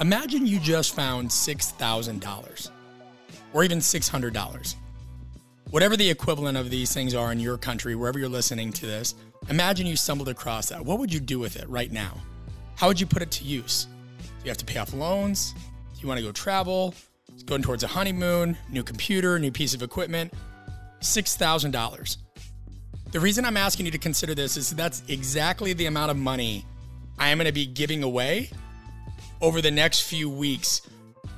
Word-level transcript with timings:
Imagine 0.00 0.46
you 0.46 0.58
just 0.58 0.94
found 0.94 1.28
$6,000 1.28 2.70
or 3.52 3.64
even 3.64 3.80
$600. 3.80 4.74
Whatever 5.68 5.94
the 5.94 6.08
equivalent 6.08 6.56
of 6.56 6.70
these 6.70 6.94
things 6.94 7.14
are 7.14 7.30
in 7.32 7.38
your 7.38 7.58
country, 7.58 7.94
wherever 7.94 8.18
you're 8.18 8.26
listening 8.26 8.72
to 8.72 8.86
this, 8.86 9.14
imagine 9.50 9.86
you 9.86 9.96
stumbled 9.96 10.30
across 10.30 10.70
that. 10.70 10.82
What 10.82 10.98
would 11.00 11.12
you 11.12 11.20
do 11.20 11.38
with 11.38 11.56
it 11.56 11.68
right 11.68 11.92
now? 11.92 12.14
How 12.76 12.88
would 12.88 12.98
you 12.98 13.06
put 13.06 13.20
it 13.20 13.30
to 13.32 13.44
use? 13.44 13.88
Do 14.20 14.44
you 14.44 14.48
have 14.48 14.56
to 14.56 14.64
pay 14.64 14.78
off 14.78 14.94
loans? 14.94 15.52
Do 15.94 16.00
you 16.00 16.08
want 16.08 16.16
to 16.16 16.24
go 16.24 16.32
travel? 16.32 16.94
Going 17.44 17.60
towards 17.60 17.82
a 17.82 17.86
honeymoon, 17.86 18.56
new 18.70 18.82
computer, 18.82 19.38
new 19.38 19.52
piece 19.52 19.74
of 19.74 19.82
equipment? 19.82 20.32
$6,000. 21.00 22.16
The 23.12 23.20
reason 23.20 23.44
I'm 23.44 23.58
asking 23.58 23.84
you 23.84 23.92
to 23.92 23.98
consider 23.98 24.34
this 24.34 24.56
is 24.56 24.70
that's 24.70 25.02
exactly 25.08 25.74
the 25.74 25.86
amount 25.86 26.10
of 26.10 26.16
money 26.16 26.64
I 27.18 27.28
am 27.28 27.36
going 27.36 27.46
to 27.46 27.52
be 27.52 27.66
giving 27.66 28.02
away 28.02 28.48
over 29.40 29.60
the 29.60 29.70
next 29.70 30.02
few 30.02 30.28
weeks 30.28 30.82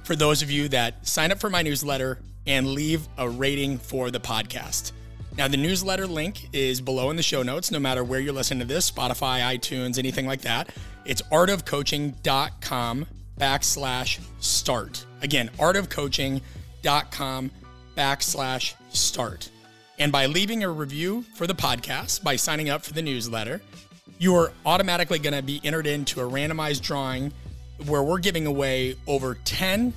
for 0.05 0.17
those 0.17 0.43
of 0.43 0.51
you 0.51 0.69
that 0.69 1.07
sign 1.07 1.33
up 1.33 1.39
for 1.39 1.51
my 1.51 1.63
newsletter 1.63 2.19
and 2.47 2.69
leave 2.69 3.09
a 3.19 3.29
rating 3.29 3.79
for 3.79 4.11
the 4.11 4.21
podcast. 4.21 4.93
Now, 5.37 5.49
the 5.49 5.57
newsletter 5.57 6.07
link 6.07 6.49
is 6.53 6.81
below 6.81 7.09
in 7.11 7.17
the 7.17 7.23
show 7.23 7.43
notes, 7.43 7.71
no 7.71 7.79
matter 7.79 8.05
where 8.05 8.21
you're 8.21 8.35
listening 8.35 8.61
to 8.61 8.67
this 8.67 8.91
Spotify, 8.91 9.41
iTunes, 9.41 9.99
anything 9.99 10.27
like 10.27 10.43
that. 10.43 10.69
It's 11.05 11.23
artofcoaching.com 11.23 13.07
backslash 13.39 14.21
start. 14.41 15.07
Again, 15.23 15.51
artofcoaching.com 15.59 17.51
backslash 17.97 18.75
start. 18.91 19.51
And 19.99 20.13
by 20.13 20.27
leaving 20.27 20.65
a 20.65 20.69
review 20.69 21.25
for 21.35 21.47
the 21.47 21.55
podcast, 21.55 22.23
by 22.23 22.37
signing 22.37 22.69
up 22.69 22.83
for 22.83 22.93
the 22.93 23.03
newsletter, 23.03 23.63
you 24.19 24.35
are 24.37 24.53
automatically 24.67 25.19
going 25.19 25.35
to 25.35 25.43
be 25.43 25.61
entered 25.65 25.87
into 25.87 26.21
a 26.21 26.25
randomized 26.31 26.83
drawing 26.83 27.33
where 27.89 28.03
we're 28.03 28.19
giving 28.19 28.47
away 28.47 28.97
over 29.07 29.37
10 29.45 29.93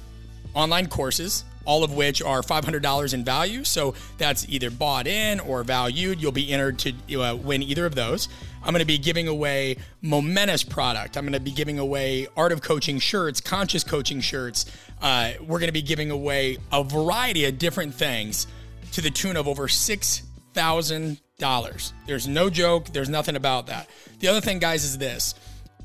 online 0.53 0.87
courses, 0.87 1.43
all 1.65 1.83
of 1.83 1.93
which 1.93 2.21
are 2.21 2.41
$500 2.41 3.13
in 3.13 3.23
value. 3.23 3.63
So 3.63 3.93
that's 4.17 4.47
either 4.49 4.69
bought 4.69 5.07
in 5.07 5.39
or 5.39 5.63
valued. 5.63 6.21
You'll 6.21 6.31
be 6.31 6.51
entered 6.51 6.79
to 6.79 7.21
uh, 7.21 7.35
win 7.35 7.63
either 7.63 7.85
of 7.85 7.95
those. 7.95 8.27
I'm 8.63 8.71
going 8.71 8.79
to 8.79 8.85
be 8.85 8.97
giving 8.97 9.27
away 9.27 9.77
momentous 10.01 10.63
product. 10.63 11.17
I'm 11.17 11.23
going 11.23 11.33
to 11.33 11.39
be 11.39 11.51
giving 11.51 11.77
away 11.77 12.27
art 12.35 12.51
of 12.51 12.63
coaching 12.63 12.97
shirts, 12.99 13.39
conscious 13.39 13.83
coaching 13.83 14.21
shirts. 14.21 14.65
Uh, 15.01 15.33
we're 15.41 15.59
going 15.59 15.67
to 15.67 15.73
be 15.73 15.83
giving 15.83 16.09
away 16.09 16.57
a 16.71 16.83
variety 16.83 17.45
of 17.45 17.59
different 17.59 17.93
things 17.93 18.47
to 18.93 19.01
the 19.01 19.11
tune 19.11 19.37
of 19.37 19.47
over 19.47 19.67
$6,000. 19.67 21.93
There's 22.07 22.27
no 22.27 22.49
joke. 22.49 22.87
There's 22.87 23.09
nothing 23.09 23.35
about 23.35 23.67
that. 23.67 23.87
The 24.19 24.29
other 24.29 24.41
thing, 24.41 24.57
guys, 24.57 24.83
is 24.83 24.97
this 24.97 25.35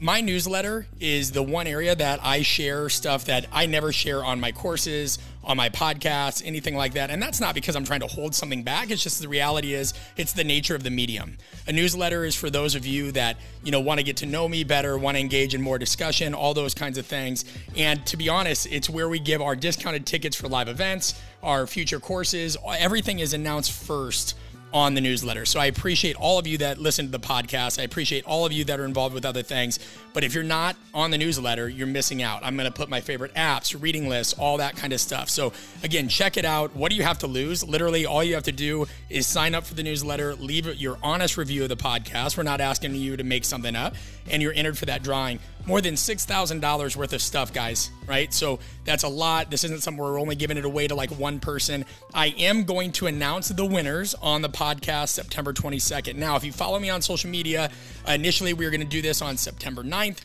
my 0.01 0.23
newsletter 0.23 0.87
is 0.99 1.33
the 1.33 1.43
one 1.43 1.67
area 1.67 1.95
that 1.95 2.21
I 2.23 2.41
share 2.41 2.89
stuff 2.89 3.27
that 3.27 3.47
I 3.53 3.67
never 3.67 3.93
share 3.93 4.25
on 4.25 4.41
my 4.41 4.51
courses, 4.51 5.19
on 5.45 5.59
my 5.59 5.69
podcasts, 5.69 6.43
anything 6.43 6.75
like 6.75 6.95
that. 6.95 7.11
And 7.11 7.23
that's 7.23 7.39
not 7.39 7.55
because 7.55 7.77
I'm 7.77 7.85
trying 7.85 8.01
to 8.01 8.07
hold 8.07 8.35
something 8.35 8.63
back. 8.63 8.91
It's 8.91 9.03
just 9.03 9.21
the 9.21 9.29
reality 9.29 9.75
is 9.75 9.93
it's 10.17 10.33
the 10.33 10.43
nature 10.43 10.75
of 10.75 10.85
the 10.85 10.91
medium. 10.91 11.37
A 11.67 11.73
newsletter 11.73 12.25
is 12.25 12.35
for 12.35 12.49
those 12.49 12.75
of 12.75 12.87
you 12.87 13.13
that, 13.13 13.37
you 13.63 13.71
know, 13.71 13.81
want 13.81 14.01
to 14.01 14.05
get 14.05 14.17
to 14.19 14.27
know 14.27 14.49
me 14.49 14.65
better, 14.65 14.97
want 14.97 15.19
to 15.19 15.21
engage 15.21 15.55
in 15.55 15.61
more 15.61 15.79
discussion, 15.79 16.33
all 16.33 16.55
those 16.55 16.73
kinds 16.73 16.97
of 16.97 17.05
things. 17.05 17.45
And 17.77 18.05
to 18.07 18.17
be 18.17 18.31
honest, 18.31 18.69
it's 18.71 18.89
where 18.89 19.09
we 19.09 19.19
give 19.19 19.43
our 19.43 19.55
discounted 19.55 20.07
tickets 20.07 20.35
for 20.35 20.49
live 20.49 20.69
events, 20.69 21.21
our 21.43 21.67
future 21.67 22.01
courses, 22.01 22.57
everything 22.67 23.19
is 23.19 23.35
announced 23.35 23.73
first 23.73 24.35
on 24.73 24.95
the 24.95 25.01
newsletter. 25.01 25.45
So 25.45 25.59
I 25.61 25.67
appreciate 25.67 26.17
all 26.17 26.39
of 26.39 26.47
you 26.47 26.59
that 26.59 26.79
listen 26.79 27.07
to 27.07 27.11
the 27.11 27.21
podcast. 27.21 27.79
I 27.79 27.83
appreciate 27.83 28.25
all 28.25 28.47
of 28.47 28.53
you 28.53 28.65
that 28.65 28.79
are 28.79 28.85
involved 28.85 29.15
with 29.15 29.25
other 29.25 29.43
things. 29.43 29.79
But 30.13 30.25
if 30.25 30.35
you're 30.35 30.45
not 30.45 30.77
on 30.95 31.11
the 31.11 31.19
newsletter, 31.19 31.69
you're 31.69 31.87
missing 31.87 32.23
out. 32.23 32.45
I'm 32.45 32.57
going 32.57 32.71
to 32.71 32.77
put 32.77 32.89
my 32.89 33.01
favorite 33.01 33.35
apps, 33.35 33.81
reading 33.81 34.09
lists, 34.09 34.33
all 34.35 34.59
that 34.59 34.77
kind 34.77 34.93
of 34.93 35.01
stuff. 35.01 35.29
So 35.29 35.53
again, 35.83 36.09
check 36.09 36.37
it 36.37 36.45
out. 36.45 36.75
What 36.75 36.91
do 36.91 36.97
you 36.97 37.03
have 37.03 37.19
to 37.21 37.27
lose? 37.27 37.65
Literally, 37.65 38.07
all 38.07 38.23
you 38.23 38.35
have 38.35 38.45
to 38.45 38.53
do 38.53 38.87
is 39.09 39.27
sign 39.27 39.55
up 39.55 39.65
for 39.65 39.75
the 39.75 39.83
newsletter, 39.83 40.35
leave 40.35 40.67
your 40.81 40.99
honest 41.03 41.37
review 41.37 41.65
of 41.65 41.69
the 41.69 41.77
podcast. 41.77 42.37
We're 42.37 42.43
not 42.45 42.61
asking 42.61 42.95
you 42.95 43.17
to 43.17 43.25
make 43.25 43.45
something 43.45 43.75
up, 43.75 43.95
and 44.31 44.43
you're 44.43 44.53
entered 44.53 44.79
for 44.79 44.87
that 44.87 45.03
drawing. 45.03 45.41
More 45.67 45.81
than 45.81 45.95
$6,000 45.95 46.97
worth 46.97 47.13
of 47.13 47.23
stuff, 47.23 47.53
guys, 47.53 47.91
right? 48.07 48.33
So 48.33 48.59
that's 48.85 49.03
a 49.03 49.09
lot. 49.09 49.51
This 49.51 49.65
isn't 49.65 49.83
something 49.83 50.03
we're 50.03 50.21
only 50.21 50.35
giving 50.35 50.57
it 50.57 50.65
away 50.65 50.89
to 50.89 50.95
like 50.95 51.11
one 51.11 51.39
person. 51.39 51.85
I 52.15 52.29
am 52.39 52.65
going 52.65 52.93
to 52.93 53.07
announce 53.07 53.49
the 53.49 53.65
winners 53.65 54.15
on 54.15 54.43
the 54.43 54.49
podcast 54.49 55.11
September 55.11 55.53
22nd. 55.53 56.17
Now, 56.17 56.37
if 56.37 56.45
you 56.45 56.53
follow 56.53 56.79
me 56.79 56.91
on 56.91 57.03
social 57.03 57.31
media, 57.31 57.71
initially 58.09 58.53
we 58.53 58.65
were 58.65 58.71
going 58.71 58.81
to 58.81 58.87
do 58.87 59.03
this 59.03 59.23
on 59.23 59.37
September 59.37 59.83
9th 59.83 60.21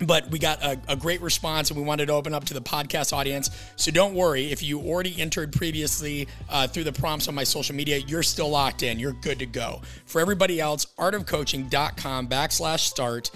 but 0.00 0.30
we 0.30 0.38
got 0.38 0.62
a, 0.62 0.80
a, 0.88 0.96
great 0.96 1.20
response 1.20 1.70
and 1.70 1.78
we 1.78 1.84
wanted 1.84 2.06
to 2.06 2.12
open 2.12 2.32
up 2.32 2.44
to 2.44 2.54
the 2.54 2.60
podcast 2.60 3.12
audience. 3.12 3.50
So 3.76 3.90
don't 3.90 4.14
worry, 4.14 4.50
if 4.50 4.62
you 4.62 4.80
already 4.80 5.20
entered 5.20 5.52
previously 5.52 6.28
uh, 6.48 6.68
through 6.68 6.84
the 6.84 6.92
prompts 6.92 7.28
on 7.28 7.34
my 7.34 7.44
social 7.44 7.74
media, 7.74 7.98
you're 7.98 8.22
still 8.22 8.48
locked 8.48 8.82
in. 8.82 8.98
You're 8.98 9.12
good 9.12 9.38
to 9.40 9.46
go. 9.46 9.82
For 10.06 10.20
everybody 10.20 10.60
else, 10.60 10.86
artofcoaching.com 10.98 12.28
backslash 12.28 12.80
start, 12.80 13.30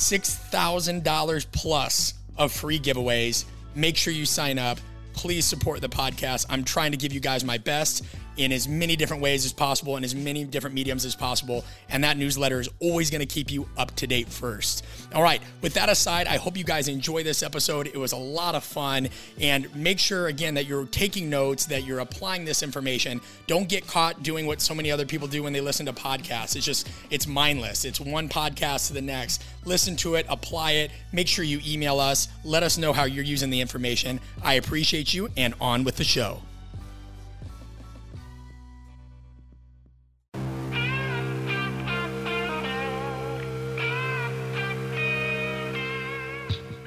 $6,000 0.00 1.46
plus 1.52 2.14
of 2.38 2.52
free 2.52 2.80
giveaways. 2.80 3.44
Make 3.74 3.96
sure 3.96 4.12
you 4.12 4.24
sign 4.26 4.58
up. 4.58 4.78
Please 5.12 5.44
support 5.44 5.80
the 5.82 5.88
podcast. 5.88 6.46
I'm 6.48 6.64
trying 6.64 6.92
to 6.92 6.96
give 6.96 7.12
you 7.12 7.20
guys 7.20 7.44
my 7.44 7.58
best 7.58 8.04
in 8.40 8.52
as 8.52 8.66
many 8.66 8.96
different 8.96 9.22
ways 9.22 9.44
as 9.44 9.52
possible 9.52 9.98
in 9.98 10.04
as 10.04 10.14
many 10.14 10.44
different 10.44 10.74
mediums 10.74 11.04
as 11.04 11.14
possible. 11.14 11.64
And 11.90 12.02
that 12.04 12.16
newsletter 12.16 12.58
is 12.58 12.70
always 12.80 13.10
going 13.10 13.20
to 13.20 13.26
keep 13.26 13.50
you 13.50 13.68
up 13.76 13.94
to 13.96 14.06
date 14.06 14.28
first. 14.28 14.84
All 15.14 15.22
right, 15.22 15.42
with 15.60 15.74
that 15.74 15.90
aside, 15.90 16.26
I 16.26 16.38
hope 16.38 16.56
you 16.56 16.64
guys 16.64 16.88
enjoy 16.88 17.22
this 17.22 17.42
episode. 17.42 17.86
It 17.88 17.98
was 17.98 18.12
a 18.12 18.16
lot 18.16 18.54
of 18.54 18.64
fun. 18.64 19.10
And 19.40 19.74
make 19.76 19.98
sure, 19.98 20.28
again, 20.28 20.54
that 20.54 20.66
you're 20.66 20.86
taking 20.86 21.28
notes, 21.28 21.66
that 21.66 21.84
you're 21.84 21.98
applying 21.98 22.46
this 22.46 22.62
information. 22.62 23.20
Don't 23.46 23.68
get 23.68 23.86
caught 23.86 24.22
doing 24.22 24.46
what 24.46 24.62
so 24.62 24.74
many 24.74 24.90
other 24.90 25.04
people 25.04 25.28
do 25.28 25.42
when 25.42 25.52
they 25.52 25.60
listen 25.60 25.84
to 25.86 25.92
podcasts. 25.92 26.56
It's 26.56 26.64
just, 26.64 26.88
it's 27.10 27.26
mindless. 27.26 27.84
It's 27.84 28.00
one 28.00 28.28
podcast 28.28 28.88
to 28.88 28.94
the 28.94 29.02
next. 29.02 29.44
Listen 29.66 29.96
to 29.96 30.14
it, 30.14 30.24
apply 30.30 30.72
it. 30.72 30.90
Make 31.12 31.28
sure 31.28 31.44
you 31.44 31.60
email 31.66 32.00
us. 32.00 32.28
Let 32.42 32.62
us 32.62 32.78
know 32.78 32.94
how 32.94 33.04
you're 33.04 33.24
using 33.24 33.50
the 33.50 33.60
information. 33.60 34.18
I 34.42 34.54
appreciate 34.54 35.12
you, 35.12 35.28
and 35.36 35.54
on 35.60 35.84
with 35.84 35.96
the 35.96 36.04
show. 36.04 36.40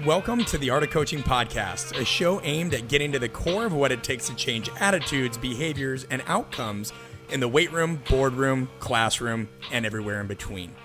Welcome 0.06 0.44
to 0.46 0.58
the 0.58 0.70
Art 0.70 0.84
of 0.84 0.90
Coaching 0.90 1.24
Podcast, 1.24 1.98
a 1.98 2.04
show 2.04 2.42
aimed 2.42 2.74
at 2.74 2.90
getting 2.90 3.14
to 3.14 3.20
the 3.20 3.30
core 3.30 3.66
of 3.66 3.72
what 3.72 3.94
it 3.94 4.04
takes 4.04 4.28
to 4.28 4.36
change 4.36 4.70
attitudes, 4.82 5.38
behaviors, 5.38 6.06
and 6.10 6.22
outcomes 6.28 6.92
in 7.30 7.40
the 7.40 7.48
weight 7.48 7.72
room, 7.72 8.04
boardroom, 8.10 8.70
classroom, 8.80 9.48
and 9.72 9.86
everywhere 9.86 10.20
in 10.20 10.28
between. 10.28 10.76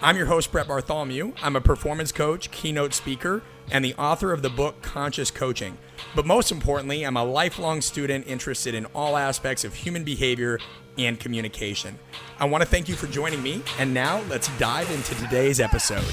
I'm 0.00 0.16
your 0.16 0.26
host, 0.26 0.52
Brett 0.52 0.68
Bartholomew. 0.68 1.32
I'm 1.42 1.56
a 1.56 1.60
performance 1.60 2.12
coach, 2.12 2.52
keynote 2.52 2.94
speaker, 2.94 3.42
and 3.72 3.84
the 3.84 3.94
author 3.94 4.32
of 4.32 4.42
the 4.42 4.50
book 4.50 4.82
Conscious 4.82 5.32
Coaching. 5.32 5.76
But 6.14 6.24
most 6.24 6.52
importantly, 6.52 7.04
I'm 7.04 7.16
a 7.16 7.24
lifelong 7.24 7.80
student 7.80 8.28
interested 8.28 8.72
in 8.76 8.86
all 8.94 9.16
aspects 9.16 9.64
of 9.64 9.74
human 9.74 10.04
behavior 10.04 10.60
and 10.96 11.18
communication. 11.18 11.98
I 12.38 12.44
want 12.44 12.62
to 12.62 12.68
thank 12.68 12.88
you 12.88 12.94
for 12.94 13.08
joining 13.08 13.42
me, 13.42 13.62
and 13.80 13.92
now 13.92 14.22
let's 14.28 14.48
dive 14.58 14.88
into 14.92 15.16
today's 15.16 15.58
episode. 15.58 16.04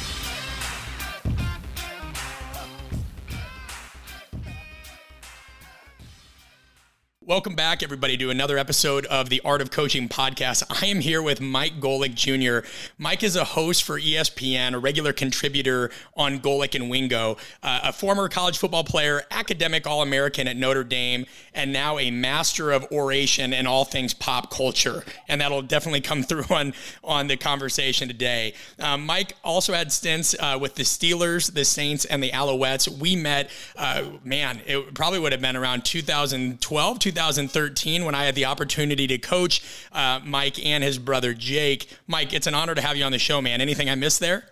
Welcome 7.27 7.55
back, 7.55 7.83
everybody, 7.83 8.15
to 8.19 8.29
another 8.29 8.57
episode 8.57 9.05
of 9.07 9.27
the 9.27 9.41
Art 9.43 9.59
of 9.59 9.69
Coaching 9.69 10.07
podcast. 10.07 10.63
I 10.69 10.85
am 10.85 11.01
here 11.01 11.21
with 11.21 11.41
Mike 11.41 11.81
Golic 11.81 12.15
Jr. 12.15 12.65
Mike 12.97 13.21
is 13.21 13.35
a 13.35 13.43
host 13.43 13.83
for 13.83 13.99
ESPN, 13.99 14.73
a 14.73 14.79
regular 14.79 15.11
contributor 15.11 15.91
on 16.15 16.39
Golic 16.39 16.73
and 16.73 16.89
Wingo, 16.89 17.35
uh, 17.61 17.81
a 17.83 17.91
former 17.91 18.29
college 18.29 18.57
football 18.57 18.85
player, 18.85 19.23
academic 19.29 19.85
All 19.85 20.01
American 20.01 20.47
at 20.47 20.55
Notre 20.55 20.85
Dame, 20.85 21.25
and 21.53 21.73
now 21.73 21.99
a 21.99 22.11
master 22.11 22.71
of 22.71 22.89
oration 22.93 23.51
and 23.51 23.67
all 23.67 23.83
things 23.83 24.13
pop 24.13 24.49
culture. 24.49 25.03
And 25.27 25.41
that'll 25.41 25.63
definitely 25.63 25.99
come 25.99 26.23
through 26.23 26.45
on, 26.49 26.73
on 27.03 27.27
the 27.27 27.35
conversation 27.35 28.07
today. 28.07 28.53
Um, 28.79 29.05
Mike 29.05 29.33
also 29.43 29.73
had 29.73 29.91
stints 29.91 30.33
uh, 30.39 30.57
with 30.61 30.75
the 30.75 30.83
Steelers, 30.83 31.53
the 31.53 31.65
Saints, 31.65 32.05
and 32.05 32.23
the 32.23 32.31
Alouettes. 32.31 32.87
We 32.87 33.17
met, 33.17 33.49
uh, 33.75 34.11
man, 34.23 34.61
it 34.65 34.93
probably 34.93 35.19
would 35.19 35.33
have 35.33 35.41
been 35.41 35.57
around 35.57 35.83
2012, 35.83 36.99
2013 36.99 37.16
when 37.17 38.15
I 38.15 38.25
had 38.25 38.35
the 38.35 38.45
opportunity 38.45 39.07
to 39.07 39.17
coach 39.17 39.61
uh, 39.91 40.19
Mike 40.23 40.63
and 40.63 40.83
his 40.83 40.99
brother 40.99 41.33
Jake. 41.33 41.89
Mike, 42.07 42.33
it's 42.33 42.47
an 42.47 42.53
honor 42.53 42.75
to 42.75 42.81
have 42.81 42.95
you 42.95 43.03
on 43.03 43.11
the 43.11 43.19
show, 43.19 43.41
man. 43.41 43.61
Anything 43.61 43.89
I 43.89 43.95
missed 43.95 44.19
there? 44.19 44.45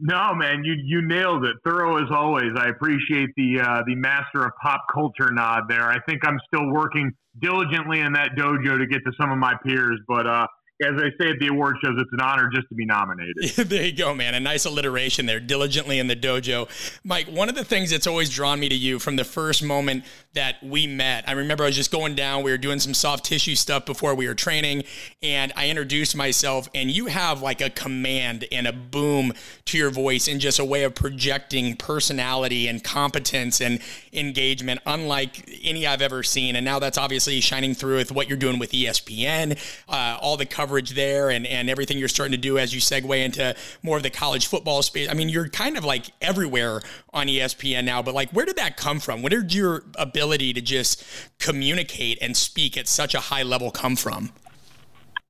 No, 0.00 0.34
man, 0.34 0.64
you 0.64 0.74
you 0.82 1.06
nailed 1.06 1.44
it. 1.44 1.56
Thorough 1.64 2.02
as 2.02 2.10
always. 2.10 2.52
I 2.56 2.68
appreciate 2.68 3.28
the 3.36 3.60
uh, 3.60 3.82
the 3.86 3.94
master 3.94 4.46
of 4.46 4.52
pop 4.62 4.80
culture 4.92 5.30
nod 5.30 5.64
there. 5.68 5.86
I 5.86 5.98
think 6.08 6.26
I'm 6.26 6.38
still 6.46 6.72
working 6.72 7.12
diligently 7.40 8.00
in 8.00 8.14
that 8.14 8.30
dojo 8.36 8.78
to 8.78 8.86
get 8.86 9.04
to 9.04 9.12
some 9.20 9.30
of 9.30 9.38
my 9.38 9.54
peers, 9.64 10.00
but 10.08 10.26
uh, 10.26 10.46
as 10.82 10.94
I 10.96 11.10
say 11.20 11.30
at 11.30 11.38
the 11.38 11.48
award 11.48 11.76
shows, 11.82 11.94
it's 11.98 12.12
an 12.12 12.20
honor 12.20 12.50
just 12.52 12.68
to 12.68 12.74
be 12.74 12.84
nominated. 12.84 13.36
there 13.68 13.84
you 13.84 13.92
go, 13.92 14.14
man. 14.14 14.34
A 14.34 14.40
nice 14.40 14.64
alliteration 14.64 15.26
there. 15.26 15.40
Diligently 15.40 15.98
in 15.98 16.08
the 16.08 16.16
dojo. 16.16 16.68
Mike, 17.04 17.26
one 17.28 17.48
of 17.48 17.54
the 17.54 17.64
things 17.64 17.90
that's 17.90 18.06
always 18.06 18.30
drawn 18.30 18.58
me 18.58 18.68
to 18.68 18.74
you 18.74 18.98
from 18.98 19.16
the 19.16 19.24
first 19.24 19.62
moment 19.62 20.04
that 20.34 20.62
we 20.62 20.86
met, 20.86 21.28
I 21.28 21.32
remember 21.32 21.64
I 21.64 21.66
was 21.66 21.76
just 21.76 21.90
going 21.90 22.14
down, 22.14 22.42
we 22.42 22.50
were 22.50 22.58
doing 22.58 22.78
some 22.78 22.94
soft 22.94 23.24
tissue 23.24 23.54
stuff 23.54 23.84
before 23.84 24.14
we 24.14 24.26
were 24.26 24.34
training, 24.34 24.84
and 25.22 25.52
I 25.56 25.68
introduced 25.68 26.16
myself, 26.16 26.70
and 26.74 26.90
you 26.90 27.06
have 27.06 27.42
like 27.42 27.60
a 27.60 27.68
command 27.68 28.46
and 28.50 28.66
a 28.66 28.72
boom 28.72 29.34
to 29.66 29.76
your 29.76 29.90
voice 29.90 30.28
and 30.28 30.40
just 30.40 30.58
a 30.58 30.64
way 30.64 30.84
of 30.84 30.94
projecting 30.94 31.76
personality 31.76 32.66
and 32.66 32.82
competence 32.82 33.60
and 33.60 33.80
engagement, 34.14 34.80
unlike 34.86 35.50
any 35.62 35.86
I've 35.86 36.00
ever 36.00 36.22
seen. 36.22 36.56
And 36.56 36.64
now 36.64 36.78
that's 36.78 36.96
obviously 36.96 37.38
shining 37.42 37.74
through 37.74 37.96
with 37.96 38.10
what 38.10 38.26
you're 38.26 38.38
doing 38.38 38.58
with 38.58 38.72
ESPN, 38.72 39.58
uh, 39.88 40.18
all 40.18 40.38
the 40.38 40.46
coverage 40.46 40.92
there, 40.92 41.28
and, 41.28 41.46
and 41.46 41.68
everything 41.68 41.98
you're 41.98 42.08
starting 42.08 42.32
to 42.32 42.38
do 42.38 42.56
as 42.58 42.72
you 42.72 42.80
segue 42.80 43.22
into 43.22 43.54
more 43.82 43.98
of 43.98 44.02
the 44.02 44.10
college 44.10 44.46
football 44.46 44.80
space. 44.80 45.10
I 45.10 45.14
mean, 45.14 45.28
you're 45.28 45.48
kind 45.48 45.76
of 45.76 45.84
like 45.84 46.06
everywhere 46.22 46.80
on 47.12 47.26
ESPN 47.26 47.84
now, 47.84 48.00
but 48.00 48.14
like, 48.14 48.30
where 48.30 48.46
did 48.46 48.56
that 48.56 48.78
come 48.78 48.98
from? 48.98 49.20
Where 49.20 49.28
did 49.28 49.52
your 49.52 49.84
ability 49.96 50.21
to 50.52 50.60
just 50.60 51.04
communicate 51.38 52.18
and 52.20 52.36
speak 52.36 52.76
at 52.76 52.88
such 52.88 53.14
a 53.14 53.20
high 53.20 53.42
level 53.42 53.70
come 53.70 53.96
from? 53.96 54.32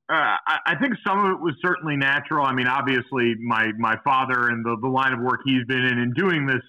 Uh, 0.09 0.35
I, 0.65 0.75
think 0.81 0.95
some 1.07 1.25
of 1.25 1.31
it 1.31 1.39
was 1.39 1.55
certainly 1.65 1.95
natural. 1.95 2.45
I 2.45 2.53
mean, 2.53 2.67
obviously, 2.67 3.35
my 3.41 3.71
my 3.79 3.95
father 4.03 4.49
and 4.49 4.63
the, 4.63 4.77
the 4.81 4.87
line 4.87 5.13
of 5.13 5.19
work 5.19 5.39
he's 5.45 5.65
been 5.65 5.83
in 5.83 5.97
and 5.97 6.13
doing 6.13 6.45
this 6.45 6.61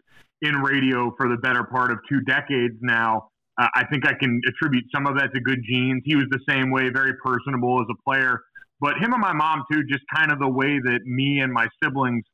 in 0.43 0.55
radio 0.62 1.12
for 1.17 1.29
the 1.29 1.37
better 1.37 1.65
part 1.65 1.91
of 1.91 1.99
two 2.09 2.21
decades 2.21 2.75
now. 2.81 3.29
Uh, 3.61 3.67
I 3.75 3.85
think 3.87 4.06
I 4.06 4.15
can 4.15 4.41
attribute 4.49 4.85
some 4.94 5.06
of 5.06 5.17
that 5.19 5.32
to 5.35 5.41
good 5.41 5.61
genes. 5.69 6.03
He 6.05 6.15
was 6.15 6.26
the 6.31 6.41
same 6.49 6.71
way, 6.71 6.91
very 6.91 7.15
personable 7.23 7.81
as 7.81 7.87
a 7.91 8.03
player. 8.09 8.41
But 8.81 8.99
him 8.99 9.12
and 9.12 9.21
my 9.21 9.32
mom 9.32 9.65
too, 9.71 9.82
just 9.91 10.05
kind 10.15 10.31
of 10.31 10.38
the 10.38 10.49
way 10.49 10.79
that 10.79 11.00
me 11.05 11.41
and 11.41 11.53
my 11.53 11.69
siblings, 11.82 12.25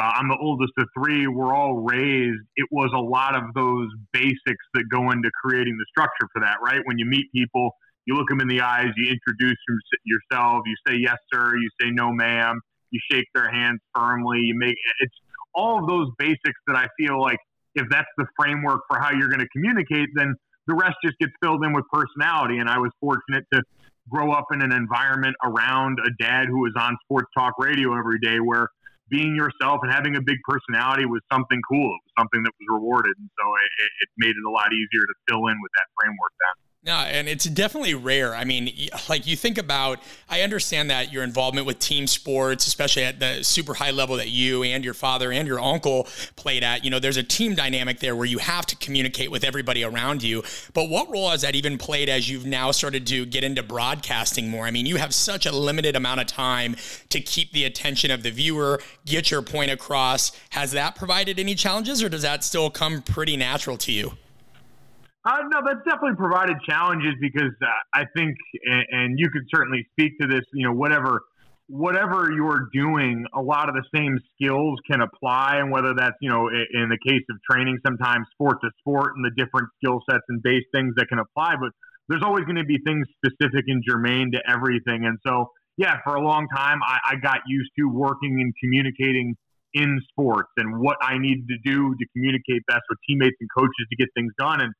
uh, 0.00 0.12
I'm 0.14 0.28
the 0.28 0.36
oldest 0.40 0.72
of 0.78 0.86
three, 0.98 1.26
We're 1.26 1.54
all 1.54 1.76
raised. 1.76 2.42
It 2.56 2.68
was 2.70 2.90
a 2.94 3.00
lot 3.00 3.34
of 3.34 3.54
those 3.54 3.88
basics 4.12 4.64
that 4.74 4.84
go 4.90 5.10
into 5.10 5.30
creating 5.42 5.76
the 5.78 5.86
structure 5.88 6.28
for 6.32 6.40
that, 6.40 6.58
right? 6.62 6.80
When 6.84 6.98
you 6.98 7.06
meet 7.06 7.26
people, 7.34 7.70
you 8.04 8.14
look 8.14 8.28
them 8.28 8.40
in 8.40 8.48
the 8.48 8.60
eyes, 8.60 8.88
you 8.96 9.10
introduce 9.10 9.56
yourself, 10.04 10.62
you 10.66 10.74
say 10.86 10.96
yes 10.98 11.16
sir, 11.32 11.56
you 11.56 11.68
say 11.80 11.90
no 11.90 12.12
ma'am, 12.12 12.60
you 12.90 13.00
shake 13.10 13.26
their 13.34 13.50
hands 13.50 13.80
firmly, 13.94 14.40
you 14.40 14.54
make 14.56 14.76
it's 15.00 15.14
all 15.54 15.80
of 15.80 15.88
those 15.88 16.08
basics 16.18 16.60
that 16.66 16.76
I 16.76 16.86
feel 16.98 17.20
like 17.20 17.38
if 17.74 17.86
that's 17.90 18.08
the 18.18 18.26
framework 18.38 18.82
for 18.88 18.98
how 18.98 19.10
you're 19.10 19.28
going 19.28 19.40
to 19.40 19.48
communicate, 19.48 20.08
then 20.14 20.34
the 20.66 20.74
rest 20.74 20.96
just 21.02 21.18
gets 21.18 21.32
filled 21.42 21.64
in 21.64 21.72
with 21.72 21.84
personality. 21.90 22.58
And 22.58 22.68
I 22.68 22.78
was 22.78 22.90
fortunate 23.00 23.44
to 23.52 23.62
grow 24.08 24.32
up 24.32 24.46
in 24.52 24.62
an 24.62 24.72
environment 24.72 25.34
around 25.44 25.98
a 26.04 26.10
dad 26.22 26.46
who 26.48 26.60
was 26.60 26.72
on 26.78 26.96
sports 27.04 27.28
talk 27.36 27.54
radio 27.58 27.96
every 27.98 28.18
day 28.20 28.38
where 28.38 28.68
being 29.08 29.34
yourself 29.36 29.80
and 29.82 29.92
having 29.92 30.16
a 30.16 30.22
big 30.22 30.38
personality 30.48 31.06
was 31.06 31.22
something 31.30 31.60
cool. 31.68 31.94
It 31.94 32.02
was 32.10 32.14
something 32.18 32.42
that 32.42 32.52
was 32.58 32.66
rewarded. 32.80 33.14
And 33.18 33.30
so 33.38 33.44
it, 33.54 33.90
it 34.02 34.08
made 34.18 34.34
it 34.34 34.44
a 34.46 34.50
lot 34.50 34.72
easier 34.72 35.06
to 35.06 35.14
fill 35.28 35.46
in 35.46 35.56
with 35.62 35.72
that 35.78 35.86
framework 35.94 36.34
then. 36.42 36.65
No, 36.86 36.94
and 36.94 37.28
it's 37.28 37.46
definitely 37.46 37.94
rare. 37.94 38.32
I 38.32 38.44
mean, 38.44 38.70
like 39.08 39.26
you 39.26 39.34
think 39.34 39.58
about, 39.58 39.98
I 40.30 40.42
understand 40.42 40.88
that 40.90 41.12
your 41.12 41.24
involvement 41.24 41.66
with 41.66 41.80
team 41.80 42.06
sports, 42.06 42.68
especially 42.68 43.02
at 43.02 43.18
the 43.18 43.42
super 43.42 43.74
high 43.74 43.90
level 43.90 44.14
that 44.18 44.28
you 44.28 44.62
and 44.62 44.84
your 44.84 44.94
father 44.94 45.32
and 45.32 45.48
your 45.48 45.58
uncle 45.58 46.06
played 46.36 46.62
at, 46.62 46.84
you 46.84 46.90
know, 46.90 47.00
there's 47.00 47.16
a 47.16 47.24
team 47.24 47.56
dynamic 47.56 47.98
there 47.98 48.14
where 48.14 48.24
you 48.24 48.38
have 48.38 48.66
to 48.66 48.76
communicate 48.76 49.32
with 49.32 49.42
everybody 49.42 49.82
around 49.82 50.22
you. 50.22 50.44
But 50.74 50.88
what 50.88 51.10
role 51.10 51.28
has 51.30 51.42
that 51.42 51.56
even 51.56 51.76
played 51.76 52.08
as 52.08 52.30
you've 52.30 52.46
now 52.46 52.70
started 52.70 53.04
to 53.08 53.26
get 53.26 53.42
into 53.42 53.64
broadcasting 53.64 54.48
more? 54.48 54.64
I 54.64 54.70
mean, 54.70 54.86
you 54.86 54.94
have 54.94 55.12
such 55.12 55.44
a 55.44 55.50
limited 55.50 55.96
amount 55.96 56.20
of 56.20 56.28
time 56.28 56.76
to 57.08 57.20
keep 57.20 57.50
the 57.50 57.64
attention 57.64 58.12
of 58.12 58.22
the 58.22 58.30
viewer, 58.30 58.80
get 59.04 59.28
your 59.28 59.42
point 59.42 59.72
across. 59.72 60.30
Has 60.50 60.70
that 60.70 60.94
provided 60.94 61.40
any 61.40 61.56
challenges 61.56 62.00
or 62.00 62.08
does 62.08 62.22
that 62.22 62.44
still 62.44 62.70
come 62.70 63.02
pretty 63.02 63.36
natural 63.36 63.76
to 63.78 63.90
you? 63.90 64.12
Uh, 65.26 65.42
no, 65.50 65.60
that's 65.66 65.82
definitely 65.84 66.14
provided 66.16 66.56
challenges 66.68 67.14
because 67.20 67.50
uh, 67.60 67.66
I 67.92 68.04
think, 68.16 68.36
and, 68.64 68.84
and, 68.90 69.18
you 69.18 69.28
could 69.28 69.42
certainly 69.52 69.84
speak 69.90 70.12
to 70.20 70.28
this. 70.28 70.42
You 70.52 70.68
know, 70.68 70.72
whatever 70.72 71.22
whatever 71.66 72.30
you're 72.30 72.68
doing, 72.72 73.26
a 73.34 73.42
lot 73.42 73.68
of 73.68 73.74
the 73.74 73.82
same 73.92 74.20
skills 74.34 74.78
can 74.88 75.00
apply, 75.00 75.56
and 75.56 75.72
whether 75.72 75.94
that's 75.94 76.14
you 76.20 76.30
know, 76.30 76.46
in, 76.48 76.88
the 76.88 76.98
case 77.04 77.24
of 77.28 77.36
training, 77.50 77.76
sometimes 77.84 78.24
sport 78.34 78.58
to 78.62 78.70
sport, 78.78 79.14
and 79.16 79.24
the 79.24 79.32
different 79.36 79.68
skill 79.82 80.00
sets 80.08 80.22
and 80.28 80.40
base 80.44 80.62
things 80.72 80.94
that 80.96 81.08
can 81.08 81.18
apply. 81.18 81.54
But 81.60 81.70
there's 82.08 82.22
always 82.22 82.44
going 82.44 82.62
to 82.62 82.64
be 82.64 82.78
things 82.86 83.04
specific 83.18 83.64
and 83.66 83.82
germane 83.82 84.30
to 84.30 84.40
everything, 84.48 85.06
and 85.06 85.18
so 85.26 85.50
yeah, 85.76 85.96
for 86.04 86.14
a 86.14 86.20
long 86.20 86.46
time, 86.54 86.78
I, 86.86 86.98
I 87.04 87.16
got 87.16 87.40
used 87.48 87.70
to 87.78 87.88
working 87.88 88.38
and 88.40 88.54
communicating 88.62 89.34
in 89.74 90.00
sports 90.08 90.48
and 90.56 90.80
what 90.80 90.96
I 91.02 91.18
needed 91.18 91.46
to 91.48 91.58
do 91.62 91.94
to 91.94 92.06
communicate 92.14 92.64
best 92.66 92.82
with 92.88 92.98
teammates 93.06 93.36
and 93.40 93.48
coaches 93.56 93.86
to 93.90 93.96
get 93.96 94.08
things 94.16 94.32
done. 94.38 94.62
And 94.62 94.72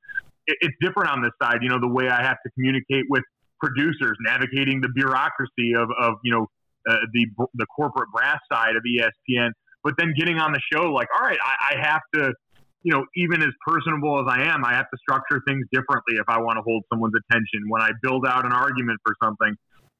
it, 0.47 0.57
it's 0.61 0.77
different 0.81 1.11
on 1.11 1.23
this 1.23 1.33
side. 1.43 1.59
You 1.63 1.69
know, 1.69 1.81
the 1.81 1.89
way 1.89 2.09
I 2.09 2.23
have 2.23 2.39
to 2.45 2.51
communicate 2.55 3.05
with 3.09 3.23
producers, 3.61 4.17
navigating 4.21 4.81
the 4.81 4.89
bureaucracy 4.89 5.75
of, 5.77 5.89
of 6.01 6.15
you 6.23 6.33
know, 6.33 6.47
uh, 6.89 6.99
the 7.13 7.27
the 7.55 7.67
corporate 7.67 8.11
brass 8.13 8.39
side 8.51 8.77
of 8.77 8.83
ESPN, 8.83 9.51
but 9.83 9.95
then 9.99 10.15
getting 10.17 10.39
on 10.39 10.53
the 10.53 10.61
show, 10.73 10.93
like, 10.93 11.09
all 11.19 11.27
right, 11.27 11.39
I, 11.45 11.75
I 11.75 11.87
have 11.87 12.03
to, 12.15 12.33
you 12.83 12.93
know, 12.93 13.05
even 13.17 13.43
as 13.43 13.51
personable 13.67 14.21
as 14.21 14.27
I 14.29 14.43
am, 14.43 14.65
I 14.65 14.75
have 14.75 14.91
to 14.91 14.99
structure 14.99 15.43
things 15.47 15.67
differently 15.73 16.17
if 16.17 16.29
I 16.29 16.39
want 16.39 16.59
to 16.59 16.63
hold 16.63 16.85
someone's 16.93 17.15
attention. 17.15 17.69
When 17.69 17.83
I 17.83 17.91
build 18.03 18.27
out 18.27 18.45
an 18.45 18.53
argument 18.53 19.01
for 19.05 19.15
something, 19.23 19.55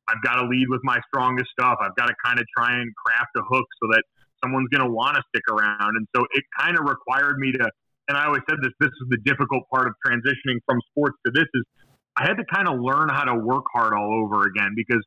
I've 0.09 0.23
got 0.23 0.43
to 0.43 0.47
lead 0.49 0.67
with 0.69 0.81
my 0.85 1.01
strongest 1.09 1.51
stuff. 1.51 1.79
I've 1.81 1.97
got 1.97 2.07
to 2.07 2.15
kind 2.25 2.39
of 2.39 2.47
try 2.57 2.75
and 2.75 2.93
craft 2.95 3.31
a 3.37 3.43
hook 3.43 3.67
so 3.83 3.89
that 3.91 4.03
someone's 4.43 4.69
going 4.69 4.87
to 4.87 4.93
want 4.93 5.17
to 5.17 5.23
stick 5.35 5.43
around. 5.51 5.97
And 5.97 6.07
so 6.15 6.27
it 6.33 6.45
kind 6.59 6.79
of 6.79 6.85
required 6.85 7.39
me 7.39 7.53
to 7.53 7.71
and 8.09 8.17
I 8.17 8.27
always 8.27 8.43
said 8.49 8.59
this, 8.63 8.73
this 8.81 8.91
is 8.91 9.09
the 9.11 9.19
difficult 9.25 9.65
part 9.73 9.87
of 9.87 9.95
transitioning 10.07 10.59
from 10.67 10.79
sports 10.91 11.17
to 11.27 11.33
this 11.33 11.47
is 11.55 11.65
I 12.17 12.27
had 12.27 12.39
to 12.39 12.45
kind 12.53 12.69
of 12.69 12.81
learn 12.81 13.09
how 13.11 13.25
to 13.25 13.35
work 13.35 13.65
hard 13.75 13.93
all 13.93 14.25
over 14.25 14.47
again 14.47 14.73
because 14.75 15.05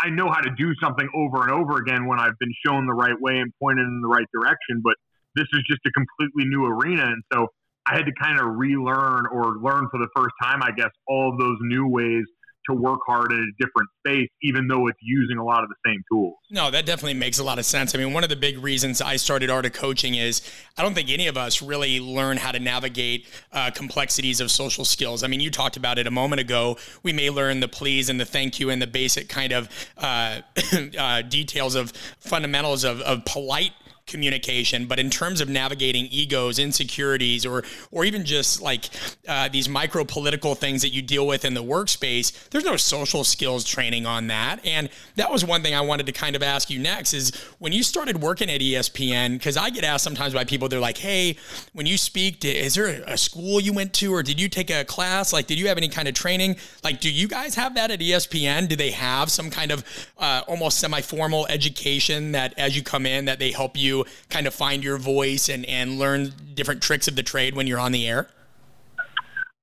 I 0.00 0.10
know 0.10 0.28
how 0.28 0.40
to 0.40 0.50
do 0.58 0.74
something 0.82 1.08
over 1.14 1.42
and 1.42 1.52
over 1.52 1.78
again 1.78 2.06
when 2.06 2.18
I've 2.18 2.38
been 2.38 2.52
shown 2.66 2.86
the 2.86 2.92
right 2.92 3.18
way 3.20 3.38
and 3.38 3.52
pointed 3.62 3.86
in 3.86 4.00
the 4.02 4.08
right 4.08 4.26
direction. 4.34 4.82
But 4.82 4.94
this 5.36 5.46
is 5.52 5.62
just 5.68 5.80
a 5.86 5.90
completely 5.92 6.48
new 6.48 6.66
arena. 6.66 7.06
And 7.06 7.22
so 7.32 7.46
I 7.86 7.96
had 7.96 8.04
to 8.04 8.12
kind 8.20 8.38
of 8.38 8.56
relearn 8.56 9.26
or 9.32 9.56
learn 9.62 9.88
for 9.90 9.98
the 9.98 10.08
first 10.16 10.34
time, 10.42 10.60
I 10.62 10.70
guess, 10.76 10.90
all 11.08 11.32
of 11.32 11.38
those 11.38 11.56
new 11.62 11.86
ways 11.86 12.24
to 12.68 12.74
work 12.74 13.00
hard 13.06 13.32
in 13.32 13.38
a 13.38 13.64
different 13.64 13.88
space, 13.98 14.28
even 14.42 14.68
though 14.68 14.86
it's 14.88 14.98
using 15.02 15.38
a 15.38 15.44
lot 15.44 15.62
of 15.62 15.68
the 15.68 15.76
same 15.86 16.02
tools. 16.10 16.34
No, 16.50 16.70
that 16.70 16.86
definitely 16.86 17.14
makes 17.14 17.38
a 17.38 17.44
lot 17.44 17.58
of 17.58 17.64
sense. 17.64 17.94
I 17.94 17.98
mean, 17.98 18.12
one 18.12 18.22
of 18.22 18.30
the 18.30 18.36
big 18.36 18.58
reasons 18.58 19.00
I 19.00 19.16
started 19.16 19.50
Art 19.50 19.66
of 19.66 19.72
Coaching 19.72 20.14
is 20.14 20.42
I 20.76 20.82
don't 20.82 20.94
think 20.94 21.10
any 21.10 21.26
of 21.26 21.36
us 21.36 21.62
really 21.62 22.00
learn 22.00 22.36
how 22.36 22.52
to 22.52 22.58
navigate 22.58 23.26
uh, 23.52 23.70
complexities 23.70 24.40
of 24.40 24.50
social 24.50 24.84
skills. 24.84 25.22
I 25.22 25.26
mean, 25.26 25.40
you 25.40 25.50
talked 25.50 25.76
about 25.76 25.98
it 25.98 26.06
a 26.06 26.10
moment 26.10 26.40
ago. 26.40 26.76
We 27.02 27.12
may 27.12 27.30
learn 27.30 27.60
the 27.60 27.68
please 27.68 28.08
and 28.08 28.20
the 28.20 28.24
thank 28.24 28.60
you 28.60 28.70
and 28.70 28.80
the 28.80 28.86
basic 28.86 29.28
kind 29.28 29.52
of 29.52 29.68
uh, 29.96 30.40
uh, 30.98 31.22
details 31.22 31.74
of 31.74 31.92
fundamentals 32.18 32.84
of, 32.84 33.00
of 33.02 33.24
polite 33.24 33.72
communication, 34.10 34.86
but 34.86 34.98
in 34.98 35.08
terms 35.08 35.40
of 35.40 35.48
navigating 35.48 36.06
egos, 36.10 36.58
insecurities, 36.58 37.46
or 37.46 37.62
or 37.90 38.04
even 38.04 38.24
just 38.24 38.60
like 38.60 38.90
uh, 39.28 39.48
these 39.48 39.68
micro 39.68 40.04
political 40.04 40.54
things 40.54 40.82
that 40.82 40.90
you 40.90 41.00
deal 41.00 41.26
with 41.26 41.44
in 41.44 41.54
the 41.54 41.62
workspace, 41.62 42.48
there's 42.50 42.64
no 42.64 42.76
social 42.76 43.24
skills 43.24 43.64
training 43.64 44.04
on 44.06 44.26
that. 44.26 44.64
And 44.64 44.90
that 45.16 45.30
was 45.30 45.44
one 45.44 45.62
thing 45.62 45.74
I 45.74 45.80
wanted 45.80 46.06
to 46.06 46.12
kind 46.12 46.36
of 46.36 46.42
ask 46.42 46.68
you 46.68 46.78
next 46.78 47.14
is 47.14 47.34
when 47.58 47.72
you 47.72 47.82
started 47.82 48.20
working 48.20 48.50
at 48.50 48.60
ESPN, 48.60 49.34
because 49.34 49.56
I 49.56 49.70
get 49.70 49.84
asked 49.84 50.04
sometimes 50.04 50.34
by 50.34 50.44
people, 50.44 50.68
they're 50.68 50.80
like, 50.80 50.98
"Hey, 50.98 51.36
when 51.72 51.86
you 51.86 51.96
speak, 51.96 52.44
is 52.44 52.74
there 52.74 53.02
a 53.06 53.16
school 53.16 53.60
you 53.60 53.72
went 53.72 53.92
to, 53.94 54.12
or 54.12 54.22
did 54.22 54.40
you 54.40 54.48
take 54.48 54.70
a 54.70 54.84
class? 54.84 55.32
Like, 55.32 55.46
did 55.46 55.58
you 55.58 55.68
have 55.68 55.78
any 55.78 55.88
kind 55.88 56.08
of 56.08 56.14
training? 56.14 56.56
Like, 56.82 57.00
do 57.00 57.10
you 57.10 57.28
guys 57.28 57.54
have 57.54 57.74
that 57.76 57.90
at 57.90 58.00
ESPN? 58.00 58.68
Do 58.68 58.76
they 58.76 58.90
have 58.90 59.30
some 59.30 59.50
kind 59.50 59.70
of 59.70 59.84
uh, 60.18 60.42
almost 60.48 60.78
semi-formal 60.80 61.46
education 61.48 62.32
that 62.32 62.54
as 62.58 62.76
you 62.76 62.82
come 62.82 63.06
in 63.06 63.26
that 63.26 63.38
they 63.38 63.52
help 63.52 63.76
you 63.76 63.99
kind 64.28 64.46
of 64.46 64.54
find 64.54 64.84
your 64.84 64.96
voice 64.96 65.48
and, 65.48 65.64
and 65.66 65.98
learn 65.98 66.32
different 66.54 66.82
tricks 66.82 67.08
of 67.08 67.16
the 67.16 67.22
trade 67.22 67.54
when 67.54 67.66
you're 67.66 67.80
on 67.80 67.92
the 67.92 68.06
air? 68.08 68.28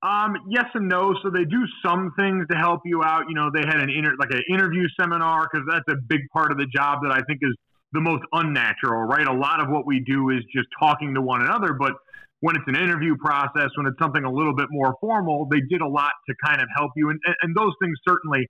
Um, 0.03 0.35
yes 0.47 0.65
and 0.75 0.87
no. 0.87 1.15
So 1.23 1.29
they 1.29 1.43
do 1.43 1.63
some 1.83 2.13
things 2.17 2.45
to 2.51 2.57
help 2.57 2.81
you 2.85 3.03
out. 3.03 3.25
You 3.27 3.35
know, 3.35 3.49
they 3.53 3.65
had 3.65 3.79
an 3.79 3.89
inter 3.89 4.15
like 4.19 4.29
an 4.31 4.43
interview 4.49 4.87
seminar 4.99 5.49
because 5.51 5.67
that's 5.69 5.87
a 5.89 5.99
big 6.07 6.21
part 6.31 6.51
of 6.51 6.57
the 6.57 6.67
job 6.67 6.99
that 7.01 7.11
I 7.11 7.21
think 7.23 7.39
is 7.41 7.55
the 7.93 8.01
most 8.01 8.23
unnatural. 8.31 9.03
Right, 9.03 9.27
a 9.27 9.33
lot 9.33 9.59
of 9.59 9.69
what 9.69 9.87
we 9.87 10.03
do 10.05 10.29
is 10.29 10.43
just 10.53 10.67
talking 10.79 11.15
to 11.15 11.21
one 11.21 11.41
another, 11.41 11.73
but 11.73 11.93
when 12.41 12.55
it's 12.55 12.65
an 12.67 12.75
interview 12.75 13.15
process, 13.17 13.69
when 13.75 13.87
it's 13.87 13.97
something 13.99 14.23
a 14.23 14.31
little 14.31 14.55
bit 14.55 14.67
more 14.69 14.93
formal, 15.01 15.47
they 15.49 15.61
did 15.61 15.81
a 15.81 15.87
lot 15.87 16.11
to 16.29 16.35
kind 16.45 16.61
of 16.61 16.67
help 16.77 16.91
you, 16.95 17.09
and 17.09 17.19
and 17.41 17.55
those 17.55 17.73
things 17.81 17.97
certainly 18.07 18.47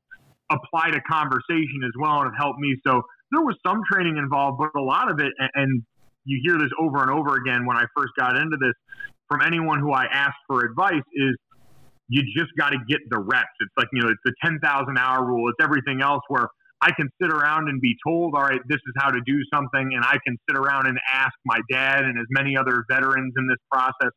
apply 0.51 0.91
to 0.91 0.99
conversation 1.09 1.79
as 1.85 1.91
well 1.99 2.21
and 2.21 2.31
have 2.31 2.37
helped 2.37 2.59
me. 2.59 2.75
So 2.85 3.01
there 3.31 3.41
was 3.41 3.55
some 3.65 3.81
training 3.91 4.17
involved, 4.17 4.59
but 4.59 4.79
a 4.79 4.83
lot 4.83 5.11
of 5.11 5.19
it, 5.19 5.33
and 5.55 5.83
you 6.25 6.39
hear 6.43 6.57
this 6.57 6.71
over 6.79 7.01
and 7.01 7.11
over 7.11 7.35
again 7.35 7.65
when 7.65 7.77
I 7.77 7.85
first 7.95 8.13
got 8.17 8.37
into 8.37 8.57
this 8.57 8.73
from 9.27 9.41
anyone 9.41 9.79
who 9.79 9.91
I 9.91 10.05
asked 10.05 10.39
for 10.47 10.63
advice 10.65 11.03
is 11.13 11.35
you 12.09 12.23
just 12.35 12.51
got 12.57 12.69
to 12.69 12.77
get 12.87 12.99
the 13.09 13.19
reps. 13.19 13.47
It's 13.59 13.73
like, 13.77 13.87
you 13.91 14.01
know, 14.01 14.09
it's 14.09 14.21
the 14.23 14.33
10,000 14.43 14.97
hour 14.97 15.25
rule. 15.25 15.49
It's 15.49 15.61
everything 15.61 16.01
else 16.01 16.21
where 16.29 16.47
I 16.81 16.91
can 16.91 17.09
sit 17.21 17.31
around 17.31 17.69
and 17.69 17.81
be 17.81 17.95
told, 18.05 18.35
all 18.35 18.43
right, 18.43 18.61
this 18.67 18.77
is 18.77 18.93
how 18.97 19.09
to 19.09 19.19
do 19.25 19.39
something, 19.53 19.89
and 19.93 20.05
I 20.05 20.17
can 20.25 20.37
sit 20.47 20.57
around 20.57 20.87
and 20.87 20.97
ask 21.11 21.33
my 21.45 21.59
dad 21.71 22.05
and 22.05 22.17
as 22.19 22.27
many 22.29 22.55
other 22.55 22.85
veterans 22.89 23.33
in 23.37 23.47
this 23.47 23.57
process 23.71 24.11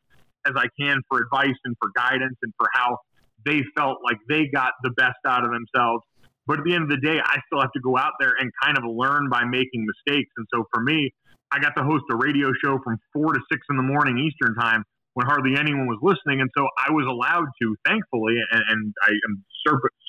as 0.47 0.53
I 0.57 0.67
can 0.79 1.01
for 1.09 1.21
advice 1.21 1.57
and 1.65 1.75
for 1.81 1.91
guidance 1.97 2.37
and 2.43 2.53
for 2.59 2.67
how 2.73 2.99
they 3.45 3.63
felt 3.77 3.99
like 4.05 4.19
they 4.29 4.47
got 4.53 4.73
the 4.83 4.91
best 4.91 5.19
out 5.27 5.45
of 5.45 5.51
themselves. 5.51 6.05
But 6.51 6.59
at 6.59 6.65
the 6.67 6.75
end 6.75 6.83
of 6.83 6.91
the 6.91 6.99
day, 6.99 7.23
I 7.23 7.39
still 7.47 7.63
have 7.63 7.71
to 7.79 7.83
go 7.87 7.95
out 7.95 8.19
there 8.19 8.35
and 8.35 8.51
kind 8.59 8.75
of 8.75 8.83
learn 8.83 9.31
by 9.31 9.47
making 9.47 9.87
mistakes. 9.87 10.35
And 10.35 10.43
so 10.51 10.67
for 10.75 10.83
me, 10.83 11.15
I 11.55 11.63
got 11.63 11.79
to 11.79 11.87
host 11.87 12.03
a 12.11 12.17
radio 12.19 12.51
show 12.59 12.83
from 12.83 12.99
four 13.15 13.31
to 13.31 13.41
six 13.47 13.63
in 13.71 13.79
the 13.79 13.87
morning 13.87 14.19
Eastern 14.19 14.59
time 14.59 14.83
when 15.15 15.31
hardly 15.31 15.55
anyone 15.55 15.87
was 15.87 16.03
listening. 16.03 16.43
And 16.43 16.51
so 16.59 16.67
I 16.75 16.91
was 16.91 17.07
allowed 17.07 17.47
to, 17.63 17.77
thankfully, 17.87 18.35
and, 18.51 18.63
and 18.67 18.95
I 18.99 19.15
am 19.31 19.45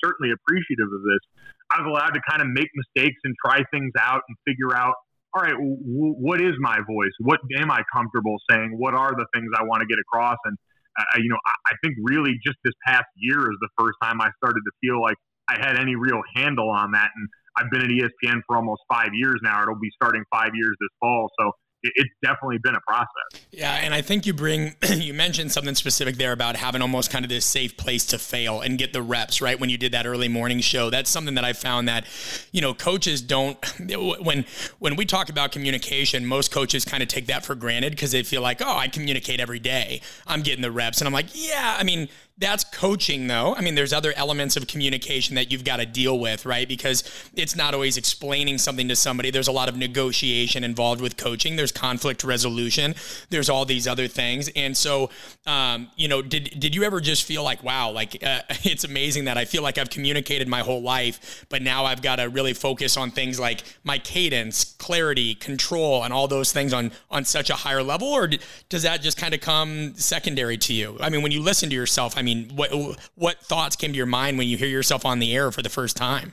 certainly 0.02 0.34
appreciative 0.34 0.90
of 0.90 1.02
this, 1.06 1.22
I 1.70 1.78
was 1.78 1.94
allowed 1.94 2.18
to 2.18 2.22
kind 2.26 2.42
of 2.42 2.50
make 2.50 2.66
mistakes 2.74 3.22
and 3.22 3.38
try 3.38 3.62
things 3.70 3.94
out 4.02 4.26
and 4.26 4.34
figure 4.42 4.74
out, 4.74 4.98
all 5.38 5.46
right, 5.46 5.54
w- 5.54 6.18
what 6.18 6.42
is 6.42 6.58
my 6.58 6.82
voice? 6.82 7.14
What 7.22 7.38
am 7.54 7.70
I 7.70 7.86
comfortable 7.94 8.42
saying? 8.50 8.74
What 8.82 8.98
are 8.98 9.14
the 9.14 9.30
things 9.30 9.46
I 9.54 9.62
want 9.62 9.78
to 9.82 9.86
get 9.86 10.02
across? 10.02 10.42
And, 10.42 10.58
uh, 10.98 11.22
you 11.22 11.30
know, 11.30 11.38
I, 11.46 11.70
I 11.70 11.74
think 11.86 11.94
really 12.02 12.34
just 12.42 12.58
this 12.66 12.74
past 12.82 13.06
year 13.14 13.46
is 13.46 13.58
the 13.62 13.70
first 13.78 13.94
time 14.02 14.18
I 14.18 14.34
started 14.42 14.66
to 14.66 14.72
feel 14.82 14.98
like 15.00 15.14
I 15.48 15.58
had 15.58 15.76
any 15.76 15.96
real 15.96 16.20
handle 16.34 16.70
on 16.70 16.92
that. 16.92 17.10
And 17.14 17.28
I've 17.56 17.70
been 17.70 17.82
at 17.82 17.88
ESPN 17.88 18.40
for 18.46 18.56
almost 18.56 18.82
five 18.90 19.10
years 19.12 19.40
now. 19.42 19.62
It'll 19.62 19.74
be 19.74 19.90
starting 19.94 20.24
five 20.32 20.50
years 20.54 20.76
this 20.80 20.90
fall. 21.00 21.28
So 21.38 21.52
it's 21.82 22.10
definitely 22.22 22.58
been 22.62 22.74
a 22.74 22.80
process. 22.86 23.44
Yeah, 23.50 23.74
and 23.74 23.92
I 23.92 24.02
think 24.02 24.24
you 24.24 24.32
bring 24.32 24.76
you 24.88 25.12
mentioned 25.12 25.52
something 25.52 25.74
specific 25.74 26.16
there 26.16 26.32
about 26.32 26.56
having 26.56 26.80
almost 26.80 27.10
kind 27.10 27.24
of 27.24 27.28
this 27.28 27.44
safe 27.44 27.76
place 27.76 28.06
to 28.06 28.18
fail 28.18 28.60
and 28.60 28.78
get 28.78 28.92
the 28.92 29.02
reps 29.02 29.40
right 29.40 29.58
when 29.58 29.68
you 29.68 29.76
did 29.76 29.92
that 29.92 30.06
early 30.06 30.28
morning 30.28 30.60
show. 30.60 30.90
That's 30.90 31.10
something 31.10 31.34
that 31.34 31.44
I 31.44 31.52
found 31.52 31.88
that 31.88 32.06
you 32.52 32.60
know 32.60 32.74
coaches 32.74 33.20
don't 33.20 33.58
when 34.20 34.44
when 34.78 34.96
we 34.96 35.04
talk 35.04 35.28
about 35.28 35.52
communication, 35.52 36.24
most 36.24 36.52
coaches 36.52 36.84
kind 36.84 37.02
of 37.02 37.08
take 37.08 37.26
that 37.26 37.44
for 37.44 37.54
granted 37.54 37.90
because 37.90 38.12
they 38.12 38.22
feel 38.22 38.42
like, 38.42 38.62
"Oh, 38.62 38.76
I 38.76 38.88
communicate 38.88 39.40
every 39.40 39.58
day. 39.58 40.00
I'm 40.26 40.42
getting 40.42 40.62
the 40.62 40.70
reps." 40.70 41.00
And 41.00 41.08
I'm 41.08 41.14
like, 41.14 41.28
"Yeah, 41.34 41.76
I 41.78 41.82
mean, 41.82 42.08
that's 42.42 42.64
coaching, 42.64 43.28
though. 43.28 43.54
I 43.54 43.60
mean, 43.60 43.76
there's 43.76 43.92
other 43.92 44.12
elements 44.16 44.56
of 44.56 44.66
communication 44.66 45.36
that 45.36 45.52
you've 45.52 45.64
got 45.64 45.76
to 45.76 45.86
deal 45.86 46.18
with, 46.18 46.44
right? 46.44 46.66
Because 46.66 47.04
it's 47.34 47.54
not 47.54 47.72
always 47.72 47.96
explaining 47.96 48.58
something 48.58 48.88
to 48.88 48.96
somebody. 48.96 49.30
There's 49.30 49.48
a 49.48 49.52
lot 49.52 49.68
of 49.68 49.76
negotiation 49.76 50.64
involved 50.64 51.00
with 51.00 51.16
coaching. 51.16 51.56
There's 51.56 51.70
conflict 51.70 52.24
resolution. 52.24 52.94
There's 53.30 53.48
all 53.48 53.64
these 53.64 53.86
other 53.86 54.08
things. 54.08 54.50
And 54.56 54.76
so, 54.76 55.10
um, 55.46 55.90
you 55.96 56.08
know, 56.08 56.20
did 56.20 56.58
did 56.58 56.74
you 56.74 56.82
ever 56.82 57.00
just 57.00 57.22
feel 57.24 57.44
like, 57.44 57.62
wow, 57.62 57.90
like 57.90 58.22
uh, 58.24 58.40
it's 58.64 58.84
amazing 58.84 59.26
that 59.26 59.38
I 59.38 59.44
feel 59.44 59.62
like 59.62 59.78
I've 59.78 59.90
communicated 59.90 60.48
my 60.48 60.60
whole 60.60 60.82
life, 60.82 61.46
but 61.48 61.62
now 61.62 61.84
I've 61.84 62.02
got 62.02 62.16
to 62.16 62.28
really 62.28 62.54
focus 62.54 62.96
on 62.96 63.12
things 63.12 63.38
like 63.38 63.62
my 63.84 63.98
cadence, 63.98 64.74
clarity, 64.78 65.34
control, 65.34 66.02
and 66.02 66.12
all 66.12 66.26
those 66.26 66.52
things 66.52 66.72
on 66.72 66.90
on 67.10 67.24
such 67.24 67.50
a 67.50 67.54
higher 67.54 67.82
level, 67.82 68.08
or 68.08 68.28
does 68.68 68.82
that 68.82 69.00
just 69.00 69.16
kind 69.16 69.32
of 69.32 69.40
come 69.40 69.94
secondary 69.94 70.58
to 70.58 70.74
you? 70.74 70.96
I 71.00 71.08
mean, 71.08 71.22
when 71.22 71.30
you 71.30 71.40
listen 71.40 71.68
to 71.70 71.76
yourself, 71.76 72.14
I 72.16 72.22
mean 72.22 72.31
mean, 72.34 72.56
what 72.56 72.70
what 73.14 73.38
thoughts 73.38 73.76
came 73.76 73.92
to 73.92 73.96
your 73.96 74.06
mind 74.06 74.38
when 74.38 74.48
you 74.48 74.56
hear 74.56 74.68
yourself 74.68 75.04
on 75.04 75.18
the 75.18 75.34
air 75.34 75.50
for 75.50 75.62
the 75.62 75.68
first 75.68 75.96
time? 75.96 76.32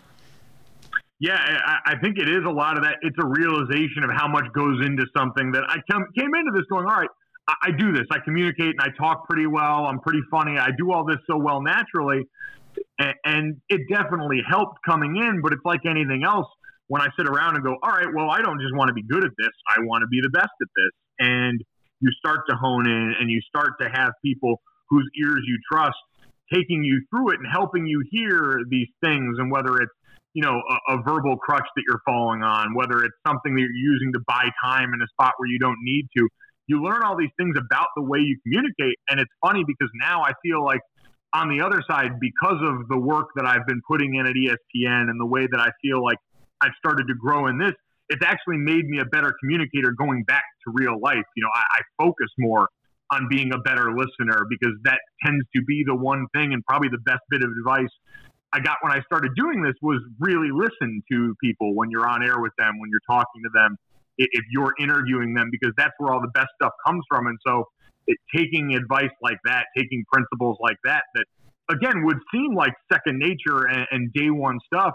Yeah, 1.22 1.36
I, 1.86 1.96
think 2.02 2.18
it 2.18 2.30
is 2.30 2.46
a 2.48 2.50
lot 2.50 2.78
of 2.78 2.84
that. 2.84 2.96
It's 3.02 3.18
a 3.22 3.28
realization 3.28 4.06
of 4.06 4.10
how 4.10 4.30
much 4.30 4.46
goes 4.54 4.80
into 4.86 5.06
something 5.16 5.52
that 5.52 5.64
I 5.68 5.76
came 5.92 6.34
into 6.34 6.52
this 6.56 6.64
going, 6.72 6.86
all 6.86 6.96
right, 6.96 7.10
I, 7.62 7.72
do 7.72 7.92
this. 7.92 8.06
I 8.10 8.20
communicate 8.24 8.76
and 8.80 8.82
I 8.82 8.88
talk 8.98 9.28
pretty 9.28 9.46
well. 9.46 9.86
I'm 9.86 10.00
pretty 10.00 10.22
funny. 10.32 10.58
I 10.58 10.70
do 10.78 10.94
all 10.94 11.04
this 11.04 11.18
so 11.30 11.38
well 11.38 11.62
naturally. 11.62 12.24
And 13.26 13.58
it 13.68 13.82
definitely 13.92 14.42
helped 14.48 14.80
coming 14.88 15.18
in, 15.18 15.42
but 15.44 15.52
it's 15.52 15.66
like 15.66 15.82
anything 15.86 16.24
else. 16.24 16.48
When 16.88 17.02
I 17.02 17.08
sit 17.18 17.28
around 17.28 17.56
and 17.56 17.66
go, 17.66 17.76
all 17.84 17.92
right, 17.92 18.08
well, 18.16 18.30
I 18.30 18.42
don't 18.42 18.60
just 18.62 18.74
want 18.74 18.88
to 18.88 18.94
be 18.94 19.04
good 19.04 19.24
at 19.26 19.32
this. 19.38 19.52
I 19.68 19.82
want 19.82 20.04
to 20.04 20.08
be 20.08 20.22
the 20.22 20.30
best 20.30 20.56
at 20.62 20.68
this. 20.74 20.92
And 21.20 21.62
you 22.00 22.12
start 22.12 22.48
to 22.50 22.56
hone 22.56 22.88
in 22.88 23.14
and 23.20 23.30
you 23.30 23.42
start 23.42 23.74
to 23.82 23.90
have 23.90 24.14
people 24.24 24.62
whose 24.90 25.10
ears 25.22 25.42
you 25.46 25.58
trust 25.72 25.98
taking 26.54 26.84
you 26.84 27.06
through 27.10 27.30
it 27.30 27.40
and 27.40 27.48
helping 27.52 27.86
you 27.86 28.04
hear 28.10 28.62
these 28.70 28.88
things. 29.04 29.38
And 29.38 29.52
whether 29.52 29.78
it's 29.78 29.92
you 30.34 30.44
know 30.44 30.62
a, 30.70 30.94
a, 30.94 31.02
verbal 31.02 31.38
crutch 31.38 31.66
that 31.76 31.84
you're 31.88 32.02
falling 32.06 32.44
on 32.44 32.76
whether 32.76 33.04
it's 33.04 33.16
something 33.26 33.56
that 33.56 33.62
you're 33.62 33.94
using 33.94 34.14
to 34.14 34.20
buy 34.28 34.46
time 34.64 34.94
in 34.94 35.02
a 35.02 35.08
spot 35.08 35.34
where 35.38 35.50
you 35.50 35.58
don't 35.58 35.78
need 35.82 36.06
to 36.16 36.28
you 36.68 36.84
learn 36.84 37.02
all 37.04 37.18
these 37.18 37.34
things 37.36 37.56
about 37.58 37.88
the 37.96 38.04
way 38.04 38.20
you 38.20 38.38
communicate. 38.44 38.96
And 39.10 39.20
it's 39.20 39.32
funny 39.42 39.64
because 39.66 39.90
now 39.96 40.22
i 40.22 40.32
feel 40.44 40.64
like 40.64 40.82
on 41.34 41.50
the 41.50 41.62
other 41.62 41.82
side 41.90 42.20
because 42.20 42.62
of 42.62 42.88
the 42.90 42.98
work 42.98 43.30
that 43.36 43.46
i've 43.46 43.66
been 43.66 43.82
putting 43.88 44.16
in 44.16 44.26
at 44.26 44.36
espn 44.36 45.10
and 45.10 45.20
the 45.20 45.26
way 45.26 45.48
that 45.50 45.60
i 45.60 45.70
feel 45.82 46.04
like 46.04 46.18
i've 46.62 46.74
started 46.78 47.08
to 47.08 47.14
grow 47.16 47.48
in 47.48 47.58
this 47.58 47.74
it's 48.10 48.26
actually 48.26 48.58
made 48.58 48.88
me 48.88 49.00
a 49.00 49.06
better 49.06 49.34
communicator 49.40 49.92
going 49.92 50.24
back 50.24 50.44
to 50.66 50.74
real 50.74 51.00
life. 51.00 51.26
You 51.36 51.44
know 51.44 51.50
i, 51.56 51.78
I 51.78 51.82
focus 51.98 52.30
more 52.38 52.68
on 53.12 53.28
being 53.30 53.54
a 53.54 53.58
better 53.58 53.92
listener 53.96 54.46
because 54.50 54.74
that 54.84 55.00
tends 55.26 55.46
to 55.56 55.64
be 55.64 55.84
the 55.86 55.96
one 55.96 56.28
thing 56.34 56.54
and 56.54 56.64
probably 56.66 56.90
the 56.90 57.02
best 57.06 57.22
bit 57.30 57.42
of 57.44 57.50
advice 57.50 57.90
I 58.52 58.60
got 58.60 58.78
when 58.82 58.92
I 58.92 59.02
started 59.02 59.32
doing 59.36 59.62
this 59.62 59.76
was 59.82 60.02
really 60.20 60.50
listen 60.52 61.04
to 61.12 61.36
people 61.44 61.76
when 61.76 61.92
you're 61.92 62.08
on 62.08 62.24
air 62.24 62.40
with 62.40 62.54
them, 62.58 62.80
when 62.80 62.90
you're 62.90 63.06
talking 63.08 63.44
to 63.44 63.50
them, 63.54 63.78
if 64.18 64.44
you're 64.52 64.74
interviewing 64.80 65.34
them, 65.34 65.50
because 65.52 65.72
that's 65.78 65.94
where 65.98 66.14
all 66.14 66.22
the 66.22 66.32
best 66.34 66.50
stuff 66.62 66.74
comes 66.86 67.04
from. 67.08 67.28
And 67.28 67.38
so 67.46 67.66
it, 68.08 68.18
taking 68.36 68.76
advice 68.76 69.12
like 69.22 69.38
that, 69.46 69.66
taking 69.78 70.04
principles 70.12 70.58
like 70.62 70.78
that, 70.84 71.04
that 71.14 71.26
again 71.70 72.04
would 72.06 72.18
seem 72.34 72.56
like 72.56 72.74
second 72.92 73.20
nature 73.20 73.66
and, 73.66 73.86
and 73.92 74.14
day 74.14 74.32
one 74.32 74.58
stuff, 74.66 74.94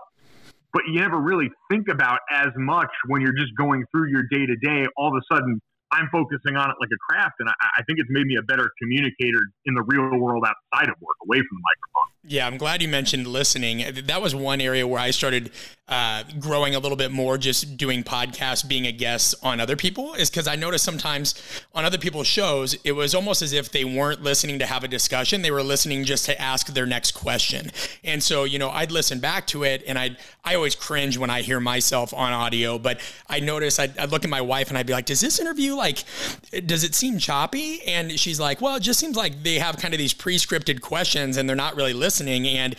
but 0.73 0.83
you 0.89 1.01
never 1.01 1.21
really 1.21 1.49
think 1.71 1.87
about 1.89 2.19
as 2.33 2.49
much 2.57 2.91
when 3.07 3.23
you're 3.23 3.37
just 3.39 3.55
going 3.57 3.85
through 3.93 4.11
your 4.11 4.25
day 4.31 4.47
to 4.47 4.57
day. 4.57 4.85
All 4.97 5.09
of 5.09 5.15
a 5.15 5.35
sudden, 5.35 5.61
I'm 5.95 6.09
focusing 6.11 6.57
on 6.57 6.71
it 6.71 6.77
like 6.81 6.91
a 6.93 6.99
craft, 7.09 7.37
and 7.39 7.49
I, 7.49 7.53
I, 7.79 7.83
think 7.85 8.01
it's 8.01 8.11
made 8.11 8.27
me 8.27 8.37
a 8.37 8.43
better 8.43 8.71
communicator 8.83 9.41
in 9.65 9.75
the 9.75 9.83
real 9.83 10.19
world 10.19 10.45
outside 10.45 10.89
of 10.89 11.01
work, 11.01 11.17
away 11.25 11.39
from 11.39 11.59
the 11.59 11.63
microphone. 11.63 12.15
Yeah, 12.27 12.47
I'm 12.47 12.57
glad 12.57 12.83
you 12.83 12.89
mentioned 12.89 13.27
listening. 13.27 13.85
That 14.07 14.21
was 14.21 14.35
one 14.35 14.61
area 14.61 14.87
where 14.89 14.99
I 14.99 15.11
started 15.11 15.53
uh, 15.87 16.25
growing 16.41 16.75
a 16.75 16.79
little 16.79 16.97
bit 16.97 17.13
more, 17.13 17.37
just 17.37 17.77
doing 17.77 18.03
podcasts, 18.03 18.67
being 18.67 18.87
a 18.87 18.93
guest 18.93 19.35
on 19.43 19.61
other 19.61 19.77
people, 19.77 20.15
is 20.15 20.31
because 20.31 20.49
I 20.49 20.57
noticed 20.57 20.85
sometimes 20.85 21.35
on 21.75 21.85
other 21.85 21.99
people's 21.99 22.27
shows, 22.27 22.75
it 22.83 22.93
was 22.93 23.15
almost 23.15 23.43
as 23.43 23.53
if 23.53 23.71
they 23.71 23.85
weren't 23.85 24.23
listening 24.23 24.59
to 24.61 24.67
have 24.67 24.83
a 24.83 24.89
discussion; 24.89 25.43
they 25.43 25.51
were 25.51 25.63
listening 25.63 26.05
just 26.05 26.25
to 26.25 26.41
ask 26.41 26.69
their 26.69 26.87
next 26.87 27.13
question. 27.13 27.71
And 28.03 28.23
so, 28.23 28.45
you 28.45 28.59
know, 28.59 28.71
I'd 28.71 28.91
listen 28.91 29.21
back 29.21 29.47
to 29.49 29.63
it, 29.65 29.85
and 29.87 29.99
I 29.99 30.17
I 30.43 30.55
always 30.55 30.75
cringe 30.75 31.19
when 31.19 31.29
I 31.29 31.43
hear 31.43 31.61
myself 31.61 32.15
on 32.15 32.33
audio, 32.33 32.79
but 32.79 33.01
I 33.29 33.41
notice 33.41 33.79
I'd, 33.79 33.97
I'd 33.99 34.11
look 34.11 34.25
at 34.25 34.31
my 34.31 34.41
wife 34.41 34.71
and 34.71 34.79
I'd 34.79 34.87
be 34.87 34.95
like, 34.95 35.07
"Does 35.07 35.21
this 35.21 35.39
interview 35.39 35.77
like, 35.85 36.67
does 36.67 36.85
it 36.85 36.95
seem 36.95 37.19
choppy?" 37.19 37.83
And 37.87 38.19
she's 38.19 38.41
like, 38.41 38.61
"Well, 38.61 38.77
it 38.77 38.81
just 38.81 38.99
seems 39.01 39.17
like 39.17 39.43
they 39.43 39.59
have 39.59 39.77
kind 39.77 39.95
of 39.95 39.99
these 39.99 40.15
pre-scripted 40.15 40.81
questions, 40.81 41.37
and 41.37 41.49
they're 41.49 41.57
not 41.57 41.77
really 41.77 41.93
listening." 41.93 42.47
And 42.47 42.77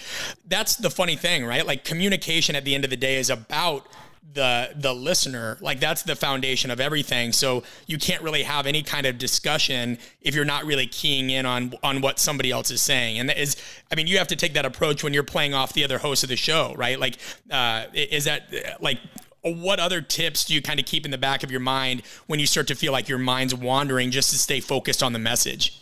that's 0.47 0.75
the 0.75 0.89
funny 0.89 1.15
thing, 1.15 1.45
right? 1.45 1.65
Like 1.65 1.83
communication 1.83 2.55
at 2.55 2.65
the 2.65 2.75
end 2.75 2.83
of 2.83 2.89
the 2.89 2.97
day 2.97 3.17
is 3.17 3.29
about 3.29 3.87
the 4.35 4.71
the 4.75 4.93
listener 4.93 5.57
like 5.61 5.79
that's 5.79 6.03
the 6.03 6.15
foundation 6.15 6.69
of 6.69 6.79
everything 6.79 7.31
so 7.31 7.63
you 7.87 7.97
can't 7.97 8.21
really 8.21 8.43
have 8.43 8.67
any 8.67 8.83
kind 8.83 9.05
of 9.05 9.17
discussion 9.17 9.97
if 10.21 10.35
you're 10.35 10.43
not 10.43 10.65
really 10.65 10.85
keying 10.85 11.29
in 11.29 11.45
on 11.45 11.73
on 11.81 12.01
what 12.01 12.19
somebody 12.19 12.51
else 12.51 12.69
is 12.69 12.81
saying 12.81 13.17
and 13.17 13.29
that 13.29 13.37
is 13.41 13.55
i 13.91 13.95
mean 13.95 14.07
you 14.07 14.17
have 14.17 14.27
to 14.27 14.35
take 14.35 14.53
that 14.53 14.65
approach 14.65 15.03
when 15.03 15.13
you're 15.13 15.23
playing 15.23 15.53
off 15.53 15.71
the 15.71 15.83
other 15.85 15.97
host 15.97 16.21
of 16.21 16.29
the 16.29 16.35
show 16.35 16.73
right 16.75 16.99
like 16.99 17.17
uh, 17.49 17.85
is 17.93 18.25
that 18.25 18.51
like 18.81 18.99
what 19.53 19.79
other 19.79 20.01
tips 20.01 20.45
do 20.45 20.53
you 20.53 20.61
kind 20.61 20.79
of 20.79 20.85
keep 20.85 21.05
in 21.05 21.11
the 21.11 21.17
back 21.17 21.43
of 21.43 21.51
your 21.51 21.59
mind 21.59 22.01
when 22.27 22.39
you 22.39 22.47
start 22.47 22.67
to 22.67 22.75
feel 22.75 22.91
like 22.91 23.07
your 23.07 23.17
mind's 23.17 23.53
wandering 23.53 24.11
just 24.11 24.29
to 24.31 24.37
stay 24.37 24.59
focused 24.59 25.03
on 25.03 25.13
the 25.13 25.19
message 25.19 25.79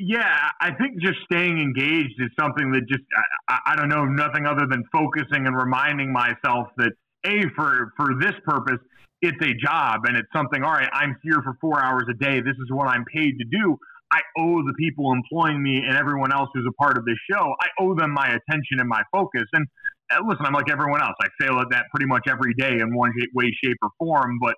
yeah, 0.00 0.50
I 0.60 0.72
think 0.72 1.00
just 1.00 1.18
staying 1.30 1.60
engaged 1.60 2.14
is 2.18 2.30
something 2.40 2.72
that 2.72 2.88
just 2.88 3.02
I, 3.46 3.58
I, 3.66 3.76
don't 3.76 3.90
know 3.90 4.06
nothing 4.06 4.46
other 4.46 4.66
than 4.66 4.82
focusing 4.90 5.46
and 5.46 5.56
reminding 5.56 6.12
myself 6.12 6.68
that 6.78 6.92
a 7.26 7.42
for 7.54 7.92
for 7.96 8.18
this 8.18 8.32
purpose 8.44 8.80
it's 9.22 9.38
a 9.42 9.54
job 9.54 10.02
and 10.04 10.16
it's 10.16 10.28
something. 10.34 10.62
All 10.62 10.72
right, 10.72 10.88
I'm 10.92 11.16
here 11.22 11.40
for 11.42 11.56
four 11.60 11.82
hours 11.82 12.04
a 12.10 12.14
day. 12.14 12.40
This 12.40 12.56
is 12.56 12.70
what 12.70 12.88
I'm 12.88 13.04
paid 13.04 13.38
to 13.38 13.44
do. 13.50 13.76
I 14.12 14.20
owe 14.38 14.62
the 14.62 14.74
people 14.78 15.12
employing 15.12 15.62
me 15.62 15.78
and 15.78 15.96
everyone 15.96 16.32
else 16.32 16.48
who's 16.54 16.66
a 16.68 16.82
part 16.82 16.96
of 16.96 17.04
this 17.04 17.16
show. 17.30 17.54
I 17.60 17.66
owe 17.80 17.94
them 17.94 18.12
my 18.12 18.26
attention 18.26 18.78
and 18.78 18.88
my 18.88 19.02
focus. 19.10 19.44
And 19.52 19.64
uh, 19.64 19.85
Uh, 20.10 20.20
listen, 20.26 20.46
I'm 20.46 20.52
like 20.52 20.70
everyone 20.70 21.02
else. 21.02 21.16
I 21.20 21.28
fail 21.40 21.58
at 21.58 21.70
that 21.70 21.86
pretty 21.94 22.06
much 22.06 22.22
every 22.28 22.54
day 22.54 22.78
in 22.80 22.94
one 22.94 23.12
way, 23.34 23.50
shape, 23.62 23.76
or 23.82 23.90
form. 23.98 24.38
But 24.40 24.54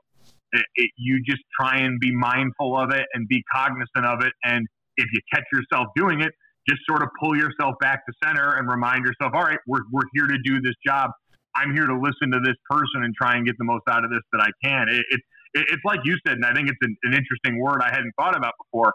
it, 0.53 0.65
it, 0.77 0.91
you 0.97 1.23
just 1.27 1.43
try 1.59 1.79
and 1.79 1.99
be 2.01 2.15
mindful 2.15 2.79
of 2.79 2.93
it 2.93 3.07
and 3.15 3.29
be 3.29 3.43
cognizant 3.53 4.05
of 4.05 4.23
it 4.23 4.33
and 4.45 4.67
if 4.99 5.07
you 5.13 5.21
catch 5.33 5.45
yourself 5.53 5.87
doing 5.97 6.21
it, 6.21 6.33
just 6.69 6.83
sort 6.87 7.03
of 7.03 7.09
pull 7.19 7.35
yourself 7.35 7.75
back 7.81 8.05
to 8.05 8.13
center 8.23 8.57
and 8.59 8.69
remind 8.69 9.07
yourself, 9.07 9.33
all 9.33 9.43
right, 9.43 9.59
we're, 9.67 9.81
we're 9.91 10.07
here 10.13 10.27
to 10.27 10.37
do 10.45 10.61
this 10.61 10.75
job. 10.85 11.11
I'm 11.57 11.73
here 11.73 11.87
to 11.87 11.95
listen 11.95 12.31
to 12.33 12.41
this 12.45 12.57
person 12.69 13.05
and 13.05 13.15
try 13.15 13.37
and 13.37 13.47
get 13.47 13.57
the 13.59 13.65
most 13.65 13.85
out 13.89 14.05
of 14.05 14.11
this 14.11 14.21
that 14.33 14.43
I 14.43 14.51
can. 14.63 14.89
It, 14.91 15.05
it, 15.11 15.21
it's 15.55 15.85
like 15.85 16.01
you 16.05 16.17
said, 16.27 16.37
and 16.37 16.45
I 16.45 16.53
think 16.53 16.69
it's 16.69 16.79
an, 16.83 16.95
an 17.05 17.15
interesting 17.15 17.59
word 17.59 17.81
I 17.81 17.89
hadn't 17.89 18.13
thought 18.19 18.37
about 18.37 18.53
before. 18.63 18.93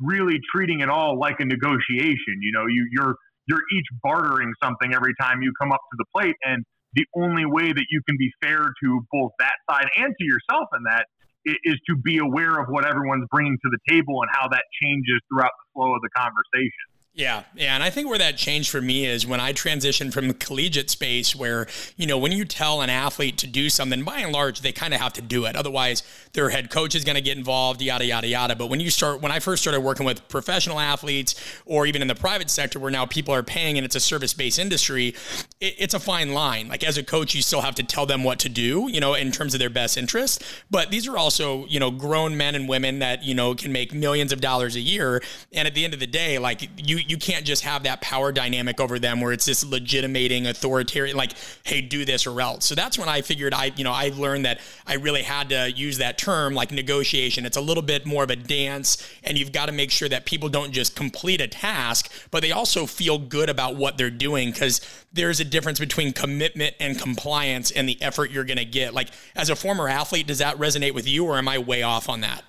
Really 0.00 0.38
treating 0.54 0.80
it 0.80 0.90
all 0.90 1.18
like 1.18 1.40
a 1.40 1.44
negotiation. 1.44 2.42
You 2.42 2.52
know, 2.52 2.66
you, 2.66 2.86
you're 2.92 3.16
you're 3.46 3.62
each 3.76 3.86
bartering 4.02 4.52
something 4.62 4.94
every 4.94 5.14
time 5.20 5.42
you 5.42 5.52
come 5.60 5.72
up 5.72 5.80
to 5.92 5.96
the 5.98 6.04
plate, 6.14 6.36
and 6.44 6.64
the 6.94 7.04
only 7.16 7.44
way 7.44 7.72
that 7.72 7.86
you 7.90 8.00
can 8.08 8.16
be 8.18 8.30
fair 8.42 8.72
to 8.82 9.00
both 9.12 9.32
that 9.38 9.54
side 9.68 9.88
and 9.96 10.14
to 10.18 10.24
yourself 10.24 10.68
in 10.76 10.82
that 10.84 11.06
is 11.44 11.76
to 11.88 11.96
be 11.96 12.18
aware 12.18 12.58
of 12.58 12.68
what 12.68 12.86
everyone's 12.86 13.26
bringing 13.30 13.58
to 13.62 13.70
the 13.70 13.78
table 13.88 14.22
and 14.22 14.30
how 14.32 14.48
that 14.48 14.64
changes 14.82 15.20
throughout 15.28 15.50
the 15.50 15.66
flow 15.74 15.94
of 15.94 16.00
the 16.00 16.08
conversation. 16.16 16.93
Yeah, 17.16 17.44
yeah, 17.54 17.76
and 17.76 17.82
I 17.84 17.90
think 17.90 18.08
where 18.08 18.18
that 18.18 18.36
changed 18.36 18.70
for 18.70 18.80
me 18.80 19.06
is 19.06 19.24
when 19.24 19.38
I 19.38 19.52
transitioned 19.52 20.12
from 20.12 20.26
the 20.26 20.34
collegiate 20.34 20.90
space, 20.90 21.32
where 21.32 21.68
you 21.96 22.08
know 22.08 22.18
when 22.18 22.32
you 22.32 22.44
tell 22.44 22.82
an 22.82 22.90
athlete 22.90 23.38
to 23.38 23.46
do 23.46 23.70
something, 23.70 24.02
by 24.02 24.18
and 24.18 24.32
large 24.32 24.62
they 24.62 24.72
kind 24.72 24.92
of 24.92 25.00
have 25.00 25.12
to 25.12 25.22
do 25.22 25.44
it. 25.44 25.54
Otherwise, 25.54 26.02
their 26.32 26.50
head 26.50 26.70
coach 26.70 26.96
is 26.96 27.04
going 27.04 27.14
to 27.14 27.20
get 27.20 27.38
involved, 27.38 27.80
yada 27.80 28.04
yada 28.04 28.26
yada. 28.26 28.56
But 28.56 28.66
when 28.66 28.80
you 28.80 28.90
start, 28.90 29.20
when 29.20 29.30
I 29.30 29.38
first 29.38 29.62
started 29.62 29.82
working 29.82 30.04
with 30.04 30.26
professional 30.26 30.80
athletes, 30.80 31.36
or 31.66 31.86
even 31.86 32.02
in 32.02 32.08
the 32.08 32.16
private 32.16 32.50
sector 32.50 32.80
where 32.80 32.90
now 32.90 33.06
people 33.06 33.32
are 33.32 33.44
paying 33.44 33.78
and 33.78 33.84
it's 33.84 33.94
a 33.94 34.00
service 34.00 34.34
based 34.34 34.58
industry, 34.58 35.14
it, 35.60 35.76
it's 35.78 35.94
a 35.94 36.00
fine 36.00 36.34
line. 36.34 36.66
Like 36.66 36.82
as 36.82 36.98
a 36.98 37.04
coach, 37.04 37.32
you 37.32 37.42
still 37.42 37.60
have 37.60 37.76
to 37.76 37.84
tell 37.84 38.06
them 38.06 38.24
what 38.24 38.40
to 38.40 38.48
do, 38.48 38.90
you 38.90 38.98
know, 38.98 39.14
in 39.14 39.30
terms 39.30 39.54
of 39.54 39.60
their 39.60 39.70
best 39.70 39.96
interest. 39.96 40.42
But 40.68 40.90
these 40.90 41.06
are 41.06 41.16
also 41.16 41.64
you 41.66 41.78
know 41.78 41.92
grown 41.92 42.36
men 42.36 42.56
and 42.56 42.68
women 42.68 42.98
that 42.98 43.22
you 43.22 43.36
know 43.36 43.54
can 43.54 43.70
make 43.70 43.94
millions 43.94 44.32
of 44.32 44.40
dollars 44.40 44.74
a 44.74 44.80
year, 44.80 45.22
and 45.52 45.68
at 45.68 45.76
the 45.76 45.84
end 45.84 45.94
of 45.94 46.00
the 46.00 46.08
day, 46.08 46.40
like 46.40 46.68
you 46.76 47.03
you 47.08 47.16
can't 47.16 47.44
just 47.44 47.64
have 47.64 47.84
that 47.84 48.00
power 48.00 48.32
dynamic 48.32 48.80
over 48.80 48.98
them 48.98 49.20
where 49.20 49.32
it's 49.32 49.44
this 49.44 49.64
legitimating 49.64 50.46
authoritarian 50.46 51.16
like 51.16 51.32
hey 51.64 51.80
do 51.80 52.04
this 52.04 52.26
or 52.26 52.40
else. 52.40 52.66
So 52.66 52.74
that's 52.74 52.98
when 52.98 53.08
i 53.08 53.20
figured 53.20 53.54
i 53.54 53.72
you 53.76 53.84
know 53.84 53.92
i 53.92 54.10
learned 54.14 54.44
that 54.44 54.60
i 54.86 54.94
really 54.94 55.22
had 55.22 55.48
to 55.50 55.70
use 55.70 55.98
that 55.98 56.18
term 56.18 56.54
like 56.54 56.72
negotiation. 56.72 57.46
It's 57.46 57.56
a 57.56 57.60
little 57.60 57.82
bit 57.82 58.06
more 58.06 58.24
of 58.24 58.30
a 58.30 58.36
dance 58.36 58.96
and 59.22 59.38
you've 59.38 59.52
got 59.52 59.66
to 59.66 59.72
make 59.72 59.90
sure 59.90 60.08
that 60.08 60.26
people 60.26 60.48
don't 60.48 60.72
just 60.72 60.96
complete 60.96 61.40
a 61.40 61.48
task 61.48 62.10
but 62.30 62.42
they 62.42 62.52
also 62.52 62.86
feel 62.86 63.18
good 63.18 63.48
about 63.48 63.76
what 63.76 63.98
they're 63.98 64.10
doing 64.10 64.50
because 64.50 64.80
there's 65.12 65.40
a 65.40 65.44
difference 65.44 65.78
between 65.78 66.12
commitment 66.12 66.74
and 66.80 66.98
compliance 66.98 67.70
and 67.70 67.88
the 67.88 68.00
effort 68.02 68.30
you're 68.30 68.44
going 68.44 68.58
to 68.58 68.64
get. 68.64 68.92
Like 68.94 69.10
as 69.36 69.48
a 69.48 69.56
former 69.56 69.88
athlete 69.88 70.26
does 70.26 70.38
that 70.38 70.56
resonate 70.58 70.92
with 70.94 71.08
you 71.08 71.24
or 71.24 71.38
am 71.38 71.48
i 71.48 71.58
way 71.58 71.82
off 71.82 72.08
on 72.08 72.20
that 72.20 72.44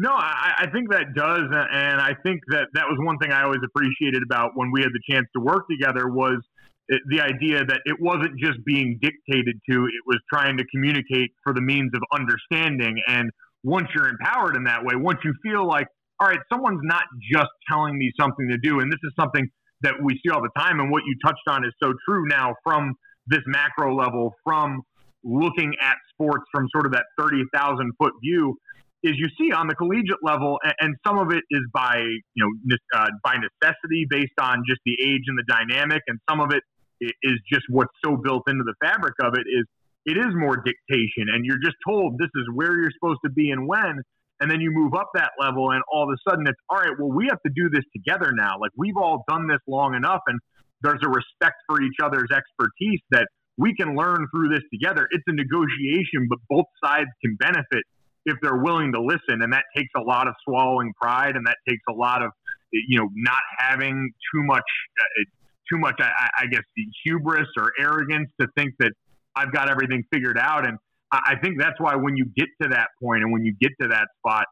no, 0.00 0.14
I, 0.14 0.64
I 0.64 0.70
think 0.72 0.90
that 0.92 1.12
does, 1.14 1.44
and 1.52 2.00
I 2.00 2.16
think 2.24 2.40
that 2.48 2.68
that 2.72 2.86
was 2.88 2.96
one 3.04 3.18
thing 3.18 3.32
I 3.32 3.42
always 3.42 3.60
appreciated 3.62 4.22
about 4.22 4.52
when 4.54 4.72
we 4.72 4.80
had 4.80 4.88
the 4.94 5.12
chance 5.12 5.26
to 5.36 5.42
work 5.42 5.68
together 5.68 6.08
was 6.08 6.38
the 6.88 7.20
idea 7.20 7.66
that 7.66 7.82
it 7.84 7.96
wasn't 8.00 8.32
just 8.40 8.64
being 8.64 8.98
dictated 9.02 9.60
to; 9.68 9.84
it 9.84 10.04
was 10.06 10.16
trying 10.32 10.56
to 10.56 10.64
communicate 10.74 11.32
for 11.44 11.52
the 11.52 11.60
means 11.60 11.90
of 11.92 12.00
understanding. 12.14 12.96
And 13.08 13.30
once 13.62 13.88
you're 13.94 14.08
empowered 14.08 14.56
in 14.56 14.64
that 14.64 14.82
way, 14.82 14.96
once 14.96 15.18
you 15.22 15.34
feel 15.42 15.68
like, 15.68 15.86
all 16.18 16.28
right, 16.28 16.40
someone's 16.50 16.80
not 16.82 17.04
just 17.30 17.50
telling 17.70 17.98
me 17.98 18.10
something 18.18 18.48
to 18.48 18.56
do, 18.56 18.80
and 18.80 18.90
this 18.90 19.00
is 19.04 19.12
something 19.20 19.46
that 19.82 19.92
we 20.02 20.18
see 20.24 20.30
all 20.30 20.40
the 20.40 20.58
time, 20.58 20.80
and 20.80 20.90
what 20.90 21.02
you 21.04 21.14
touched 21.22 21.44
on 21.46 21.62
is 21.62 21.74
so 21.82 21.92
true 22.08 22.26
now 22.26 22.54
from 22.64 22.94
this 23.26 23.42
macro 23.46 23.94
level, 23.94 24.32
from 24.44 24.80
looking 25.22 25.74
at 25.82 25.96
sports 26.14 26.44
from 26.54 26.66
sort 26.72 26.86
of 26.86 26.92
that 26.92 27.04
30,000 27.18 27.92
foot 27.98 28.14
view 28.24 28.56
is 29.02 29.12
you 29.16 29.28
see 29.38 29.52
on 29.52 29.66
the 29.66 29.74
collegiate 29.74 30.22
level, 30.22 30.58
and, 30.80 30.94
some 31.06 31.18
of 31.18 31.32
it 31.32 31.42
is 31.50 31.62
by 31.72 31.96
you 32.34 32.42
know 32.44 32.76
uh, 32.94 33.08
by 33.24 33.34
necessity 33.34 34.06
based 34.08 34.36
on 34.40 34.62
just 34.68 34.80
the 34.84 34.96
age 35.02 35.22
and 35.26 35.38
the 35.38 35.44
dynamic, 35.48 36.02
and 36.06 36.18
some 36.28 36.40
of 36.40 36.52
it 36.52 36.62
is 37.00 37.40
just 37.50 37.64
what's 37.70 37.92
so 38.04 38.16
built 38.16 38.42
into 38.46 38.62
the 38.64 38.74
fabric 38.84 39.14
of 39.22 39.32
it 39.34 39.48
is 39.48 39.64
it 40.04 40.16
is 40.16 40.32
more 40.34 40.56
dictation, 40.56 41.32
and 41.32 41.44
you're 41.44 41.60
just 41.62 41.76
told 41.86 42.18
this 42.18 42.30
is 42.34 42.44
where 42.54 42.76
you're 42.76 42.92
supposed 42.92 43.20
to 43.24 43.30
be 43.30 43.50
and 43.50 43.66
when, 43.66 44.02
and 44.40 44.50
then 44.50 44.60
you 44.60 44.70
move 44.70 44.92
up 44.94 45.10
that 45.14 45.32
level, 45.40 45.70
and 45.70 45.82
all 45.92 46.04
of 46.04 46.10
a 46.10 46.30
sudden 46.30 46.46
it's 46.46 46.60
all 46.68 46.78
right. 46.78 46.92
Well, 46.98 47.12
we 47.12 47.26
have 47.30 47.40
to 47.46 47.52
do 47.54 47.70
this 47.70 47.84
together 47.96 48.32
now. 48.34 48.56
Like 48.60 48.72
we've 48.76 48.96
all 48.96 49.24
done 49.28 49.46
this 49.46 49.60
long 49.66 49.94
enough, 49.94 50.20
and 50.26 50.38
there's 50.82 51.00
a 51.04 51.08
respect 51.08 51.56
for 51.66 51.82
each 51.82 51.96
other's 52.02 52.28
expertise 52.32 53.00
that 53.10 53.28
we 53.56 53.74
can 53.74 53.94
learn 53.94 54.26
through 54.32 54.48
this 54.48 54.64
together. 54.72 55.06
It's 55.10 55.24
a 55.26 55.32
negotiation, 55.32 56.28
but 56.28 56.38
both 56.48 56.66
sides 56.82 57.10
can 57.24 57.36
benefit 57.36 57.84
if 58.26 58.36
they're 58.42 58.62
willing 58.62 58.92
to 58.92 59.00
listen. 59.00 59.42
And 59.42 59.52
that 59.52 59.64
takes 59.76 59.90
a 59.96 60.00
lot 60.00 60.28
of 60.28 60.34
swallowing 60.44 60.92
pride, 61.00 61.36
and 61.36 61.46
that 61.46 61.56
takes 61.68 61.82
a 61.88 61.92
lot 61.92 62.22
of 62.22 62.30
you 62.72 62.98
know 62.98 63.08
not 63.14 63.42
having 63.58 64.12
too 64.32 64.42
much 64.44 64.64
uh, 65.00 65.24
too 65.70 65.78
much 65.78 65.94
I, 66.00 66.28
I 66.40 66.46
guess 66.46 66.62
hubris 67.04 67.48
or 67.56 67.72
arrogance 67.78 68.28
to 68.40 68.48
think 68.56 68.74
that 68.78 68.92
I've 69.36 69.52
got 69.52 69.70
everything 69.70 70.04
figured 70.12 70.38
out. 70.38 70.66
And 70.66 70.78
I, 71.12 71.34
think 71.42 71.58
that's 71.58 71.78
why 71.78 71.96
when 71.96 72.16
you 72.16 72.26
get 72.36 72.48
to 72.62 72.68
that 72.70 72.88
point 73.02 73.22
and 73.22 73.32
when 73.32 73.44
you 73.44 73.54
get 73.60 73.70
to 73.80 73.88
that 73.88 74.08
spot, 74.18 74.46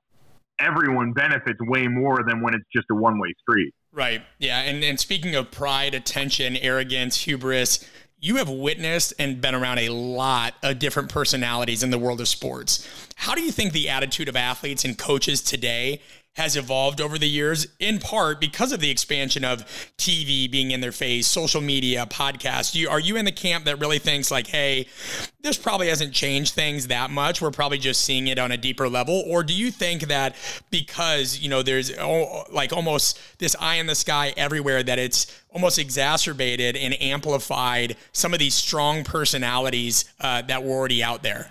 everyone 0.59 1.13
benefits 1.13 1.59
way 1.61 1.87
more 1.87 2.21
than 2.27 2.43
when 2.43 2.55
it's 2.55 2.67
just 2.75 2.87
a 2.91 2.95
one 2.95 3.19
way 3.19 3.33
street. 3.41 3.75
Right. 3.93 4.23
Yeah. 4.39 4.61
And 4.61 4.85
and 4.85 4.99
speaking 5.01 5.35
of 5.35 5.51
pride, 5.51 5.95
attention, 5.95 6.57
arrogance, 6.57 7.23
hubris, 7.23 7.89
you 8.21 8.37
have 8.37 8.49
witnessed 8.49 9.15
and 9.19 9.41
been 9.41 9.55
around 9.55 9.79
a 9.79 9.91
lot 9.91 10.55
of 10.63 10.79
different 10.79 11.09
personalities 11.09 11.83
in 11.83 11.91
the 11.91 11.99
world 11.99 12.21
of 12.21 12.29
sports. 12.29 12.87
How 13.15 13.35
do 13.35 13.43
you 13.43 13.53
think 13.53 13.73
the 13.73 13.89
attitude 13.89 14.29
of 14.29 14.37
athletes 14.37 14.85
and 14.85 14.99
coaches 14.99 15.41
today 15.41 16.01
has 16.39 16.55
evolved 16.55 17.01
over 17.01 17.19
the 17.19 17.29
years, 17.29 17.67
in 17.81 17.99
part 17.99 18.41
because 18.41 18.71
of 18.71 18.79
the 18.79 18.89
expansion 18.91 19.45
of 19.45 19.67
TV 19.99 20.49
being 20.49 20.71
in 20.71 20.81
their 20.81 20.93
face, 20.93 21.27
social 21.27 21.61
media, 21.61 22.07
podcasts. 22.07 22.77
You, 22.77 22.89
are 22.89 23.01
you 23.01 23.17
in 23.17 23.25
the 23.25 23.33
camp 23.33 23.65
that 23.65 23.81
really 23.81 23.99
thinks 23.99 24.31
like, 24.31 24.47
hey, 24.47 24.87
this 25.43 25.59
probably 25.59 25.89
hasn't 25.89 26.15
changed 26.15 26.55
things 26.55 26.87
that 26.87 27.11
much? 27.11 27.43
We're 27.43 27.51
probably 27.51 27.79
just 27.79 28.05
seeing 28.05 28.29
it 28.29 28.39
on 28.39 28.53
a 28.53 28.57
deeper 28.57 28.89
level, 28.89 29.25
or 29.27 29.43
do 29.43 29.53
you 29.53 29.73
think 29.73 30.03
that 30.03 30.37
because 30.71 31.41
you 31.41 31.49
know 31.49 31.65
there's 31.65 31.97
like 32.53 32.73
almost 32.73 33.19
this 33.39 33.57
eye 33.59 33.75
in 33.75 33.89
the 33.89 33.97
sky 33.97 34.33
everywhere 34.37 34.85
that 34.85 35.01
it's 35.01 35.27
almost 35.51 35.77
exacerbated 35.77 36.77
and 36.77 37.01
amplified 37.03 37.97
some 38.13 38.33
of 38.33 38.39
these 38.39 38.55
strong 38.55 39.03
personalities 39.03 40.05
uh, 40.21 40.43
that 40.43 40.63
were 40.63 40.71
already 40.71 41.03
out 41.03 41.25
there? 41.25 41.51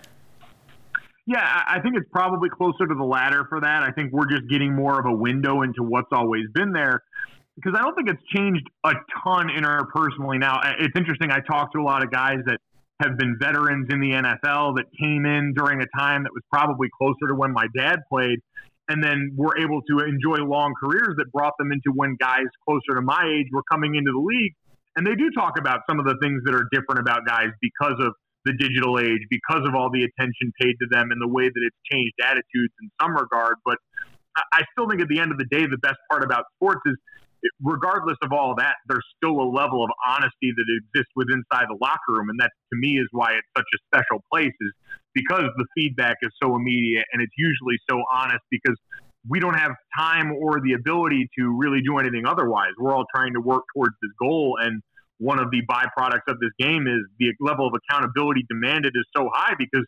Yeah, 1.27 1.43
I 1.43 1.81
think 1.81 1.97
it's 1.97 2.07
probably 2.09 2.47
closer 2.49 2.87
to 2.87 2.95
the 2.95 3.03
latter 3.03 3.45
for 3.49 3.59
that. 3.59 3.83
I 3.83 3.91
think 3.91 4.13
we're 4.13 4.29
just 4.29 4.47
getting 4.49 4.73
more 4.73 4.97
of 4.97 5.05
a 5.05 5.11
window 5.11 5.61
into 5.61 5.83
what's 5.83 6.07
always 6.13 6.45
been 6.53 6.71
there 6.71 7.03
because 7.57 7.77
I 7.77 7.83
don't 7.83 7.95
think 7.95 8.09
it's 8.09 8.23
changed 8.33 8.63
a 8.85 8.93
ton 9.23 9.49
interpersonally 9.49 10.39
now. 10.39 10.61
It's 10.79 10.95
interesting. 10.95 11.29
I 11.29 11.39
talked 11.41 11.73
to 11.73 11.81
a 11.81 11.83
lot 11.83 12.01
of 12.01 12.11
guys 12.11 12.37
that 12.45 12.59
have 13.01 13.17
been 13.17 13.35
veterans 13.39 13.87
in 13.91 13.99
the 13.99 14.11
NFL 14.11 14.77
that 14.77 14.85
came 14.97 15.25
in 15.25 15.53
during 15.53 15.81
a 15.81 15.99
time 15.99 16.23
that 16.23 16.31
was 16.31 16.43
probably 16.49 16.87
closer 16.97 17.27
to 17.27 17.35
when 17.35 17.51
my 17.51 17.67
dad 17.77 17.99
played 18.09 18.39
and 18.87 19.03
then 19.03 19.33
were 19.35 19.57
able 19.59 19.81
to 19.81 19.99
enjoy 19.99 20.37
long 20.37 20.73
careers 20.81 21.15
that 21.17 21.29
brought 21.33 21.53
them 21.59 21.73
into 21.73 21.91
when 21.93 22.15
guys 22.21 22.47
closer 22.65 22.95
to 22.95 23.01
my 23.01 23.27
age 23.27 23.47
were 23.51 23.63
coming 23.69 23.95
into 23.95 24.11
the 24.13 24.23
league. 24.23 24.53
And 24.95 25.05
they 25.05 25.15
do 25.15 25.29
talk 25.31 25.59
about 25.59 25.81
some 25.89 25.99
of 25.99 26.05
the 26.05 26.15
things 26.21 26.41
that 26.45 26.55
are 26.55 26.69
different 26.71 27.01
about 27.01 27.27
guys 27.27 27.49
because 27.61 27.99
of 27.99 28.13
the 28.47 28.55
digital 28.55 28.99
age 28.99 29.21
because 29.29 29.67
of 29.67 29.75
all 29.75 29.91
the 29.91 30.07
attention 30.07 30.51
paid 30.59 30.73
to 30.79 30.87
them 30.89 31.11
and 31.11 31.21
the 31.21 31.27
way 31.27 31.45
that 31.45 31.61
it's 31.61 31.77
changed 31.91 32.15
attitudes 32.23 32.73
in 32.81 32.89
some 33.01 33.11
regard. 33.11 33.55
But 33.65 33.77
I 34.53 34.63
still 34.71 34.87
think 34.87 35.01
at 35.01 35.07
the 35.07 35.19
end 35.19 35.31
of 35.31 35.37
the 35.37 35.49
day, 35.51 35.65
the 35.65 35.81
best 35.81 35.97
part 36.09 36.23
about 36.23 36.45
sports 36.55 36.81
is 36.85 36.95
regardless 37.61 38.17
of 38.23 38.31
all 38.31 38.55
that, 38.57 38.75
there's 38.87 39.05
still 39.17 39.39
a 39.39 39.49
level 39.49 39.83
of 39.83 39.89
honesty 40.07 40.53
that 40.55 40.65
exists 40.81 41.11
within 41.15 41.43
inside 41.51 41.67
the 41.69 41.77
locker 41.81 42.13
room. 42.13 42.29
And 42.29 42.39
that 42.39 42.51
to 42.73 42.79
me 42.79 42.97
is 42.97 43.07
why 43.11 43.33
it's 43.33 43.47
such 43.55 43.67
a 43.73 43.79
special 43.89 44.23
place 44.31 44.53
is 44.61 44.71
because 45.13 45.49
the 45.57 45.65
feedback 45.75 46.17
is 46.21 46.31
so 46.41 46.55
immediate 46.55 47.05
and 47.13 47.21
it's 47.21 47.33
usually 47.37 47.77
so 47.89 48.01
honest 48.13 48.41
because 48.51 48.77
we 49.29 49.39
don't 49.39 49.55
have 49.55 49.71
time 49.97 50.31
or 50.31 50.61
the 50.61 50.73
ability 50.73 51.29
to 51.37 51.55
really 51.57 51.81
do 51.81 51.97
anything 51.97 52.25
otherwise. 52.25 52.71
We're 52.79 52.93
all 52.95 53.05
trying 53.13 53.33
to 53.33 53.41
work 53.41 53.63
towards 53.75 53.95
this 54.01 54.11
goal 54.19 54.57
and 54.61 54.81
one 55.19 55.39
of 55.39 55.49
the 55.51 55.61
byproducts 55.69 56.27
of 56.27 56.39
this 56.39 56.51
game 56.59 56.87
is 56.87 57.01
the 57.19 57.33
level 57.39 57.67
of 57.67 57.73
accountability 57.73 58.45
demanded 58.49 58.93
is 58.95 59.05
so 59.15 59.29
high 59.33 59.53
because 59.57 59.85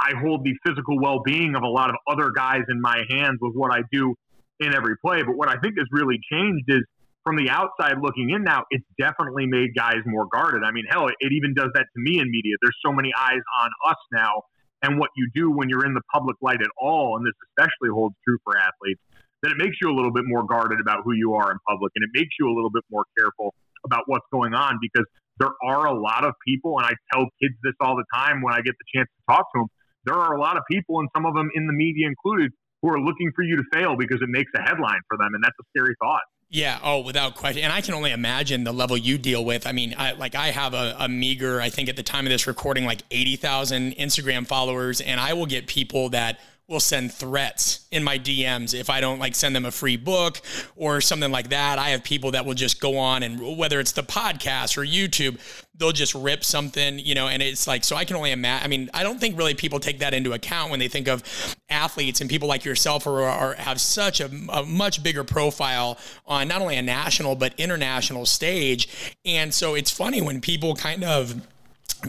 I 0.00 0.12
hold 0.20 0.44
the 0.44 0.54
physical 0.66 0.98
well 1.00 1.22
being 1.24 1.54
of 1.54 1.62
a 1.62 1.68
lot 1.68 1.90
of 1.90 1.96
other 2.10 2.30
guys 2.34 2.62
in 2.68 2.80
my 2.80 3.02
hands 3.10 3.38
with 3.40 3.54
what 3.54 3.72
I 3.72 3.82
do 3.92 4.14
in 4.60 4.74
every 4.74 4.96
play. 5.04 5.22
But 5.22 5.36
what 5.36 5.48
I 5.48 5.58
think 5.60 5.78
has 5.78 5.86
really 5.92 6.18
changed 6.30 6.64
is 6.68 6.82
from 7.24 7.36
the 7.36 7.50
outside 7.50 7.96
looking 8.00 8.30
in 8.30 8.42
now, 8.42 8.64
it's 8.70 8.86
definitely 8.98 9.46
made 9.46 9.74
guys 9.76 10.00
more 10.06 10.26
guarded. 10.32 10.62
I 10.64 10.72
mean, 10.72 10.84
hell, 10.88 11.08
it 11.08 11.32
even 11.32 11.54
does 11.54 11.70
that 11.74 11.86
to 11.94 11.98
me 12.00 12.18
in 12.18 12.30
media. 12.30 12.54
There's 12.62 12.78
so 12.84 12.92
many 12.92 13.10
eyes 13.16 13.42
on 13.62 13.70
us 13.86 13.98
now 14.12 14.42
and 14.82 14.98
what 14.98 15.10
you 15.16 15.28
do 15.34 15.50
when 15.50 15.68
you're 15.68 15.84
in 15.84 15.94
the 15.94 16.02
public 16.12 16.36
light 16.40 16.62
at 16.62 16.70
all. 16.80 17.16
And 17.16 17.26
this 17.26 17.34
especially 17.50 17.90
holds 17.92 18.14
true 18.26 18.38
for 18.44 18.56
athletes 18.56 19.00
that 19.42 19.52
it 19.52 19.58
makes 19.58 19.76
you 19.80 19.90
a 19.90 19.94
little 19.94 20.12
bit 20.12 20.24
more 20.26 20.44
guarded 20.46 20.80
about 20.80 21.04
who 21.04 21.12
you 21.12 21.34
are 21.34 21.50
in 21.52 21.58
public 21.68 21.92
and 21.94 22.02
it 22.02 22.10
makes 22.18 22.34
you 22.40 22.48
a 22.50 22.54
little 22.54 22.70
bit 22.70 22.82
more 22.90 23.04
careful 23.16 23.54
about 23.84 24.04
what's 24.06 24.26
going 24.32 24.54
on 24.54 24.78
because 24.80 25.06
there 25.38 25.50
are 25.64 25.86
a 25.86 25.94
lot 25.94 26.24
of 26.24 26.34
people, 26.46 26.78
and 26.78 26.86
I 26.86 26.92
tell 27.12 27.26
kids 27.40 27.54
this 27.62 27.74
all 27.80 27.96
the 27.96 28.04
time 28.12 28.42
when 28.42 28.54
I 28.54 28.58
get 28.58 28.74
the 28.78 28.98
chance 28.98 29.08
to 29.08 29.34
talk 29.34 29.46
to 29.54 29.60
them. 29.60 29.68
There 30.04 30.14
are 30.14 30.34
a 30.34 30.40
lot 30.40 30.56
of 30.56 30.62
people, 30.70 31.00
and 31.00 31.08
some 31.14 31.26
of 31.26 31.34
them 31.34 31.48
in 31.54 31.66
the 31.66 31.72
media 31.72 32.08
included, 32.08 32.50
who 32.82 32.90
are 32.90 33.00
looking 33.00 33.30
for 33.34 33.42
you 33.42 33.56
to 33.56 33.64
fail 33.72 33.96
because 33.96 34.20
it 34.22 34.28
makes 34.28 34.50
a 34.56 34.62
headline 34.62 35.00
for 35.08 35.16
them, 35.18 35.34
and 35.34 35.42
that's 35.42 35.56
a 35.60 35.64
scary 35.70 35.94
thought. 36.00 36.22
Yeah. 36.50 36.78
Oh, 36.82 37.00
without 37.00 37.34
question. 37.34 37.62
And 37.62 37.72
I 37.72 37.82
can 37.82 37.92
only 37.92 38.10
imagine 38.10 38.64
the 38.64 38.72
level 38.72 38.96
you 38.96 39.18
deal 39.18 39.44
with. 39.44 39.66
I 39.66 39.72
mean, 39.72 39.94
I, 39.98 40.12
like 40.12 40.34
I 40.34 40.46
have 40.46 40.72
a, 40.72 40.96
a, 40.98 41.08
meager, 41.08 41.60
I 41.60 41.68
think 41.68 41.90
at 41.90 41.96
the 41.96 42.02
time 42.02 42.24
of 42.24 42.30
this 42.30 42.46
recording, 42.46 42.86
like 42.86 43.02
80,000 43.10 43.94
Instagram 43.96 44.46
followers, 44.46 45.02
and 45.02 45.20
I 45.20 45.34
will 45.34 45.44
get 45.44 45.66
people 45.66 46.08
that 46.10 46.40
will 46.68 46.80
send 46.80 47.10
threats 47.10 47.86
in 47.90 48.04
my 48.04 48.18
DMs 48.18 48.78
if 48.78 48.90
I 48.90 49.00
don't 49.00 49.18
like 49.18 49.34
send 49.34 49.56
them 49.56 49.64
a 49.64 49.70
free 49.70 49.96
book 49.96 50.42
or 50.76 51.00
something 51.00 51.32
like 51.32 51.48
that. 51.48 51.78
I 51.78 51.90
have 51.90 52.04
people 52.04 52.32
that 52.32 52.44
will 52.44 52.54
just 52.54 52.78
go 52.78 52.98
on 52.98 53.22
and 53.22 53.56
whether 53.56 53.80
it's 53.80 53.92
the 53.92 54.02
podcast 54.02 54.76
or 54.76 54.84
YouTube, 54.84 55.40
they'll 55.78 55.92
just 55.92 56.14
rip 56.14 56.44
something, 56.44 56.98
you 56.98 57.14
know, 57.14 57.26
and 57.26 57.42
it's 57.42 57.66
like, 57.66 57.84
so 57.84 57.96
I 57.96 58.04
can 58.04 58.16
only 58.16 58.32
imagine. 58.32 58.64
I 58.64 58.68
mean, 58.68 58.90
I 58.92 59.02
don't 59.02 59.18
think 59.18 59.38
really 59.38 59.54
people 59.54 59.80
take 59.80 60.00
that 60.00 60.12
into 60.12 60.34
account 60.34 60.70
when 60.70 60.78
they 60.78 60.88
think 60.88 61.08
of 61.08 61.22
athletes 61.70 62.20
and 62.20 62.28
people 62.28 62.48
like 62.48 62.66
yourself 62.66 63.06
are 63.06 63.54
have 63.54 63.80
such 63.80 64.20
a, 64.20 64.26
a, 64.50 64.62
much 64.64 65.02
bigger 65.02 65.24
profile 65.24 65.96
on 66.26 66.48
not 66.48 66.60
only 66.60 66.76
a 66.76 66.82
national, 66.82 67.34
but 67.34 67.54
international 67.58 68.26
stage. 68.26 69.14
And 69.24 69.54
so 69.54 69.74
it's 69.74 69.90
funny 69.90 70.20
when 70.20 70.42
people 70.42 70.74
kind 70.74 71.02
of, 71.02 71.34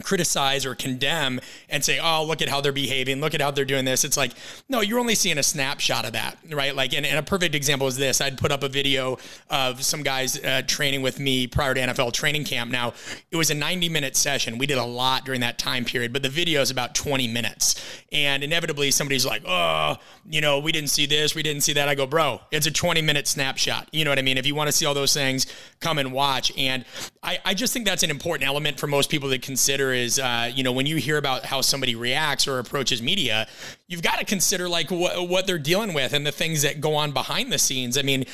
criticize 0.02 0.64
or 0.64 0.74
condemn 0.74 1.40
and 1.68 1.84
say, 1.84 1.98
oh, 2.02 2.24
look 2.24 2.42
at 2.42 2.48
how 2.48 2.60
they're 2.60 2.72
behaving. 2.72 3.20
Look 3.20 3.34
at 3.34 3.40
how 3.40 3.50
they're 3.50 3.64
doing 3.64 3.84
this. 3.84 4.04
It's 4.04 4.16
like, 4.16 4.32
no, 4.68 4.80
you're 4.80 4.98
only 4.98 5.14
seeing 5.14 5.38
a 5.38 5.42
snapshot 5.42 6.04
of 6.04 6.12
that, 6.12 6.38
right? 6.50 6.74
Like, 6.74 6.94
and, 6.94 7.04
and 7.04 7.18
a 7.18 7.22
perfect 7.22 7.54
example 7.54 7.86
is 7.86 7.96
this. 7.96 8.20
I'd 8.20 8.38
put 8.38 8.52
up 8.52 8.62
a 8.62 8.68
video 8.68 9.18
of 9.48 9.82
some 9.82 10.02
guys 10.02 10.42
uh, 10.42 10.62
training 10.66 11.02
with 11.02 11.18
me 11.18 11.46
prior 11.46 11.74
to 11.74 11.80
NFL 11.80 12.12
training 12.12 12.44
camp. 12.44 12.70
Now, 12.70 12.94
it 13.30 13.36
was 13.36 13.50
a 13.50 13.54
90 13.54 13.88
minute 13.88 14.16
session. 14.16 14.58
We 14.58 14.66
did 14.66 14.78
a 14.78 14.84
lot 14.84 15.24
during 15.24 15.40
that 15.40 15.58
time 15.58 15.84
period, 15.84 16.12
but 16.12 16.22
the 16.22 16.28
video 16.28 16.60
is 16.60 16.70
about 16.70 16.94
20 16.94 17.28
minutes. 17.28 17.82
And 18.12 18.42
inevitably, 18.42 18.90
somebody's 18.90 19.26
like, 19.26 19.42
oh, 19.46 19.96
you 20.28 20.40
know, 20.40 20.58
we 20.58 20.72
didn't 20.72 20.90
see 20.90 21.06
this, 21.06 21.34
we 21.34 21.42
didn't 21.42 21.62
see 21.62 21.72
that. 21.74 21.88
I 21.88 21.94
go, 21.94 22.06
bro, 22.06 22.40
it's 22.50 22.66
a 22.66 22.70
20 22.70 23.02
minute 23.02 23.26
snapshot. 23.26 23.88
You 23.92 24.04
know 24.04 24.10
what 24.10 24.18
I 24.18 24.22
mean? 24.22 24.38
If 24.38 24.46
you 24.46 24.54
want 24.54 24.68
to 24.68 24.72
see 24.72 24.86
all 24.86 24.94
those 24.94 25.14
things, 25.14 25.46
come 25.80 25.98
and 25.98 26.12
watch. 26.12 26.52
And 26.56 26.84
I, 27.22 27.38
I 27.44 27.54
just 27.54 27.72
think 27.72 27.86
that's 27.86 28.02
an 28.02 28.10
important 28.10 28.46
element 28.46 28.78
for 28.78 28.86
most 28.86 29.10
people 29.10 29.30
to 29.30 29.38
consider 29.38 29.79
consider 29.80 29.92
is, 29.94 30.18
uh, 30.18 30.50
you 30.54 30.62
know, 30.62 30.72
when 30.72 30.86
you 30.86 30.96
hear 30.96 31.16
about 31.16 31.44
how 31.44 31.60
somebody 31.60 31.94
reacts 31.94 32.46
or 32.46 32.58
approaches 32.58 33.00
media, 33.00 33.46
you've 33.88 34.02
got 34.02 34.18
to 34.18 34.24
consider 34.24 34.68
like 34.68 34.88
wh- 34.88 35.28
what 35.28 35.46
they're 35.46 35.58
dealing 35.58 35.94
with 35.94 36.12
and 36.12 36.26
the 36.26 36.32
things 36.32 36.62
that 36.62 36.80
go 36.80 36.94
on 36.94 37.12
behind 37.12 37.52
the 37.52 37.58
scenes. 37.58 37.96
I 37.96 38.02
mean, 38.02 38.24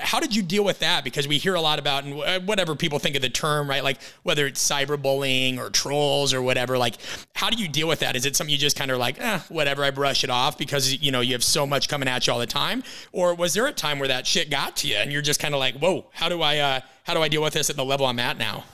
how 0.00 0.20
did 0.20 0.36
you 0.36 0.42
deal 0.42 0.64
with 0.64 0.80
that? 0.80 1.04
Because 1.04 1.26
we 1.26 1.38
hear 1.38 1.54
a 1.54 1.60
lot 1.60 1.78
about 1.78 2.04
and 2.04 2.46
whatever 2.46 2.74
people 2.74 2.98
think 2.98 3.16
of 3.16 3.22
the 3.22 3.30
term, 3.30 3.68
right? 3.68 3.82
Like 3.82 3.98
whether 4.24 4.46
it's 4.46 4.66
cyberbullying 4.66 5.58
or 5.58 5.70
trolls 5.70 6.34
or 6.34 6.42
whatever. 6.42 6.76
Like, 6.76 6.96
how 7.34 7.50
do 7.50 7.56
you 7.56 7.68
deal 7.68 7.88
with 7.88 8.00
that? 8.00 8.14
Is 8.16 8.26
it 8.26 8.36
something 8.36 8.52
you 8.52 8.58
just 8.58 8.76
kind 8.76 8.90
of 8.90 8.98
like, 8.98 9.20
eh, 9.20 9.40
whatever, 9.48 9.84
I 9.84 9.90
brush 9.90 10.22
it 10.24 10.30
off 10.30 10.58
because 10.58 11.02
you 11.02 11.10
know 11.10 11.20
you 11.20 11.32
have 11.32 11.44
so 11.44 11.66
much 11.66 11.88
coming 11.88 12.08
at 12.08 12.26
you 12.26 12.32
all 12.32 12.38
the 12.38 12.46
time, 12.46 12.82
or 13.12 13.34
was 13.34 13.54
there 13.54 13.66
a 13.66 13.72
time 13.72 13.98
where 13.98 14.08
that 14.08 14.26
shit 14.26 14.50
got 14.50 14.76
to 14.78 14.88
you 14.88 14.96
and 14.96 15.10
you're 15.12 15.22
just 15.22 15.40
kind 15.40 15.54
of 15.54 15.60
like, 15.60 15.76
whoa, 15.76 16.06
how 16.12 16.28
do 16.28 16.42
I 16.42 16.58
uh, 16.58 16.80
how 17.04 17.14
do 17.14 17.22
I 17.22 17.28
deal 17.28 17.42
with 17.42 17.54
this 17.54 17.70
at 17.70 17.76
the 17.76 17.84
level 17.84 18.06
I'm 18.06 18.18
at 18.18 18.38
now? 18.38 18.64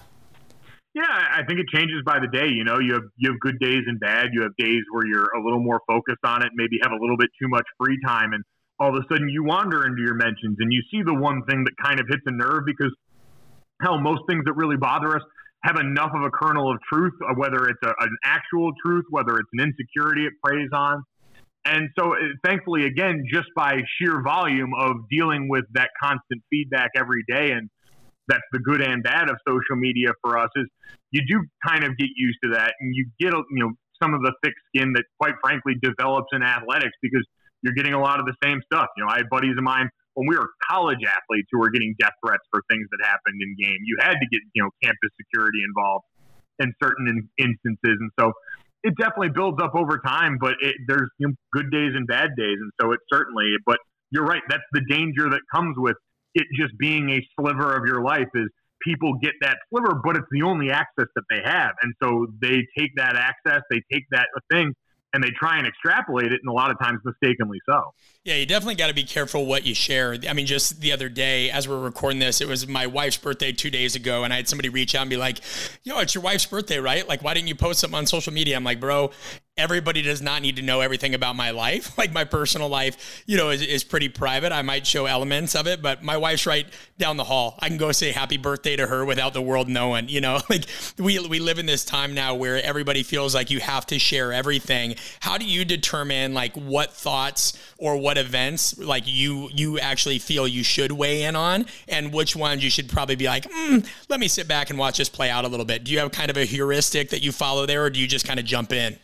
Yeah, 0.92 1.06
I 1.06 1.42
think 1.46 1.60
it 1.60 1.66
changes 1.72 2.02
by 2.04 2.18
the 2.18 2.26
day. 2.26 2.48
You 2.48 2.64
know, 2.64 2.80
you 2.80 2.94
have 2.94 3.06
you 3.16 3.30
have 3.30 3.38
good 3.40 3.60
days 3.60 3.82
and 3.86 4.00
bad. 4.00 4.30
You 4.32 4.42
have 4.42 4.56
days 4.58 4.82
where 4.90 5.06
you're 5.06 5.30
a 5.38 5.42
little 5.42 5.62
more 5.62 5.80
focused 5.86 6.24
on 6.24 6.42
it, 6.42 6.50
maybe 6.54 6.78
have 6.82 6.90
a 6.90 7.00
little 7.00 7.16
bit 7.16 7.30
too 7.40 7.48
much 7.48 7.64
free 7.78 7.98
time, 8.04 8.32
and 8.32 8.42
all 8.80 8.88
of 8.88 8.96
a 8.96 9.06
sudden 9.12 9.28
you 9.28 9.44
wander 9.44 9.86
into 9.86 10.02
your 10.02 10.14
mentions 10.14 10.56
and 10.58 10.72
you 10.72 10.82
see 10.90 11.02
the 11.04 11.14
one 11.14 11.44
thing 11.44 11.62
that 11.64 11.72
kind 11.84 12.00
of 12.00 12.06
hits 12.08 12.22
a 12.26 12.32
nerve 12.32 12.64
because 12.66 12.90
hell, 13.82 14.00
most 14.00 14.22
things 14.28 14.42
that 14.46 14.54
really 14.54 14.76
bother 14.76 15.14
us 15.14 15.22
have 15.64 15.76
enough 15.76 16.10
of 16.14 16.22
a 16.22 16.30
kernel 16.30 16.72
of 16.72 16.78
truth, 16.90 17.12
uh, 17.28 17.34
whether 17.36 17.68
it's 17.68 17.80
a, 17.84 17.92
an 18.00 18.16
actual 18.24 18.72
truth, 18.84 19.04
whether 19.10 19.36
it's 19.36 19.48
an 19.52 19.60
insecurity 19.60 20.26
it 20.26 20.32
preys 20.42 20.70
on. 20.72 21.04
And 21.66 21.90
so, 21.98 22.14
uh, 22.14 22.18
thankfully, 22.44 22.86
again, 22.86 23.24
just 23.30 23.48
by 23.54 23.80
sheer 23.98 24.22
volume 24.22 24.72
of 24.78 24.96
dealing 25.10 25.48
with 25.48 25.64
that 25.74 25.90
constant 26.02 26.42
feedback 26.48 26.90
every 26.96 27.22
day 27.28 27.52
and 27.52 27.68
that's 28.30 28.46
the 28.52 28.60
good 28.60 28.80
and 28.80 29.02
bad 29.02 29.28
of 29.28 29.36
social 29.46 29.76
media 29.76 30.10
for 30.22 30.38
us 30.38 30.48
is 30.56 30.66
you 31.10 31.22
do 31.26 31.42
kind 31.66 31.84
of 31.84 31.96
get 31.98 32.08
used 32.16 32.38
to 32.44 32.50
that 32.54 32.74
and 32.80 32.94
you 32.94 33.10
get 33.18 33.34
you 33.34 33.60
know 33.60 33.70
some 34.02 34.14
of 34.14 34.22
the 34.22 34.32
thick 34.42 34.54
skin 34.70 34.92
that 34.94 35.04
quite 35.20 35.34
frankly 35.42 35.74
develops 35.82 36.28
in 36.32 36.42
athletics 36.42 36.94
because 37.02 37.26
you're 37.62 37.74
getting 37.74 37.92
a 37.92 38.00
lot 38.00 38.18
of 38.20 38.26
the 38.26 38.34
same 38.42 38.60
stuff. 38.72 38.88
You 38.96 39.04
know, 39.04 39.10
I 39.10 39.18
had 39.18 39.28
buddies 39.28 39.56
of 39.58 39.64
mine 39.64 39.90
when 40.14 40.26
we 40.28 40.36
were 40.36 40.48
college 40.70 41.00
athletes 41.06 41.48
who 41.52 41.60
were 41.60 41.70
getting 41.70 41.94
death 41.98 42.16
threats 42.24 42.42
for 42.50 42.62
things 42.70 42.86
that 42.90 43.04
happened 43.04 43.40
in 43.40 43.56
game. 43.60 43.78
You 43.84 43.98
had 44.00 44.14
to 44.14 44.26
get, 44.30 44.40
you 44.54 44.62
know, 44.62 44.70
campus 44.82 45.10
security 45.20 45.60
involved 45.64 46.04
in 46.58 46.72
certain 46.82 47.08
in- 47.08 47.28
instances. 47.38 47.96
And 48.00 48.10
so 48.18 48.32
it 48.82 48.94
definitely 48.96 49.30
builds 49.30 49.62
up 49.62 49.74
over 49.74 50.00
time, 50.04 50.38
but 50.40 50.54
it, 50.60 50.76
there's 50.88 51.10
you 51.18 51.28
know, 51.28 51.34
good 51.52 51.70
days 51.70 51.92
and 51.94 52.06
bad 52.06 52.30
days. 52.36 52.56
And 52.60 52.72
so 52.80 52.92
it 52.92 53.00
certainly, 53.12 53.54
but 53.66 53.78
you're 54.10 54.24
right. 54.24 54.42
That's 54.48 54.66
the 54.72 54.82
danger 54.88 55.28
that 55.30 55.40
comes 55.54 55.76
with 55.78 55.96
it 56.34 56.46
just 56.58 56.76
being 56.78 57.10
a 57.10 57.26
sliver 57.38 57.74
of 57.74 57.86
your 57.86 58.02
life 58.02 58.28
is 58.34 58.48
people 58.82 59.14
get 59.22 59.32
that 59.42 59.56
sliver, 59.68 60.00
but 60.02 60.16
it's 60.16 60.26
the 60.30 60.42
only 60.42 60.70
access 60.70 61.06
that 61.14 61.24
they 61.28 61.40
have. 61.44 61.72
And 61.82 61.94
so 62.02 62.26
they 62.40 62.66
take 62.78 62.90
that 62.96 63.16
access, 63.16 63.62
they 63.70 63.82
take 63.92 64.04
that 64.10 64.26
thing, 64.50 64.74
and 65.12 65.24
they 65.24 65.30
try 65.30 65.58
and 65.58 65.66
extrapolate 65.66 66.26
it, 66.26 66.40
and 66.42 66.48
a 66.48 66.52
lot 66.52 66.70
of 66.70 66.78
times 66.78 67.00
mistakenly 67.04 67.58
so. 67.68 67.92
Yeah, 68.24 68.36
you 68.36 68.46
definitely 68.46 68.76
got 68.76 68.88
to 68.88 68.94
be 68.94 69.02
careful 69.02 69.44
what 69.44 69.64
you 69.64 69.74
share. 69.74 70.16
I 70.28 70.32
mean, 70.34 70.46
just 70.46 70.80
the 70.80 70.92
other 70.92 71.08
day, 71.08 71.50
as 71.50 71.66
we're 71.66 71.80
recording 71.80 72.20
this, 72.20 72.40
it 72.40 72.46
was 72.46 72.68
my 72.68 72.86
wife's 72.86 73.16
birthday 73.16 73.50
two 73.50 73.70
days 73.70 73.96
ago, 73.96 74.24
and 74.24 74.32
I 74.32 74.36
had 74.36 74.48
somebody 74.48 74.68
reach 74.68 74.94
out 74.94 75.02
and 75.02 75.10
be 75.10 75.16
like, 75.16 75.40
"Yo, 75.82 75.98
it's 75.98 76.14
your 76.14 76.22
wife's 76.22 76.46
birthday, 76.46 76.78
right? 76.78 77.08
Like, 77.08 77.24
why 77.24 77.34
didn't 77.34 77.48
you 77.48 77.56
post 77.56 77.80
something 77.80 77.98
on 77.98 78.06
social 78.06 78.32
media?" 78.32 78.56
I'm 78.56 78.64
like, 78.64 78.78
"Bro, 78.78 79.10
everybody 79.60 80.02
does 80.02 80.22
not 80.22 80.42
need 80.42 80.56
to 80.56 80.62
know 80.62 80.80
everything 80.80 81.14
about 81.14 81.36
my 81.36 81.50
life. 81.50 81.92
Like 82.00 82.14
my 82.14 82.24
personal 82.24 82.70
life, 82.70 83.22
you 83.26 83.36
know, 83.36 83.50
is, 83.50 83.60
is 83.60 83.84
pretty 83.84 84.08
private. 84.08 84.52
I 84.52 84.62
might 84.62 84.86
show 84.86 85.04
elements 85.04 85.54
of 85.54 85.66
it, 85.66 85.82
but 85.82 86.02
my 86.02 86.16
wife's 86.16 86.46
right 86.46 86.64
down 86.96 87.18
the 87.18 87.24
hall. 87.24 87.58
I 87.58 87.68
can 87.68 87.76
go 87.76 87.92
say 87.92 88.10
happy 88.10 88.38
birthday 88.38 88.74
to 88.76 88.86
her 88.86 89.04
without 89.04 89.34
the 89.34 89.42
world 89.42 89.68
knowing, 89.68 90.08
you 90.08 90.22
know, 90.22 90.40
like 90.48 90.64
we, 90.98 91.18
we 91.28 91.38
live 91.38 91.58
in 91.58 91.66
this 91.66 91.84
time 91.84 92.14
now 92.14 92.34
where 92.34 92.62
everybody 92.64 93.02
feels 93.02 93.34
like 93.34 93.50
you 93.50 93.60
have 93.60 93.84
to 93.86 93.98
share 93.98 94.32
everything. 94.32 94.94
How 95.20 95.36
do 95.36 95.44
you 95.44 95.66
determine 95.66 96.32
like 96.32 96.54
what 96.54 96.94
thoughts 96.94 97.52
or 97.76 97.98
what 97.98 98.16
events 98.16 98.78
like 98.78 99.04
you, 99.06 99.50
you 99.52 99.78
actually 99.78 100.18
feel 100.18 100.48
you 100.48 100.62
should 100.62 100.92
weigh 100.92 101.24
in 101.24 101.36
on 101.36 101.66
and 101.86 102.14
which 102.14 102.34
ones 102.34 102.64
you 102.64 102.70
should 102.70 102.88
probably 102.88 103.16
be 103.16 103.26
like, 103.26 103.44
mm, 103.44 103.86
let 104.08 104.20
me 104.20 104.28
sit 104.28 104.48
back 104.48 104.70
and 104.70 104.78
watch 104.78 104.96
this 104.96 105.10
play 105.10 105.28
out 105.28 105.44
a 105.44 105.48
little 105.48 105.66
bit. 105.66 105.84
Do 105.84 105.92
you 105.92 105.98
have 105.98 106.12
kind 106.12 106.30
of 106.30 106.38
a 106.38 106.46
heuristic 106.46 107.10
that 107.10 107.22
you 107.22 107.30
follow 107.30 107.66
there 107.66 107.84
or 107.84 107.90
do 107.90 108.00
you 108.00 108.06
just 108.06 108.26
kind 108.26 108.40
of 108.40 108.46
jump 108.46 108.72
in? 108.72 108.96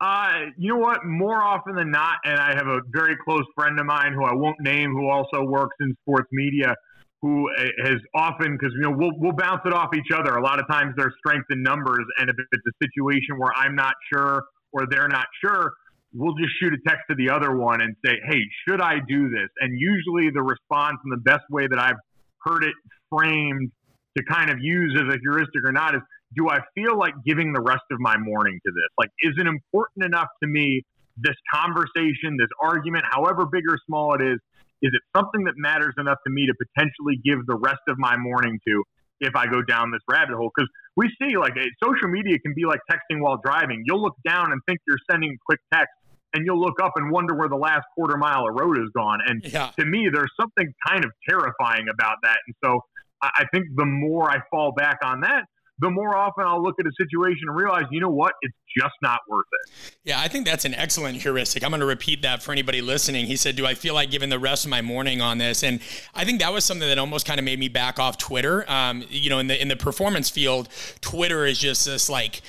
Uh, 0.00 0.46
you 0.56 0.72
know 0.72 0.78
what? 0.78 1.04
More 1.04 1.42
often 1.42 1.74
than 1.74 1.90
not, 1.90 2.16
and 2.24 2.40
I 2.40 2.54
have 2.54 2.66
a 2.66 2.80
very 2.88 3.16
close 3.22 3.44
friend 3.54 3.78
of 3.78 3.84
mine 3.84 4.14
who 4.14 4.24
I 4.24 4.32
won't 4.34 4.56
name, 4.60 4.92
who 4.92 5.08
also 5.08 5.42
works 5.42 5.76
in 5.80 5.94
sports 6.02 6.28
media, 6.32 6.74
who 7.20 7.50
uh, 7.50 7.64
has 7.84 7.96
often 8.14 8.56
because 8.56 8.72
you 8.74 8.80
know 8.80 8.96
we'll 8.96 9.12
we'll 9.18 9.36
bounce 9.36 9.60
it 9.66 9.74
off 9.74 9.90
each 9.94 10.10
other. 10.14 10.36
A 10.36 10.42
lot 10.42 10.58
of 10.58 10.66
times 10.68 10.94
there's 10.96 11.12
strength 11.18 11.46
in 11.50 11.62
numbers, 11.62 12.04
and 12.18 12.30
if 12.30 12.36
it's 12.38 12.64
a 12.66 12.84
situation 12.84 13.38
where 13.38 13.52
I'm 13.54 13.74
not 13.74 13.92
sure 14.12 14.42
or 14.72 14.86
they're 14.90 15.08
not 15.08 15.26
sure, 15.44 15.72
we'll 16.14 16.34
just 16.36 16.52
shoot 16.62 16.72
a 16.72 16.78
text 16.88 17.02
to 17.10 17.16
the 17.16 17.28
other 17.28 17.54
one 17.54 17.82
and 17.82 17.94
say, 18.04 18.16
"Hey, 18.26 18.40
should 18.66 18.80
I 18.80 19.00
do 19.06 19.28
this?" 19.28 19.50
And 19.60 19.78
usually 19.78 20.30
the 20.30 20.42
response 20.42 20.96
and 21.04 21.12
the 21.12 21.22
best 21.22 21.44
way 21.50 21.66
that 21.66 21.78
I've 21.78 22.00
heard 22.42 22.64
it 22.64 22.74
framed 23.10 23.70
to 24.16 24.24
kind 24.24 24.48
of 24.48 24.56
use 24.60 24.96
as 24.96 25.14
a 25.14 25.18
heuristic 25.20 25.62
or 25.64 25.72
not 25.72 25.94
is 25.94 26.00
do 26.36 26.48
I 26.48 26.60
feel 26.74 26.96
like 26.98 27.14
giving 27.24 27.52
the 27.52 27.60
rest 27.60 27.84
of 27.90 27.98
my 27.98 28.16
morning 28.16 28.60
to 28.64 28.72
this? 28.72 28.90
Like, 28.98 29.10
is 29.20 29.34
it 29.38 29.46
important 29.46 30.04
enough 30.04 30.28
to 30.42 30.48
me, 30.48 30.82
this 31.16 31.36
conversation, 31.52 32.36
this 32.38 32.48
argument, 32.62 33.04
however 33.10 33.46
big 33.46 33.64
or 33.68 33.78
small 33.86 34.14
it 34.14 34.22
is? 34.22 34.38
Is 34.82 34.92
it 34.94 35.02
something 35.16 35.44
that 35.44 35.54
matters 35.56 35.94
enough 35.98 36.18
to 36.26 36.32
me 36.32 36.46
to 36.46 36.54
potentially 36.54 37.20
give 37.24 37.44
the 37.46 37.56
rest 37.56 37.82
of 37.88 37.98
my 37.98 38.16
morning 38.16 38.58
to 38.66 38.84
if 39.20 39.36
I 39.36 39.46
go 39.46 39.60
down 39.60 39.90
this 39.90 40.00
rabbit 40.08 40.36
hole? 40.36 40.50
Because 40.56 40.70
we 40.96 41.10
see, 41.20 41.36
like, 41.36 41.54
social 41.84 42.08
media 42.08 42.38
can 42.38 42.54
be 42.54 42.64
like 42.64 42.80
texting 42.90 43.20
while 43.20 43.38
driving. 43.44 43.82
You'll 43.84 44.02
look 44.02 44.16
down 44.26 44.52
and 44.52 44.60
think 44.66 44.80
you're 44.86 44.98
sending 45.10 45.30
a 45.30 45.38
quick 45.44 45.60
text, 45.72 45.92
and 46.32 46.46
you'll 46.46 46.60
look 46.60 46.80
up 46.80 46.92
and 46.96 47.10
wonder 47.10 47.34
where 47.34 47.48
the 47.48 47.56
last 47.56 47.84
quarter 47.94 48.16
mile 48.16 48.46
of 48.48 48.54
road 48.54 48.78
is 48.78 48.88
gone. 48.96 49.18
And 49.26 49.44
yeah. 49.44 49.70
to 49.78 49.84
me, 49.84 50.08
there's 50.12 50.30
something 50.40 50.72
kind 50.86 51.04
of 51.04 51.10
terrifying 51.28 51.88
about 51.92 52.16
that. 52.22 52.38
And 52.46 52.54
so 52.64 52.80
I 53.20 53.44
think 53.52 53.66
the 53.74 53.84
more 53.84 54.30
I 54.30 54.38
fall 54.50 54.72
back 54.72 54.98
on 55.04 55.20
that, 55.22 55.44
the 55.80 55.90
more 55.90 56.16
often 56.16 56.44
I'll 56.46 56.62
look 56.62 56.76
at 56.78 56.86
a 56.86 56.92
situation 56.98 57.48
and 57.48 57.56
realize, 57.56 57.84
you 57.90 58.00
know 58.00 58.10
what, 58.10 58.34
it's 58.42 58.54
just 58.76 58.94
not 59.02 59.20
worth 59.28 59.46
it. 59.64 59.94
Yeah, 60.04 60.20
I 60.20 60.28
think 60.28 60.46
that's 60.46 60.64
an 60.64 60.74
excellent 60.74 61.16
heuristic. 61.16 61.64
I'm 61.64 61.70
going 61.70 61.80
to 61.80 61.86
repeat 61.86 62.22
that 62.22 62.42
for 62.42 62.52
anybody 62.52 62.80
listening. 62.82 63.26
He 63.26 63.36
said, 63.36 63.56
Do 63.56 63.66
I 63.66 63.74
feel 63.74 63.94
like 63.94 64.10
giving 64.10 64.28
the 64.28 64.38
rest 64.38 64.64
of 64.64 64.70
my 64.70 64.82
morning 64.82 65.20
on 65.20 65.38
this? 65.38 65.62
And 65.62 65.80
I 66.14 66.24
think 66.24 66.40
that 66.40 66.52
was 66.52 66.64
something 66.64 66.88
that 66.88 66.98
almost 66.98 67.26
kind 67.26 67.38
of 67.38 67.44
made 67.44 67.58
me 67.58 67.68
back 67.68 67.98
off 67.98 68.18
Twitter. 68.18 68.70
Um, 68.70 69.04
you 69.08 69.30
know, 69.30 69.38
in 69.38 69.48
the 69.48 69.60
in 69.60 69.68
the 69.68 69.76
performance 69.76 70.30
field, 70.30 70.68
Twitter 71.00 71.44
is 71.46 71.58
just 71.58 71.86
this 71.86 72.08
like 72.08 72.42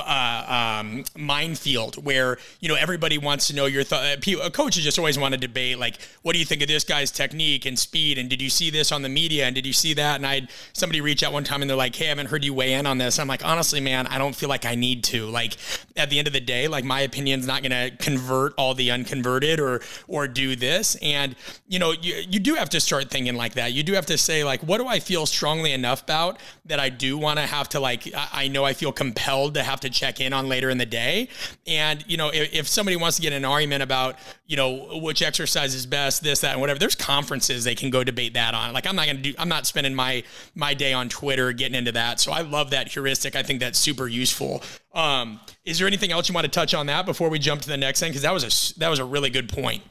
uh, 0.00 0.80
um, 0.80 1.04
minefield 1.16 1.96
where 2.04 2.38
you 2.60 2.68
know 2.68 2.76
everybody 2.76 3.18
wants 3.18 3.46
to 3.48 3.54
know 3.54 3.66
your 3.66 3.84
thought. 3.84 4.26
Uh, 4.26 4.50
coaches 4.50 4.84
just 4.84 4.98
always 4.98 5.18
want 5.18 5.34
to 5.34 5.40
debate 5.40 5.78
like, 5.78 6.00
what 6.22 6.32
do 6.32 6.38
you 6.38 6.44
think 6.44 6.62
of 6.62 6.68
this 6.68 6.84
guy's 6.84 7.10
technique 7.10 7.66
and 7.66 7.78
speed? 7.78 8.18
And 8.18 8.28
did 8.28 8.40
you 8.40 8.50
see 8.50 8.70
this 8.70 8.92
on 8.92 9.02
the 9.02 9.08
media? 9.08 9.46
And 9.46 9.54
did 9.54 9.66
you 9.66 9.72
see 9.72 9.94
that? 9.94 10.16
And 10.16 10.26
I 10.26 10.34
had 10.34 10.50
somebody 10.72 11.00
reach 11.00 11.22
out 11.22 11.32
one 11.32 11.44
time 11.44 11.60
and 11.62 11.68
they're 11.68 11.76
like, 11.76 11.96
Hey, 11.96 12.06
I 12.06 12.08
haven't 12.10 12.26
heard 12.26 12.44
you 12.44 12.54
weigh 12.64 12.74
in 12.74 12.86
on 12.86 12.98
this. 12.98 13.18
I'm 13.18 13.28
like, 13.28 13.44
honestly, 13.44 13.80
man, 13.80 14.06
I 14.06 14.18
don't 14.18 14.34
feel 14.34 14.48
like 14.48 14.64
I 14.64 14.74
need 14.74 15.04
to. 15.04 15.26
Like 15.26 15.56
at 15.96 16.10
the 16.10 16.18
end 16.18 16.26
of 16.26 16.32
the 16.32 16.40
day, 16.40 16.68
like 16.68 16.84
my 16.84 17.00
opinion's 17.00 17.46
not 17.46 17.62
going 17.62 17.72
to 17.72 17.96
convert 17.96 18.54
all 18.56 18.74
the 18.74 18.90
unconverted 18.90 19.60
or 19.60 19.80
or 20.08 20.26
do 20.26 20.56
this. 20.56 20.96
And 20.96 21.36
you 21.68 21.78
know, 21.78 21.92
you 21.92 22.14
you 22.28 22.40
do 22.40 22.54
have 22.54 22.70
to 22.70 22.80
start 22.80 23.10
thinking 23.10 23.34
like 23.34 23.54
that. 23.54 23.72
You 23.72 23.82
do 23.82 23.92
have 23.94 24.06
to 24.06 24.18
say 24.18 24.44
like, 24.44 24.62
what 24.62 24.78
do 24.78 24.86
I 24.86 25.00
feel 25.00 25.26
strongly 25.26 25.72
enough 25.72 26.02
about 26.02 26.38
that 26.66 26.80
I 26.80 26.88
do 26.88 27.18
want 27.18 27.38
to 27.38 27.46
have 27.46 27.68
to 27.70 27.80
like 27.80 28.10
I 28.14 28.48
know 28.48 28.64
I 28.64 28.72
feel 28.72 28.92
compelled 28.92 29.54
to 29.54 29.62
have 29.62 29.80
to 29.80 29.90
check 29.90 30.20
in 30.20 30.32
on 30.32 30.48
later 30.48 30.70
in 30.70 30.78
the 30.78 30.86
day. 30.86 31.28
And 31.66 32.04
you 32.06 32.16
know, 32.16 32.30
if, 32.30 32.52
if 32.54 32.68
somebody 32.68 32.96
wants 32.96 33.16
to 33.16 33.22
get 33.22 33.32
an 33.32 33.44
argument 33.44 33.82
about 33.82 34.16
you 34.46 34.56
know 34.56 34.98
which 35.00 35.22
exercise 35.22 35.74
is 35.74 35.86
best, 35.86 36.22
this 36.22 36.40
that 36.40 36.52
and 36.52 36.60
whatever, 36.60 36.78
there's 36.78 36.94
conferences 36.94 37.64
they 37.64 37.74
can 37.74 37.90
go 37.90 38.04
debate 38.04 38.34
that 38.34 38.54
on. 38.54 38.72
Like 38.72 38.86
I'm 38.86 38.96
not 38.96 39.06
going 39.06 39.16
to 39.16 39.22
do. 39.22 39.34
I'm 39.38 39.48
not 39.48 39.66
spending 39.66 39.94
my 39.94 40.22
my 40.54 40.74
day 40.74 40.92
on 40.92 41.08
Twitter 41.08 41.52
getting 41.52 41.74
into 41.74 41.92
that. 41.92 42.20
So 42.20 42.32
I 42.32 42.42
love 42.54 42.70
that 42.70 42.88
heuristic. 42.88 43.34
I 43.34 43.42
think 43.42 43.58
that's 43.60 43.78
super 43.78 44.06
useful. 44.06 44.62
Um, 44.94 45.40
is 45.64 45.78
there 45.78 45.88
anything 45.88 46.12
else 46.12 46.28
you 46.28 46.34
want 46.34 46.44
to 46.44 46.50
touch 46.50 46.72
on 46.72 46.86
that 46.86 47.04
before 47.04 47.28
we 47.28 47.38
jump 47.38 47.62
to 47.62 47.68
the 47.68 47.76
next 47.76 47.98
thing? 48.00 48.10
Because 48.10 48.22
that 48.22 48.32
was 48.32 48.44
a 48.44 48.78
that 48.78 48.88
was 48.88 49.00
a 49.00 49.04
really 49.04 49.30
good 49.30 49.48
point. 49.48 49.82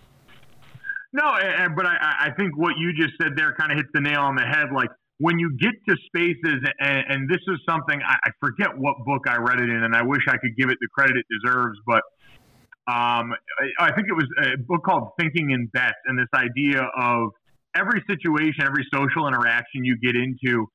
No, 1.12 1.36
but 1.76 1.86
I, 1.86 2.28
I 2.28 2.30
think 2.38 2.58
what 2.58 2.73
you 2.78 2.93
just 2.97 3.13
said 3.21 3.34
there 3.36 3.54
kind 3.60 3.71
of 3.71 3.78
hits 3.78 3.89
the 3.93 4.02
nail 4.02 4.21
on 4.21 4.36
the 4.36 4.43
head. 4.43 4.67
Like 4.73 4.89
when 5.19 5.38
you 5.38 5.56
get 5.60 5.73
to 5.88 5.95
spaces, 6.08 6.60
and, 6.80 7.04
and 7.10 7.30
this 7.30 7.41
is 7.47 7.60
something 7.69 7.99
I, 8.02 8.32
forget 8.39 8.69
what 8.76 8.95
book 9.06 9.28
I 9.28 9.38
read 9.38 9.60
it 9.60 9.69
in, 9.69 9.84
and 9.84 9.95
I 9.95 10.02
wish 10.04 10.21
I 10.28 10.38
could 10.38 10.56
give 10.58 10.69
it 10.69 10.78
the 10.82 10.88
credit 10.88 11.17
it 11.17 11.26
deserves, 11.30 11.78
but 11.86 12.02
um, 12.88 13.32
I, 13.80 13.88
I 13.88 13.91
think 13.93 14.08
it 14.10 14.15
was 14.15 14.28
a 14.41 14.58
book 14.58 14.84
called 14.84 15.12
Thinking 15.19 15.52
in 15.52 15.67
Bets, 15.67 16.02
and 16.06 16.17
this 16.17 16.28
idea 16.34 16.82
of 16.97 17.30
every 17.76 18.04
situation, 18.10 18.65
every 18.65 18.86
social 18.93 19.28
interaction 19.28 19.86
you 19.86 19.97
get 19.97 20.15
into 20.15 20.67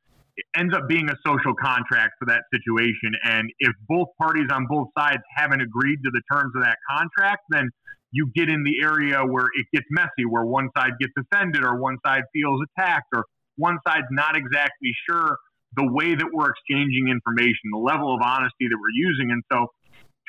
ends 0.56 0.74
up 0.74 0.88
being 0.88 1.08
a 1.08 1.16
social 1.26 1.54
contract 1.54 2.14
for 2.18 2.26
that 2.26 2.42
situation. 2.52 3.12
And 3.24 3.50
if 3.58 3.72
both 3.88 4.08
parties 4.20 4.48
on 4.52 4.66
both 4.68 4.88
sides 4.96 5.22
haven't 5.36 5.60
agreed 5.60 5.98
to 6.04 6.10
the 6.10 6.22
terms 6.32 6.52
of 6.56 6.62
that 6.62 6.76
contract, 6.90 7.42
then 7.50 7.70
you 8.10 8.30
get 8.34 8.48
in 8.48 8.64
the 8.64 8.80
area 8.82 9.20
where 9.24 9.46
it 9.54 9.66
gets 9.72 9.86
messy, 9.90 10.24
where 10.28 10.44
one 10.44 10.68
side 10.76 10.92
gets 11.00 11.12
offended 11.18 11.64
or 11.64 11.78
one 11.78 11.98
side 12.06 12.22
feels 12.32 12.60
attacked 12.72 13.08
or 13.14 13.24
one 13.56 13.78
side's 13.86 14.06
not 14.10 14.36
exactly 14.36 14.90
sure 15.08 15.36
the 15.76 15.86
way 15.92 16.14
that 16.14 16.26
we're 16.32 16.48
exchanging 16.48 17.08
information, 17.08 17.68
the 17.72 17.78
level 17.78 18.14
of 18.14 18.20
honesty 18.22 18.68
that 18.70 18.78
we're 18.80 18.94
using. 18.94 19.30
And 19.30 19.42
so 19.52 19.66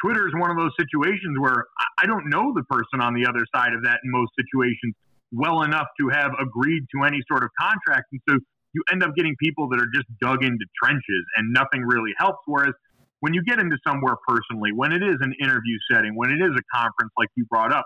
Twitter 0.03 0.27
is 0.27 0.33
one 0.35 0.51
of 0.51 0.57
those 0.57 0.71
situations 0.79 1.39
where 1.39 1.65
I 1.97 2.05
don't 2.05 2.29
know 2.29 2.51
the 2.53 2.63
person 2.63 2.99
on 2.99 3.13
the 3.13 3.25
other 3.27 3.45
side 3.55 3.73
of 3.73 3.83
that 3.83 3.99
in 4.03 4.11
most 4.11 4.31
situations 4.35 4.95
well 5.31 5.61
enough 5.61 5.87
to 5.99 6.09
have 6.09 6.31
agreed 6.41 6.83
to 6.95 7.03
any 7.05 7.21
sort 7.29 7.43
of 7.43 7.49
contract. 7.59 8.07
And 8.11 8.21
so 8.27 8.35
you 8.73 8.83
end 8.91 9.03
up 9.03 9.15
getting 9.15 9.35
people 9.41 9.69
that 9.69 9.79
are 9.79 9.89
just 9.93 10.07
dug 10.21 10.43
into 10.43 10.65
trenches 10.81 11.23
and 11.37 11.53
nothing 11.53 11.81
really 11.81 12.13
helps. 12.17 12.39
Whereas 12.45 12.73
when 13.19 13.33
you 13.33 13.43
get 13.43 13.59
into 13.59 13.77
somewhere 13.85 14.15
personally, 14.27 14.71
when 14.73 14.91
it 14.91 15.03
is 15.03 15.17
an 15.21 15.33
interview 15.41 15.77
setting, 15.91 16.15
when 16.15 16.29
it 16.29 16.41
is 16.41 16.51
a 16.55 16.63
conference 16.73 17.11
like 17.17 17.29
you 17.35 17.45
brought 17.45 17.73
up, 17.73 17.85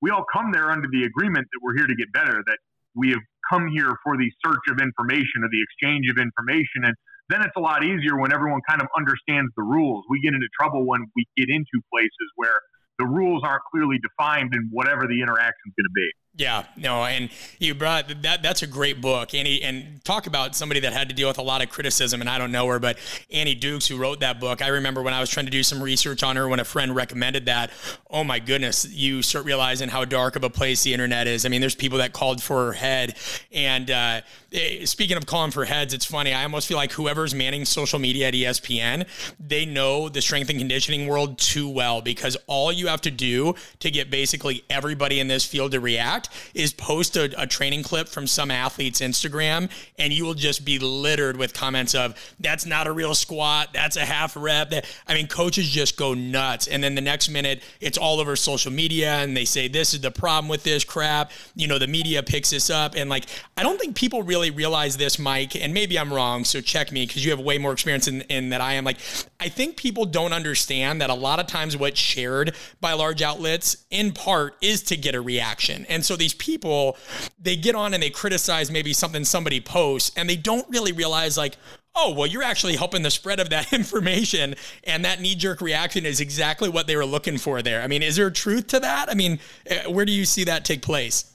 we 0.00 0.10
all 0.10 0.24
come 0.32 0.50
there 0.52 0.70
under 0.70 0.88
the 0.90 1.04
agreement 1.04 1.46
that 1.52 1.60
we're 1.62 1.76
here 1.76 1.86
to 1.86 1.94
get 1.94 2.12
better, 2.12 2.42
that 2.46 2.58
we 2.94 3.10
have 3.10 3.22
come 3.50 3.68
here 3.68 3.94
for 4.02 4.16
the 4.16 4.30
search 4.44 4.64
of 4.68 4.80
information 4.80 5.44
or 5.44 5.48
the 5.50 5.62
exchange 5.62 6.10
of 6.10 6.18
information. 6.18 6.84
And 6.84 6.94
then 7.28 7.42
it's 7.42 7.54
a 7.56 7.60
lot 7.60 7.84
easier 7.84 8.18
when 8.18 8.32
everyone 8.32 8.60
kind 8.68 8.82
of 8.82 8.88
understands 8.96 9.52
the 9.56 9.62
rules. 9.62 10.04
We 10.10 10.20
get 10.20 10.34
into 10.34 10.48
trouble 10.58 10.86
when 10.86 11.06
we 11.14 11.26
get 11.36 11.48
into 11.48 11.78
places 11.92 12.28
where 12.36 12.58
the 12.98 13.06
rules 13.06 13.42
aren't 13.44 13.62
clearly 13.70 13.98
defined 14.02 14.54
in 14.54 14.68
whatever 14.70 15.06
the 15.06 15.22
interaction 15.22 15.70
is 15.70 15.74
going 15.78 15.86
to 15.86 15.94
be. 15.94 16.10
Yeah, 16.34 16.64
no, 16.78 17.04
and 17.04 17.28
you 17.58 17.74
brought 17.74 18.08
that. 18.22 18.42
That's 18.42 18.62
a 18.62 18.66
great 18.66 19.02
book, 19.02 19.34
Annie. 19.34 19.60
And 19.60 20.02
talk 20.02 20.26
about 20.26 20.56
somebody 20.56 20.80
that 20.80 20.94
had 20.94 21.10
to 21.10 21.14
deal 21.14 21.28
with 21.28 21.36
a 21.36 21.42
lot 21.42 21.62
of 21.62 21.68
criticism. 21.68 22.22
And 22.22 22.30
I 22.30 22.38
don't 22.38 22.50
know 22.50 22.66
her, 22.68 22.78
but 22.78 22.96
Annie 23.30 23.54
Dukes, 23.54 23.86
who 23.86 23.98
wrote 23.98 24.20
that 24.20 24.40
book, 24.40 24.62
I 24.62 24.68
remember 24.68 25.02
when 25.02 25.12
I 25.12 25.20
was 25.20 25.28
trying 25.28 25.44
to 25.44 25.52
do 25.52 25.62
some 25.62 25.82
research 25.82 26.22
on 26.22 26.36
her, 26.36 26.48
when 26.48 26.58
a 26.58 26.64
friend 26.64 26.96
recommended 26.96 27.44
that. 27.46 27.70
Oh 28.10 28.24
my 28.24 28.38
goodness, 28.38 28.86
you 28.90 29.20
start 29.20 29.44
realizing 29.44 29.90
how 29.90 30.06
dark 30.06 30.34
of 30.34 30.42
a 30.42 30.48
place 30.48 30.82
the 30.82 30.94
internet 30.94 31.26
is. 31.26 31.44
I 31.44 31.50
mean, 31.50 31.60
there's 31.60 31.74
people 31.74 31.98
that 31.98 32.14
called 32.14 32.42
for 32.42 32.64
her 32.64 32.72
head. 32.72 33.14
And 33.52 33.90
uh, 33.90 34.22
eh, 34.54 34.86
speaking 34.86 35.18
of 35.18 35.26
calling 35.26 35.50
for 35.50 35.66
heads, 35.66 35.92
it's 35.92 36.06
funny. 36.06 36.32
I 36.32 36.44
almost 36.44 36.66
feel 36.66 36.78
like 36.78 36.92
whoever's 36.92 37.34
manning 37.34 37.66
social 37.66 37.98
media 37.98 38.28
at 38.28 38.34
ESPN, 38.34 39.06
they 39.38 39.66
know 39.66 40.08
the 40.08 40.22
strength 40.22 40.48
and 40.48 40.58
conditioning 40.58 41.08
world 41.08 41.38
too 41.38 41.68
well 41.68 42.00
because 42.00 42.38
all 42.46 42.72
you 42.72 42.86
have 42.86 43.02
to 43.02 43.10
do 43.10 43.54
to 43.80 43.90
get 43.90 44.10
basically 44.10 44.64
everybody 44.70 45.20
in 45.20 45.28
this 45.28 45.44
field 45.44 45.72
to 45.72 45.80
react 45.80 46.21
is 46.54 46.72
post 46.72 47.16
a, 47.16 47.32
a 47.40 47.46
training 47.46 47.82
clip 47.82 48.08
from 48.08 48.26
some 48.26 48.50
athlete's 48.50 49.00
Instagram, 49.00 49.70
and 49.98 50.12
you 50.12 50.24
will 50.24 50.34
just 50.34 50.64
be 50.64 50.78
littered 50.78 51.36
with 51.36 51.54
comments 51.54 51.94
of 51.94 52.14
"That's 52.40 52.66
not 52.66 52.86
a 52.86 52.92
real 52.92 53.14
squat. 53.14 53.70
That's 53.72 53.96
a 53.96 54.04
half 54.04 54.36
rep." 54.36 54.72
I 55.06 55.14
mean, 55.14 55.26
coaches 55.26 55.68
just 55.68 55.96
go 55.96 56.14
nuts, 56.14 56.66
and 56.66 56.82
then 56.82 56.94
the 56.94 57.00
next 57.00 57.28
minute 57.28 57.62
it's 57.80 57.98
all 57.98 58.20
over 58.20 58.36
social 58.36 58.72
media, 58.72 59.16
and 59.16 59.36
they 59.36 59.44
say 59.44 59.68
this 59.68 59.94
is 59.94 60.00
the 60.00 60.10
problem 60.10 60.48
with 60.48 60.62
this 60.62 60.84
crap. 60.84 61.30
You 61.54 61.66
know, 61.68 61.78
the 61.78 61.86
media 61.86 62.22
picks 62.22 62.50
this 62.50 62.70
up, 62.70 62.94
and 62.96 63.10
like 63.10 63.26
I 63.56 63.62
don't 63.62 63.78
think 63.78 63.96
people 63.96 64.22
really 64.22 64.50
realize 64.50 64.96
this, 64.96 65.18
Mike. 65.18 65.56
And 65.56 65.74
maybe 65.74 65.98
I'm 65.98 66.12
wrong, 66.12 66.44
so 66.44 66.60
check 66.60 66.92
me 66.92 67.06
because 67.06 67.24
you 67.24 67.30
have 67.30 67.40
way 67.40 67.58
more 67.58 67.72
experience 67.72 68.08
in, 68.08 68.22
in 68.22 68.50
that 68.50 68.60
I 68.60 68.74
am. 68.74 68.84
Like, 68.84 68.98
I 69.40 69.48
think 69.48 69.76
people 69.76 70.04
don't 70.04 70.32
understand 70.32 71.00
that 71.00 71.10
a 71.10 71.14
lot 71.14 71.40
of 71.40 71.46
times 71.46 71.76
what's 71.76 72.00
shared 72.00 72.54
by 72.80 72.92
large 72.92 73.22
outlets, 73.22 73.76
in 73.90 74.12
part, 74.12 74.56
is 74.60 74.82
to 74.84 74.96
get 74.96 75.14
a 75.14 75.20
reaction, 75.20 75.86
and 75.88 76.04
so 76.04 76.11
so 76.12 76.16
these 76.16 76.34
people, 76.34 76.98
they 77.40 77.56
get 77.56 77.74
on 77.74 77.94
and 77.94 78.02
they 78.02 78.10
criticize 78.10 78.70
maybe 78.70 78.92
something 78.92 79.24
somebody 79.24 79.62
posts 79.62 80.12
and 80.14 80.28
they 80.28 80.36
don't 80.36 80.68
really 80.68 80.92
realize 80.92 81.38
like, 81.38 81.56
oh, 81.96 82.12
well, 82.12 82.26
you're 82.26 82.42
actually 82.42 82.76
helping 82.76 83.02
the 83.02 83.10
spread 83.10 83.40
of 83.40 83.48
that 83.48 83.72
information. 83.72 84.54
And 84.84 85.06
that 85.06 85.22
knee 85.22 85.34
jerk 85.34 85.62
reaction 85.62 86.04
is 86.04 86.20
exactly 86.20 86.68
what 86.68 86.86
they 86.86 86.96
were 86.96 87.06
looking 87.06 87.38
for 87.38 87.62
there. 87.62 87.80
I 87.80 87.86
mean, 87.86 88.02
is 88.02 88.16
there 88.16 88.30
truth 88.30 88.66
to 88.68 88.80
that? 88.80 89.08
I 89.08 89.14
mean, 89.14 89.38
eh, 89.66 89.86
where 89.86 90.04
do 90.04 90.12
you 90.12 90.26
see 90.26 90.44
that 90.44 90.66
take 90.66 90.82
place? 90.82 91.32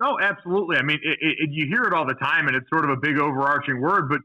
Oh, 0.00 0.16
absolutely. 0.22 0.76
I 0.76 0.82
mean, 0.82 1.00
it, 1.02 1.18
it, 1.20 1.50
you 1.50 1.66
hear 1.66 1.82
it 1.82 1.92
all 1.92 2.06
the 2.06 2.14
time, 2.14 2.46
and 2.46 2.56
it's 2.56 2.68
sort 2.68 2.84
of 2.84 2.90
a 2.90 2.96
big 2.96 3.18
overarching 3.18 3.80
word, 3.80 4.08
but 4.08 4.20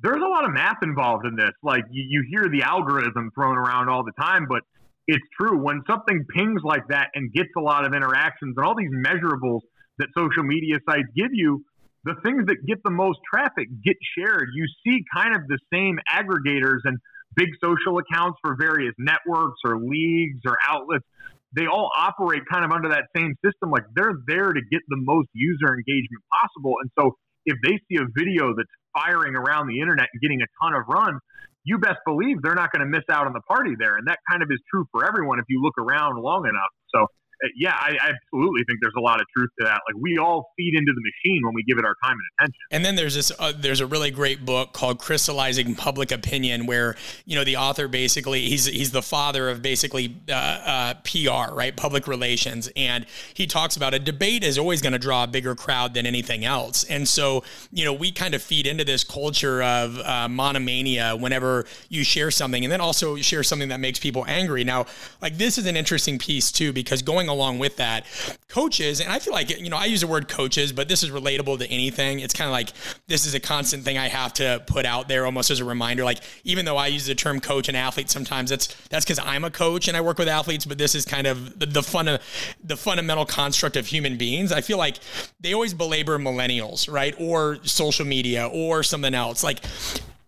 there's 0.00 0.22
a 0.22 0.28
lot 0.28 0.44
of 0.44 0.52
math 0.52 0.82
involved 0.82 1.26
in 1.26 1.34
this. 1.34 1.52
Like, 1.64 1.84
you, 1.90 2.04
you 2.08 2.24
hear 2.30 2.48
the 2.48 2.62
algorithm 2.62 3.32
thrown 3.34 3.56
around 3.56 3.88
all 3.88 4.04
the 4.04 4.12
time, 4.12 4.46
but 4.48 4.62
it's 5.08 5.24
true. 5.40 5.58
When 5.58 5.82
something 5.88 6.24
pings 6.36 6.60
like 6.62 6.86
that 6.90 7.08
and 7.14 7.32
gets 7.32 7.48
a 7.56 7.60
lot 7.60 7.86
of 7.86 7.94
interactions 7.94 8.54
and 8.56 8.64
all 8.64 8.76
these 8.76 8.92
measurables 8.92 9.60
that 9.98 10.08
social 10.16 10.44
media 10.44 10.76
sites 10.88 11.08
give 11.16 11.32
you, 11.32 11.64
the 12.04 12.14
things 12.24 12.46
that 12.46 12.56
get 12.66 12.78
the 12.84 12.90
most 12.90 13.18
traffic 13.28 13.68
get 13.82 13.96
shared. 14.16 14.48
You 14.54 14.66
see 14.84 15.02
kind 15.12 15.34
of 15.34 15.48
the 15.48 15.58
same 15.72 15.98
aggregators 16.12 16.84
and 16.84 16.98
big 17.34 17.48
social 17.62 17.98
accounts 17.98 18.38
for 18.44 18.56
various 18.60 18.94
networks 18.98 19.58
or 19.64 19.80
leagues 19.80 20.40
or 20.46 20.56
outlets. 20.62 21.04
They 21.56 21.66
all 21.66 21.90
operate 21.96 22.42
kind 22.50 22.64
of 22.64 22.70
under 22.70 22.90
that 22.90 23.04
same 23.16 23.34
system. 23.44 23.70
Like 23.70 23.84
they're 23.96 24.14
there 24.26 24.52
to 24.52 24.60
get 24.70 24.82
the 24.88 24.98
most 25.00 25.28
user 25.32 25.72
engagement 25.72 26.22
possible. 26.30 26.74
And 26.82 26.90
so 26.98 27.16
if 27.46 27.56
they 27.64 27.80
see 27.88 27.96
a 27.96 28.06
video 28.14 28.54
that's 28.54 28.68
firing 28.92 29.34
around 29.34 29.68
the 29.68 29.80
internet 29.80 30.06
and 30.12 30.20
getting 30.20 30.42
a 30.42 30.48
ton 30.62 30.74
of 30.74 30.84
run, 30.86 31.18
you 31.68 31.78
best 31.78 32.00
believe 32.06 32.40
they're 32.42 32.54
not 32.54 32.72
going 32.72 32.80
to 32.80 32.88
miss 32.88 33.04
out 33.12 33.26
on 33.26 33.34
the 33.34 33.42
party 33.42 33.72
there. 33.78 33.96
And 33.98 34.08
that 34.08 34.18
kind 34.30 34.42
of 34.42 34.48
is 34.50 34.58
true 34.72 34.86
for 34.90 35.06
everyone 35.06 35.38
if 35.38 35.44
you 35.48 35.60
look 35.62 35.76
around 35.78 36.20
long 36.20 36.48
enough. 36.48 36.72
Uh, 37.42 37.48
yeah, 37.56 37.72
I, 37.72 37.96
I, 38.00 38.10
absolutely 38.10 38.64
think 38.66 38.80
there's 38.82 38.94
a 38.96 39.00
lot 39.00 39.20
of 39.20 39.26
truth 39.36 39.50
to 39.60 39.66
that. 39.66 39.80
Like 39.86 40.02
we 40.02 40.18
all 40.18 40.50
feed 40.56 40.74
into 40.74 40.92
the 40.92 41.00
machine 41.00 41.40
when 41.44 41.54
we 41.54 41.62
give 41.62 41.78
it 41.78 41.84
our 41.84 41.94
time 42.02 42.16
and 42.16 42.20
attention. 42.38 42.60
And 42.72 42.84
then 42.84 42.96
there's 42.96 43.14
this, 43.14 43.30
uh, 43.38 43.52
there's 43.56 43.80
a 43.80 43.86
really 43.86 44.10
great 44.10 44.44
book 44.44 44.72
called 44.72 44.98
Crystallizing 44.98 45.76
Public 45.76 46.10
Opinion, 46.10 46.66
where 46.66 46.96
you 47.26 47.36
know 47.36 47.44
the 47.44 47.56
author 47.56 47.86
basically 47.86 48.48
he's 48.48 48.66
he's 48.66 48.90
the 48.90 49.02
father 49.02 49.48
of 49.48 49.62
basically 49.62 50.16
uh, 50.28 50.32
uh, 50.32 50.94
PR, 51.04 51.54
right, 51.54 51.76
public 51.76 52.08
relations, 52.08 52.68
and 52.74 53.06
he 53.34 53.46
talks 53.46 53.76
about 53.76 53.94
a 53.94 53.98
debate 54.00 54.42
is 54.42 54.58
always 54.58 54.82
going 54.82 54.92
to 54.92 54.98
draw 54.98 55.24
a 55.24 55.28
bigger 55.28 55.54
crowd 55.54 55.94
than 55.94 56.06
anything 56.06 56.44
else. 56.44 56.82
And 56.84 57.06
so 57.06 57.44
you 57.70 57.84
know 57.84 57.92
we 57.92 58.10
kind 58.10 58.34
of 58.34 58.42
feed 58.42 58.66
into 58.66 58.84
this 58.84 59.04
culture 59.04 59.62
of 59.62 59.98
uh, 60.00 60.28
monomania 60.28 61.14
whenever 61.16 61.66
you 61.88 62.02
share 62.02 62.32
something, 62.32 62.64
and 62.64 62.72
then 62.72 62.80
also 62.80 63.16
share 63.16 63.44
something 63.44 63.68
that 63.68 63.78
makes 63.78 64.00
people 64.00 64.24
angry. 64.26 64.64
Now, 64.64 64.86
like 65.22 65.38
this 65.38 65.56
is 65.56 65.66
an 65.66 65.76
interesting 65.76 66.18
piece 66.18 66.50
too 66.50 66.72
because 66.72 67.00
going 67.02 67.27
along 67.28 67.58
with 67.58 67.76
that, 67.76 68.04
coaches, 68.48 69.00
and 69.00 69.10
I 69.10 69.18
feel 69.18 69.32
like, 69.32 69.50
you 69.58 69.70
know, 69.70 69.76
I 69.76 69.86
use 69.86 70.00
the 70.00 70.06
word 70.06 70.28
coaches, 70.28 70.72
but 70.72 70.88
this 70.88 71.02
is 71.02 71.10
relatable 71.10 71.58
to 71.58 71.66
anything. 71.70 72.20
It's 72.20 72.34
kind 72.34 72.48
of 72.48 72.52
like 72.52 72.72
this 73.06 73.26
is 73.26 73.34
a 73.34 73.40
constant 73.40 73.84
thing 73.84 73.98
I 73.98 74.08
have 74.08 74.32
to 74.34 74.62
put 74.66 74.86
out 74.86 75.08
there 75.08 75.26
almost 75.26 75.50
as 75.50 75.60
a 75.60 75.64
reminder. 75.64 76.04
Like, 76.04 76.20
even 76.44 76.64
though 76.64 76.76
I 76.76 76.88
use 76.88 77.06
the 77.06 77.14
term 77.14 77.40
coach 77.40 77.68
and 77.68 77.76
athlete 77.76 78.10
sometimes, 78.10 78.50
that's 78.50 78.74
that's 78.88 79.04
because 79.04 79.18
I'm 79.18 79.44
a 79.44 79.50
coach 79.50 79.88
and 79.88 79.96
I 79.96 80.00
work 80.00 80.18
with 80.18 80.28
athletes, 80.28 80.64
but 80.64 80.78
this 80.78 80.94
is 80.94 81.04
kind 81.04 81.26
of 81.26 81.58
the, 81.58 81.66
the 81.66 81.82
fun 81.82 82.18
the 82.62 82.76
fundamental 82.76 83.26
construct 83.26 83.76
of 83.76 83.86
human 83.86 84.16
beings. 84.16 84.52
I 84.52 84.60
feel 84.60 84.78
like 84.78 84.98
they 85.40 85.52
always 85.52 85.74
belabor 85.74 86.18
millennials, 86.18 86.90
right? 86.90 87.14
Or 87.18 87.58
social 87.64 88.06
media 88.06 88.46
or 88.46 88.82
something 88.82 89.14
else. 89.14 89.42
Like 89.44 89.60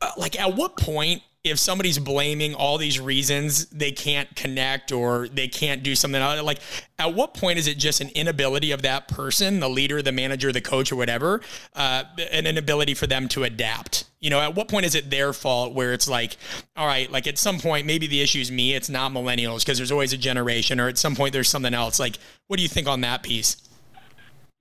uh, 0.01 0.11
like 0.17 0.39
at 0.39 0.57
what 0.57 0.77
point 0.77 1.23
if 1.43 1.59
somebody's 1.59 1.99
blaming 1.99 2.55
all 2.55 2.77
these 2.77 3.01
reasons 3.01 3.67
they 3.67 3.91
can't 3.91 4.35
connect 4.37 4.93
or 4.93 5.27
they 5.29 5.49
can't 5.49 5.83
do 5.83 5.95
something. 5.95 6.21
Like 6.21 6.61
at 6.99 7.15
what 7.15 7.33
point 7.33 7.59
is 7.59 7.67
it 7.67 7.79
just 7.79 8.01
an 8.01 8.11
inability 8.11 8.73
of 8.73 8.83
that 8.83 9.09
person 9.09 9.61
the 9.61 9.69
leader 9.69 10.03
the 10.03 10.13
manager 10.13 10.53
the 10.53 10.61
coach 10.61 10.93
or 10.93 10.97
whatever 10.97 11.41
uh, 11.75 12.05
an 12.31 12.47
inability 12.47 12.95
for 12.95 13.07
them 13.07 13.27
to 13.29 13.45
adapt? 13.45 14.05
You 14.21 14.29
know 14.29 14.41
at 14.41 14.55
what 14.55 14.69
point 14.69 14.85
is 14.85 14.95
it 14.95 15.11
their 15.11 15.33
fault 15.33 15.73
where 15.73 15.95
it's 15.95 16.09
like 16.09 16.37
all 16.77 16.87
right 16.87 17.11
like 17.11 17.27
at 17.27 17.39
some 17.39 17.59
point 17.59 17.87
maybe 17.87 18.07
the 18.07 18.21
issue 18.21 18.41
is 18.41 18.51
me 18.51 18.75
it's 18.75 18.91
not 18.91 19.13
millennials 19.13 19.61
because 19.61 19.79
there's 19.79 19.93
always 19.93 20.13
a 20.13 20.19
generation 20.19 20.79
or 20.79 20.89
at 20.89 20.99
some 20.99 21.17
point 21.17 21.33
there's 21.33 21.49
something 21.49 21.75
else? 21.75 21.99
Like 21.99 22.19
what 22.49 22.59
do 22.59 22.63
you 22.63 22.69
think 22.69 22.87
on 22.87 23.01
that 23.01 23.23
piece 23.23 23.57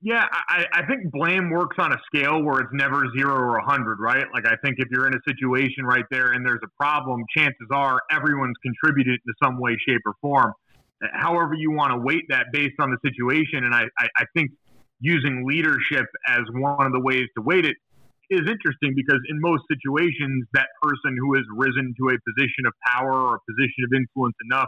yeah, 0.01 0.25
I, 0.31 0.65
I 0.71 0.85
think 0.85 1.11
blame 1.11 1.49
works 1.49 1.75
on 1.77 1.91
a 1.91 1.97
scale 2.05 2.41
where 2.41 2.61
it's 2.61 2.71
never 2.71 3.03
zero 3.17 3.33
or 3.33 3.57
a 3.57 3.65
hundred, 3.65 3.99
right? 3.99 4.25
Like 4.33 4.45
I 4.45 4.55
think 4.63 4.75
if 4.77 4.87
you're 4.89 5.07
in 5.07 5.13
a 5.13 5.19
situation 5.27 5.85
right 5.85 6.05
there 6.09 6.31
and 6.31 6.45
there's 6.45 6.61
a 6.63 6.69
problem, 6.81 7.23
chances 7.35 7.67
are 7.71 7.99
everyone's 8.09 8.55
contributed 8.63 9.19
in 9.25 9.33
some 9.43 9.59
way, 9.59 9.75
shape, 9.87 10.01
or 10.05 10.13
form. 10.21 10.53
However, 11.13 11.53
you 11.53 11.71
want 11.71 11.91
to 11.91 11.99
weight 11.99 12.23
that 12.29 12.47
based 12.53 12.75
on 12.79 12.91
the 12.91 12.97
situation, 13.03 13.65
and 13.65 13.75
I, 13.75 13.83
I, 13.99 14.07
I 14.17 14.25
think 14.33 14.51
using 15.01 15.45
leadership 15.47 16.05
as 16.27 16.41
one 16.53 16.85
of 16.85 16.93
the 16.93 16.99
ways 16.99 17.27
to 17.37 17.41
weight 17.41 17.65
it 17.65 17.75
is 18.29 18.41
interesting 18.41 18.93
because 18.95 19.19
in 19.29 19.41
most 19.41 19.63
situations, 19.67 20.45
that 20.53 20.67
person 20.81 21.17
who 21.19 21.35
has 21.35 21.43
risen 21.55 21.93
to 21.99 22.15
a 22.15 22.17
position 22.23 22.67
of 22.67 22.73
power 22.85 23.11
or 23.11 23.35
a 23.35 23.39
position 23.51 23.83
of 23.83 23.91
influence 23.95 24.35
enough 24.45 24.67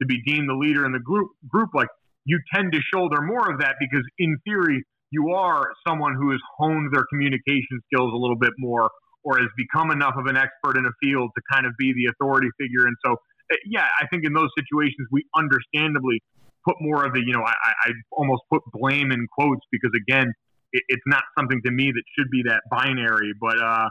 to 0.00 0.06
be 0.06 0.22
deemed 0.22 0.48
the 0.48 0.54
leader 0.54 0.86
in 0.86 0.92
the 0.92 1.00
group, 1.00 1.30
group 1.48 1.70
like 1.74 1.88
you 2.24 2.38
tend 2.54 2.72
to 2.72 2.80
shoulder 2.92 3.22
more 3.22 3.50
of 3.50 3.60
that 3.60 3.76
because, 3.80 4.04
in 4.18 4.38
theory, 4.44 4.84
you 5.10 5.30
are 5.30 5.72
someone 5.86 6.14
who 6.14 6.30
has 6.30 6.40
honed 6.58 6.92
their 6.92 7.04
communication 7.10 7.80
skills 7.92 8.12
a 8.12 8.16
little 8.16 8.38
bit 8.38 8.52
more 8.58 8.90
or 9.24 9.38
has 9.38 9.48
become 9.56 9.90
enough 9.90 10.14
of 10.16 10.26
an 10.26 10.36
expert 10.36 10.78
in 10.78 10.86
a 10.86 10.94
field 11.02 11.30
to 11.36 11.42
kind 11.52 11.66
of 11.66 11.72
be 11.78 11.92
the 11.92 12.10
authority 12.12 12.48
figure. 12.58 12.86
And 12.86 12.96
so, 13.04 13.16
eh, 13.52 13.56
yeah, 13.66 13.86
I 14.00 14.06
think 14.06 14.24
in 14.24 14.32
those 14.32 14.48
situations, 14.56 15.08
we 15.10 15.24
understandably 15.36 16.22
put 16.66 16.76
more 16.80 17.04
of 17.04 17.12
the, 17.12 17.20
you 17.20 17.32
know, 17.32 17.42
I, 17.42 17.54
I 17.84 17.90
almost 18.12 18.42
put 18.52 18.62
blame 18.72 19.12
in 19.12 19.26
quotes 19.36 19.60
because, 19.72 19.90
again, 19.96 20.32
it, 20.72 20.82
it's 20.88 21.02
not 21.06 21.22
something 21.38 21.60
to 21.64 21.70
me 21.70 21.92
that 21.92 22.02
should 22.16 22.30
be 22.30 22.42
that 22.46 22.62
binary. 22.70 23.32
But 23.40 23.60
uh, 23.60 23.88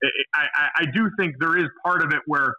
it, 0.00 0.12
I, 0.34 0.68
I 0.76 0.84
do 0.86 1.10
think 1.18 1.36
there 1.38 1.58
is 1.58 1.68
part 1.84 2.02
of 2.02 2.12
it 2.12 2.20
where 2.26 2.54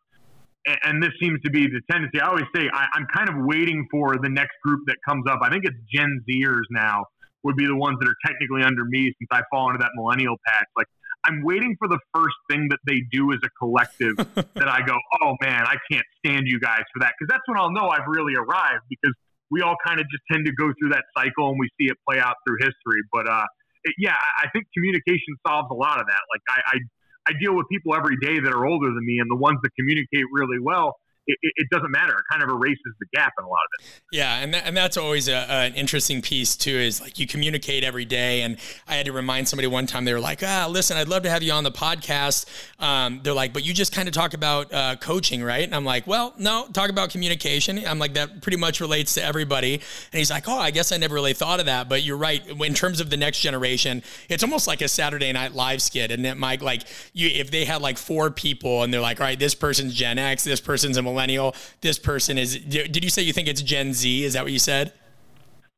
and 0.83 1.01
this 1.03 1.11
seems 1.19 1.41
to 1.41 1.51
be 1.51 1.67
the 1.67 1.81
tendency. 1.91 2.19
I 2.19 2.27
always 2.27 2.45
say 2.55 2.69
I, 2.73 2.87
am 2.95 3.07
kind 3.13 3.29
of 3.29 3.35
waiting 3.45 3.87
for 3.91 4.15
the 4.21 4.29
next 4.29 4.53
group 4.63 4.81
that 4.87 4.97
comes 5.07 5.25
up. 5.29 5.39
I 5.41 5.49
think 5.49 5.65
it's 5.65 5.77
Gen 5.93 6.23
Zers 6.29 6.63
now 6.71 7.05
would 7.43 7.55
be 7.57 7.65
the 7.65 7.75
ones 7.75 7.97
that 7.99 8.07
are 8.07 8.15
technically 8.25 8.63
under 8.63 8.85
me 8.85 9.13
since 9.19 9.27
I 9.31 9.41
fall 9.51 9.69
into 9.69 9.79
that 9.79 9.91
millennial 9.95 10.35
patch. 10.47 10.67
Like 10.77 10.87
I'm 11.25 11.43
waiting 11.43 11.75
for 11.79 11.87
the 11.87 11.99
first 12.13 12.35
thing 12.49 12.67
that 12.69 12.79
they 12.87 13.03
do 13.11 13.31
as 13.31 13.39
a 13.43 13.49
collective 13.59 14.15
that 14.55 14.67
I 14.67 14.81
go, 14.85 14.95
oh 15.21 15.35
man, 15.41 15.63
I 15.65 15.75
can't 15.91 16.05
stand 16.25 16.47
you 16.47 16.59
guys 16.59 16.83
for 16.93 16.99
that 16.99 17.13
because 17.19 17.31
that's 17.31 17.43
when 17.47 17.57
I'll 17.57 17.71
know 17.71 17.89
I've 17.89 18.07
really 18.07 18.35
arrived 18.35 18.83
because 18.89 19.13
we 19.51 19.61
all 19.61 19.75
kind 19.85 19.99
of 19.99 20.07
just 20.09 20.23
tend 20.31 20.45
to 20.45 20.53
go 20.53 20.71
through 20.79 20.89
that 20.89 21.03
cycle 21.15 21.49
and 21.49 21.59
we 21.59 21.69
see 21.79 21.91
it 21.91 21.97
play 22.07 22.19
out 22.19 22.35
through 22.47 22.57
history. 22.59 23.03
But 23.11 23.27
uh, 23.29 23.45
it, 23.83 23.95
yeah, 23.99 24.15
I 24.15 24.47
think 24.51 24.65
communication 24.73 25.35
solves 25.45 25.67
a 25.71 25.75
lot 25.75 25.99
of 25.99 26.07
that. 26.07 26.23
Like 26.31 26.41
I, 26.49 26.59
I 26.65 26.77
I 27.27 27.31
deal 27.39 27.55
with 27.55 27.67
people 27.69 27.95
every 27.95 28.17
day 28.17 28.39
that 28.39 28.51
are 28.51 28.65
older 28.65 28.87
than 28.87 29.05
me, 29.05 29.19
and 29.19 29.29
the 29.31 29.35
ones 29.35 29.59
that 29.63 29.71
communicate 29.77 30.25
really 30.31 30.59
well 30.59 30.95
it, 31.25 31.37
it, 31.41 31.69
doesn't 31.71 31.91
matter. 31.91 32.13
It 32.13 32.23
kind 32.29 32.43
of 32.43 32.49
erases 32.49 32.93
the 32.99 33.05
gap 33.13 33.33
in 33.39 33.45
a 33.45 33.47
lot 33.47 33.59
of 33.79 33.85
it. 33.85 34.01
Yeah, 34.11 34.39
and 34.39 34.53
that, 34.53 34.67
and 34.67 34.75
that's 34.75 34.97
always 34.97 35.27
a, 35.27 35.49
an 35.49 35.73
interesting 35.75 36.21
piece 36.21 36.55
too. 36.55 36.75
Is 36.75 36.99
like 36.99 37.17
you 37.17 37.27
communicate 37.27 37.83
every 37.83 38.05
day, 38.05 38.41
and 38.41 38.57
I 38.87 38.95
had 38.95 39.05
to 39.05 39.13
remind 39.13 39.47
somebody 39.47 39.67
one 39.67 39.85
time. 39.85 40.05
They 40.05 40.13
were 40.13 40.19
like, 40.19 40.41
"Ah, 40.43 40.67
listen, 40.69 40.97
I'd 40.97 41.07
love 41.07 41.23
to 41.23 41.29
have 41.29 41.41
you 41.41 41.53
on 41.53 41.63
the 41.63 41.71
podcast." 41.71 42.45
Um, 42.79 43.21
they're 43.23 43.33
like, 43.33 43.53
"But 43.53 43.63
you 43.63 43.73
just 43.73 43.93
kind 43.93 44.07
of 44.07 44.13
talk 44.13 44.33
about 44.33 44.73
uh, 44.73 44.97
coaching, 44.97 45.43
right?" 45.43 45.63
And 45.63 45.73
I'm 45.73 45.85
like, 45.85 46.05
"Well, 46.05 46.33
no, 46.37 46.67
talk 46.73 46.89
about 46.89 47.09
communication." 47.09 47.81
I'm 47.85 47.99
like, 47.99 48.15
"That 48.15 48.41
pretty 48.41 48.57
much 48.57 48.81
relates 48.81 49.13
to 49.13 49.23
everybody." 49.23 49.75
And 49.75 50.19
he's 50.19 50.29
like, 50.29 50.47
"Oh, 50.47 50.59
I 50.59 50.71
guess 50.71 50.91
I 50.91 50.97
never 50.97 51.15
really 51.15 51.33
thought 51.33 51.59
of 51.59 51.67
that." 51.67 51.87
But 51.87 52.03
you're 52.03 52.17
right. 52.17 52.45
In 52.45 52.73
terms 52.73 52.99
of 52.99 53.09
the 53.09 53.17
next 53.17 53.39
generation, 53.39 54.03
it's 54.29 54.43
almost 54.43 54.67
like 54.67 54.81
a 54.81 54.89
Saturday 54.89 55.31
Night 55.31 55.53
Live 55.53 55.81
skit, 55.81 56.11
and 56.11 56.25
it 56.25 56.35
Mike? 56.35 56.61
Like 56.61 56.83
you, 57.13 57.29
if 57.29 57.49
they 57.49 57.63
had 57.63 57.81
like 57.81 57.97
four 57.97 58.29
people, 58.29 58.83
and 58.83 58.93
they're 58.93 58.99
like, 58.99 59.21
"All 59.21 59.25
right, 59.25 59.39
this 59.39 59.55
person's 59.55 59.93
Gen 59.93 60.19
X, 60.19 60.43
this 60.43 60.59
person's 60.59 60.97
a 60.97 61.12
millennial. 61.13 61.55
This 61.81 61.99
person 61.99 62.37
is. 62.37 62.57
Did 62.57 63.03
you 63.03 63.09
say 63.09 63.21
you 63.21 63.33
think 63.33 63.47
it's 63.47 63.61
Gen 63.61 63.93
Z? 63.93 64.23
Is 64.23 64.33
that 64.33 64.43
what 64.43 64.51
you 64.51 64.59
said? 64.59 64.93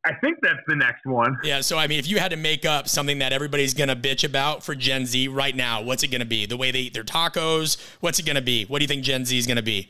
I 0.06 0.14
think 0.22 0.38
that's 0.42 0.60
the 0.68 0.76
next 0.76 1.06
one. 1.06 1.36
Yeah. 1.44 1.62
So, 1.62 1.80
I 1.80 1.88
mean, 1.88 1.98
if 1.98 2.08
you 2.08 2.20
had 2.20 2.30
to 2.30 2.38
make 2.38 2.64
up 2.64 2.88
something 2.88 3.18
that 3.20 3.34
everybody's 3.34 3.74
going 3.74 3.90
to 3.90 3.96
bitch 3.96 4.24
about 4.24 4.64
for 4.64 4.76
Gen 4.76 5.08
Z 5.08 5.28
right 5.30 5.56
now, 5.56 5.82
what's 5.82 6.04
it 6.04 6.10
going 6.10 6.22
to 6.22 6.28
be? 6.28 6.46
The 6.46 6.58
way 6.58 6.70
they 6.70 6.82
eat 6.82 6.94
their 6.94 7.04
tacos? 7.04 7.78
What's 8.02 8.20
it 8.20 8.26
going 8.26 8.36
to 8.36 8.42
be? 8.42 8.66
What 8.66 8.80
do 8.80 8.84
you 8.84 8.88
think 8.88 9.04
Gen 9.04 9.26
Z 9.26 9.36
is 9.36 9.48
going 9.48 9.58
to 9.58 9.64
be? 9.64 9.90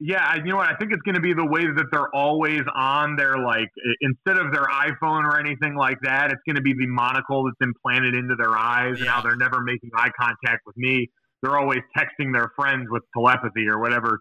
Yeah, 0.00 0.34
you 0.36 0.44
know 0.44 0.56
what? 0.56 0.68
I 0.68 0.76
think 0.76 0.92
it's 0.92 1.02
going 1.02 1.16
to 1.16 1.20
be 1.20 1.34
the 1.34 1.46
way 1.46 1.62
that 1.62 1.86
they're 1.90 2.14
always 2.14 2.62
on 2.74 3.16
their 3.16 3.36
like 3.38 3.68
instead 4.00 4.38
of 4.38 4.52
their 4.52 4.64
iPhone 4.64 5.24
or 5.24 5.38
anything 5.38 5.74
like 5.74 5.98
that. 6.02 6.30
It's 6.30 6.42
going 6.46 6.56
to 6.56 6.62
be 6.62 6.72
the 6.72 6.86
monocle 6.86 7.44
that's 7.44 7.56
implanted 7.60 8.14
into 8.14 8.36
their 8.36 8.56
eyes, 8.56 8.94
yeah. 8.98 9.04
and 9.04 9.08
how 9.08 9.22
they're 9.22 9.36
never 9.36 9.60
making 9.60 9.90
eye 9.96 10.10
contact 10.20 10.62
with 10.66 10.76
me. 10.76 11.08
They're 11.42 11.58
always 11.58 11.80
texting 11.96 12.32
their 12.32 12.50
friends 12.56 12.86
with 12.90 13.02
telepathy 13.14 13.68
or 13.68 13.78
whatever 13.78 14.20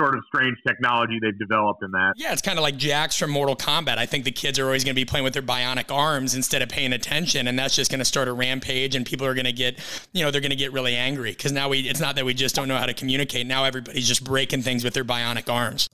sort 0.00 0.16
of 0.16 0.22
strange 0.32 0.56
technology 0.66 1.18
they've 1.20 1.38
developed 1.38 1.82
in 1.82 1.90
that. 1.90 2.14
Yeah, 2.16 2.32
it's 2.32 2.42
kind 2.42 2.58
of 2.58 2.62
like 2.62 2.76
Jax 2.76 3.16
from 3.16 3.30
Mortal 3.30 3.56
Kombat. 3.56 3.98
I 3.98 4.06
think 4.06 4.24
the 4.24 4.30
kids 4.30 4.58
are 4.58 4.64
always 4.64 4.84
going 4.84 4.94
to 4.94 5.00
be 5.00 5.04
playing 5.04 5.24
with 5.24 5.32
their 5.32 5.42
bionic 5.42 5.92
arms 5.92 6.34
instead 6.34 6.62
of 6.62 6.68
paying 6.68 6.92
attention, 6.92 7.48
and 7.48 7.58
that's 7.58 7.74
just 7.74 7.90
going 7.90 7.98
to 7.98 8.04
start 8.04 8.28
a 8.28 8.32
rampage, 8.32 8.94
and 8.94 9.04
people 9.04 9.26
are 9.26 9.34
going 9.34 9.44
to 9.44 9.52
get, 9.52 9.78
you 10.12 10.24
know, 10.24 10.30
they're 10.30 10.40
going 10.40 10.50
to 10.50 10.56
get 10.56 10.72
really 10.72 10.96
angry 10.96 11.32
because 11.32 11.52
now 11.52 11.68
we. 11.68 11.80
It's 11.80 12.00
not 12.00 12.16
that 12.16 12.24
we 12.24 12.34
just 12.34 12.54
don't 12.54 12.68
know 12.68 12.76
how 12.76 12.86
to 12.86 12.94
communicate. 12.94 13.46
Now 13.46 13.64
everybody's 13.64 14.06
just 14.06 14.24
breaking 14.24 14.62
things 14.62 14.84
with 14.84 14.94
their 14.94 15.04
bionic 15.04 15.52
arms. 15.52 15.88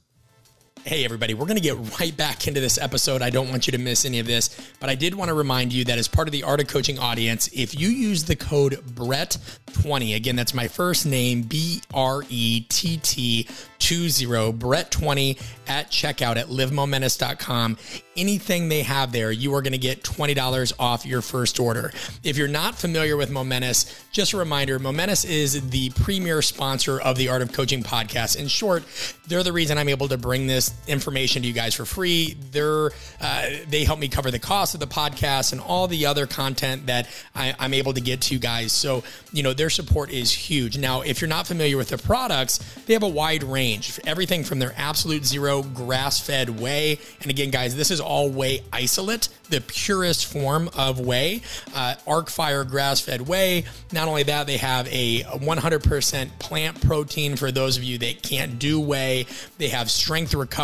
Hey, 0.87 1.03
everybody, 1.03 1.33
we're 1.33 1.47
going 1.47 1.57
to 1.57 1.63
get 1.63 1.99
right 1.99 2.15
back 2.15 2.47
into 2.47 2.61
this 2.61 2.77
episode. 2.77 3.23
I 3.23 3.31
don't 3.31 3.49
want 3.49 3.67
you 3.67 3.71
to 3.71 3.79
miss 3.79 4.05
any 4.05 4.19
of 4.19 4.27
this, 4.27 4.51
but 4.81 4.91
I 4.91 4.95
did 4.95 5.15
want 5.15 5.31
to 5.31 5.35
remind 5.35 5.73
you 5.73 5.83
that 5.87 5.97
as 5.97 6.09
part 6.09 6.29
of 6.29 6.33
the 6.33 6.43
Art 6.43 6.61
of 6.61 6.69
Coaching 6.69 6.99
audience, 6.99 7.49
if 7.55 7.81
you 7.81 7.89
use 7.89 8.25
the 8.25 8.37
code 8.37 8.75
BRETT20, 8.95 10.15
again, 10.15 10.37
that's 10.37 10.53
my 10.53 10.69
first 10.69 11.07
name, 11.07 11.41
B 11.41 11.81
R 11.95 12.23
E 12.29 12.67
T 12.69 12.99
T 12.99 13.49
20, 13.85 14.53
Brett20 14.53 15.41
at 15.67 15.91
checkout 15.91 16.37
at 16.37 16.47
livemomentous.com. 16.47 17.77
Anything 18.17 18.69
they 18.69 18.83
have 18.83 19.13
there, 19.13 19.33
you 19.33 19.55
are 19.55 19.63
going 19.63 19.73
to 19.73 19.79
get 19.79 20.03
$20 20.03 20.73
off 20.79 21.05
your 21.05 21.21
first 21.21 21.59
order. 21.61 21.93
If 22.23 22.37
you're 22.37 22.49
not 22.49 22.77
familiar 22.77 23.17
with 23.17 23.31
Momentous, 23.31 24.05
just 24.11 24.33
a 24.33 24.37
reminder 24.37 24.79
Momentous 24.79 25.25
is 25.25 25.69
the 25.71 25.91
premier 25.91 26.43
sponsor 26.43 27.01
of 27.01 27.17
the 27.17 27.29
Art 27.29 27.43
of 27.43 27.53
Coaching 27.53 27.83
podcast. 27.83 28.37
In 28.37 28.49
short, 28.49 28.85
they're 29.27 29.43
the 29.43 29.53
reason 29.53 29.77
I'm 29.77 29.89
able 29.89 30.09
to 30.09 30.17
bring 30.19 30.47
this 30.47 30.74
information 30.87 31.43
to 31.43 31.49
you 31.49 31.55
guys 31.55 31.75
for 31.75 31.85
free. 31.85 32.37
They're, 32.51 32.91
uh, 33.21 33.49
they 33.69 33.85
help 33.85 33.99
me 33.99 34.09
cover 34.09 34.31
the 34.31 34.39
cost 34.39 34.75
of 34.75 34.81
the 34.81 34.87
podcast 34.87 35.53
and 35.53 35.61
all 35.61 35.89
the 35.89 36.07
other 36.07 36.27
content 36.27 36.87
that 36.87 37.09
I, 37.35 37.55
I'm 37.59 37.75
able 37.75 37.93
to 37.95 38.01
get 38.01 38.21
to 38.23 38.35
you 38.35 38.41
guys. 38.41 38.73
So, 38.73 39.05
you 39.33 39.43
know, 39.43 39.53
their 39.53 39.71
support 39.71 40.11
is 40.11 40.33
huge. 40.33 40.79
Now, 40.79 41.03
if 41.03 41.21
you're 41.21 41.29
not 41.29 41.47
familiar 41.47 41.77
with 41.77 41.89
the 41.89 41.99
products, 41.99 42.59
they 42.87 42.93
have 42.93 43.03
a 43.03 43.09
wide 43.09 43.43
range 43.43 43.65
range. 43.65 44.01
Everything 44.07 44.45
from 44.45 44.59
their 44.59 44.75
absolute 44.77 45.25
zero 45.25 45.63
grass 45.63 46.21
fed 46.21 46.61
whey. 46.61 46.99
And 47.21 47.31
again, 47.31 47.51
guys, 47.51 47.77
this 47.77 47.91
is 47.91 48.01
all 48.01 48.31
whey 48.31 48.63
isolate, 48.73 49.29
the 49.49 49.61
purest 49.61 50.27
form 50.27 50.69
of 50.77 51.01
whey. 51.01 51.43
Uh, 51.75 51.95
Arc 52.07 52.31
Fire 52.31 52.65
grass 52.65 53.01
fed 53.01 53.23
whey. 53.23 53.65
Not 53.93 54.09
only 54.09 54.23
that, 54.25 54.47
they 54.47 54.57
have 54.59 54.87
a 54.89 55.23
100% 55.23 56.39
plant 56.39 56.81
protein 56.81 57.37
for 57.37 57.51
those 57.51 57.77
of 57.77 57.85
you 57.85 57.99
that 57.99 58.23
can't 58.23 58.59
do 58.59 58.81
whey. 58.81 59.27
They 59.59 59.69
have 59.69 59.91
strength 59.91 60.35
recovery, 60.35 60.64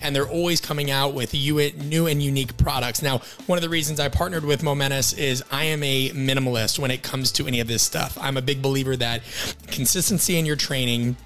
and 0.00 0.14
they're 0.14 0.28
always 0.28 0.60
coming 0.60 0.90
out 0.90 1.14
with 1.14 1.32
new 1.32 2.06
and 2.06 2.22
unique 2.22 2.56
products. 2.56 3.02
Now, 3.02 3.22
one 3.46 3.58
of 3.58 3.62
the 3.62 3.68
reasons 3.68 3.98
I 4.00 4.08
partnered 4.08 4.44
with 4.44 4.62
Momentous 4.62 5.12
is 5.12 5.42
I 5.50 5.64
am 5.64 5.82
a 5.82 6.10
minimalist 6.10 6.78
when 6.78 6.90
it 6.90 7.02
comes 7.02 7.32
to 7.32 7.46
any 7.46 7.60
of 7.60 7.68
this 7.68 7.82
stuff. 7.82 8.18
I'm 8.20 8.36
a 8.36 8.42
big 8.42 8.62
believer 8.62 8.96
that 8.96 9.22
consistency 9.68 10.38
in 10.38 10.46
your 10.46 10.56
training 10.56 11.16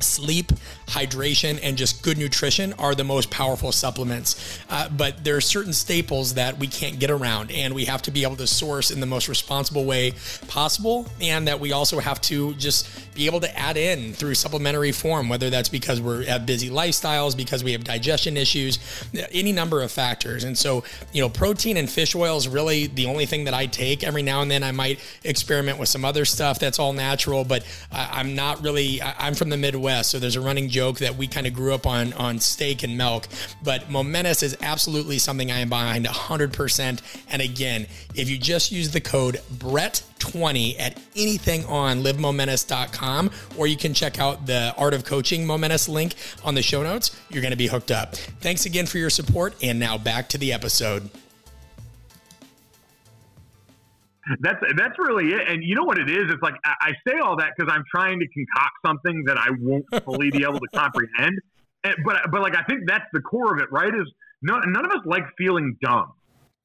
sleep, 0.00 0.52
hydration, 0.86 1.58
and 1.62 1.76
just 1.76 2.02
good 2.02 2.18
nutrition 2.18 2.72
are 2.74 2.94
the 2.94 3.04
most 3.04 3.30
powerful 3.30 3.72
supplements. 3.72 4.58
Uh, 4.70 4.88
but 4.88 5.24
there 5.24 5.36
are 5.36 5.40
certain 5.40 5.72
staples 5.72 6.34
that 6.34 6.58
we 6.58 6.66
can't 6.66 6.98
get 6.98 7.10
around, 7.10 7.50
and 7.50 7.74
we 7.74 7.84
have 7.84 8.00
to 8.02 8.10
be 8.10 8.22
able 8.22 8.36
to 8.36 8.46
source 8.46 8.90
in 8.90 9.00
the 9.00 9.06
most 9.06 9.28
responsible 9.28 9.84
way 9.84 10.12
possible. 10.46 11.06
And 11.20 11.48
that 11.48 11.58
we 11.58 11.72
also 11.72 11.98
have 11.98 12.20
to 12.22 12.54
just 12.54 12.88
be 13.14 13.26
able 13.26 13.40
to 13.40 13.58
add 13.58 13.76
in 13.76 14.12
through 14.12 14.34
supplementary 14.34 14.92
form, 14.92 15.28
whether 15.28 15.50
that's 15.50 15.68
because 15.68 16.00
we 16.00 16.26
have 16.26 16.46
busy 16.46 16.70
lifestyles, 16.70 17.36
because 17.36 17.64
we 17.64 17.72
have 17.72 17.82
digestion 17.82 18.36
issues, 18.36 18.78
any 19.32 19.50
number 19.50 19.82
of 19.82 19.90
factors. 19.90 20.44
And 20.44 20.56
so, 20.56 20.84
you 21.12 21.20
know, 21.20 21.28
protein 21.28 21.76
and 21.76 21.90
fish 21.90 22.14
oil 22.14 22.36
is 22.36 22.46
really 22.46 22.86
the 22.86 23.06
only 23.06 23.26
thing 23.26 23.44
that 23.44 23.54
I 23.54 23.66
take. 23.66 24.04
Every 24.04 24.22
now 24.22 24.42
and 24.42 24.50
then 24.50 24.62
I 24.62 24.70
might 24.70 25.00
experiment 25.24 25.78
with 25.78 25.88
some 25.88 26.04
other 26.04 26.24
stuff 26.24 26.60
that's 26.60 26.78
all 26.78 26.92
natural, 26.92 27.42
but 27.42 27.66
I'm 27.90 28.36
not 28.36 28.62
really, 28.62 29.02
I'm 29.02 29.34
from 29.34 29.48
the 29.48 29.56
Midwest 29.56 29.87
West. 29.88 30.10
So 30.10 30.18
there's 30.18 30.36
a 30.36 30.40
running 30.42 30.68
joke 30.68 30.98
that 30.98 31.16
we 31.16 31.26
kind 31.26 31.46
of 31.46 31.54
grew 31.54 31.72
up 31.72 31.86
on 31.86 32.12
on 32.12 32.38
steak 32.40 32.82
and 32.82 32.98
milk. 32.98 33.26
But 33.62 33.88
Momentous 33.88 34.42
is 34.42 34.54
absolutely 34.60 35.18
something 35.18 35.50
I 35.50 35.60
am 35.60 35.70
behind 35.70 36.04
100%. 36.04 37.00
And 37.30 37.40
again, 37.40 37.86
if 38.14 38.28
you 38.28 38.36
just 38.36 38.70
use 38.70 38.90
the 38.90 39.00
code 39.00 39.40
Brett20 39.54 40.78
at 40.78 41.00
anything 41.16 41.64
on 41.64 42.02
livemomentous.com, 42.02 43.30
or 43.56 43.66
you 43.66 43.78
can 43.78 43.94
check 43.94 44.20
out 44.20 44.44
the 44.44 44.74
Art 44.76 44.92
of 44.92 45.06
Coaching 45.06 45.46
Momentous 45.46 45.88
link 45.88 46.16
on 46.44 46.54
the 46.54 46.62
show 46.62 46.82
notes, 46.82 47.18
you're 47.30 47.42
going 47.42 47.52
to 47.52 47.56
be 47.56 47.68
hooked 47.68 47.90
up. 47.90 48.14
Thanks 48.14 48.66
again 48.66 48.84
for 48.84 48.98
your 48.98 49.10
support. 49.10 49.54
And 49.62 49.80
now 49.80 49.96
back 49.96 50.28
to 50.30 50.38
the 50.38 50.52
episode. 50.52 51.08
That's 54.40 54.60
that's 54.76 54.98
really 54.98 55.32
it. 55.32 55.48
And 55.48 55.62
you 55.62 55.74
know 55.74 55.84
what 55.84 55.98
it 55.98 56.10
is? 56.10 56.24
It's 56.28 56.42
like 56.42 56.54
I, 56.64 56.74
I 56.80 56.92
say 57.06 57.18
all 57.22 57.36
that 57.38 57.52
because 57.56 57.72
I'm 57.72 57.84
trying 57.90 58.18
to 58.20 58.26
concoct 58.28 58.74
something 58.84 59.24
that 59.26 59.38
I 59.38 59.48
won't 59.60 59.84
fully 60.04 60.30
be 60.30 60.42
able 60.42 60.60
to 60.60 60.68
comprehend. 60.74 61.38
And, 61.84 61.94
but 62.04 62.30
but 62.30 62.42
like 62.42 62.56
I 62.56 62.62
think 62.64 62.82
that's 62.86 63.06
the 63.12 63.20
core 63.20 63.54
of 63.54 63.60
it, 63.60 63.70
right? 63.70 63.94
Is 63.94 64.10
none, 64.42 64.62
of 64.76 64.90
us 64.90 65.04
like 65.06 65.24
feeling 65.36 65.76
dumb. 65.82 66.12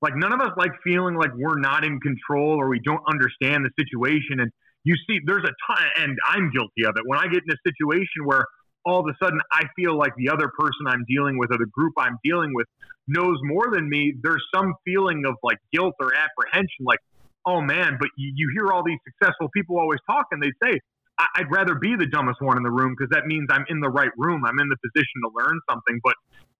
Like 0.01 0.15
none 0.15 0.33
of 0.33 0.41
us 0.41 0.51
like 0.57 0.71
feeling 0.83 1.15
like 1.15 1.31
we're 1.35 1.59
not 1.59 1.85
in 1.85 1.99
control 1.99 2.59
or 2.59 2.67
we 2.67 2.79
don't 2.83 3.03
understand 3.07 3.65
the 3.65 3.71
situation. 3.77 4.39
And 4.39 4.51
you 4.83 4.95
see, 5.07 5.19
there's 5.25 5.43
a 5.43 5.53
ton, 5.67 5.87
and 5.97 6.17
I'm 6.27 6.51
guilty 6.51 6.83
of 6.85 6.95
it. 6.97 7.03
When 7.05 7.19
I 7.19 7.27
get 7.27 7.41
in 7.47 7.53
a 7.53 7.57
situation 7.65 8.25
where 8.25 8.45
all 8.85 8.99
of 8.99 9.05
a 9.07 9.15
sudden 9.23 9.39
I 9.53 9.63
feel 9.77 9.97
like 9.97 10.13
the 10.17 10.29
other 10.29 10.51
person 10.59 10.87
I'm 10.87 11.05
dealing 11.07 11.37
with 11.37 11.51
or 11.51 11.57
the 11.57 11.71
group 11.71 11.93
I'm 11.97 12.17
dealing 12.23 12.53
with 12.53 12.67
knows 13.07 13.37
more 13.43 13.67
than 13.71 13.89
me, 13.89 14.13
there's 14.21 14.43
some 14.53 14.73
feeling 14.83 15.23
of 15.25 15.35
like 15.41 15.57
guilt 15.71 15.93
or 16.01 16.11
apprehension, 16.13 16.83
like 16.85 16.99
oh 17.45 17.61
man, 17.61 17.97
but 17.99 18.09
you, 18.17 18.33
you 18.35 18.51
hear 18.53 18.71
all 18.71 18.83
these 18.83 18.99
successful 19.07 19.49
people 19.53 19.77
always 19.77 19.99
talk 20.07 20.27
and 20.31 20.41
they 20.41 20.51
say, 20.63 20.79
I'd 21.17 21.51
rather 21.51 21.75
be 21.75 21.95
the 21.95 22.07
dumbest 22.07 22.41
one 22.41 22.57
in 22.57 22.63
the 22.63 22.71
room 22.71 22.95
because 22.97 23.11
that 23.11 23.27
means 23.27 23.47
I'm 23.51 23.65
in 23.69 23.79
the 23.79 23.89
right 23.89 24.09
room. 24.17 24.43
I'm 24.45 24.57
in 24.59 24.67
the 24.67 24.77
position 24.81 25.21
to 25.25 25.29
learn 25.35 25.59
something. 25.69 25.99
But 26.03 26.15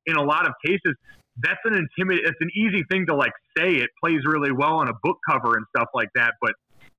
in 0.06 0.16
a 0.16 0.22
lot 0.22 0.46
of 0.46 0.54
cases, 0.64 0.94
that's 1.42 1.60
an 1.66 1.74
intimidate. 1.74 2.26
It's 2.26 2.38
an 2.40 2.52
easy 2.56 2.84
thing 2.92 3.08
to 3.08 3.16
like 3.16 3.34
say. 3.58 3.82
It 3.82 3.90
plays 4.04 4.22
really 4.26 4.52
well 4.52 4.78
on 4.78 4.90
a 4.90 4.94
book 5.02 5.18
cover 5.28 5.58
and 5.58 5.66
stuff 5.76 5.90
like 5.96 6.10
that. 6.14 6.34
But 6.40 6.54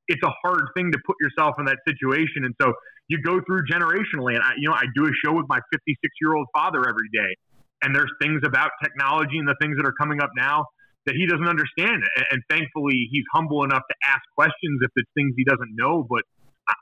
it's 0.08 0.22
a 0.24 0.32
hard 0.42 0.66
thing 0.76 0.90
to 0.90 0.98
put 1.06 1.16
yourself 1.20 1.54
in 1.58 1.66
that 1.66 1.78
situation. 1.86 2.44
And 2.44 2.54
so 2.60 2.72
you 3.06 3.22
go 3.22 3.40
through 3.46 3.66
generationally. 3.70 4.34
And 4.34 4.42
I, 4.42 4.52
you 4.58 4.68
know, 4.68 4.74
I 4.74 4.84
do 4.94 5.06
a 5.06 5.12
show 5.24 5.32
with 5.32 5.46
my 5.48 5.60
56 5.72 5.96
year 6.20 6.34
old 6.34 6.48
father 6.52 6.80
every 6.88 7.08
day. 7.12 7.36
And 7.82 7.94
there's 7.94 8.10
things 8.20 8.42
about 8.44 8.70
technology 8.82 9.38
and 9.38 9.46
the 9.46 9.56
things 9.60 9.76
that 9.76 9.86
are 9.86 9.94
coming 9.94 10.20
up 10.20 10.30
now 10.36 10.66
that 11.06 11.14
he 11.14 11.26
doesn't 11.26 11.48
understand. 11.48 12.02
And, 12.16 12.24
and 12.32 12.42
thankfully, 12.50 13.08
he's 13.10 13.24
humble 13.32 13.64
enough 13.64 13.82
to 13.88 13.96
ask 14.08 14.22
questions 14.34 14.80
if 14.82 14.90
it's 14.96 15.10
things 15.14 15.34
he 15.36 15.44
doesn't 15.44 15.74
know. 15.76 16.06
But 16.08 16.22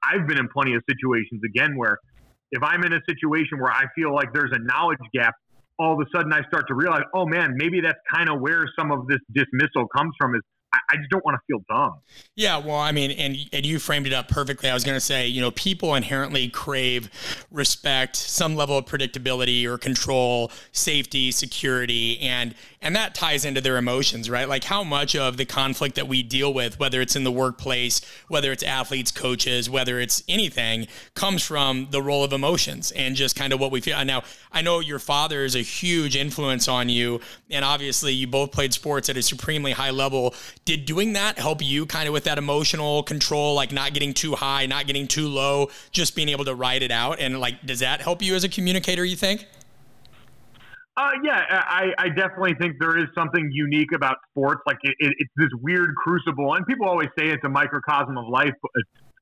I've 0.03 0.27
been 0.27 0.39
in 0.39 0.49
plenty 0.49 0.75
of 0.75 0.83
situations 0.89 1.43
again 1.45 1.77
where 1.77 1.99
if 2.53 2.63
I'm 2.63 2.85
in 2.85 2.93
a 2.93 3.01
situation 3.09 3.59
where 3.59 3.73
I 3.73 3.85
feel 3.95 4.15
like 4.15 4.33
there's 4.33 4.53
a 4.53 4.61
knowledge 4.61 5.01
gap, 5.15 5.35
all 5.79 5.95
of 5.95 6.01
a 6.01 6.09
sudden 6.17 6.33
I 6.33 6.43
start 6.47 6.69
to 6.69 6.75
realize, 6.75 7.03
oh 7.15 7.27
man, 7.27 7.55
maybe 7.57 7.81
that's 7.81 7.99
kind 8.13 8.29
of 8.29 8.41
where 8.41 8.67
some 8.79 8.93
of 8.93 9.07
this 9.09 9.19
dismissal 9.33 9.89
comes 9.89 10.13
from 10.21 10.35
is 10.35 10.43
I 10.75 10.97
just 10.97 11.11
don't 11.11 11.25
want 11.25 11.35
to 11.35 11.41
feel 11.47 11.63
dumb. 11.69 11.99
Yeah, 12.35 12.57
well, 12.57 12.77
I 12.77 12.93
mean, 12.93 13.11
and 13.11 13.37
and 13.53 13.67
you 13.67 13.79
framed 13.79 14.07
it 14.07 14.15
up 14.15 14.29
perfectly. 14.29 14.71
I 14.71 14.75
was 14.75 14.85
going 14.85 14.97
to 14.97 15.05
say, 15.05 15.27
you 15.27 15.43
know, 15.43 15.51
people 15.51 15.95
inherently 15.95 16.49
crave 16.49 17.11
respect, 17.51 18.17
some 18.17 18.57
level 18.57 18.79
of 18.79 18.87
predictability 18.87 19.67
or 19.67 19.77
control, 19.77 20.51
safety, 20.73 21.31
security, 21.31 22.19
and 22.21 22.55
and 22.81 22.97
that 22.97 23.15
ties 23.15 23.45
into 23.45 23.61
their 23.61 23.77
emotions, 23.77 24.31
right? 24.31 24.49
Like 24.49 24.65
how 24.65 24.83
much 24.83 25.15
of 25.15 25.37
the 25.37 25.45
conflict 25.45 25.95
that 25.97 26.09
we 26.09 26.23
deal 26.23 26.55
with, 26.55 26.81
whether 26.81 27.03
it's 27.03 27.17
in 27.17 27.25
the 27.25 27.31
workplace, 27.31 28.01
whether 28.29 28.51
it's 28.51 28.63
athletes, 28.63 29.11
coaches, 29.11 29.69
whether 29.69 30.01
it's 30.01 30.23
anything, 30.27 30.89
comes 31.15 31.43
from 31.43 31.89
the 31.91 32.03
role 32.03 32.25
of 32.25 32.33
emotions 32.33 32.93
and 32.93 33.15
just 33.15 33.37
kind 33.37 33.53
of 33.53 33.61
what 33.61 33.71
we 33.71 33.81
feel. 33.81 34.03
Now, 34.05 34.23
I 34.51 34.63
know 34.63 34.81
your 34.81 34.99
father 34.99 35.45
is 35.45 35.55
a 35.55 35.61
huge 35.61 36.17
influence 36.17 36.67
on 36.67 36.89
you, 36.89 37.21
and 37.51 37.65
obviously 37.65 38.13
you 38.15 38.27
both 38.27 38.53
played 38.53 38.73
sports 38.73 39.09
at 39.09 39.17
a 39.17 39.23
supremely 39.23 39.73
high 39.73 39.91
level 39.91 40.35
did 40.65 40.85
doing 40.85 41.13
that 41.15 41.39
help 41.39 41.63
you 41.63 41.87
kind 41.87 42.07
of 42.07 42.13
with 42.13 42.25
that 42.25 42.39
emotional 42.39 43.03
control, 43.03 43.55
like 43.55 43.73
not 43.73 43.95
getting 43.95 44.15
too 44.15 44.35
high, 44.35 44.67
not 44.67 44.87
getting 44.87 45.09
too 45.09 45.29
low, 45.29 45.71
just 45.91 46.15
being 46.15 46.29
able 46.29 46.45
to 46.45 46.55
ride 46.55 46.83
it 46.83 46.91
out? 46.91 47.21
And 47.21 47.41
like, 47.41 47.67
does 47.67 47.81
that 47.81 48.01
help 48.01 48.23
you 48.23 48.35
as 48.35 48.45
a 48.45 48.49
communicator, 48.49 49.05
you 49.05 49.17
think? 49.17 49.47
Uh, 50.97 51.11
yeah, 51.25 51.43
I, 51.49 51.87
I 51.99 52.09
definitely 52.11 52.55
think 52.61 52.77
there 52.79 52.99
is 52.99 53.07
something 53.17 53.49
unique 53.51 53.93
about 53.95 54.19
sports. 54.31 54.61
Like 54.67 54.77
it, 54.83 54.95
it, 54.99 55.15
it's 55.19 55.33
this 55.37 55.49
weird 55.63 55.95
crucible, 55.97 56.55
and 56.55 56.67
people 56.67 56.87
always 56.87 57.09
say 57.19 57.29
it's 57.29 57.45
a 57.45 57.49
microcosm 57.49 58.19
of 58.19 58.29
life. 58.29 58.53
But 58.61 58.71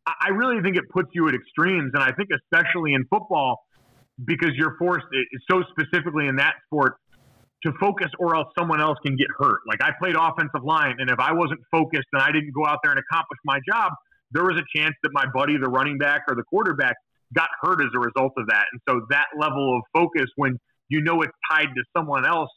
I 0.07 0.31
really 0.31 0.61
think 0.63 0.77
it 0.77 0.89
puts 0.91 1.11
you 1.13 1.29
at 1.29 1.35
extremes, 1.35 1.93
and 1.95 2.03
I 2.03 2.11
think 2.13 2.31
especially 2.35 2.95
in 2.95 3.05
football, 3.05 3.65
because 4.25 4.51
you're 4.55 4.77
forced 4.79 5.07
so 5.49 5.63
specifically 5.71 6.27
in 6.27 6.37
that 6.37 6.55
sport 6.67 6.97
to 7.65 7.73
focus 7.79 8.09
or 8.19 8.37
else 8.37 8.49
someone 8.59 8.81
else 8.81 8.99
can 9.05 9.17
get 9.17 9.29
hurt. 9.39 9.61
Like 9.69 9.83
I 9.83 9.91
played 9.99 10.17
offensive 10.17 10.65
line, 10.65 10.97
and 10.99 11.11
if 11.11 11.19
I 11.19 11.33
wasn't 11.33 11.61
focused 11.71 12.09
and 12.13 12.23
I 12.23 12.33
didn't 12.33 12.53
go 12.55 12.67
out 12.67 12.79
there 12.83 12.93
and 12.93 13.01
accomplish 13.01 13.39
my 13.45 13.61
job, 13.69 13.93
there 14.33 14.45
was 14.45 14.57
a 14.57 14.79
chance 14.79 14.95
that 15.03 15.11
my 15.13 15.27
buddy, 15.35 15.57
the 15.59 15.69
running 15.69 15.99
back 15.99 16.23
or 16.29 16.35
the 16.35 16.45
quarterback, 16.45 16.97
got 17.35 17.49
hurt 17.61 17.81
as 17.81 17.91
a 17.95 17.99
result 17.99 18.33
of 18.37 18.47
that. 18.49 18.65
And 18.73 18.81
so 18.89 19.07
that 19.11 19.27
level 19.39 19.77
of 19.77 19.83
focus, 19.93 20.31
when 20.37 20.59
you 20.89 21.01
know 21.03 21.21
it's 21.23 21.33
tied 21.51 21.69
to 21.75 21.83
someone 21.97 22.25
else, 22.25 22.51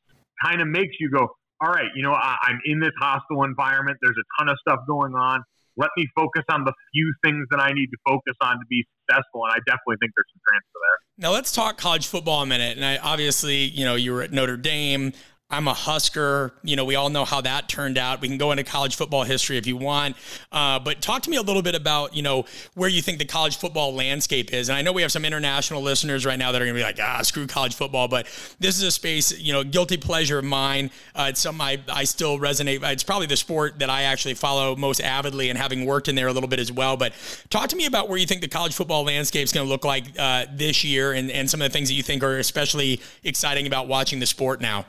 kind 0.43 0.61
of 0.61 0.67
makes 0.67 0.95
you 0.99 1.09
go, 1.09 1.27
all 1.61 1.69
right, 1.69 1.89
you 1.95 2.03
know, 2.03 2.13
I, 2.13 2.35
I'm 2.43 2.59
in 2.65 2.79
this 2.79 2.91
hostile 2.99 3.43
environment. 3.43 3.97
There's 4.01 4.17
a 4.17 4.27
ton 4.41 4.49
of 4.49 4.57
stuff 4.67 4.79
going 4.87 5.13
on. 5.13 5.41
Let 5.77 5.89
me 5.97 6.07
focus 6.15 6.43
on 6.49 6.65
the 6.65 6.73
few 6.93 7.13
things 7.23 7.47
that 7.51 7.59
I 7.59 7.71
need 7.73 7.87
to 7.87 7.97
focus 8.05 8.35
on 8.41 8.57
to 8.57 8.65
be 8.69 8.85
successful. 9.03 9.45
And 9.45 9.53
I 9.53 9.59
definitely 9.65 9.97
think 9.99 10.11
there's 10.15 10.31
some 10.31 10.41
transfer 10.49 10.79
there. 10.79 10.97
Now 11.17 11.31
let's 11.31 11.51
talk 11.51 11.77
college 11.77 12.07
football 12.07 12.41
a 12.41 12.45
minute. 12.45 12.77
And 12.77 12.85
I 12.85 12.97
obviously, 12.97 13.65
you 13.65 13.85
know, 13.85 13.95
you 13.95 14.13
were 14.13 14.21
at 14.21 14.31
Notre 14.31 14.57
Dame. 14.57 15.13
I'm 15.53 15.67
a 15.67 15.73
Husker. 15.73 16.55
You 16.63 16.75
know, 16.75 16.83
we 16.83 16.95
all 16.95 17.11
know 17.11 17.25
how 17.25 17.39
that 17.41 17.69
turned 17.69 17.99
out. 17.99 18.21
We 18.21 18.27
can 18.27 18.39
go 18.39 18.51
into 18.51 18.63
college 18.63 18.95
football 18.95 19.23
history 19.23 19.57
if 19.57 19.67
you 19.67 19.77
want. 19.77 20.15
Uh, 20.51 20.79
but 20.79 20.99
talk 20.99 21.21
to 21.23 21.29
me 21.29 21.37
a 21.37 21.43
little 21.43 21.61
bit 21.61 21.75
about, 21.75 22.15
you 22.15 22.23
know, 22.23 22.45
where 22.73 22.89
you 22.89 23.03
think 23.03 23.19
the 23.19 23.25
college 23.25 23.57
football 23.57 23.93
landscape 23.93 24.51
is. 24.51 24.69
And 24.69 24.75
I 24.75 24.81
know 24.81 24.91
we 24.91 25.03
have 25.03 25.11
some 25.11 25.23
international 25.23 25.83
listeners 25.83 26.25
right 26.25 26.39
now 26.39 26.51
that 26.51 26.61
are 26.61 26.65
going 26.65 26.75
to 26.75 26.79
be 26.79 26.83
like, 26.83 26.97
ah, 26.99 27.21
screw 27.21 27.45
college 27.45 27.75
football. 27.75 28.07
But 28.07 28.25
this 28.59 28.77
is 28.77 28.81
a 28.81 28.89
space, 28.89 29.37
you 29.39 29.53
know, 29.53 29.63
guilty 29.63 29.95
pleasure 29.95 30.39
of 30.39 30.45
mine. 30.45 30.89
Uh, 31.13 31.27
it's 31.29 31.41
something 31.41 31.61
I, 31.61 31.77
I 31.87 32.05
still 32.05 32.39
resonate. 32.39 32.81
It's 32.91 33.03
probably 33.03 33.27
the 33.27 33.37
sport 33.37 33.77
that 33.77 33.91
I 33.91 34.03
actually 34.03 34.33
follow 34.33 34.75
most 34.75 35.01
avidly 35.01 35.49
and 35.51 35.59
having 35.59 35.85
worked 35.85 36.07
in 36.07 36.15
there 36.15 36.29
a 36.29 36.33
little 36.33 36.49
bit 36.49 36.59
as 36.59 36.71
well. 36.71 36.97
But 36.97 37.13
talk 37.51 37.69
to 37.69 37.75
me 37.75 37.85
about 37.85 38.09
where 38.09 38.17
you 38.17 38.25
think 38.25 38.41
the 38.41 38.47
college 38.47 38.73
football 38.73 39.03
landscape 39.03 39.43
is 39.43 39.51
going 39.51 39.67
to 39.67 39.69
look 39.69 39.85
like 39.85 40.05
uh, 40.17 40.47
this 40.51 40.83
year 40.83 41.13
and, 41.13 41.29
and 41.29 41.47
some 41.47 41.61
of 41.61 41.71
the 41.71 41.73
things 41.73 41.89
that 41.89 41.93
you 41.93 42.01
think 42.01 42.23
are 42.23 42.39
especially 42.39 42.99
exciting 43.23 43.67
about 43.67 43.87
watching 43.87 44.19
the 44.19 44.25
sport 44.25 44.59
now. 44.59 44.87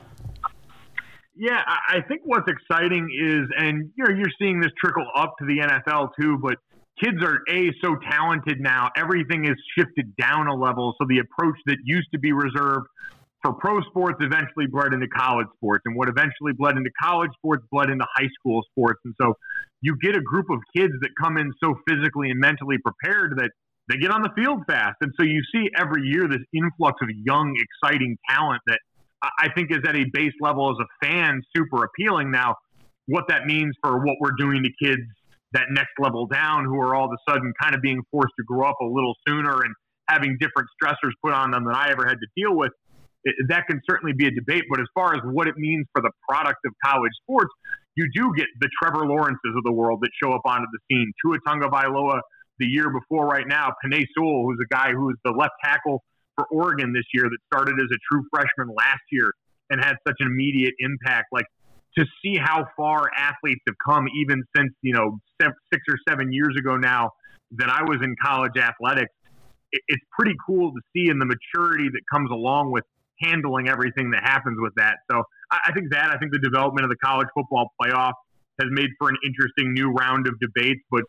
Yeah, 1.36 1.60
I 1.66 2.00
think 2.06 2.22
what's 2.24 2.48
exciting 2.48 3.08
is, 3.10 3.48
and 3.58 3.90
you 3.96 4.04
know, 4.04 4.14
you're 4.14 4.30
seeing 4.38 4.60
this 4.60 4.70
trickle 4.78 5.06
up 5.16 5.34
to 5.40 5.46
the 5.46 5.58
NFL 5.58 6.10
too, 6.20 6.38
but 6.40 6.58
kids 7.02 7.18
are 7.22 7.40
a 7.50 7.72
so 7.82 7.96
talented 8.08 8.60
now. 8.60 8.90
Everything 8.96 9.44
is 9.44 9.56
shifted 9.76 10.14
down 10.16 10.46
a 10.46 10.54
level, 10.54 10.94
so 11.00 11.06
the 11.08 11.18
approach 11.18 11.56
that 11.66 11.78
used 11.84 12.06
to 12.12 12.20
be 12.20 12.32
reserved 12.32 12.86
for 13.42 13.52
pro 13.52 13.80
sports 13.82 14.18
eventually 14.20 14.66
bled 14.70 14.94
into 14.94 15.08
college 15.08 15.48
sports, 15.56 15.82
and 15.86 15.96
what 15.96 16.08
eventually 16.08 16.52
bled 16.56 16.76
into 16.76 16.90
college 17.02 17.30
sports 17.36 17.64
bled 17.70 17.90
into 17.90 18.06
high 18.14 18.28
school 18.38 18.62
sports, 18.70 19.00
and 19.04 19.14
so 19.20 19.34
you 19.80 19.96
get 20.00 20.16
a 20.16 20.22
group 20.22 20.46
of 20.50 20.60
kids 20.74 20.92
that 21.00 21.10
come 21.20 21.36
in 21.36 21.52
so 21.62 21.74
physically 21.88 22.30
and 22.30 22.38
mentally 22.38 22.76
prepared 22.78 23.36
that 23.38 23.50
they 23.90 23.98
get 23.98 24.12
on 24.12 24.22
the 24.22 24.30
field 24.36 24.60
fast, 24.68 24.96
and 25.00 25.12
so 25.18 25.24
you 25.24 25.42
see 25.52 25.68
every 25.76 26.02
year 26.06 26.28
this 26.28 26.46
influx 26.54 26.96
of 27.02 27.08
young, 27.24 27.54
exciting 27.58 28.16
talent 28.30 28.62
that 28.68 28.78
I 29.38 29.48
think 29.54 29.70
is 29.70 29.80
at 29.86 29.96
a 29.96 30.04
base 30.12 30.32
level 30.40 30.70
as 30.70 30.76
a 30.80 31.06
fan 31.06 31.42
super 31.56 31.84
appealing. 31.84 32.30
Now, 32.30 32.56
what 33.06 33.24
that 33.28 33.46
means 33.46 33.74
for 33.82 33.98
what 34.04 34.16
we're 34.20 34.36
doing 34.38 34.62
to 34.62 34.70
kids 34.84 35.02
that 35.52 35.66
next 35.70 35.92
level 35.98 36.26
down 36.26 36.64
who 36.64 36.80
are 36.80 36.94
all 36.94 37.06
of 37.06 37.12
a 37.12 37.30
sudden 37.30 37.52
kind 37.60 37.74
of 37.74 37.80
being 37.82 38.02
forced 38.10 38.34
to 38.38 38.44
grow 38.44 38.68
up 38.68 38.76
a 38.80 38.84
little 38.84 39.14
sooner 39.26 39.62
and 39.62 39.74
having 40.08 40.36
different 40.40 40.68
stressors 40.82 41.12
put 41.24 41.32
on 41.32 41.50
them 41.50 41.64
than 41.64 41.74
I 41.74 41.90
ever 41.90 42.06
had 42.06 42.18
to 42.18 42.26
deal 42.36 42.56
with, 42.56 42.72
it, 43.22 43.34
that 43.48 43.66
can 43.66 43.80
certainly 43.88 44.12
be 44.12 44.26
a 44.26 44.30
debate. 44.30 44.64
But 44.68 44.80
as 44.80 44.86
far 44.94 45.14
as 45.14 45.20
what 45.24 45.46
it 45.46 45.56
means 45.56 45.86
for 45.92 46.02
the 46.02 46.10
product 46.28 46.58
of 46.66 46.72
college 46.84 47.12
sports, 47.22 47.52
you 47.94 48.08
do 48.12 48.32
get 48.36 48.46
the 48.60 48.68
Trevor 48.82 49.06
Lawrences 49.06 49.54
of 49.56 49.62
the 49.64 49.72
world 49.72 50.00
that 50.02 50.10
show 50.22 50.32
up 50.32 50.42
onto 50.44 50.66
the 50.72 50.78
scene. 50.90 51.12
Tua 51.24 51.38
Tagovailoa 51.46 52.20
the 52.58 52.66
year 52.66 52.90
before 52.90 53.26
right 53.26 53.46
now, 53.48 53.72
Penei 53.84 54.04
Sewell, 54.14 54.44
who's 54.44 54.58
a 54.62 54.72
guy 54.72 54.92
who's 54.92 55.16
the 55.24 55.32
left 55.32 55.54
tackle 55.64 56.02
for 56.36 56.46
Oregon 56.50 56.92
this 56.92 57.04
year 57.12 57.24
that 57.24 57.38
started 57.52 57.74
as 57.80 57.88
a 57.92 57.98
true 58.10 58.24
freshman 58.30 58.74
last 58.74 59.02
year 59.10 59.32
and 59.70 59.82
had 59.82 59.96
such 60.06 60.16
an 60.20 60.28
immediate 60.28 60.74
impact. 60.78 61.26
Like 61.32 61.46
to 61.96 62.04
see 62.22 62.36
how 62.36 62.66
far 62.76 63.10
athletes 63.16 63.62
have 63.66 63.76
come, 63.84 64.06
even 64.16 64.42
since 64.56 64.72
you 64.82 64.94
know 64.94 65.18
six 65.40 65.82
or 65.88 65.96
seven 66.08 66.32
years 66.32 66.54
ago 66.58 66.76
now 66.76 67.10
that 67.52 67.68
I 67.68 67.82
was 67.82 67.98
in 68.02 68.16
college 68.22 68.56
athletics, 68.56 69.12
it's 69.72 70.04
pretty 70.16 70.34
cool 70.46 70.72
to 70.72 70.80
see 70.94 71.10
in 71.10 71.18
the 71.18 71.26
maturity 71.26 71.88
that 71.88 72.00
comes 72.12 72.30
along 72.30 72.70
with 72.70 72.84
handling 73.20 73.68
everything 73.68 74.10
that 74.10 74.22
happens 74.24 74.58
with 74.60 74.72
that. 74.76 74.96
So 75.10 75.22
I 75.50 75.72
think 75.72 75.90
that 75.92 76.10
I 76.10 76.18
think 76.18 76.32
the 76.32 76.38
development 76.38 76.84
of 76.84 76.90
the 76.90 76.96
college 77.04 77.28
football 77.34 77.70
playoff 77.80 78.12
has 78.60 78.68
made 78.70 78.90
for 78.98 79.08
an 79.08 79.16
interesting 79.26 79.72
new 79.72 79.90
round 79.90 80.26
of 80.26 80.34
debates, 80.40 80.80
but 80.90 81.02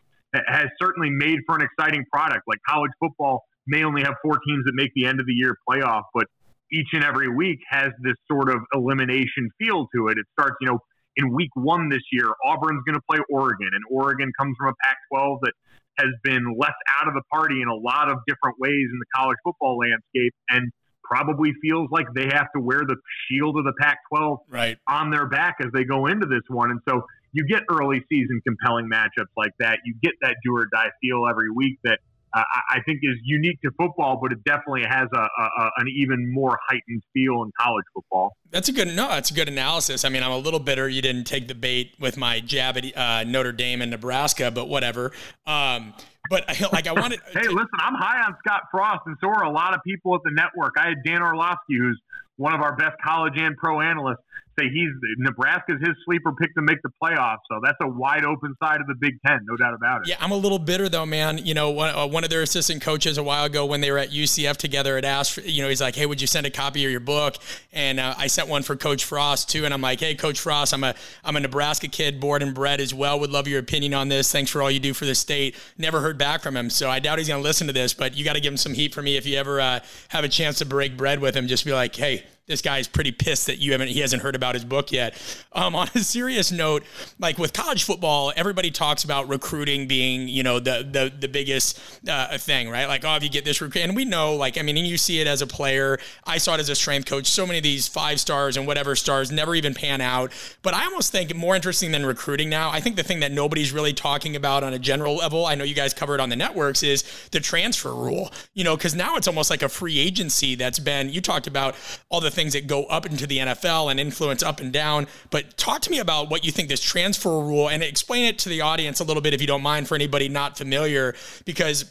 has 0.46 0.66
certainly 0.80 1.10
made 1.10 1.38
for 1.46 1.56
an 1.56 1.62
exciting 1.62 2.04
product. 2.12 2.42
Like 2.46 2.58
college 2.68 2.90
football 3.00 3.44
may 3.66 3.84
only 3.84 4.02
have 4.02 4.14
four 4.22 4.38
teams 4.46 4.64
that 4.64 4.72
make 4.74 4.90
the 4.94 5.06
end 5.06 5.20
of 5.20 5.26
the 5.26 5.32
year 5.32 5.56
playoff, 5.68 6.02
but 6.14 6.24
each 6.72 6.88
and 6.92 7.04
every 7.04 7.28
week 7.28 7.58
has 7.68 7.90
this 8.02 8.16
sort 8.30 8.50
of 8.50 8.58
elimination 8.74 9.48
feel 9.58 9.86
to 9.94 10.08
it. 10.08 10.18
It 10.18 10.26
starts, 10.38 10.56
you 10.60 10.68
know, 10.68 10.78
in 11.16 11.32
week 11.32 11.50
one 11.54 11.88
this 11.88 12.02
year, 12.12 12.30
Auburn's 12.44 12.82
going 12.84 12.94
to 12.94 13.02
play 13.08 13.18
Oregon, 13.30 13.70
and 13.72 13.82
Oregon 13.90 14.30
comes 14.38 14.54
from 14.58 14.68
a 14.68 14.74
Pac 14.82 14.96
12 15.12 15.38
that 15.42 15.52
has 15.98 16.10
been 16.22 16.54
left 16.58 16.76
out 17.00 17.08
of 17.08 17.14
the 17.14 17.22
party 17.32 17.62
in 17.62 17.68
a 17.68 17.74
lot 17.74 18.10
of 18.10 18.18
different 18.26 18.58
ways 18.58 18.86
in 18.92 18.98
the 18.98 19.06
college 19.14 19.38
football 19.42 19.78
landscape 19.78 20.34
and 20.50 20.70
probably 21.02 21.52
feels 21.62 21.88
like 21.90 22.06
they 22.14 22.26
have 22.32 22.48
to 22.54 22.60
wear 22.60 22.80
the 22.80 22.96
shield 23.28 23.56
of 23.56 23.64
the 23.64 23.72
Pac 23.80 23.98
12 24.12 24.38
right. 24.48 24.76
on 24.88 25.10
their 25.10 25.26
back 25.26 25.56
as 25.60 25.68
they 25.72 25.84
go 25.84 26.06
into 26.06 26.26
this 26.26 26.42
one. 26.48 26.70
And 26.70 26.80
so 26.88 27.02
you 27.32 27.46
get 27.46 27.62
early 27.70 28.04
season 28.10 28.40
compelling 28.46 28.90
matchups 28.92 29.32
like 29.36 29.52
that. 29.60 29.78
You 29.84 29.94
get 30.02 30.12
that 30.22 30.36
do 30.44 30.56
or 30.56 30.66
die 30.72 30.90
feel 31.00 31.26
every 31.28 31.50
week 31.50 31.78
that 31.84 32.00
uh, 32.36 32.42
I 32.70 32.80
think 32.84 33.00
is 33.02 33.16
unique 33.24 33.60
to 33.62 33.70
football, 33.78 34.18
but 34.20 34.30
it 34.30 34.44
definitely 34.44 34.84
has 34.88 35.08
a, 35.14 35.20
a, 35.20 35.70
an 35.78 35.88
even 35.88 36.32
more 36.32 36.58
heightened 36.68 37.02
feel 37.14 37.42
in 37.42 37.50
college 37.58 37.84
football. 37.94 38.36
That's 38.50 38.68
a 38.68 38.72
good 38.72 38.88
no. 38.88 39.08
That's 39.08 39.30
a 39.30 39.34
good 39.34 39.48
analysis. 39.48 40.04
I 40.04 40.10
mean, 40.10 40.22
I'm 40.22 40.32
a 40.32 40.38
little 40.38 40.60
bitter 40.60 40.88
you 40.88 41.00
didn't 41.00 41.24
take 41.24 41.48
the 41.48 41.54
bait 41.54 41.94
with 41.98 42.16
my 42.16 42.40
jab 42.40 42.76
at 42.76 42.96
uh, 42.96 43.24
Notre 43.24 43.52
Dame 43.52 43.80
and 43.80 43.90
Nebraska, 43.90 44.50
but 44.50 44.68
whatever. 44.68 45.12
Um, 45.46 45.94
but 46.28 46.44
like 46.72 46.86
I 46.86 46.92
wanted. 47.00 47.20
hey, 47.32 47.42
to, 47.42 47.50
listen, 47.50 47.68
I'm 47.78 47.94
high 47.94 48.22
on 48.22 48.36
Scott 48.44 48.62
Frost, 48.70 49.00
and 49.06 49.16
so 49.20 49.28
are 49.28 49.44
a 49.44 49.50
lot 49.50 49.74
of 49.74 49.80
people 49.86 50.14
at 50.14 50.20
the 50.24 50.32
network. 50.32 50.74
I 50.78 50.88
had 50.88 51.02
Dan 51.04 51.22
Orlovsky, 51.22 51.78
who's 51.78 52.00
one 52.36 52.54
of 52.54 52.60
our 52.60 52.76
best 52.76 52.96
college 53.02 53.34
and 53.36 53.56
pro 53.56 53.80
analysts, 53.80 54.20
say 54.58 54.68
he's 54.72 54.88
Nebraska's 55.18 55.76
his 55.80 55.94
sleeper 56.04 56.32
pick 56.40 56.54
to 56.54 56.62
make 56.62 56.78
the 56.82 56.90
playoffs. 57.02 57.44
So 57.50 57.60
that's 57.62 57.76
a 57.82 57.88
wide 57.88 58.24
open 58.24 58.54
side 58.62 58.80
of 58.80 58.86
the 58.86 58.94
Big 58.98 59.14
Ten, 59.26 59.40
no 59.44 59.56
doubt 59.56 59.74
about 59.74 60.02
it. 60.02 60.08
Yeah, 60.08 60.16
I'm 60.20 60.32
a 60.32 60.36
little 60.36 60.58
bitter 60.58 60.88
though, 60.88 61.06
man. 61.06 61.38
You 61.38 61.54
know, 61.54 61.70
one, 61.70 61.90
uh, 61.94 62.06
of 62.06 62.30
their 62.30 62.42
assistant 62.42 62.82
coaches 62.82 63.18
a 63.18 63.22
while 63.22 63.44
ago 63.44 63.66
when 63.66 63.80
they 63.80 63.90
were 63.90 63.98
at 63.98 64.10
UCF 64.10 64.56
together 64.56 64.96
had 64.96 65.04
asked, 65.04 65.34
for, 65.34 65.42
you 65.42 65.62
know, 65.62 65.68
he's 65.68 65.80
like, 65.80 65.94
"Hey, 65.94 66.06
would 66.06 66.20
you 66.20 66.26
send 66.26 66.46
a 66.46 66.50
copy 66.50 66.84
of 66.84 66.90
your 66.90 67.00
book?" 67.00 67.36
And 67.72 68.00
uh, 68.00 68.14
I 68.16 68.26
sent 68.26 68.48
one 68.48 68.62
for 68.62 68.74
Coach 68.74 69.04
Frost 69.04 69.50
too. 69.50 69.64
And 69.64 69.74
I'm 69.74 69.82
like, 69.82 70.00
"Hey, 70.00 70.14
Coach 70.14 70.40
Frost, 70.40 70.72
I'm 70.72 70.84
a 70.84 70.94
I'm 71.24 71.36
a 71.36 71.40
Nebraska 71.40 71.88
kid, 71.88 72.20
born 72.20 72.42
and 72.42 72.54
bred 72.54 72.80
as 72.80 72.94
well. 72.94 73.20
Would 73.20 73.30
love 73.30 73.46
your 73.46 73.60
opinion 73.60 73.94
on 73.94 74.08
this. 74.08 74.32
Thanks 74.32 74.50
for 74.50 74.62
all 74.62 74.70
you 74.70 74.80
do 74.80 74.94
for 74.94 75.04
the 75.04 75.14
state." 75.14 75.54
Never 75.78 76.00
heard 76.00 76.18
back 76.18 76.42
from 76.42 76.56
him, 76.56 76.70
so 76.70 76.90
I 76.90 76.98
doubt 76.98 77.18
he's 77.18 77.28
going 77.28 77.40
to 77.40 77.46
listen 77.46 77.66
to 77.66 77.72
this. 77.72 77.94
But 77.94 78.16
you 78.16 78.24
got 78.24 78.34
to 78.34 78.40
give 78.40 78.52
him 78.52 78.58
some 78.58 78.74
heat 78.74 78.94
for 78.94 79.02
me 79.02 79.16
if 79.16 79.26
you 79.26 79.36
ever 79.38 79.60
uh, 79.60 79.80
have 80.08 80.24
a 80.24 80.28
chance 80.28 80.58
to 80.58 80.64
break 80.64 80.96
bread 80.96 81.20
with 81.20 81.36
him. 81.36 81.46
Just 81.46 81.64
be 81.64 81.72
like, 81.72 81.94
"Hey." 81.94 82.24
This 82.46 82.62
guy's 82.62 82.86
pretty 82.86 83.10
pissed 83.10 83.46
that 83.46 83.58
you 83.58 83.72
haven't 83.72 83.88
he 83.88 84.00
hasn't 84.00 84.22
heard 84.22 84.36
about 84.36 84.54
his 84.54 84.64
book 84.64 84.92
yet. 84.92 85.14
Um, 85.52 85.74
on 85.74 85.88
a 85.94 85.98
serious 86.00 86.52
note, 86.52 86.84
like 87.18 87.38
with 87.38 87.52
college 87.52 87.84
football, 87.84 88.32
everybody 88.36 88.70
talks 88.70 89.04
about 89.04 89.28
recruiting 89.28 89.88
being 89.88 90.28
you 90.28 90.42
know 90.42 90.60
the 90.60 90.86
the 90.88 91.12
the 91.18 91.28
biggest 91.28 91.80
uh, 92.08 92.38
thing, 92.38 92.68
right? 92.70 92.86
Like 92.86 93.04
oh, 93.04 93.16
if 93.16 93.22
you 93.22 93.28
get 93.28 93.44
this 93.44 93.60
recruit, 93.60 93.82
and 93.82 93.96
we 93.96 94.04
know, 94.04 94.36
like 94.36 94.58
I 94.58 94.62
mean, 94.62 94.76
you 94.76 94.96
see 94.96 95.20
it 95.20 95.26
as 95.26 95.42
a 95.42 95.46
player. 95.46 95.98
I 96.24 96.38
saw 96.38 96.54
it 96.54 96.60
as 96.60 96.68
a 96.68 96.76
strength 96.76 97.06
coach. 97.06 97.26
So 97.26 97.46
many 97.46 97.58
of 97.58 97.64
these 97.64 97.88
five 97.88 98.20
stars 98.20 98.56
and 98.56 98.66
whatever 98.66 98.94
stars 98.94 99.32
never 99.32 99.54
even 99.54 99.74
pan 99.74 100.00
out. 100.00 100.32
But 100.62 100.74
I 100.74 100.84
almost 100.84 101.10
think 101.10 101.34
more 101.34 101.56
interesting 101.56 101.90
than 101.90 102.06
recruiting 102.06 102.48
now. 102.48 102.70
I 102.70 102.80
think 102.80 102.96
the 102.96 103.02
thing 103.02 103.20
that 103.20 103.32
nobody's 103.32 103.72
really 103.72 103.92
talking 103.92 104.36
about 104.36 104.62
on 104.62 104.72
a 104.72 104.78
general 104.78 105.16
level, 105.16 105.46
I 105.46 105.56
know 105.56 105.64
you 105.64 105.74
guys 105.74 105.92
cover 105.92 106.14
it 106.14 106.20
on 106.20 106.28
the 106.28 106.36
networks, 106.36 106.82
is 106.82 107.02
the 107.32 107.40
transfer 107.40 107.92
rule. 107.92 108.32
You 108.54 108.62
know, 108.62 108.76
because 108.76 108.94
now 108.94 109.16
it's 109.16 109.26
almost 109.26 109.50
like 109.50 109.62
a 109.62 109.68
free 109.68 109.98
agency 109.98 110.54
that's 110.54 110.78
been. 110.78 111.10
You 111.10 111.20
talked 111.20 111.48
about 111.48 111.74
all 112.08 112.20
the 112.20 112.35
things 112.36 112.52
that 112.52 112.68
go 112.68 112.84
up 112.84 113.04
into 113.06 113.26
the 113.26 113.38
NFL 113.38 113.90
and 113.90 113.98
influence 113.98 114.44
up 114.44 114.60
and 114.60 114.72
down. 114.72 115.08
But 115.30 115.56
talk 115.56 115.82
to 115.82 115.90
me 115.90 115.98
about 115.98 116.30
what 116.30 116.44
you 116.44 116.52
think 116.52 116.68
this 116.68 116.80
transfer 116.80 117.40
rule 117.40 117.68
and 117.68 117.82
explain 117.82 118.26
it 118.26 118.38
to 118.40 118.48
the 118.48 118.60
audience 118.60 119.00
a 119.00 119.04
little 119.04 119.20
bit, 119.20 119.34
if 119.34 119.40
you 119.40 119.48
don't 119.48 119.62
mind, 119.62 119.88
for 119.88 119.96
anybody 119.96 120.28
not 120.28 120.56
familiar, 120.56 121.16
because 121.44 121.90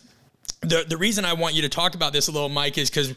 the, 0.65 0.85
the 0.87 0.97
reason 0.97 1.25
I 1.25 1.33
want 1.33 1.55
you 1.55 1.61
to 1.61 1.69
talk 1.69 1.95
about 1.95 2.13
this 2.13 2.27
a 2.27 2.31
little, 2.31 2.49
Mike, 2.49 2.77
is 2.77 2.89
because 2.89 3.11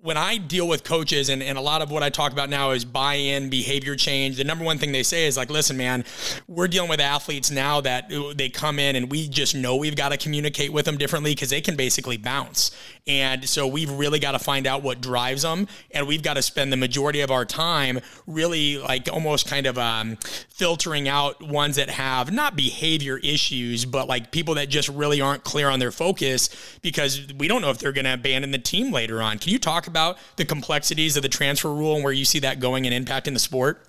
when 0.00 0.16
I 0.16 0.38
deal 0.38 0.68
with 0.68 0.84
coaches, 0.84 1.28
and, 1.28 1.42
and 1.42 1.58
a 1.58 1.60
lot 1.60 1.82
of 1.82 1.90
what 1.90 2.02
I 2.02 2.10
talk 2.10 2.32
about 2.32 2.50
now 2.50 2.70
is 2.70 2.84
buy 2.84 3.14
in, 3.14 3.50
behavior 3.50 3.96
change. 3.96 4.36
The 4.36 4.44
number 4.44 4.64
one 4.64 4.78
thing 4.78 4.92
they 4.92 5.02
say 5.02 5.26
is 5.26 5.36
like, 5.36 5.50
listen, 5.50 5.76
man, 5.76 6.04
we're 6.46 6.68
dealing 6.68 6.90
with 6.90 7.00
athletes 7.00 7.50
now 7.50 7.80
that 7.80 8.10
they 8.36 8.48
come 8.48 8.78
in 8.78 8.96
and 8.96 9.10
we 9.10 9.28
just 9.28 9.54
know 9.54 9.76
we've 9.76 9.96
got 9.96 10.10
to 10.10 10.16
communicate 10.16 10.72
with 10.72 10.84
them 10.84 10.96
differently 10.96 11.32
because 11.32 11.50
they 11.50 11.60
can 11.60 11.76
basically 11.76 12.16
bounce. 12.16 12.70
And 13.06 13.48
so 13.48 13.66
we've 13.66 13.90
really 13.90 14.18
got 14.18 14.32
to 14.32 14.38
find 14.38 14.66
out 14.66 14.82
what 14.82 15.00
drives 15.00 15.42
them. 15.42 15.66
And 15.92 16.06
we've 16.06 16.22
got 16.22 16.34
to 16.34 16.42
spend 16.42 16.72
the 16.72 16.76
majority 16.76 17.20
of 17.20 17.30
our 17.30 17.44
time 17.44 18.00
really 18.26 18.78
like 18.78 19.08
almost 19.10 19.48
kind 19.48 19.66
of 19.66 19.78
um, 19.78 20.16
filtering 20.50 21.08
out 21.08 21.42
ones 21.42 21.76
that 21.76 21.88
have 21.90 22.32
not 22.32 22.54
behavior 22.54 23.18
issues, 23.18 23.84
but 23.84 24.08
like 24.08 24.30
people 24.30 24.54
that 24.54 24.68
just 24.68 24.88
really 24.88 25.20
aren't 25.20 25.44
clear 25.44 25.68
on 25.68 25.78
their 25.78 25.92
focus 25.92 26.50
because 26.88 27.26
we 27.38 27.48
don't 27.48 27.60
know 27.60 27.70
if 27.70 27.78
they're 27.78 27.92
going 27.92 28.04
to 28.04 28.14
abandon 28.14 28.50
the 28.50 28.58
team 28.58 28.92
later 28.92 29.20
on. 29.20 29.38
Can 29.38 29.52
you 29.52 29.58
talk 29.58 29.86
about 29.86 30.18
the 30.36 30.44
complexities 30.44 31.16
of 31.16 31.22
the 31.22 31.28
transfer 31.28 31.72
rule 31.72 31.94
and 31.94 32.04
where 32.04 32.12
you 32.12 32.24
see 32.24 32.38
that 32.40 32.60
going 32.60 32.86
and 32.86 33.06
impacting 33.06 33.34
the 33.34 33.38
sport? 33.38 33.84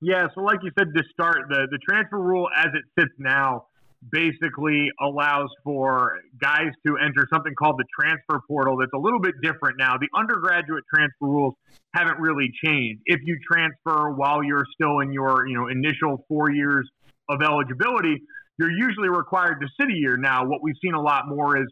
Yeah, 0.00 0.26
so 0.34 0.40
like 0.40 0.58
you 0.62 0.70
said 0.78 0.88
to 0.96 1.02
start, 1.12 1.48
the, 1.48 1.68
the 1.70 1.78
transfer 1.88 2.18
rule 2.18 2.48
as 2.56 2.68
it 2.74 2.82
sits 2.98 3.12
now 3.18 3.66
basically 4.10 4.90
allows 5.00 5.48
for 5.62 6.18
guys 6.40 6.72
to 6.84 6.96
enter 6.98 7.24
something 7.32 7.54
called 7.54 7.78
the 7.78 7.84
transfer 8.00 8.40
portal 8.48 8.76
that's 8.78 8.92
a 8.94 8.98
little 8.98 9.20
bit 9.20 9.34
different 9.42 9.78
now. 9.78 9.96
The 9.96 10.08
undergraduate 10.18 10.82
transfer 10.92 11.26
rules 11.26 11.54
haven't 11.94 12.18
really 12.18 12.50
changed. 12.64 13.00
If 13.06 13.20
you 13.22 13.38
transfer 13.48 14.10
while 14.10 14.42
you're 14.42 14.66
still 14.74 15.00
in 15.00 15.12
your, 15.12 15.46
you 15.46 15.56
know, 15.56 15.68
initial 15.68 16.24
4 16.28 16.50
years 16.50 16.88
of 17.28 17.42
eligibility, 17.42 18.22
you're 18.62 18.70
usually 18.70 19.08
required 19.08 19.60
to 19.60 19.66
sit 19.80 19.90
a 19.90 19.98
year. 19.98 20.16
Now, 20.16 20.46
what 20.46 20.62
we've 20.62 20.78
seen 20.80 20.94
a 20.94 21.00
lot 21.00 21.26
more 21.26 21.58
is 21.58 21.66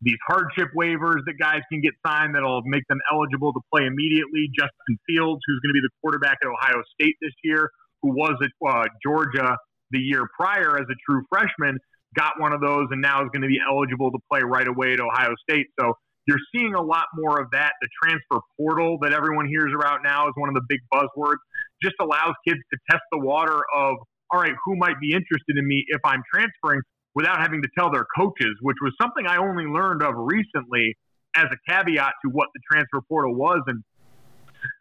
these 0.00 0.18
hardship 0.28 0.68
waivers 0.78 1.26
that 1.26 1.34
guys 1.40 1.62
can 1.72 1.80
get 1.80 1.90
signed 2.06 2.36
that'll 2.36 2.62
make 2.64 2.86
them 2.88 2.98
eligible 3.12 3.52
to 3.52 3.60
play 3.74 3.86
immediately. 3.86 4.46
Justin 4.54 4.94
Fields, 5.08 5.42
who's 5.44 5.58
going 5.58 5.74
to 5.74 5.78
be 5.78 5.82
the 5.82 5.90
quarterback 6.00 6.38
at 6.40 6.46
Ohio 6.46 6.82
State 6.94 7.16
this 7.20 7.34
year, 7.42 7.68
who 8.02 8.14
was 8.14 8.38
at 8.40 8.50
uh, 8.62 8.84
Georgia 9.02 9.56
the 9.90 9.98
year 9.98 10.28
prior 10.38 10.78
as 10.78 10.86
a 10.88 10.94
true 11.04 11.24
freshman, 11.28 11.76
got 12.14 12.38
one 12.38 12.52
of 12.52 12.60
those 12.60 12.86
and 12.92 13.02
now 13.02 13.22
is 13.22 13.28
going 13.32 13.42
to 13.42 13.48
be 13.48 13.58
eligible 13.68 14.12
to 14.12 14.18
play 14.30 14.40
right 14.44 14.68
away 14.68 14.92
at 14.92 15.00
Ohio 15.00 15.34
State. 15.42 15.66
So 15.80 15.94
you're 16.28 16.38
seeing 16.54 16.74
a 16.74 16.82
lot 16.82 17.06
more 17.16 17.40
of 17.40 17.48
that. 17.50 17.72
The 17.82 17.88
transfer 18.00 18.38
portal 18.56 18.98
that 19.02 19.12
everyone 19.12 19.48
hears 19.48 19.72
about 19.74 20.04
now 20.04 20.28
is 20.28 20.34
one 20.36 20.48
of 20.48 20.54
the 20.54 20.62
big 20.68 20.78
buzzwords. 20.94 21.42
Just 21.82 21.96
allows 22.00 22.34
kids 22.46 22.60
to 22.72 22.78
test 22.88 23.02
the 23.10 23.18
water 23.18 23.58
of, 23.74 23.96
all 24.30 24.40
right, 24.40 24.52
who 24.64 24.76
might 24.76 25.00
be 25.00 25.12
interested 25.12 25.56
in 25.56 25.66
me 25.66 25.84
if 25.88 26.00
I'm 26.04 26.22
transferring 26.32 26.80
without 27.14 27.40
having 27.40 27.62
to 27.62 27.68
tell 27.76 27.90
their 27.90 28.06
coaches, 28.16 28.54
which 28.60 28.76
was 28.82 28.92
something 29.00 29.26
I 29.26 29.38
only 29.38 29.64
learned 29.64 30.02
of 30.02 30.14
recently 30.16 30.96
as 31.36 31.46
a 31.46 31.70
caveat 31.70 32.12
to 32.24 32.30
what 32.30 32.48
the 32.54 32.60
transfer 32.70 33.00
portal 33.08 33.34
was. 33.34 33.60
And 33.66 33.82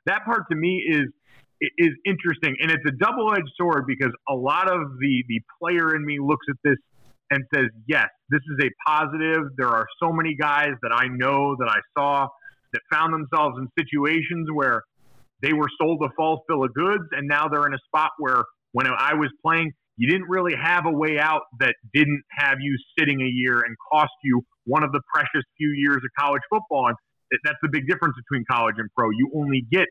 that 0.05 0.25
part 0.25 0.43
to 0.51 0.55
me 0.55 0.83
is 0.87 1.07
is 1.79 1.89
interesting, 2.05 2.55
and 2.61 2.69
it's 2.69 2.85
a 2.87 2.91
double 2.91 3.33
edged 3.33 3.49
sword 3.57 3.85
because 3.87 4.11
a 4.29 4.35
lot 4.35 4.69
of 4.69 4.99
the 4.99 5.23
the 5.27 5.41
player 5.59 5.95
in 5.95 6.05
me 6.05 6.19
looks 6.21 6.45
at 6.49 6.55
this 6.63 6.77
and 7.31 7.43
says, 7.53 7.67
"Yes, 7.87 8.09
this 8.29 8.41
is 8.51 8.65
a 8.65 8.69
positive." 8.87 9.49
There 9.57 9.69
are 9.69 9.87
so 10.01 10.11
many 10.11 10.35
guys 10.35 10.73
that 10.83 10.91
I 10.93 11.07
know 11.07 11.55
that 11.57 11.69
I 11.69 11.79
saw 11.97 12.27
that 12.73 12.81
found 12.91 13.13
themselves 13.13 13.57
in 13.57 13.67
situations 13.79 14.49
where 14.53 14.83
they 15.41 15.53
were 15.53 15.69
sold 15.79 16.03
a 16.03 16.09
false 16.15 16.41
bill 16.47 16.63
of 16.63 16.73
goods, 16.73 17.05
and 17.11 17.27
now 17.27 17.47
they're 17.47 17.65
in 17.65 17.73
a 17.73 17.79
spot 17.87 18.11
where 18.19 18.43
when 18.71 18.87
I 18.87 19.13
was 19.13 19.29
playing, 19.43 19.71
you 19.97 20.07
didn't 20.09 20.27
really 20.29 20.53
have 20.55 20.85
a 20.85 20.91
way 20.91 21.19
out 21.19 21.41
that 21.59 21.75
didn't 21.93 22.21
have 22.31 22.57
you 22.59 22.77
sitting 22.97 23.21
a 23.21 23.25
year 23.25 23.61
and 23.61 23.75
cost 23.91 24.11
you 24.23 24.41
one 24.65 24.83
of 24.83 24.91
the 24.91 25.01
precious 25.13 25.43
few 25.57 25.73
years 25.75 25.97
of 25.97 26.09
college 26.19 26.41
football. 26.49 26.87
And 26.87 26.95
that's 27.43 27.57
the 27.61 27.69
big 27.69 27.87
difference 27.87 28.15
between 28.15 28.45
college 28.49 28.75
and 28.77 28.89
pro. 28.95 29.09
You 29.09 29.31
only 29.35 29.65
get 29.71 29.87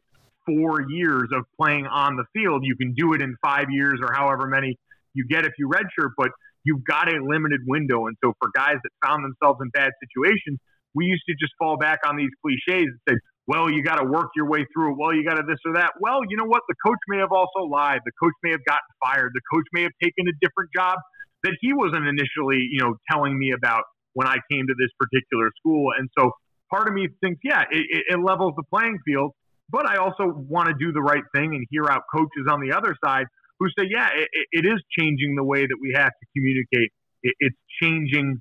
four 0.47 0.89
years 0.89 1.29
of 1.33 1.45
playing 1.61 1.87
on 1.87 2.17
the 2.17 2.25
field. 2.33 2.63
You 2.65 2.77
can 2.77 2.95
do 2.95 3.15
it 3.15 3.21
in 3.21 3.37
five 3.43 3.67
years 3.71 3.99
or 4.01 4.15
however 4.15 4.47
many 4.47 4.79
you 5.15 5.27
get 5.27 5.45
if 5.45 5.53
you 5.59 5.69
redshirt, 5.69 6.11
but 6.17 6.31
you've 6.63 6.85
got 6.85 7.09
a 7.09 7.19
limited 7.23 7.61
window. 7.67 8.07
And 8.07 8.17
so 8.23 8.33
for 8.39 8.51
guys 8.55 8.77
that 8.83 8.91
found 9.05 9.25
themselves 9.25 9.59
in 9.63 9.71
bad 9.71 9.91
situations, 9.99 10.59
we 10.95 11.07
used 11.07 11.25
to 11.29 11.35
just 11.35 11.53
fall 11.59 11.77
back 11.77 12.01
on 12.07 12.17
these 12.17 12.31
cliches 12.43 12.89
and 12.93 13.01
say, 13.09 13.15
well, 13.47 13.71
you 13.71 13.83
got 13.83 13.97
to 13.97 14.05
work 14.05 14.31
your 14.35 14.49
way 14.49 14.67
through 14.75 14.93
it. 14.93 14.97
Well, 14.99 15.15
you 15.15 15.25
got 15.25 15.37
to 15.37 15.45
this 15.47 15.59
or 15.65 15.75
that. 15.75 15.93
Well, 16.01 16.21
you 16.29 16.37
know 16.37 16.47
what? 16.47 16.63
The 16.69 16.75
coach 16.85 16.99
may 17.09 17.19
have 17.19 17.33
also 17.33 17.67
lied. 17.71 18.01
The 18.05 18.13
coach 18.21 18.35
may 18.43 18.51
have 18.51 18.65
gotten 18.67 18.91
fired. 19.05 19.33
The 19.35 19.43
coach 19.53 19.67
may 19.73 19.83
have 19.83 19.93
taken 20.03 20.27
a 20.27 20.35
different 20.41 20.71
job 20.75 20.99
that 21.45 21.57
he 21.61 21.73
wasn't 21.73 22.07
initially, 22.07 22.59
you 22.59 22.81
know, 22.81 22.97
telling 23.11 23.39
me 23.39 23.53
about 23.53 23.85
when 24.15 24.27
I 24.27 24.37
came 24.51 24.67
to 24.67 24.75
this 24.79 24.91
particular 24.99 25.51
school. 25.59 25.93
And 25.97 26.09
so 26.19 26.33
part 26.71 26.89
of 26.89 26.95
me 26.95 27.09
thinks, 27.23 27.41
yeah, 27.45 27.63
it, 27.71 28.05
it 28.09 28.19
levels 28.19 28.55
the 28.57 28.65
playing 28.73 28.99
field. 29.07 29.33
But 29.69 29.89
I 29.89 29.97
also 29.97 30.27
want 30.27 30.69
to 30.69 30.75
do 30.79 30.93
the 30.93 31.03
right 31.03 31.23
thing 31.35 31.55
and 31.55 31.67
hear 31.71 31.87
out 31.91 32.03
coaches 32.15 32.47
on 32.51 32.61
the 32.61 32.77
other 32.77 32.97
side 33.05 33.27
who 33.59 33.69
say, 33.79 33.87
yeah, 33.91 34.09
it, 34.15 34.29
it 34.53 34.67
is 34.67 34.83
changing 34.99 35.35
the 35.37 35.45
way 35.45 35.63
that 35.63 35.79
we 35.81 35.93
have 35.95 36.11
to 36.11 36.27
communicate. 36.37 36.91
It, 37.23 37.35
it's 37.41 37.57
changing 37.83 38.41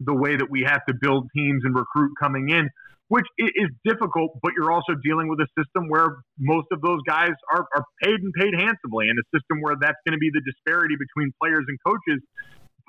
the 0.00 0.14
way 0.14 0.36
that 0.36 0.50
we 0.50 0.62
have 0.66 0.84
to 0.86 0.94
build 1.00 1.28
teams 1.36 1.62
and 1.64 1.74
recruit 1.74 2.12
coming 2.20 2.50
in, 2.50 2.68
which 3.14 3.30
is 3.38 3.70
difficult, 3.86 4.34
but 4.42 4.50
you're 4.58 4.72
also 4.74 4.98
dealing 5.06 5.30
with 5.30 5.38
a 5.38 5.46
system 5.54 5.86
where 5.86 6.18
most 6.34 6.66
of 6.74 6.82
those 6.82 6.98
guys 7.06 7.30
are, 7.54 7.62
are 7.62 7.84
paid 8.02 8.18
and 8.18 8.34
paid 8.34 8.50
handsomely, 8.58 9.06
and 9.06 9.14
a 9.14 9.26
system 9.30 9.62
where 9.62 9.78
that's 9.78 10.02
going 10.02 10.18
to 10.18 10.18
be 10.18 10.34
the 10.34 10.42
disparity 10.42 10.98
between 10.98 11.30
players 11.38 11.62
and 11.70 11.78
coaches. 11.86 12.18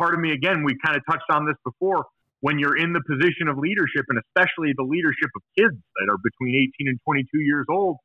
Part 0.02 0.16
of 0.16 0.20
me, 0.20 0.34
again, 0.34 0.64
we 0.66 0.74
kind 0.84 0.98
of 0.98 1.06
touched 1.06 1.30
on 1.30 1.46
this 1.46 1.54
before, 1.62 2.10
when 2.42 2.58
you're 2.58 2.76
in 2.76 2.92
the 2.92 3.06
position 3.06 3.46
of 3.54 3.62
leadership, 3.62 4.02
and 4.10 4.18
especially 4.18 4.74
the 4.74 4.88
leadership 4.90 5.30
of 5.38 5.46
kids 5.54 5.78
that 5.78 6.10
are 6.10 6.18
between 6.18 6.58
18 6.82 6.90
and 6.90 7.00
22 7.06 7.30
years 7.46 7.70
old, 7.70 7.98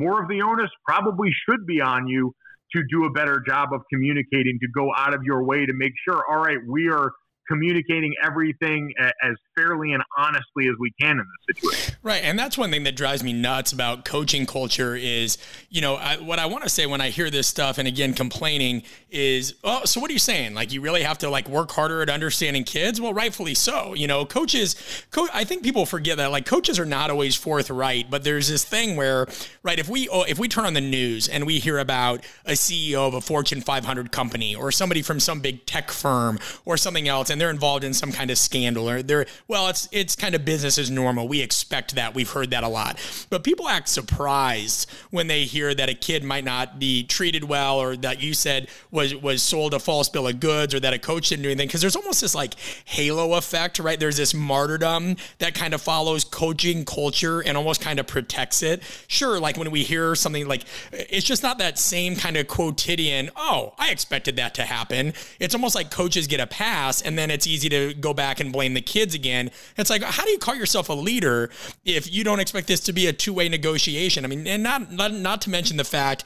more 0.00 0.22
of 0.22 0.28
the 0.32 0.40
onus 0.40 0.72
probably 0.88 1.28
should 1.44 1.66
be 1.66 1.82
on 1.82 2.08
you 2.08 2.32
to 2.72 2.80
do 2.88 3.04
a 3.04 3.12
better 3.12 3.44
job 3.46 3.76
of 3.76 3.82
communicating, 3.92 4.56
to 4.64 4.68
go 4.74 4.88
out 4.96 5.12
of 5.12 5.20
your 5.24 5.44
way 5.44 5.66
to 5.66 5.74
make 5.76 5.92
sure, 6.08 6.24
all 6.24 6.40
right, 6.40 6.58
we 6.66 6.88
are 6.88 7.12
communicating 7.48 8.12
everything 8.24 8.92
as 9.22 9.34
fairly 9.56 9.92
and 9.92 10.02
honestly 10.18 10.68
as 10.68 10.74
we 10.78 10.92
can 11.00 11.12
in 11.12 11.18
this 11.18 11.56
situation. 11.56 11.96
Right, 12.02 12.22
and 12.22 12.38
that's 12.38 12.58
one 12.58 12.70
thing 12.70 12.84
that 12.84 12.96
drives 12.96 13.22
me 13.22 13.32
nuts 13.32 13.72
about 13.72 14.04
coaching 14.04 14.46
culture 14.46 14.94
is, 14.94 15.38
you 15.70 15.80
know, 15.80 15.96
I, 15.96 16.16
what 16.16 16.38
I 16.38 16.46
want 16.46 16.64
to 16.64 16.70
say 16.70 16.86
when 16.86 17.00
I 17.00 17.10
hear 17.10 17.30
this 17.30 17.48
stuff, 17.48 17.78
and 17.78 17.88
again, 17.88 18.12
complaining 18.14 18.82
is, 19.10 19.54
oh, 19.64 19.84
so 19.84 20.00
what 20.00 20.10
are 20.10 20.12
you 20.12 20.18
saying? 20.18 20.54
Like, 20.54 20.72
you 20.72 20.80
really 20.80 21.02
have 21.02 21.18
to 21.18 21.30
like 21.30 21.48
work 21.48 21.70
harder 21.70 22.02
at 22.02 22.10
understanding 22.10 22.64
kids? 22.64 23.00
Well, 23.00 23.14
rightfully 23.14 23.54
so. 23.54 23.94
You 23.94 24.06
know, 24.06 24.26
coaches, 24.26 24.76
co- 25.10 25.28
I 25.32 25.44
think 25.44 25.62
people 25.62 25.86
forget 25.86 26.18
that 26.18 26.30
like 26.30 26.46
coaches 26.46 26.78
are 26.78 26.86
not 26.86 27.10
always 27.10 27.34
forthright, 27.34 28.10
but 28.10 28.24
there's 28.24 28.48
this 28.48 28.64
thing 28.64 28.96
where, 28.96 29.26
right, 29.62 29.78
if 29.78 29.88
we 29.88 30.08
oh, 30.08 30.22
if 30.22 30.38
we 30.38 30.48
turn 30.48 30.64
on 30.64 30.74
the 30.74 30.80
news 30.80 31.28
and 31.28 31.46
we 31.46 31.58
hear 31.58 31.78
about 31.78 32.24
a 32.44 32.52
CEO 32.52 33.06
of 33.08 33.14
a 33.14 33.20
Fortune 33.20 33.60
500 33.60 34.12
company 34.12 34.54
or 34.54 34.70
somebody 34.70 35.02
from 35.02 35.20
some 35.20 35.40
big 35.40 35.66
tech 35.66 35.90
firm 35.90 36.38
or 36.64 36.76
something 36.76 37.08
else, 37.08 37.30
they're 37.40 37.50
involved 37.50 37.84
in 37.84 37.94
some 37.94 38.12
kind 38.12 38.30
of 38.30 38.38
scandal 38.38 38.88
or 38.88 39.02
they're 39.02 39.26
well, 39.48 39.68
it's 39.68 39.88
it's 39.92 40.16
kind 40.16 40.34
of 40.34 40.44
business 40.44 40.78
as 40.78 40.90
normal. 40.90 41.28
We 41.28 41.40
expect 41.40 41.94
that. 41.94 42.14
We've 42.14 42.30
heard 42.30 42.50
that 42.50 42.64
a 42.64 42.68
lot. 42.68 42.98
But 43.30 43.44
people 43.44 43.68
act 43.68 43.88
surprised 43.88 44.90
when 45.10 45.26
they 45.26 45.44
hear 45.44 45.74
that 45.74 45.88
a 45.88 45.94
kid 45.94 46.24
might 46.24 46.44
not 46.44 46.78
be 46.78 47.04
treated 47.04 47.44
well 47.44 47.78
or 47.78 47.96
that 47.96 48.20
you 48.22 48.34
said 48.34 48.68
was 48.90 49.14
was 49.14 49.42
sold 49.42 49.74
a 49.74 49.78
false 49.78 50.08
bill 50.08 50.28
of 50.28 50.40
goods 50.40 50.74
or 50.74 50.80
that 50.80 50.92
a 50.92 50.98
coach 50.98 51.28
didn't 51.28 51.42
do 51.42 51.48
anything 51.48 51.68
because 51.68 51.80
there's 51.80 51.96
almost 51.96 52.20
this 52.20 52.34
like 52.34 52.54
halo 52.84 53.34
effect, 53.34 53.78
right? 53.78 53.98
There's 53.98 54.16
this 54.16 54.34
martyrdom 54.34 55.16
that 55.38 55.54
kind 55.54 55.74
of 55.74 55.80
follows 55.80 56.24
coaching 56.24 56.84
culture 56.84 57.40
and 57.40 57.56
almost 57.56 57.80
kind 57.80 57.98
of 57.98 58.06
protects 58.06 58.62
it. 58.62 58.82
Sure, 59.06 59.38
like 59.38 59.56
when 59.56 59.70
we 59.70 59.82
hear 59.82 60.14
something 60.14 60.46
like 60.48 60.62
it's 60.92 61.26
just 61.26 61.42
not 61.42 61.58
that 61.58 61.78
same 61.78 62.16
kind 62.16 62.36
of 62.36 62.48
quotidian, 62.48 63.30
oh, 63.36 63.74
I 63.78 63.90
expected 63.90 64.36
that 64.36 64.54
to 64.54 64.62
happen. 64.62 65.14
It's 65.38 65.54
almost 65.54 65.74
like 65.74 65.90
coaches 65.90 66.26
get 66.26 66.40
a 66.40 66.46
pass 66.46 67.02
and 67.02 67.18
then 67.18 67.25
then 67.26 67.34
it's 67.34 67.46
easy 67.46 67.68
to 67.68 67.92
go 67.94 68.14
back 68.14 68.38
and 68.38 68.52
blame 68.52 68.74
the 68.74 68.80
kids 68.80 69.14
again. 69.14 69.50
It's 69.76 69.90
like, 69.90 70.02
how 70.02 70.24
do 70.24 70.30
you 70.30 70.38
call 70.38 70.54
yourself 70.54 70.88
a 70.88 70.92
leader 70.92 71.50
if 71.84 72.12
you 72.12 72.22
don't 72.22 72.38
expect 72.38 72.68
this 72.68 72.80
to 72.80 72.92
be 72.92 73.08
a 73.08 73.12
two 73.12 73.32
way 73.32 73.48
negotiation? 73.48 74.24
I 74.24 74.28
mean, 74.28 74.46
and 74.46 74.62
not, 74.62 74.92
not, 74.92 75.12
not 75.12 75.42
to 75.42 75.50
mention 75.50 75.76
the 75.76 75.84
fact 75.84 76.24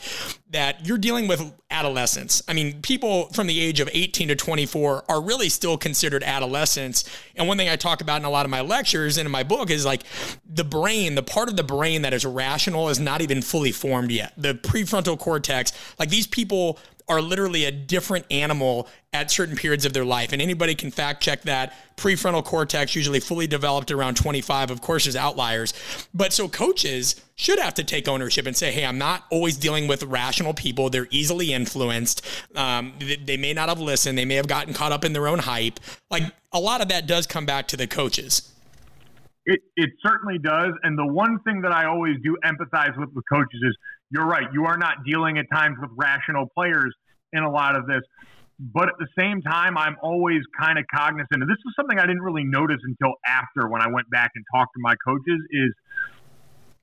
that 0.50 0.86
you're 0.86 0.98
dealing 0.98 1.26
with 1.26 1.52
adolescents. 1.70 2.42
I 2.48 2.52
mean, 2.52 2.82
people 2.82 3.28
from 3.28 3.46
the 3.46 3.58
age 3.58 3.80
of 3.80 3.88
18 3.92 4.28
to 4.28 4.36
24 4.36 5.04
are 5.08 5.22
really 5.22 5.48
still 5.48 5.78
considered 5.78 6.22
adolescents. 6.22 7.08
And 7.36 7.48
one 7.48 7.56
thing 7.56 7.68
I 7.68 7.76
talk 7.76 8.00
about 8.00 8.20
in 8.20 8.24
a 8.24 8.30
lot 8.30 8.44
of 8.44 8.50
my 8.50 8.60
lectures 8.60 9.16
and 9.16 9.26
in 9.26 9.32
my 9.32 9.44
book 9.44 9.70
is 9.70 9.86
like 9.86 10.02
the 10.44 10.64
brain, 10.64 11.14
the 11.14 11.22
part 11.22 11.48
of 11.48 11.56
the 11.56 11.62
brain 11.62 12.02
that 12.02 12.12
is 12.12 12.26
rational 12.26 12.88
is 12.88 13.00
not 13.00 13.22
even 13.22 13.40
fully 13.40 13.72
formed 13.72 14.10
yet. 14.10 14.34
The 14.36 14.54
prefrontal 14.54 15.18
cortex, 15.18 15.72
like 15.98 16.10
these 16.10 16.26
people 16.26 16.78
are 17.10 17.20
literally 17.20 17.64
a 17.64 17.72
different 17.72 18.24
animal 18.30 18.88
at 19.12 19.32
certain 19.32 19.56
periods 19.56 19.84
of 19.84 19.92
their 19.92 20.04
life. 20.04 20.32
And 20.32 20.40
anybody 20.40 20.76
can 20.76 20.92
fact 20.92 21.20
check 21.20 21.42
that. 21.42 21.74
Prefrontal 21.96 22.44
cortex 22.44 22.94
usually 22.94 23.18
fully 23.18 23.48
developed 23.48 23.90
around 23.90 24.16
25. 24.16 24.70
Of 24.70 24.80
course, 24.80 25.04
there's 25.04 25.16
outliers. 25.16 25.74
But 26.14 26.32
so 26.32 26.48
coaches 26.48 27.20
should 27.34 27.58
have 27.58 27.74
to 27.74 27.84
take 27.84 28.06
ownership 28.06 28.46
and 28.46 28.56
say, 28.56 28.70
hey, 28.70 28.86
I'm 28.86 28.96
not 28.96 29.24
always 29.30 29.56
dealing 29.56 29.88
with 29.88 30.04
rational 30.04 30.54
people. 30.54 30.88
They're 30.88 31.08
easily 31.10 31.52
influenced. 31.52 32.24
Um, 32.54 32.94
they 33.24 33.36
may 33.36 33.52
not 33.52 33.68
have 33.68 33.80
listened. 33.80 34.16
They 34.16 34.24
may 34.24 34.36
have 34.36 34.46
gotten 34.46 34.72
caught 34.72 34.92
up 34.92 35.04
in 35.04 35.12
their 35.12 35.26
own 35.26 35.40
hype. 35.40 35.80
Like 36.12 36.22
a 36.52 36.60
lot 36.60 36.80
of 36.80 36.88
that 36.88 37.08
does 37.08 37.26
come 37.26 37.44
back 37.44 37.66
to 37.68 37.76
the 37.76 37.88
coaches. 37.88 38.52
It, 39.46 39.58
it 39.74 39.90
certainly 40.06 40.38
does. 40.38 40.74
And 40.84 40.96
the 40.96 41.06
one 41.06 41.40
thing 41.40 41.62
that 41.62 41.72
I 41.72 41.86
always 41.86 42.16
do 42.22 42.36
empathize 42.44 42.96
with 42.96 43.12
the 43.16 43.22
coaches 43.32 43.60
is 43.62 43.76
you're 44.10 44.26
right. 44.26 44.46
You 44.52 44.66
are 44.66 44.76
not 44.76 45.04
dealing 45.04 45.38
at 45.38 45.46
times 45.52 45.76
with 45.80 45.90
rational 45.96 46.46
players 46.54 46.94
in 47.32 47.42
a 47.42 47.50
lot 47.50 47.76
of 47.76 47.86
this. 47.86 48.02
But 48.58 48.88
at 48.88 48.94
the 48.98 49.08
same 49.18 49.40
time, 49.40 49.78
I'm 49.78 49.96
always 50.02 50.42
kind 50.60 50.78
of 50.78 50.84
cognizant, 50.94 51.40
and 51.40 51.48
this 51.48 51.56
is 51.56 51.72
something 51.76 51.98
I 51.98 52.04
didn't 52.04 52.20
really 52.22 52.44
notice 52.44 52.76
until 52.84 53.14
after 53.26 53.68
when 53.68 53.80
I 53.80 53.88
went 53.88 54.10
back 54.10 54.32
and 54.34 54.44
talked 54.54 54.74
to 54.74 54.80
my 54.82 54.94
coaches, 55.02 55.40
is 55.50 55.72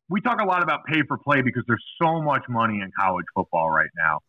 we 0.09 0.21
talk 0.21 0.41
a 0.41 0.45
lot 0.45 0.63
about 0.63 0.85
pay 0.85 1.03
for 1.07 1.17
play 1.17 1.41
because 1.41 1.63
there's 1.67 1.83
so 2.01 2.21
much 2.21 2.43
money 2.49 2.81
in 2.81 2.89
college 2.97 3.25
football 3.35 3.69
right 3.69 3.89
now. 3.95 4.19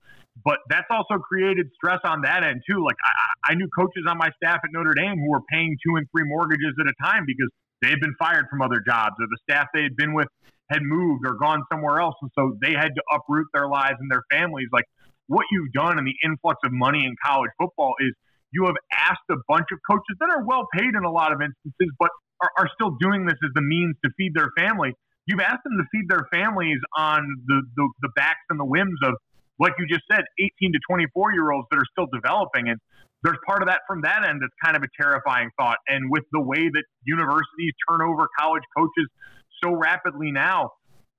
But 0.45 0.59
that's 0.69 0.87
also 0.91 1.19
created 1.19 1.67
stress 1.75 2.01
on 2.05 2.23
that 2.23 2.45
end 2.45 2.63
too. 2.69 2.85
Like 2.85 2.97
I, 3.05 3.53
I 3.53 3.55
knew 3.55 3.69
coaches 3.77 4.05
on 4.09 4.19
my 4.19 4.31
staff 4.37 4.61
at 4.63 4.71
Notre 4.73 4.95
Dame 4.95 5.19
who 5.19 5.31
were 5.31 5.43
paying 5.51 5.77
two 5.85 5.97
and 5.97 6.07
three 6.15 6.29
mortgages 6.29 6.75
at 6.81 6.87
a 6.87 6.95
time 7.03 7.25
because 7.27 7.49
they 7.83 7.91
had 7.91 8.01
been 8.01 8.15
fired 8.19 8.47
from 8.51 8.63
other 8.63 8.83
jobs 8.87 9.15
or 9.19 9.27
the 9.27 9.39
staff 9.49 9.67
they 9.75 9.83
had 9.83 9.97
been 9.97 10.15
with 10.15 10.29
had 10.71 10.83
moved 10.83 11.25
or 11.27 11.35
gone 11.35 11.65
somewhere 11.73 12.01
else. 12.01 12.15
And 12.21 12.31
so 12.39 12.57
they 12.61 12.73
had 12.73 12.95
to 12.95 13.03
uproot 13.13 13.47
their 13.55 13.69
lives 13.69 13.97
and 14.01 14.11
their 14.11 14.23
families. 14.31 14.69
Like 14.73 14.85
what 15.29 15.45
you've 15.53 15.73
done 15.73 15.97
and 15.99 16.07
the 16.07 16.17
influx 16.25 16.59
of 16.65 16.73
money 16.73 17.05
in 17.05 17.15
college 17.25 17.53
football 17.61 17.95
is 18.01 18.13
you 18.51 18.65
have 18.65 18.77
asked 18.93 19.29
a 19.31 19.37
bunch 19.47 19.69
of 19.73 19.79
coaches 19.89 20.17
that 20.21 20.29
are 20.33 20.45
well 20.45 20.67
paid 20.73 20.97
in 20.97 21.05
a 21.05 21.11
lot 21.11 21.33
of 21.33 21.41
instances, 21.41 21.93
but 22.01 22.09
are, 22.41 22.51
are 22.59 22.69
still 22.75 22.97
doing 23.01 23.27
this 23.27 23.37
as 23.45 23.53
the 23.55 23.63
means 23.63 23.95
to 24.05 24.11
feed 24.17 24.33
their 24.35 24.49
family. 24.57 24.93
You've 25.27 25.45
asked 25.45 25.63
them 25.65 25.77
to 25.77 25.85
feed 25.93 26.09
their 26.09 26.25
families 26.33 26.81
on 26.97 27.21
the, 27.47 27.61
the, 27.77 27.89
the 28.03 28.09
backs 28.17 28.41
and 28.49 28.59
the 28.59 28.65
whims 28.65 28.99
of, 29.05 29.15
like 29.61 29.75
you 29.79 29.87
just 29.87 30.05
said, 30.11 30.25
18 30.41 30.73
to 30.73 30.81
24 30.89 31.33
year 31.35 31.53
olds 31.53 31.69
that 31.71 31.77
are 31.77 31.91
still 31.93 32.09
developing. 32.09 32.69
And 32.73 32.81
there's 33.23 33.37
part 33.45 33.61
of 33.61 33.69
that 33.69 33.81
from 33.87 34.01
that 34.03 34.25
end 34.25 34.41
that's 34.41 34.55
kind 34.65 34.77
of 34.77 34.83
a 34.83 34.89
terrifying 34.97 35.51
thought. 35.61 35.77
And 35.89 36.09
with 36.11 36.25
the 36.33 36.41
way 36.41 36.71
that 36.73 36.85
universities 37.05 37.75
turn 37.91 38.01
over 38.01 38.25
college 38.41 38.63
coaches 38.77 39.09
so 39.63 39.75
rapidly 39.75 40.33
now, 40.33 40.71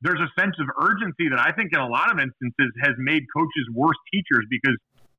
there's 0.02 0.20
a 0.20 0.32
sense 0.40 0.56
of 0.60 0.68
urgency 0.80 1.28
that 1.30 1.40
I 1.40 1.52
think 1.52 1.72
in 1.74 1.80
a 1.80 1.88
lot 1.88 2.12
of 2.12 2.20
instances 2.20 2.72
has 2.82 2.96
made 2.98 3.24
coaches 3.36 3.66
worse 3.74 4.00
teachers 4.12 4.48
because 4.50 4.76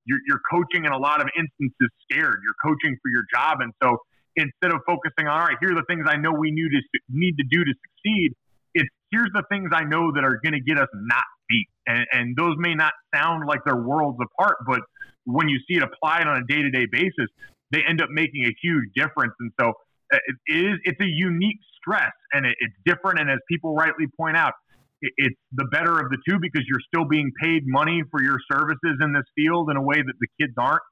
you're, 0.07 0.21
you're 0.27 0.41
coaching 0.51 0.85
in 0.85 0.93
a 0.93 0.99
lot 0.99 1.21
of 1.21 1.29
instances 1.37 1.89
scared. 2.09 2.41
You're 2.41 2.61
coaching 2.65 2.97
for 3.03 3.09
your 3.13 3.25
job. 3.33 3.61
And 3.61 3.73
so 3.83 3.99
instead 4.37 4.73
of 4.73 4.81
focusing 4.87 5.29
on, 5.29 5.37
all 5.37 5.47
right, 5.47 5.57
here 5.61 5.73
are 5.73 5.75
the 5.77 5.87
things 5.89 6.09
I 6.09 6.17
know 6.17 6.33
we 6.33 6.51
need 6.51 6.73
to, 6.73 6.81
need 7.13 7.37
to 7.37 7.45
do 7.45 7.65
to 7.65 7.73
succeed, 7.77 8.33
it's 8.75 8.89
here's 9.11 9.31
the 9.35 9.45
things 9.51 9.71
I 9.73 9.85
know 9.85 10.13
that 10.15 10.25
are 10.25 10.41
going 10.43 10.57
to 10.57 10.65
get 10.65 10.79
us 10.79 10.89
not 10.95 11.25
beat. 11.49 11.69
And, 11.87 12.07
and 12.13 12.37
those 12.37 12.55
may 12.59 12.75
not 12.75 12.93
sound 13.15 13.47
like 13.47 13.61
they're 13.67 13.83
worlds 13.83 14.19
apart, 14.23 14.57
but 14.67 14.81
when 15.25 15.49
you 15.49 15.59
see 15.69 15.77
it 15.77 15.83
applied 15.83 16.27
on 16.27 16.39
a 16.39 16.47
day 16.47 16.63
to 16.63 16.71
day 16.71 16.87
basis, 16.91 17.29
they 17.71 17.83
end 17.87 18.01
up 18.01 18.09
making 18.11 18.45
a 18.47 18.55
huge 18.63 18.89
difference. 18.95 19.35
And 19.41 19.53
so 19.61 19.75
uh, 20.13 20.19
it 20.47 20.57
is, 20.57 20.79
it's 20.85 21.01
a 21.01 21.07
unique 21.07 21.59
stress 21.77 22.13
and 22.33 22.47
it, 22.47 22.57
it's 22.59 22.75
different. 22.85 23.21
And 23.21 23.31
as 23.31 23.39
people 23.49 23.75
rightly 23.75 24.07
point 24.17 24.37
out, 24.37 24.55
it's 25.03 25.37
the 25.53 25.65
better 25.73 25.99
of 25.99 26.11
the 26.11 26.19
two 26.29 26.39
because 26.41 26.63
you're 26.69 26.81
still 26.87 27.05
being 27.09 27.33
paid 27.41 27.63
money 27.67 28.03
for 28.11 28.23
your 28.23 28.39
services 28.53 28.99
in 29.01 29.13
this 29.13 29.25
field 29.35 29.71
in 29.71 29.77
a 29.77 29.83
way 29.83 29.97
that 29.97 30.15
the 30.21 30.29
kids 30.41 30.55
aren't 30.59 30.83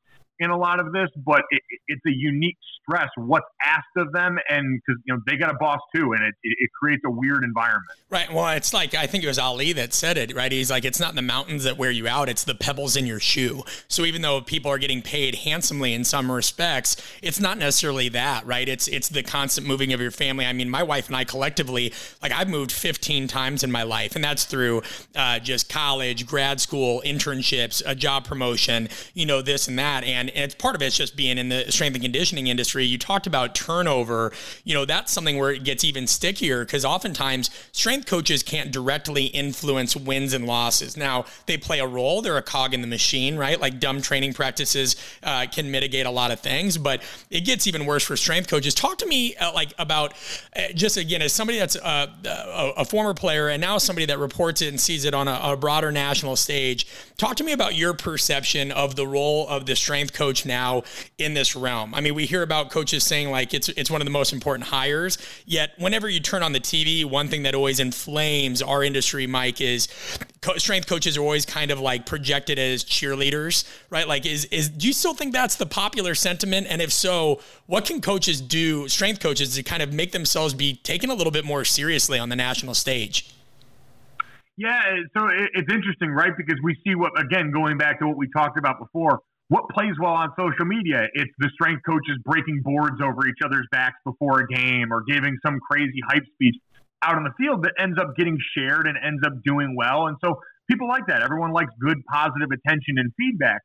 in 0.41 0.51
a 0.51 0.57
lot 0.57 0.81
of 0.81 0.93
this, 0.93 1.09
but 1.17 1.43
it, 1.51 1.63
it's 1.89 2.03
a 2.07 2.11
unique 2.11 2.57
stress 2.83 3.09
what's 3.17 3.47
asked 3.65 3.85
of 3.97 4.13
them, 4.13 4.39
and 4.49 4.81
because 4.81 5.01
you 5.05 5.15
know 5.15 5.21
they 5.27 5.37
got 5.37 5.51
a 5.51 5.59
boss 5.59 5.81
too, 5.95 6.13
and 6.13 6.23
it, 6.23 6.35
it 6.43 6.71
creates 6.81 7.03
a 7.07 7.11
weird 7.11 7.45
environment. 7.45 7.99
Right. 8.11 8.33
Well, 8.33 8.49
it's 8.57 8.73
like 8.73 8.95
I 8.95 9.07
think 9.07 9.25
it 9.25 9.27
was 9.27 9.39
Ali 9.39 9.73
that 9.75 9.93
said 9.93 10.17
it. 10.17 10.35
Right. 10.35 10.51
He's 10.51 10.71
like, 10.71 10.85
it's 10.85 11.01
not 11.01 11.15
the 11.15 11.23
mountains 11.23 11.65
that 11.65 11.77
wear 11.77 11.91
you 11.91 12.07
out; 12.07 12.29
it's 12.29 12.45
the 12.45 12.55
pebbles 12.55 12.97
in 12.97 13.07
your 13.07 13.21
shoe. 13.21 13.63
So 13.89 14.05
even 14.05 14.23
though 14.23 14.41
people 14.41 14.71
are 14.71 14.79
getting 14.79 15.03
paid 15.03 15.37
handsomely 15.37 15.93
in 15.93 16.05
some 16.05 16.31
respects, 16.31 16.97
it's 17.23 17.41
not 17.41 17.59
necessarily 17.59 18.09
that. 18.11 18.47
Right. 18.47 18.69
It's 18.69 18.89
it's 18.89 19.09
the 19.09 19.23
constant 19.23 19.67
moving 19.67 19.93
of 19.93 20.01
your 20.01 20.11
family. 20.11 20.47
I 20.47 20.53
mean, 20.53 20.71
my 20.71 20.83
wife 20.83 21.09
and 21.09 21.17
I 21.17 21.25
collectively, 21.25 21.93
like 22.23 22.33
I've 22.33 22.49
moved 22.49 22.73
15 22.73 23.29
times 23.29 23.63
in 23.63 23.73
my 23.73 23.83
life, 23.83 24.15
and 24.15 24.25
that's 24.25 24.45
through 24.45 24.83
uh, 25.17 25.39
just 25.39 25.69
college, 25.69 26.27
grad 26.27 26.61
school, 26.61 27.03
internships, 27.05 27.83
a 27.85 27.95
job 27.95 28.25
promotion, 28.25 28.89
you 29.15 29.27
know, 29.27 29.43
this 29.43 29.69
and 29.69 29.79
that, 29.79 30.05
and 30.05 30.28
and, 30.29 30.45
it's 30.45 30.55
part 30.55 30.75
of 30.75 30.83
it's 30.83 30.97
just 30.97 31.17
being 31.17 31.39
in 31.39 31.49
the 31.49 31.71
strength 31.71 31.95
and 31.95 32.03
conditioning 32.03 32.47
industry. 32.47 32.85
You 32.85 32.99
talked 32.99 33.27
about 33.27 33.55
turnover. 33.55 34.33
You 34.65 34.75
know, 34.75 34.85
that's 34.85 35.13
something 35.13 35.39
where 35.39 35.51
it 35.51 35.65
gets 35.65 35.85
even 35.85 36.07
stickier 36.07 36.65
because 36.65 36.85
oftentimes 36.85 37.51
strength 37.73 38.07
coaches 38.07 38.43
can't 38.43 38.71
directly 38.71 39.27
influence 39.27 39.97
wins 39.97 40.33
and 40.33 40.47
losses. 40.47 40.97
Now, 40.97 41.25
they 41.47 41.57
play 41.57 41.81
a 41.81 41.87
role, 41.87 42.23
they're 42.23 42.37
a 42.37 42.43
cog 42.43 42.75
in 42.75 42.81
the 42.81 42.87
machine, 42.87 43.37
right? 43.37 43.61
Like 43.61 43.81
dumb 43.81 44.01
training 44.01 44.35
practices 44.35 44.97
uh, 45.23 45.47
can 45.51 45.71
mitigate 45.71 46.07
a 46.07 46.11
lot 46.11 46.31
of 46.31 46.41
things, 46.41 46.79
but 46.79 47.03
it 47.31 47.41
gets 47.41 47.67
even 47.67 47.87
worse 47.87 48.05
for 48.05 48.17
strength 48.17 48.49
coaches. 48.49 48.75
Talk 48.75 48.99
to 48.99 49.07
me 49.07 49.37
uh, 49.37 49.53
like 49.53 49.75
about 49.79 50.15
uh, 50.57 50.73
just 50.75 50.97
again, 50.97 51.23
as 51.23 51.33
somebody 51.33 51.59
that's 51.59 51.77
uh, 51.77 52.07
a, 52.25 52.81
a, 52.81 52.85
former 52.85 53.15
player 53.15 53.49
and 53.49 53.61
now 53.61 53.79
somebody 53.79 54.07
that 54.07 54.19
reports 54.19 54.63
it 54.63 54.69
and 54.69 54.81
sees 54.81 55.05
it 55.05 55.15
on 55.15 55.29
a, 55.29 55.41
a 55.43 55.57
broader 55.57 55.93
national 55.93 56.37
stage, 56.37 56.87
talk 57.17 57.37
to 57.37 57.45
me 57.45 57.53
about 57.53 57.75
your 57.75 57.93
perception 57.95 58.73
of 58.73 58.97
the 58.97 59.07
role 59.07 59.47
of 59.49 59.67
the 59.67 59.77
strength 59.77 60.13
coach 60.19 60.45
now 60.45 60.83
in 61.17 61.35
this 61.35 61.55
realm. 61.55 61.95
I 61.95 62.01
mean, 62.01 62.15
we 62.15 62.27
hear 62.27 62.43
about 62.43 62.71
coaches 62.71 63.05
saying 63.05 63.31
like 63.31 63.55
it's 63.55 63.69
it's 63.71 63.91
one 63.91 64.01
of 64.01 64.05
the 64.05 64.11
most 64.11 64.33
important 64.33 64.69
hires. 64.69 65.17
Yet, 65.47 65.71
whenever 65.79 66.09
you 66.09 66.19
turn 66.19 66.43
on 66.43 66.53
the 66.53 66.61
TV, 66.61 67.05
one 67.05 67.29
thing 67.29 67.45
that 67.45 67.55
always 67.55 67.79
inflames 67.79 68.61
our 68.61 68.83
industry, 68.83 69.27
Mike, 69.27 69.61
is 69.61 69.87
co- 70.41 70.57
strength 70.57 70.89
coaches 70.89 71.17
are 71.17 71.23
always 71.23 71.47
kind 71.47 71.71
of 71.71 71.79
like 71.79 72.05
projected 72.05 72.59
as 72.59 72.83
cheerleaders, 72.83 73.65
right? 73.91 74.09
Like, 74.09 74.27
is 74.27 74.45
is 74.47 74.69
do 74.69 74.89
you 74.89 74.93
still 74.93 75.15
think 75.15 75.33
that's 75.33 75.55
the 75.55 75.67
popular 75.67 76.17
sentiment? 76.17 76.67
And 76.69 76.83
if 76.83 76.93
so, 76.93 77.41
what 77.67 77.85
can 77.87 78.01
coaches 78.01 78.41
do, 78.41 78.89
strength 78.89 79.21
coaches, 79.21 79.55
to 79.55 79.63
kind 79.63 79.83
of 79.83 79.93
make 79.93 80.11
themselves 80.11 80.53
be 80.53 80.75
taken 80.75 81.11
a 81.11 81.15
little 81.15 81.33
bit 81.33 81.45
more 81.45 81.65
seriously 81.65 82.19
on 82.19 82.29
the 82.29 82.37
national 82.37 82.75
stage? 82.75 83.33
Yeah, 84.59 84.83
so 85.17 85.29
it's 85.31 85.73
interesting, 85.73 86.11
right? 86.11 86.37
Because 86.37 86.57
we 86.65 86.77
see 86.85 86.97
what, 86.97 87.13
again, 87.19 87.53
going 87.53 87.79
back 87.79 88.01
to 88.01 88.09
what 88.09 88.17
we 88.17 88.29
talked 88.29 88.59
about 88.59 88.81
before, 88.81 89.21
what 89.49 89.69
plays 89.71 89.95
well 90.01 90.13
on 90.13 90.31
social 90.37 90.67
media? 90.67 91.09
It's 91.15 91.33
the 91.39 91.51
strength 91.55 91.83
coaches 91.85 92.19
breaking 92.25 92.61
boards 92.63 93.01
over 93.03 93.27
each 93.27 93.41
other's 93.45 93.67
backs 93.73 93.97
before 94.05 94.41
a 94.41 94.47
game 94.47 94.93
or 94.93 95.03
giving 95.09 95.37
some 95.45 95.59
crazy 95.61 96.01
hype 96.07 96.25
speech 96.35 96.57
out 97.03 97.17
on 97.17 97.25
the 97.25 97.33
field 97.39 97.63
that 97.65 97.73
ends 97.79 97.99
up 97.99 98.15
getting 98.17 98.37
shared 98.57 98.87
and 98.87 98.99
ends 99.03 99.23
up 99.25 99.33
doing 99.45 99.75
well. 99.77 100.07
And 100.07 100.17
so 100.23 100.41
people 100.71 100.89
like 100.89 101.07
that. 101.07 101.23
Everyone 101.23 101.53
likes 101.53 101.73
good, 101.81 101.99
positive 102.13 102.49
attention 102.53 102.99
and 102.99 103.11
feedback. 103.17 103.63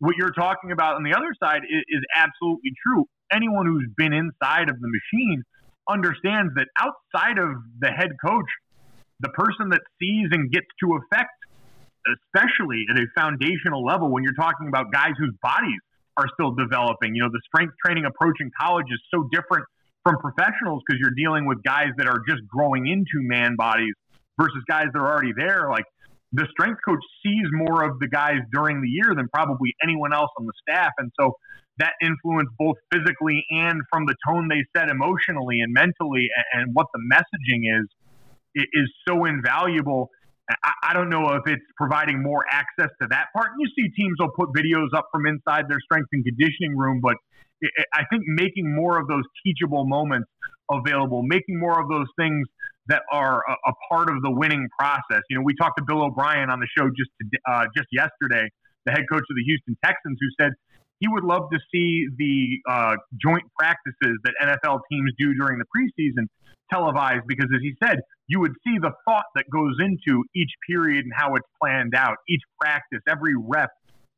What 0.00 0.16
you're 0.16 0.32
talking 0.32 0.72
about 0.72 0.96
on 0.96 1.04
the 1.04 1.14
other 1.14 1.30
side 1.42 1.62
is, 1.62 1.82
is 1.88 2.02
absolutely 2.16 2.72
true. 2.84 3.04
Anyone 3.32 3.66
who's 3.66 3.86
been 3.96 4.12
inside 4.12 4.68
of 4.68 4.80
the 4.80 4.88
machine 4.88 5.42
understands 5.88 6.52
that 6.56 6.66
outside 6.78 7.38
of 7.38 7.50
the 7.78 7.90
head 7.90 8.10
coach, 8.24 8.50
the 9.20 9.28
person 9.28 9.68
that 9.70 9.82
sees 10.00 10.28
and 10.32 10.50
gets 10.50 10.66
to 10.82 10.96
affect, 10.96 11.30
especially 12.06 12.86
at 12.90 12.98
a 12.98 13.06
foundational 13.14 13.84
level, 13.84 14.10
when 14.10 14.22
you're 14.22 14.34
talking 14.34 14.68
about 14.68 14.92
guys 14.92 15.12
whose 15.18 15.34
bodies 15.42 15.80
are 16.16 16.26
still 16.34 16.52
developing. 16.52 17.14
You 17.14 17.24
know, 17.24 17.30
the 17.30 17.40
strength 17.46 17.74
training 17.84 18.04
approach 18.04 18.36
in 18.40 18.50
college 18.60 18.86
is 18.90 19.00
so 19.12 19.28
different 19.32 19.64
from 20.04 20.16
professionals 20.18 20.82
because 20.86 21.00
you're 21.00 21.14
dealing 21.16 21.46
with 21.46 21.62
guys 21.62 21.88
that 21.98 22.06
are 22.06 22.22
just 22.28 22.46
growing 22.48 22.86
into 22.86 23.26
man 23.26 23.56
bodies 23.56 23.94
versus 24.38 24.62
guys 24.68 24.86
that 24.92 24.98
are 24.98 25.08
already 25.08 25.32
there. 25.36 25.68
Like 25.70 25.84
the 26.32 26.46
strength 26.50 26.80
coach 26.86 27.02
sees 27.22 27.46
more 27.52 27.84
of 27.84 27.98
the 28.00 28.08
guys 28.08 28.38
during 28.52 28.80
the 28.80 28.88
year 28.88 29.14
than 29.14 29.28
probably 29.32 29.74
anyone 29.82 30.12
else 30.12 30.30
on 30.38 30.46
the 30.46 30.52
staff. 30.62 30.92
And 30.98 31.10
so 31.18 31.34
that 31.78 31.92
influence 32.02 32.48
both 32.58 32.76
physically 32.92 33.44
and 33.50 33.82
from 33.90 34.06
the 34.06 34.14
tone 34.26 34.48
they 34.48 34.64
set 34.76 34.90
emotionally 34.90 35.60
and 35.60 35.72
mentally 35.72 36.28
and, 36.36 36.62
and 36.62 36.74
what 36.74 36.86
the 36.92 37.00
messaging 37.12 37.80
is 37.80 37.88
is 38.54 38.90
so 39.06 39.24
invaluable. 39.26 40.10
I, 40.64 40.72
I 40.90 40.92
don't 40.94 41.08
know 41.08 41.34
if 41.34 41.42
it's 41.46 41.62
providing 41.76 42.22
more 42.22 42.44
access 42.50 42.90
to 43.00 43.08
that 43.10 43.26
part. 43.34 43.50
You 43.58 43.68
see 43.76 43.90
teams 43.90 44.16
will 44.18 44.30
put 44.36 44.50
videos 44.50 44.88
up 44.94 45.08
from 45.12 45.26
inside 45.26 45.66
their 45.68 45.80
strength 45.80 46.08
and 46.12 46.24
conditioning 46.24 46.76
room, 46.76 47.00
but 47.02 47.16
I 47.92 48.04
think 48.10 48.22
making 48.26 48.74
more 48.74 48.98
of 48.98 49.06
those 49.06 49.24
teachable 49.44 49.86
moments 49.86 50.28
available, 50.70 51.22
making 51.22 51.58
more 51.58 51.80
of 51.80 51.88
those 51.88 52.06
things 52.18 52.46
that 52.86 53.02
are 53.12 53.42
a, 53.48 53.52
a, 53.70 53.72
part 53.90 54.08
of 54.08 54.22
the 54.22 54.30
winning 54.30 54.66
process. 54.78 55.22
You 55.28 55.36
know, 55.36 55.42
we 55.44 55.54
talked 55.54 55.78
to 55.78 55.84
Bill 55.84 56.02
O'Brien 56.02 56.50
on 56.50 56.60
the 56.60 56.66
show 56.76 56.88
just 56.88 57.10
to, 57.20 57.38
uh, 57.50 57.66
just 57.76 57.88
yesterday, 57.92 58.48
the 58.86 58.92
head 58.92 59.04
coach 59.10 59.22
of 59.22 59.36
the 59.36 59.44
Houston 59.44 59.76
Texans, 59.84 60.18
who 60.20 60.28
said 60.40 60.52
he 61.00 61.08
would 61.08 61.24
love 61.24 61.50
to 61.50 61.58
see 61.72 62.06
the 62.16 62.58
uh, 62.70 62.94
joint 63.20 63.44
practices 63.58 64.18
that 64.24 64.34
NFL 64.42 64.80
teams 64.90 65.12
do 65.18 65.34
during 65.34 65.58
the 65.58 65.64
preseason 65.74 66.26
televised 66.70 67.26
because, 67.26 67.48
as 67.54 67.60
he 67.62 67.74
said, 67.82 68.00
you 68.28 68.38
would 68.38 68.52
see 68.64 68.78
the 68.78 68.92
thought 69.06 69.24
that 69.34 69.44
goes 69.50 69.76
into 69.80 70.22
each 70.36 70.50
period 70.68 71.04
and 71.04 71.12
how 71.16 71.34
it's 71.34 71.46
planned 71.60 71.94
out, 71.96 72.16
each 72.28 72.42
practice, 72.60 73.00
every 73.08 73.34
rep, 73.36 73.70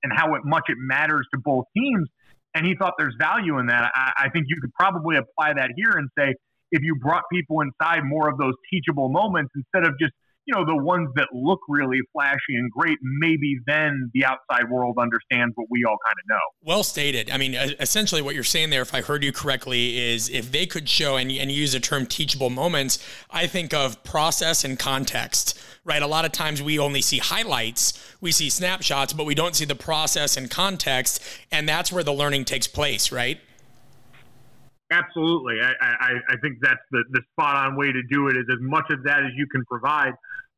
and 0.03 0.13
how 0.15 0.35
it, 0.35 0.43
much 0.45 0.65
it 0.69 0.77
matters 0.79 1.27
to 1.33 1.41
both 1.43 1.65
teams. 1.77 2.09
And 2.55 2.67
he 2.67 2.75
thought 2.79 2.95
there's 2.99 3.15
value 3.19 3.59
in 3.59 3.67
that. 3.67 3.91
I, 3.95 4.25
I 4.25 4.29
think 4.29 4.47
you 4.49 4.57
could 4.61 4.75
probably 4.75 5.17
apply 5.17 5.55
that 5.55 5.71
here 5.77 5.93
and 5.93 6.11
say, 6.19 6.35
if 6.73 6.83
you 6.83 6.97
brought 6.97 7.23
people 7.31 7.61
inside 7.61 8.01
more 8.05 8.29
of 8.29 8.39
those 8.39 8.55
teachable 8.73 9.09
moments 9.09 9.53
instead 9.55 9.87
of 9.87 9.99
just 9.99 10.13
you 10.45 10.55
know, 10.55 10.65
the 10.65 10.77
ones 10.77 11.09
that 11.15 11.29
look 11.33 11.61
really 11.69 12.01
flashy 12.13 12.57
and 12.57 12.71
great, 12.71 12.99
maybe 13.01 13.59
then 13.67 14.11
the 14.13 14.25
outside 14.25 14.69
world 14.69 14.97
understands 14.99 15.53
what 15.55 15.69
we 15.71 15.85
all 15.85 15.97
kind 16.05 16.17
of 16.19 16.29
know. 16.29 16.69
Well 16.69 16.83
stated. 16.83 17.31
I 17.31 17.37
mean, 17.37 17.55
essentially 17.55 18.23
what 18.23 18.35
you're 18.35 18.43
saying 18.43 18.71
there, 18.71 18.83
if 18.83 18.93
I 18.93 19.03
heard 19.03 19.23
you 19.23 19.33
correctly, 19.33 19.99
is 19.99 20.29
if 20.29 20.51
they 20.51 20.67
could 20.67 20.89
show 20.89 21.17
and, 21.17 21.31
and 21.31 21.53
use 21.53 21.73
the 21.73 21.81
term 21.81 22.07
teachable 22.07 22.51
moments, 22.51 22.99
I 23.31 23.47
think 23.47 23.73
of 23.73 24.03
process 24.03 24.65
and 24.65 24.79
context, 24.79 25.61
right? 25.85 26.03
A 26.03 26.09
lot 26.09 26.25
of 26.25 26.33
times 26.33 26.61
we 26.61 26.77
only 26.77 27.03
see 27.03 27.19
highlights, 27.19 28.17
we 28.21 28.33
see 28.33 28.51
snapshots, 28.51 29.13
but 29.13 29.27
we 29.27 29.37
don't 29.37 29.55
see 29.55 29.65
the 29.65 29.77
process 29.77 30.37
and 30.37 30.51
context. 30.51 31.23
And 31.53 31.69
that's 31.69 31.93
where 31.93 32.03
the 32.03 32.13
learning 32.13 32.47
takes 32.47 32.67
place, 32.67 33.13
right? 33.13 33.39
Absolutely. 34.91 35.55
I, 35.63 35.73
I, 35.81 36.11
I 36.29 36.37
think 36.43 36.59
that's 36.61 36.83
the, 36.91 37.05
the 37.13 37.23
spot 37.33 37.57
on 37.57 37.77
way 37.77 37.93
to 37.93 38.03
do 38.11 38.29
it 38.29 38.37
is 38.37 38.45
as 38.53 38.59
much 38.61 38.85
of 38.91 39.05
that 39.05 39.21
as 39.21 39.31
you 39.37 39.47
can 39.47 39.65
provide 39.65 40.13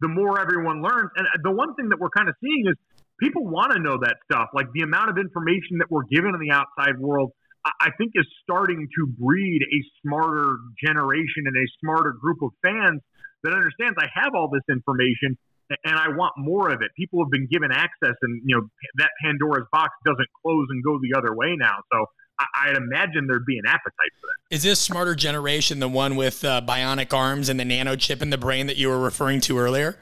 the 0.04 0.12
more 0.12 0.36
everyone 0.38 0.84
learns. 0.84 1.08
And 1.16 1.26
uh, 1.26 1.40
the 1.42 1.50
one 1.50 1.74
thing 1.74 1.88
that 1.88 1.98
we're 1.98 2.12
kind 2.12 2.28
of 2.28 2.36
seeing 2.44 2.68
is 2.68 2.76
people 3.16 3.48
want 3.48 3.72
to 3.72 3.80
know 3.80 3.96
that 3.96 4.20
stuff. 4.28 4.52
Like 4.52 4.68
the 4.76 4.84
amount 4.84 5.08
of 5.08 5.16
information 5.16 5.80
that 5.80 5.88
we're 5.88 6.04
given 6.12 6.36
in 6.36 6.40
the 6.44 6.52
outside 6.52 7.00
world, 7.00 7.32
I 7.64 7.88
think 7.96 8.12
is 8.12 8.28
starting 8.44 8.84
to 8.84 9.02
breed 9.16 9.64
a 9.64 9.80
smarter 10.04 10.60
generation 10.84 11.48
and 11.48 11.56
a 11.56 11.66
smarter 11.80 12.12
group 12.12 12.44
of 12.44 12.52
fans 12.60 13.00
that 13.42 13.56
understands 13.56 13.96
I 13.96 14.12
have 14.12 14.36
all 14.36 14.52
this 14.52 14.68
information 14.68 15.40
and 15.70 15.96
I 15.96 16.12
want 16.12 16.34
more 16.36 16.68
of 16.68 16.82
it. 16.82 16.92
People 16.96 17.24
have 17.24 17.30
been 17.30 17.48
given 17.50 17.72
access, 17.72 18.12
and 18.20 18.42
you 18.44 18.56
know 18.56 18.68
that 19.00 19.08
Pandora's 19.24 19.64
box 19.72 19.96
doesn't 20.04 20.28
close 20.44 20.66
and 20.68 20.84
go 20.84 21.00
the 21.00 21.16
other 21.16 21.34
way 21.34 21.56
now. 21.56 21.80
So 21.90 22.04
I'd 22.38 22.76
imagine 22.76 23.26
there'd 23.26 23.46
be 23.46 23.58
an 23.58 23.66
appetite 23.66 24.12
for 24.20 24.26
that. 24.26 24.54
Is 24.54 24.62
this 24.62 24.80
smarter 24.80 25.14
generation 25.14 25.80
the 25.80 25.88
one 25.88 26.16
with 26.16 26.44
uh, 26.44 26.60
bionic 26.66 27.12
arms 27.12 27.48
and 27.48 27.58
the 27.58 27.64
nano 27.64 27.96
chip 27.96 28.22
in 28.22 28.30
the 28.30 28.38
brain 28.38 28.66
that 28.66 28.76
you 28.76 28.88
were 28.88 28.98
referring 28.98 29.40
to 29.42 29.58
earlier? 29.58 29.96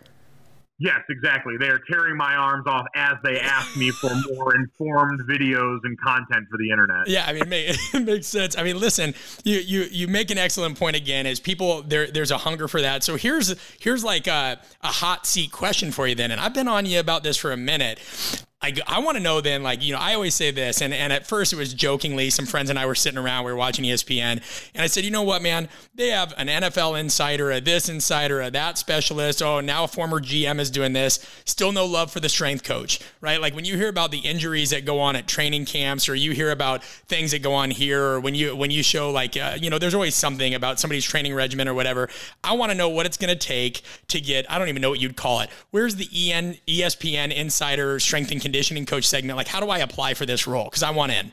Yes, 0.82 0.98
exactly. 1.08 1.54
They 1.60 1.68
are 1.68 1.78
tearing 1.88 2.16
my 2.16 2.34
arms 2.34 2.66
off 2.66 2.86
as 2.96 3.14
they 3.22 3.38
ask 3.38 3.76
me 3.76 3.90
for 3.92 4.10
more 4.34 4.56
informed 4.56 5.20
videos 5.28 5.78
and 5.84 5.96
content 6.00 6.48
for 6.50 6.58
the 6.58 6.70
internet. 6.72 7.06
Yeah, 7.06 7.24
I 7.24 7.34
mean, 7.34 7.44
it 7.48 7.78
makes 8.04 8.26
sense. 8.26 8.58
I 8.58 8.64
mean, 8.64 8.80
listen, 8.80 9.14
you 9.44 9.58
you 9.58 9.82
you 9.92 10.08
make 10.08 10.32
an 10.32 10.38
excellent 10.38 10.76
point 10.76 10.96
again. 10.96 11.24
Is 11.26 11.38
people 11.38 11.82
there? 11.82 12.08
There's 12.08 12.32
a 12.32 12.38
hunger 12.38 12.66
for 12.66 12.80
that. 12.80 13.04
So 13.04 13.14
here's 13.16 13.54
here's 13.78 14.02
like 14.02 14.26
a, 14.26 14.60
a 14.80 14.88
hot 14.88 15.24
seat 15.24 15.52
question 15.52 15.92
for 15.92 16.08
you 16.08 16.16
then, 16.16 16.32
and 16.32 16.40
I've 16.40 16.54
been 16.54 16.68
on 16.68 16.84
you 16.84 16.98
about 16.98 17.22
this 17.22 17.36
for 17.36 17.52
a 17.52 17.56
minute. 17.56 18.00
I, 18.62 18.74
I 18.86 19.00
want 19.00 19.16
to 19.16 19.22
know 19.22 19.40
then, 19.40 19.62
like, 19.62 19.82
you 19.82 19.92
know, 19.92 19.98
I 19.98 20.14
always 20.14 20.34
say 20.34 20.52
this, 20.52 20.80
and, 20.80 20.94
and 20.94 21.12
at 21.12 21.26
first 21.26 21.52
it 21.52 21.56
was 21.56 21.74
jokingly. 21.74 22.30
Some 22.30 22.46
friends 22.46 22.70
and 22.70 22.78
I 22.78 22.86
were 22.86 22.94
sitting 22.94 23.18
around, 23.18 23.44
we 23.44 23.50
were 23.50 23.56
watching 23.58 23.84
ESPN, 23.84 24.40
and 24.74 24.82
I 24.82 24.86
said, 24.86 25.04
you 25.04 25.10
know 25.10 25.22
what, 25.22 25.42
man? 25.42 25.68
They 25.94 26.08
have 26.08 26.32
an 26.36 26.46
NFL 26.46 26.98
insider, 26.98 27.50
a 27.50 27.60
this 27.60 27.88
insider, 27.88 28.40
a 28.40 28.50
that 28.50 28.78
specialist. 28.78 29.42
Oh, 29.42 29.60
now 29.60 29.84
a 29.84 29.88
former 29.88 30.20
GM 30.20 30.60
is 30.60 30.70
doing 30.70 30.92
this. 30.92 31.18
Still 31.44 31.72
no 31.72 31.84
love 31.84 32.12
for 32.12 32.20
the 32.20 32.28
strength 32.28 32.62
coach, 32.62 33.00
right? 33.20 33.40
Like 33.40 33.54
when 33.54 33.64
you 33.64 33.76
hear 33.76 33.88
about 33.88 34.12
the 34.12 34.18
injuries 34.18 34.70
that 34.70 34.84
go 34.84 35.00
on 35.00 35.16
at 35.16 35.26
training 35.26 35.64
camps, 35.64 36.08
or 36.08 36.14
you 36.14 36.30
hear 36.30 36.52
about 36.52 36.84
things 36.84 37.32
that 37.32 37.42
go 37.42 37.54
on 37.54 37.70
here, 37.70 38.02
or 38.02 38.20
when 38.20 38.34
you 38.36 38.54
when 38.54 38.70
you 38.70 38.82
show 38.84 39.10
like, 39.10 39.36
uh, 39.36 39.56
you 39.60 39.70
know, 39.70 39.78
there's 39.78 39.94
always 39.94 40.14
something 40.14 40.54
about 40.54 40.78
somebody's 40.78 41.04
training 41.04 41.34
regimen 41.34 41.66
or 41.66 41.74
whatever. 41.74 42.08
I 42.44 42.52
want 42.52 42.70
to 42.70 42.78
know 42.78 42.88
what 42.88 43.06
it's 43.06 43.16
going 43.16 43.36
to 43.36 43.46
take 43.46 43.82
to 44.08 44.20
get. 44.20 44.48
I 44.50 44.58
don't 44.58 44.68
even 44.68 44.82
know 44.82 44.90
what 44.90 45.00
you'd 45.00 45.16
call 45.16 45.40
it. 45.40 45.50
Where's 45.70 45.96
the 45.96 46.08
EN 46.12 46.58
ESPN 46.68 47.34
insider 47.34 47.98
strength 47.98 48.30
and 48.30 48.40
conditioning 48.52 48.84
coach 48.84 49.06
segment. 49.06 49.38
Like, 49.38 49.48
how 49.48 49.60
do 49.60 49.70
I 49.70 49.78
apply 49.78 50.12
for 50.12 50.26
this 50.26 50.46
role? 50.46 50.64
Because 50.64 50.82
I 50.82 50.90
want 50.90 51.10
in. 51.10 51.32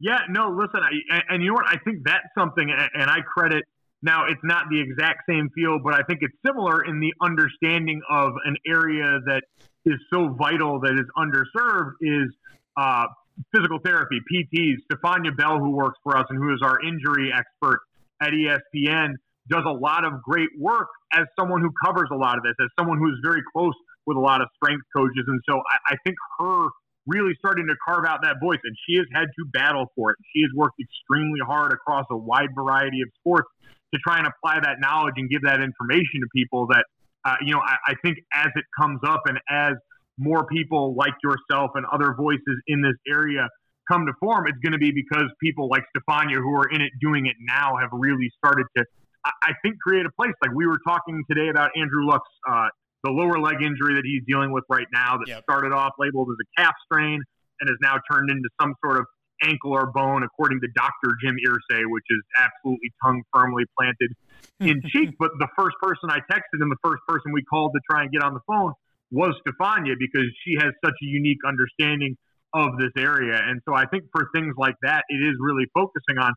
Yeah, 0.00 0.18
no, 0.28 0.50
listen, 0.50 0.80
I, 0.82 1.20
and 1.28 1.42
you 1.42 1.48
know 1.48 1.54
what? 1.54 1.66
I 1.66 1.76
think 1.84 2.02
that's 2.04 2.26
something, 2.36 2.68
and 2.70 3.08
I 3.08 3.20
credit 3.20 3.64
now, 4.02 4.26
it's 4.26 4.40
not 4.44 4.64
the 4.70 4.80
exact 4.80 5.22
same 5.28 5.50
field, 5.54 5.82
but 5.82 5.94
I 5.94 6.02
think 6.02 6.20
it's 6.22 6.34
similar 6.46 6.84
in 6.84 7.00
the 7.00 7.12
understanding 7.20 8.00
of 8.08 8.32
an 8.44 8.56
area 8.66 9.18
that 9.26 9.42
is 9.84 9.96
so 10.12 10.28
vital 10.28 10.80
that 10.80 10.92
is 10.92 11.06
underserved 11.18 11.94
is 12.00 12.30
uh, 12.76 13.06
physical 13.54 13.78
therapy, 13.84 14.20
PTs. 14.32 14.76
Stefania 14.90 15.36
Bell, 15.36 15.58
who 15.58 15.70
works 15.70 15.98
for 16.04 16.16
us 16.16 16.26
and 16.30 16.38
who 16.38 16.54
is 16.54 16.60
our 16.62 16.78
injury 16.80 17.32
expert 17.36 17.80
at 18.20 18.30
ESPN, 18.30 19.14
does 19.48 19.64
a 19.66 19.72
lot 19.72 20.04
of 20.04 20.22
great 20.22 20.50
work 20.56 20.88
as 21.12 21.24
someone 21.38 21.60
who 21.60 21.70
covers 21.84 22.08
a 22.12 22.16
lot 22.16 22.36
of 22.36 22.44
this, 22.44 22.54
as 22.60 22.68
someone 22.78 22.98
who's 22.98 23.18
very 23.24 23.42
close 23.52 23.74
with 24.08 24.16
a 24.16 24.24
lot 24.24 24.40
of 24.40 24.48
strength 24.56 24.84
coaches. 24.96 25.24
And 25.28 25.40
so 25.48 25.60
I, 25.60 25.92
I 25.92 25.96
think 26.04 26.16
her 26.40 26.68
really 27.06 27.34
starting 27.38 27.66
to 27.66 27.76
carve 27.84 28.04
out 28.04 28.20
that 28.22 28.36
voice, 28.40 28.60
and 28.64 28.74
she 28.86 28.96
has 28.96 29.06
had 29.12 29.28
to 29.38 29.44
battle 29.52 29.86
for 29.96 30.10
it. 30.12 30.16
She 30.34 30.42
has 30.42 30.50
worked 30.54 30.80
extremely 30.80 31.40
hard 31.44 31.72
across 31.72 32.04
a 32.10 32.16
wide 32.16 32.52
variety 32.54 33.00
of 33.00 33.08
sports 33.20 33.48
to 33.92 34.00
try 34.06 34.18
and 34.18 34.26
apply 34.26 34.60
that 34.60 34.80
knowledge 34.80 35.14
and 35.16 35.28
give 35.28 35.42
that 35.42 35.60
information 35.60 36.20
to 36.20 36.28
people 36.34 36.66
that, 36.68 36.84
uh, 37.24 37.36
you 37.40 37.52
know, 37.52 37.60
I, 37.60 37.92
I 37.92 37.94
think 38.04 38.18
as 38.34 38.48
it 38.54 38.64
comes 38.78 39.00
up 39.06 39.22
and 39.26 39.38
as 39.48 39.74
more 40.18 40.44
people 40.46 40.94
like 40.94 41.14
yourself 41.22 41.70
and 41.74 41.86
other 41.86 42.14
voices 42.14 42.56
in 42.66 42.82
this 42.82 42.96
area 43.08 43.48
come 43.90 44.04
to 44.04 44.12
form, 44.20 44.46
it's 44.46 44.58
going 44.58 44.72
to 44.72 44.78
be 44.78 44.92
because 44.92 45.24
people 45.42 45.68
like 45.70 45.84
Stefania 45.96 46.36
who 46.36 46.52
are 46.54 46.68
in 46.68 46.82
it 46.82 46.92
doing 47.00 47.26
it 47.26 47.36
now 47.40 47.76
have 47.80 47.88
really 47.92 48.30
started 48.36 48.66
to, 48.76 48.84
I 49.24 49.52
think, 49.62 49.76
create 49.80 50.04
a 50.04 50.10
place. 50.20 50.34
Like 50.42 50.52
we 50.54 50.66
were 50.66 50.80
talking 50.86 51.24
today 51.30 51.48
about 51.48 51.70
Andrew 51.74 52.04
Luck's 52.04 52.28
uh, 52.46 52.68
the 53.08 53.16
lower 53.16 53.40
leg 53.40 53.64
injury 53.64 53.96
that 53.96 54.04
he's 54.04 54.22
dealing 54.28 54.52
with 54.52 54.64
right 54.68 54.86
now 54.92 55.16
that 55.16 55.28
yep. 55.28 55.42
started 55.48 55.72
off 55.72 55.96
labeled 55.98 56.28
as 56.28 56.36
a 56.36 56.48
calf 56.60 56.74
strain. 56.84 57.22
and 57.60 57.68
has 57.68 57.78
now 57.80 57.96
turned 58.12 58.30
into 58.30 58.48
some 58.60 58.74
sort 58.84 58.98
of 59.00 59.06
ankle 59.42 59.72
or 59.72 59.90
bone, 59.90 60.22
according 60.22 60.60
to 60.60 60.68
Dr. 60.74 61.16
Jim 61.22 61.36
Irsay, 61.46 61.82
which 61.86 62.04
is 62.10 62.22
absolutely 62.38 62.90
tongue 63.02 63.22
firmly 63.32 63.64
planted 63.78 64.12
in 64.60 64.82
cheek. 64.92 65.14
But 65.18 65.30
the 65.38 65.48
first 65.56 65.76
person 65.80 66.10
I 66.10 66.18
texted 66.30 66.60
and 66.60 66.70
the 66.70 66.82
first 66.84 67.02
person 67.08 67.32
we 67.32 67.42
called 67.44 67.72
to 67.74 67.80
try 67.90 68.02
and 68.02 68.12
get 68.12 68.22
on 68.22 68.34
the 68.34 68.44
phone 68.46 68.72
was 69.10 69.34
Stefania 69.46 69.94
because 69.98 70.28
she 70.44 70.54
has 70.60 70.70
such 70.84 70.94
a 71.02 71.06
unique 71.06 71.38
understanding 71.46 72.16
of 72.52 72.76
this 72.78 72.92
area. 72.96 73.40
And 73.42 73.60
so 73.66 73.74
I 73.74 73.86
think 73.86 74.04
for 74.12 74.28
things 74.34 74.54
like 74.58 74.74
that, 74.82 75.04
it 75.08 75.16
is 75.22 75.34
really 75.40 75.66
focusing 75.74 76.18
on 76.20 76.34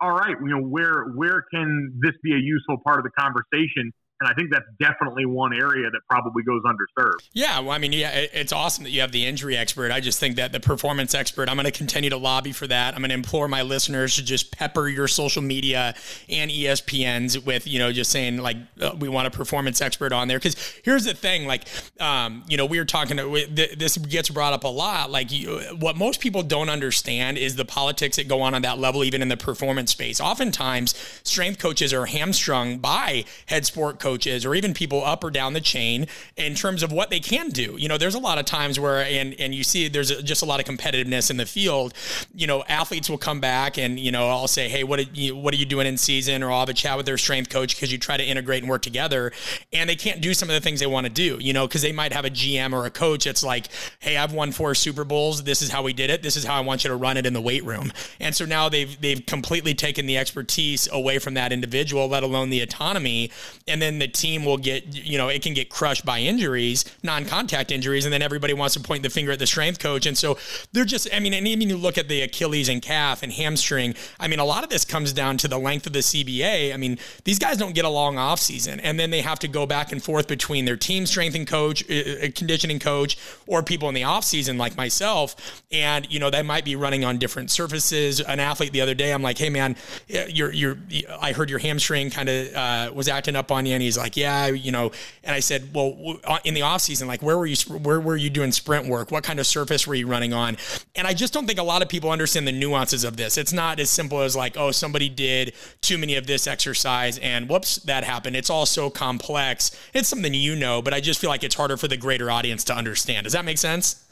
all 0.00 0.10
right, 0.10 0.34
you 0.42 0.48
know, 0.48 0.60
where 0.60 1.04
where 1.14 1.44
can 1.54 1.94
this 2.02 2.12
be 2.22 2.32
a 2.34 2.38
useful 2.38 2.78
part 2.84 2.98
of 2.98 3.04
the 3.04 3.14
conversation? 3.18 3.92
And 4.20 4.28
I 4.28 4.34
think 4.34 4.50
that's 4.50 4.66
definitely 4.80 5.26
one 5.26 5.52
area 5.52 5.88
that 5.90 6.00
probably 6.10 6.42
goes 6.42 6.62
underserved. 6.64 7.28
Yeah, 7.34 7.60
well, 7.60 7.70
I 7.70 7.78
mean, 7.78 7.92
yeah, 7.92 8.10
it's 8.10 8.52
awesome 8.52 8.82
that 8.84 8.90
you 8.90 9.00
have 9.00 9.12
the 9.12 9.24
injury 9.24 9.56
expert. 9.56 9.92
I 9.92 10.00
just 10.00 10.18
think 10.18 10.36
that 10.36 10.50
the 10.50 10.58
performance 10.58 11.14
expert, 11.14 11.48
I'm 11.48 11.54
going 11.54 11.66
to 11.66 11.70
continue 11.70 12.10
to 12.10 12.16
lobby 12.16 12.50
for 12.50 12.66
that. 12.66 12.94
I'm 12.94 13.00
going 13.00 13.10
to 13.10 13.14
implore 13.14 13.46
my 13.46 13.62
listeners 13.62 14.16
to 14.16 14.24
just 14.24 14.50
pepper 14.50 14.88
your 14.88 15.06
social 15.06 15.40
media 15.40 15.94
and 16.28 16.50
ESPNs 16.50 17.44
with, 17.44 17.68
you 17.68 17.78
know, 17.78 17.92
just 17.92 18.10
saying 18.10 18.38
like 18.38 18.56
uh, 18.80 18.90
we 18.98 19.08
want 19.08 19.28
a 19.28 19.30
performance 19.30 19.80
expert 19.80 20.12
on 20.12 20.26
there. 20.26 20.38
Because 20.38 20.56
here's 20.82 21.04
the 21.04 21.14
thing, 21.14 21.46
like, 21.46 21.68
um, 22.00 22.42
you 22.48 22.56
know, 22.56 22.66
we 22.66 22.78
were 22.78 22.84
talking. 22.84 23.18
To, 23.18 23.46
this 23.76 23.96
gets 23.98 24.30
brought 24.30 24.52
up 24.52 24.64
a 24.64 24.68
lot. 24.68 25.12
Like, 25.12 25.30
you, 25.30 25.60
what 25.78 25.96
most 25.96 26.20
people 26.20 26.42
don't 26.42 26.68
understand 26.68 27.38
is 27.38 27.54
the 27.54 27.64
politics 27.64 28.16
that 28.16 28.26
go 28.26 28.42
on 28.42 28.54
on 28.54 28.62
that 28.62 28.80
level, 28.80 29.04
even 29.04 29.22
in 29.22 29.28
the 29.28 29.36
performance 29.36 29.92
space. 29.92 30.20
Oftentimes, 30.20 30.96
strength 31.22 31.60
coaches 31.60 31.92
are 31.92 32.06
hamstrung 32.06 32.78
by 32.78 33.24
head 33.46 33.64
sport 33.64 34.00
coaches 34.00 34.07
coaches 34.08 34.46
or 34.46 34.54
even 34.54 34.72
people 34.72 35.04
up 35.04 35.22
or 35.22 35.30
down 35.30 35.52
the 35.52 35.60
chain 35.60 36.06
in 36.36 36.54
terms 36.54 36.82
of 36.82 36.90
what 36.90 37.10
they 37.10 37.20
can 37.20 37.50
do. 37.50 37.76
You 37.78 37.88
know, 37.88 37.98
there's 37.98 38.14
a 38.14 38.18
lot 38.18 38.38
of 38.38 38.46
times 38.46 38.80
where, 38.80 39.04
and, 39.04 39.34
and 39.38 39.54
you 39.54 39.62
see 39.62 39.88
there's 39.88 40.22
just 40.22 40.42
a 40.42 40.46
lot 40.46 40.60
of 40.60 40.66
competitiveness 40.66 41.30
in 41.30 41.36
the 41.36 41.44
field. 41.44 41.92
You 42.34 42.46
know, 42.46 42.64
athletes 42.68 43.10
will 43.10 43.18
come 43.18 43.38
back 43.38 43.76
and, 43.76 44.00
you 44.00 44.10
know, 44.10 44.28
I'll 44.28 44.48
say, 44.48 44.68
hey, 44.68 44.82
what, 44.82 44.98
are 44.98 45.10
you, 45.12 45.36
what 45.36 45.52
are 45.52 45.58
you 45.58 45.66
doing 45.66 45.86
in 45.86 45.98
season? 45.98 46.42
Or 46.42 46.50
I'll 46.50 46.60
have 46.60 46.70
a 46.70 46.74
chat 46.74 46.96
with 46.96 47.04
their 47.04 47.18
strength 47.18 47.50
coach 47.50 47.76
because 47.76 47.92
you 47.92 47.98
try 47.98 48.16
to 48.16 48.24
integrate 48.24 48.62
and 48.62 48.70
work 48.70 48.80
together. 48.80 49.30
And 49.74 49.90
they 49.90 49.96
can't 49.96 50.22
do 50.22 50.32
some 50.32 50.48
of 50.48 50.54
the 50.54 50.60
things 50.60 50.80
they 50.80 50.86
want 50.86 51.06
to 51.06 51.12
do, 51.12 51.36
you 51.38 51.52
know, 51.52 51.66
because 51.66 51.82
they 51.82 51.92
might 51.92 52.14
have 52.14 52.24
a 52.24 52.30
GM 52.30 52.72
or 52.72 52.86
a 52.86 52.90
coach 52.90 53.24
that's 53.24 53.42
like, 53.42 53.66
hey, 53.98 54.16
I've 54.16 54.32
won 54.32 54.52
four 54.52 54.74
Super 54.74 55.04
Bowls. 55.04 55.42
This 55.42 55.60
is 55.60 55.70
how 55.70 55.82
we 55.82 55.92
did 55.92 56.08
it. 56.08 56.22
This 56.22 56.36
is 56.36 56.44
how 56.44 56.56
I 56.56 56.60
want 56.60 56.82
you 56.82 56.88
to 56.88 56.96
run 56.96 57.18
it 57.18 57.26
in 57.26 57.34
the 57.34 57.42
weight 57.42 57.64
room. 57.64 57.92
And 58.20 58.34
so 58.34 58.46
now 58.46 58.70
they've, 58.70 58.98
they've 59.02 59.24
completely 59.26 59.74
taken 59.74 60.06
the 60.06 60.16
expertise 60.16 60.88
away 60.90 61.18
from 61.18 61.34
that 61.34 61.52
individual, 61.52 62.08
let 62.08 62.22
alone 62.22 62.48
the 62.48 62.62
autonomy. 62.62 63.30
And 63.66 63.82
then 63.82 63.97
the 63.98 64.08
team 64.08 64.44
will 64.44 64.56
get, 64.56 64.84
you 64.94 65.18
know, 65.18 65.28
it 65.28 65.42
can 65.42 65.54
get 65.54 65.70
crushed 65.70 66.04
by 66.04 66.20
injuries, 66.20 66.84
non 67.02 67.24
contact 67.24 67.70
injuries, 67.70 68.04
and 68.04 68.12
then 68.12 68.22
everybody 68.22 68.52
wants 68.52 68.74
to 68.74 68.80
point 68.80 69.02
the 69.02 69.10
finger 69.10 69.32
at 69.32 69.38
the 69.38 69.46
strength 69.46 69.78
coach. 69.78 70.06
And 70.06 70.16
so 70.16 70.38
they're 70.72 70.84
just, 70.84 71.08
I 71.12 71.20
mean, 71.20 71.34
and 71.34 71.46
even 71.46 71.68
you 71.68 71.76
look 71.76 71.98
at 71.98 72.08
the 72.08 72.22
Achilles 72.22 72.68
and 72.68 72.82
calf 72.82 73.22
and 73.22 73.32
hamstring, 73.32 73.94
I 74.18 74.28
mean, 74.28 74.38
a 74.38 74.44
lot 74.44 74.64
of 74.64 74.70
this 74.70 74.84
comes 74.84 75.12
down 75.12 75.36
to 75.38 75.48
the 75.48 75.58
length 75.58 75.86
of 75.86 75.92
the 75.92 76.00
CBA. 76.00 76.72
I 76.72 76.76
mean, 76.76 76.98
these 77.24 77.38
guys 77.38 77.56
don't 77.56 77.74
get 77.74 77.84
a 77.84 77.88
long 77.88 78.18
off 78.18 78.40
season, 78.40 78.80
and 78.80 78.98
then 78.98 79.10
they 79.10 79.20
have 79.20 79.38
to 79.40 79.48
go 79.48 79.66
back 79.66 79.92
and 79.92 80.02
forth 80.02 80.28
between 80.28 80.64
their 80.64 80.76
team 80.76 81.06
strength 81.06 81.34
and 81.34 81.46
coach, 81.46 81.88
uh, 81.90 81.94
uh 81.94 82.28
conditioning 82.34 82.78
coach, 82.78 83.18
or 83.46 83.62
people 83.62 83.88
in 83.88 83.94
the 83.94 84.04
off 84.04 84.24
season 84.24 84.58
like 84.58 84.76
myself. 84.76 85.62
And, 85.70 86.10
you 86.10 86.18
know, 86.18 86.30
they 86.30 86.42
might 86.42 86.64
be 86.64 86.76
running 86.76 87.04
on 87.04 87.18
different 87.18 87.50
surfaces. 87.50 88.20
An 88.20 88.40
athlete 88.40 88.72
the 88.72 88.80
other 88.80 88.94
day, 88.94 89.12
I'm 89.12 89.22
like, 89.22 89.38
hey, 89.38 89.50
man, 89.50 89.76
you're, 90.08 90.52
you're, 90.52 90.78
I 91.20 91.32
heard 91.32 91.50
your 91.50 91.58
hamstring 91.58 92.10
kind 92.10 92.28
of 92.28 92.54
uh, 92.54 92.92
was 92.94 93.08
acting 93.08 93.36
up 93.36 93.50
on 93.50 93.66
you. 93.66 93.74
And 93.74 93.82
he's 93.88 93.98
like, 93.98 94.16
yeah, 94.16 94.46
you 94.46 94.70
know, 94.70 94.92
and 95.24 95.34
I 95.34 95.40
said, 95.40 95.74
well, 95.74 96.18
uh, 96.24 96.38
in 96.44 96.54
the 96.54 96.62
off 96.62 96.82
season, 96.82 97.08
like 97.08 97.22
where 97.22 97.36
were 97.36 97.46
you, 97.46 97.56
where 97.78 98.00
were 98.00 98.16
you 98.16 98.30
doing 98.30 98.52
sprint 98.52 98.86
work? 98.86 99.10
What 99.10 99.24
kind 99.24 99.40
of 99.40 99.46
surface 99.46 99.86
were 99.86 99.94
you 99.94 100.06
running 100.06 100.32
on? 100.32 100.56
And 100.94 101.06
I 101.06 101.14
just 101.14 101.32
don't 101.32 101.46
think 101.46 101.58
a 101.58 101.64
lot 101.64 101.82
of 101.82 101.88
people 101.88 102.10
understand 102.10 102.46
the 102.46 102.52
nuances 102.52 103.04
of 103.04 103.16
this. 103.16 103.36
It's 103.36 103.52
not 103.52 103.80
as 103.80 103.90
simple 103.90 104.20
as 104.20 104.36
like, 104.36 104.56
oh, 104.56 104.70
somebody 104.70 105.08
did 105.08 105.54
too 105.80 105.98
many 105.98 106.16
of 106.16 106.26
this 106.26 106.46
exercise 106.46 107.18
and 107.18 107.48
whoops, 107.48 107.76
that 107.76 108.04
happened. 108.04 108.36
It's 108.36 108.50
all 108.50 108.66
so 108.66 108.90
complex. 108.90 109.70
It's 109.94 110.08
something 110.08 110.34
you 110.34 110.54
know, 110.54 110.82
but 110.82 110.94
I 110.94 111.00
just 111.00 111.20
feel 111.20 111.30
like 111.30 111.42
it's 111.42 111.54
harder 111.54 111.76
for 111.76 111.88
the 111.88 111.96
greater 111.96 112.30
audience 112.30 112.64
to 112.64 112.74
understand. 112.74 113.24
Does 113.24 113.32
that 113.32 113.44
make 113.44 113.58
sense? 113.58 114.04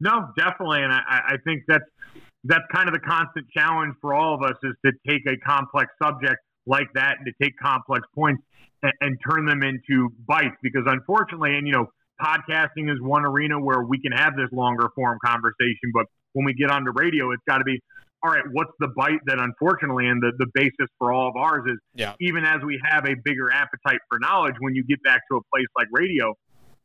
No, 0.00 0.30
definitely. 0.36 0.82
And 0.82 0.92
I, 0.92 1.00
I 1.08 1.36
think 1.44 1.64
that's, 1.68 1.84
that's 2.44 2.64
kind 2.74 2.88
of 2.88 2.94
the 2.94 3.00
constant 3.00 3.46
challenge 3.50 3.94
for 4.00 4.14
all 4.14 4.34
of 4.34 4.42
us 4.42 4.56
is 4.62 4.72
to 4.86 4.92
take 5.06 5.26
a 5.26 5.36
complex 5.46 5.90
subject 6.02 6.38
like 6.66 6.92
that 6.94 7.16
and 7.18 7.26
to 7.26 7.32
take 7.42 7.58
complex 7.58 8.06
points 8.14 8.42
and, 8.82 8.92
and 9.00 9.18
turn 9.28 9.46
them 9.46 9.62
into 9.62 10.10
bites 10.26 10.56
because 10.62 10.82
unfortunately, 10.86 11.56
and 11.56 11.66
you 11.66 11.72
know, 11.72 11.86
podcasting 12.20 12.92
is 12.92 13.00
one 13.00 13.24
arena 13.24 13.58
where 13.60 13.82
we 13.82 14.00
can 14.00 14.12
have 14.12 14.36
this 14.36 14.48
longer 14.52 14.88
form 14.94 15.18
conversation, 15.24 15.90
but 15.92 16.06
when 16.32 16.44
we 16.44 16.54
get 16.54 16.70
onto 16.70 16.90
radio, 16.92 17.32
it's 17.32 17.42
got 17.48 17.58
to 17.58 17.64
be 17.64 17.80
all 18.22 18.30
right, 18.30 18.44
what's 18.52 18.72
the 18.80 18.88
bite 18.88 19.20
that 19.24 19.38
unfortunately, 19.38 20.06
and 20.06 20.22
the, 20.22 20.32
the 20.36 20.46
basis 20.52 20.88
for 20.98 21.10
all 21.12 21.28
of 21.28 21.36
ours 21.36 21.64
is 21.66 21.78
yeah. 21.94 22.12
even 22.20 22.44
as 22.44 22.60
we 22.62 22.78
have 22.84 23.06
a 23.06 23.14
bigger 23.24 23.50
appetite 23.50 24.00
for 24.10 24.18
knowledge, 24.18 24.54
when 24.60 24.74
you 24.74 24.84
get 24.84 25.02
back 25.02 25.22
to 25.30 25.38
a 25.38 25.40
place 25.52 25.66
like 25.76 25.88
radio, 25.90 26.34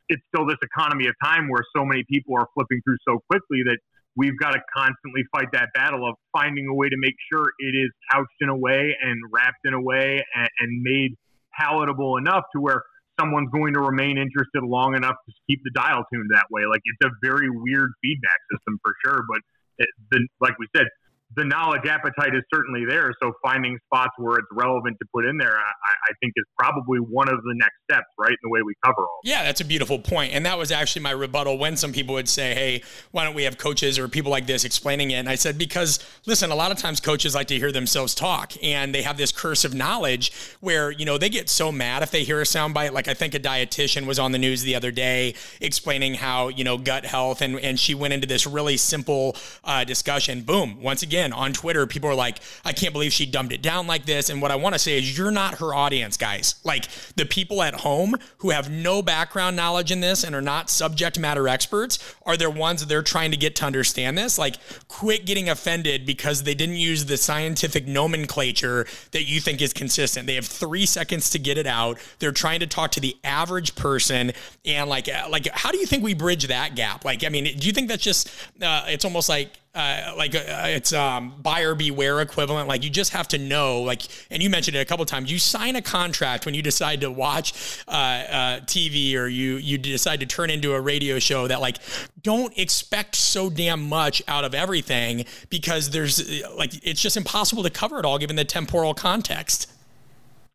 it's 0.08 0.22
still 0.34 0.46
this 0.46 0.56
economy 0.62 1.06
of 1.08 1.14
time 1.22 1.48
where 1.50 1.62
so 1.76 1.84
many 1.84 2.04
people 2.10 2.34
are 2.38 2.46
flipping 2.54 2.80
through 2.84 2.96
so 3.06 3.20
quickly 3.28 3.62
that 3.64 3.76
we've 4.16 4.38
got 4.38 4.52
to 4.52 4.60
constantly 4.74 5.22
fight 5.30 5.48
that 5.52 5.68
battle 5.74 6.08
of 6.08 6.14
finding 6.32 6.66
a 6.68 6.74
way 6.74 6.88
to 6.88 6.96
make 6.96 7.14
sure 7.30 7.52
it 7.58 7.76
is 7.76 7.90
couched 8.10 8.40
in 8.40 8.48
a 8.48 8.56
way 8.56 8.96
and 9.02 9.20
wrapped 9.30 9.60
in 9.64 9.74
a 9.74 9.80
way 9.80 10.24
and, 10.34 10.48
and 10.60 10.82
made 10.82 11.14
palatable 11.58 12.16
enough 12.16 12.44
to 12.54 12.60
where 12.60 12.82
someone's 13.18 13.50
going 13.50 13.74
to 13.74 13.80
remain 13.80 14.18
interested 14.18 14.62
long 14.62 14.94
enough 14.94 15.16
to 15.26 15.32
keep 15.48 15.60
the 15.64 15.70
dial 15.74 16.04
tuned 16.12 16.28
that 16.32 16.46
way. 16.50 16.62
Like 16.68 16.82
it's 16.84 17.10
a 17.10 17.12
very 17.22 17.48
weird 17.50 17.90
feedback 18.02 18.40
system 18.52 18.78
for 18.82 18.92
sure, 19.04 19.24
but 19.28 19.40
it, 19.78 19.88
the, 20.10 20.26
like 20.40 20.58
we 20.58 20.66
said, 20.76 20.86
the 21.34 21.44
knowledge 21.44 21.86
appetite 21.86 22.34
is 22.34 22.42
certainly 22.54 22.84
there. 22.88 23.12
So 23.20 23.32
finding 23.42 23.76
spots 23.86 24.12
where 24.16 24.38
it's 24.38 24.46
relevant 24.52 24.96
to 25.00 25.06
put 25.12 25.24
in 25.26 25.36
there, 25.38 25.56
I, 25.56 25.60
I, 25.60 26.12
think 26.20 26.32
is 26.36 26.44
probably 26.56 26.98
one 27.00 27.28
of 27.28 27.42
the 27.42 27.54
next 27.54 27.74
steps, 27.90 28.06
right? 28.16 28.30
In 28.30 28.36
the 28.44 28.48
way 28.48 28.60
we 28.64 28.74
cover 28.84 29.00
all. 29.00 29.20
Yeah, 29.24 29.42
that's 29.42 29.60
a 29.60 29.64
beautiful 29.64 29.98
point. 29.98 30.32
And 30.32 30.46
that 30.46 30.56
was 30.56 30.70
actually 30.70 31.02
my 31.02 31.10
rebuttal 31.10 31.58
when 31.58 31.76
some 31.76 31.92
people 31.92 32.14
would 32.14 32.28
say, 32.28 32.54
Hey, 32.54 32.82
why 33.10 33.24
don't 33.24 33.34
we 33.34 33.42
have 33.42 33.58
coaches 33.58 33.98
or 33.98 34.06
people 34.06 34.30
like 34.30 34.46
this 34.46 34.64
explaining 34.64 35.10
it? 35.10 35.16
And 35.16 35.28
I 35.28 35.34
said, 35.34 35.58
because 35.58 35.98
listen, 36.26 36.50
a 36.50 36.54
lot 36.54 36.70
of 36.70 36.78
times 36.78 37.00
coaches 37.00 37.34
like 37.34 37.48
to 37.48 37.58
hear 37.58 37.72
themselves 37.72 38.14
talk 38.14 38.52
and 38.62 38.94
they 38.94 39.02
have 39.02 39.16
this 39.16 39.32
curse 39.32 39.64
of 39.64 39.74
knowledge 39.74 40.32
where, 40.60 40.92
you 40.92 41.04
know, 41.04 41.18
they 41.18 41.28
get 41.28 41.50
so 41.50 41.72
mad 41.72 42.04
if 42.04 42.12
they 42.12 42.22
hear 42.22 42.40
a 42.40 42.44
soundbite. 42.44 42.92
Like 42.92 43.08
I 43.08 43.14
think 43.14 43.34
a 43.34 43.40
dietitian 43.40 44.06
was 44.06 44.20
on 44.20 44.30
the 44.30 44.38
news 44.38 44.62
the 44.62 44.76
other 44.76 44.92
day 44.92 45.34
explaining 45.60 46.14
how, 46.14 46.48
you 46.48 46.62
know, 46.62 46.78
gut 46.78 47.04
health 47.04 47.42
and, 47.42 47.58
and 47.58 47.80
she 47.80 47.94
went 47.94 48.14
into 48.14 48.28
this 48.28 48.46
really 48.46 48.76
simple 48.76 49.36
uh, 49.64 49.82
discussion. 49.82 50.42
Boom. 50.42 50.80
Once 50.80 51.02
again, 51.02 51.15
again, 51.16 51.32
on 51.32 51.54
Twitter, 51.54 51.86
people 51.86 52.10
are 52.10 52.14
like, 52.14 52.40
I 52.62 52.72
can't 52.72 52.92
believe 52.92 53.10
she 53.10 53.24
dumbed 53.24 53.52
it 53.52 53.62
down 53.62 53.86
like 53.86 54.04
this. 54.04 54.28
And 54.28 54.42
what 54.42 54.50
I 54.50 54.56
want 54.56 54.74
to 54.74 54.78
say 54.78 54.98
is, 54.98 55.16
you're 55.16 55.30
not 55.30 55.54
her 55.60 55.72
audience, 55.72 56.18
guys. 56.18 56.56
Like 56.62 56.88
the 57.16 57.24
people 57.24 57.62
at 57.62 57.72
home 57.72 58.16
who 58.38 58.50
have 58.50 58.70
no 58.70 59.00
background 59.00 59.56
knowledge 59.56 59.90
in 59.90 60.00
this 60.00 60.24
and 60.24 60.34
are 60.34 60.42
not 60.42 60.68
subject 60.68 61.18
matter 61.18 61.48
experts 61.48 61.98
are 62.26 62.36
the 62.36 62.50
ones 62.50 62.80
that 62.80 62.88
they're 62.90 63.02
trying 63.02 63.30
to 63.30 63.36
get 63.38 63.56
to 63.56 63.64
understand 63.64 64.18
this. 64.18 64.38
Like, 64.38 64.56
quit 64.88 65.24
getting 65.24 65.48
offended 65.48 66.04
because 66.04 66.42
they 66.42 66.54
didn't 66.54 66.76
use 66.76 67.06
the 67.06 67.16
scientific 67.16 67.86
nomenclature 67.86 68.86
that 69.12 69.24
you 69.24 69.40
think 69.40 69.62
is 69.62 69.72
consistent. 69.72 70.26
They 70.26 70.34
have 70.34 70.46
three 70.46 70.84
seconds 70.84 71.30
to 71.30 71.38
get 71.38 71.56
it 71.56 71.66
out. 71.66 71.98
They're 72.18 72.30
trying 72.30 72.60
to 72.60 72.66
talk 72.66 72.90
to 72.92 73.00
the 73.00 73.16
average 73.24 73.74
person. 73.74 74.32
And 74.66 74.90
like, 74.90 75.08
like, 75.30 75.48
how 75.52 75.70
do 75.72 75.78
you 75.78 75.86
think 75.86 76.04
we 76.04 76.12
bridge 76.12 76.46
that 76.48 76.74
gap? 76.74 77.06
Like, 77.06 77.24
I 77.24 77.30
mean, 77.30 77.44
do 77.56 77.66
you 77.66 77.72
think 77.72 77.88
that's 77.88 78.02
just, 78.02 78.28
uh, 78.60 78.84
it's 78.88 79.06
almost 79.06 79.30
like, 79.30 79.52
uh, 79.76 80.14
like 80.16 80.34
uh, 80.34 80.40
it's 80.64 80.92
um, 80.94 81.34
buyer 81.42 81.74
beware 81.74 82.20
equivalent. 82.20 82.66
Like 82.66 82.82
you 82.82 82.88
just 82.88 83.12
have 83.12 83.28
to 83.28 83.38
know. 83.38 83.82
Like, 83.82 84.02
and 84.30 84.42
you 84.42 84.48
mentioned 84.48 84.76
it 84.76 84.80
a 84.80 84.84
couple 84.86 85.04
times. 85.04 85.30
You 85.30 85.38
sign 85.38 85.76
a 85.76 85.82
contract 85.82 86.46
when 86.46 86.54
you 86.54 86.62
decide 86.62 87.02
to 87.02 87.10
watch 87.10 87.82
uh, 87.86 87.90
uh 87.90 88.60
TV 88.60 89.14
or 89.16 89.26
you 89.26 89.56
you 89.56 89.76
decide 89.76 90.20
to 90.20 90.26
turn 90.26 90.48
into 90.48 90.72
a 90.72 90.80
radio 90.80 91.18
show. 91.18 91.46
That 91.46 91.60
like 91.60 91.76
don't 92.22 92.56
expect 92.58 93.16
so 93.16 93.50
damn 93.50 93.86
much 93.86 94.22
out 94.26 94.44
of 94.44 94.54
everything 94.54 95.26
because 95.50 95.90
there's 95.90 96.42
like 96.54 96.72
it's 96.82 97.00
just 97.00 97.18
impossible 97.18 97.62
to 97.62 97.70
cover 97.70 97.98
it 97.98 98.06
all 98.06 98.18
given 98.18 98.36
the 98.36 98.44
temporal 98.44 98.94
context. 98.94 99.70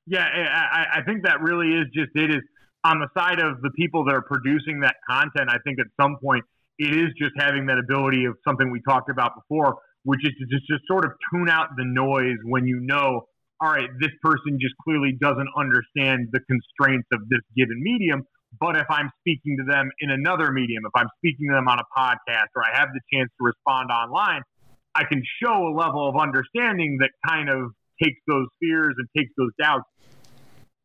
Yeah, 0.08 0.24
I, 0.24 1.00
I 1.00 1.02
think 1.04 1.24
that 1.24 1.42
really 1.42 1.68
is 1.68 1.86
just 1.94 2.10
it. 2.16 2.32
Is 2.32 2.42
on 2.84 3.00
the 3.00 3.08
side 3.16 3.40
of 3.40 3.62
the 3.62 3.70
people 3.70 4.04
that 4.06 4.16
are 4.16 4.24
producing 4.24 4.80
that 4.80 4.96
content. 5.08 5.48
I 5.50 5.60
think 5.64 5.80
at 5.80 5.86
some 6.02 6.18
point 6.18 6.44
it 6.80 6.96
is 6.96 7.10
just 7.18 7.34
having 7.38 7.66
that 7.68 7.78
ability 7.78 8.26
of 8.26 8.36
something 8.48 8.72
we 8.72 8.82
talked 8.88 9.10
about 9.10 9.32
before, 9.36 9.78
which 10.04 10.22
is 10.24 10.32
to 10.40 10.46
just, 10.50 10.68
just 10.68 10.84
sort 10.88 11.06
of 11.06 11.12
tune 11.32 11.50
out 11.50 11.70
the 11.78 11.86
noise 11.86 12.38
when 12.44 12.66
you 12.66 12.80
know, 12.80 13.28
all 13.62 13.72
right, 13.72 13.90
this 14.00 14.12
person 14.22 14.58
just 14.60 14.74
clearly 14.84 15.14
doesn't 15.22 15.50
understand 15.56 16.30
the 16.32 16.40
constraints 16.50 17.08
of 17.14 17.28
this 17.30 17.42
given 17.56 17.78
medium. 17.82 18.24
But 18.60 18.76
if 18.76 18.88
I'm 18.90 19.10
speaking 19.22 19.56
to 19.60 19.64
them 19.64 19.90
in 20.02 20.10
another 20.10 20.52
medium, 20.52 20.84
if 20.86 20.92
I'm 20.96 21.08
speaking 21.20 21.48
to 21.50 21.56
them 21.56 21.68
on 21.68 21.80
a 21.80 21.88
podcast 21.98 22.52
or 22.56 22.64
I 22.64 22.78
have 22.78 22.90
the 22.94 23.00
chance 23.14 23.30
to 23.40 23.46
respond 23.46 23.92
online, 23.92 24.42
I 24.94 25.06
can 25.06 25.24
show 25.42 25.68
a 25.68 25.74
level 25.74 26.10
of 26.10 26.18
understanding 26.18 26.98
that 27.00 27.12
kind 27.26 27.50
of 27.50 27.72
takes 28.02 28.20
those 28.28 28.48
fears 28.60 28.96
and 28.98 29.08
takes 29.16 29.32
those 29.38 29.52
doubts 29.62 29.86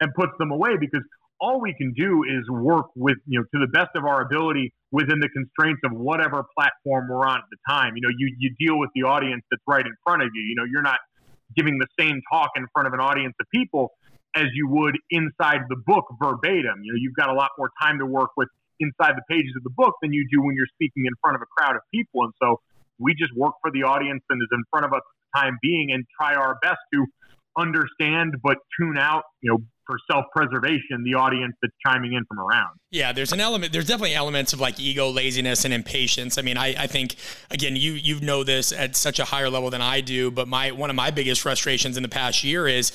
and 0.00 0.12
puts 0.14 0.32
them 0.38 0.52
away 0.52 0.76
because 0.78 1.02
all 1.40 1.60
we 1.60 1.74
can 1.74 1.92
do 1.92 2.24
is 2.24 2.48
work 2.48 2.86
with, 2.94 3.18
you 3.26 3.38
know, 3.38 3.44
to 3.54 3.66
the 3.66 3.70
best 3.72 3.90
of 3.94 4.04
our 4.04 4.22
ability 4.22 4.72
within 4.90 5.20
the 5.20 5.28
constraints 5.28 5.80
of 5.84 5.92
whatever 5.92 6.44
platform 6.56 7.08
we're 7.10 7.26
on 7.26 7.38
at 7.38 7.44
the 7.50 7.58
time. 7.68 7.92
You 7.96 8.02
know, 8.02 8.14
you, 8.16 8.34
you 8.38 8.54
deal 8.58 8.78
with 8.78 8.90
the 8.94 9.02
audience 9.02 9.42
that's 9.50 9.62
right 9.66 9.84
in 9.84 9.92
front 10.04 10.22
of 10.22 10.30
you. 10.34 10.42
You 10.42 10.54
know, 10.56 10.64
you're 10.64 10.82
not 10.82 10.98
giving 11.54 11.78
the 11.78 11.86
same 11.98 12.20
talk 12.32 12.50
in 12.56 12.66
front 12.72 12.88
of 12.88 12.94
an 12.94 13.00
audience 13.00 13.34
of 13.40 13.46
people 13.54 13.92
as 14.34 14.46
you 14.54 14.68
would 14.68 14.96
inside 15.10 15.60
the 15.68 15.76
book 15.86 16.04
verbatim. 16.20 16.82
You 16.82 16.92
know, 16.92 16.98
you've 16.98 17.16
got 17.16 17.30
a 17.30 17.34
lot 17.34 17.50
more 17.58 17.70
time 17.80 17.98
to 17.98 18.06
work 18.06 18.30
with 18.36 18.48
inside 18.80 19.14
the 19.16 19.24
pages 19.28 19.52
of 19.56 19.62
the 19.64 19.70
book 19.70 19.94
than 20.02 20.12
you 20.12 20.26
do 20.30 20.42
when 20.42 20.54
you're 20.54 20.68
speaking 20.74 21.06
in 21.06 21.12
front 21.20 21.36
of 21.36 21.42
a 21.42 21.46
crowd 21.46 21.76
of 21.76 21.82
people. 21.92 22.24
And 22.24 22.32
so 22.42 22.60
we 22.98 23.14
just 23.14 23.32
work 23.34 23.54
for 23.62 23.70
the 23.70 23.84
audience 23.84 24.22
and 24.28 24.40
is 24.42 24.48
in 24.52 24.62
front 24.70 24.84
of 24.84 24.92
us 24.92 25.00
at 25.00 25.16
the 25.32 25.40
time 25.40 25.58
being 25.62 25.92
and 25.92 26.04
try 26.20 26.34
our 26.34 26.58
best 26.62 26.78
to 26.92 27.06
understand 27.58 28.34
but 28.42 28.58
tune 28.78 28.98
out, 28.98 29.24
you 29.40 29.50
know, 29.50 29.58
for 29.86 29.96
self-preservation 30.10 31.04
the 31.04 31.14
audience 31.14 31.54
that's 31.62 31.74
chiming 31.86 32.14
in 32.14 32.24
from 32.26 32.38
around. 32.38 32.78
Yeah 32.90 33.12
there's 33.12 33.32
an 33.32 33.40
element 33.40 33.72
there's 33.72 33.86
definitely 33.86 34.14
elements 34.14 34.52
of 34.52 34.60
like 34.60 34.78
ego 34.80 35.08
laziness 35.08 35.64
and 35.64 35.72
impatience. 35.72 36.38
I 36.38 36.42
mean 36.42 36.56
i, 36.56 36.74
I 36.78 36.86
think 36.86 37.16
again 37.50 37.76
you 37.76 37.92
you 37.92 38.20
know 38.20 38.44
this 38.44 38.72
at 38.72 38.96
such 38.96 39.18
a 39.18 39.24
higher 39.24 39.50
level 39.50 39.70
than 39.70 39.80
i 39.80 40.00
do 40.00 40.30
but 40.30 40.48
my 40.48 40.70
one 40.70 40.90
of 40.90 40.96
my 40.96 41.10
biggest 41.10 41.40
frustrations 41.40 41.96
in 41.96 42.02
the 42.02 42.08
past 42.08 42.44
year 42.44 42.66
is 42.66 42.92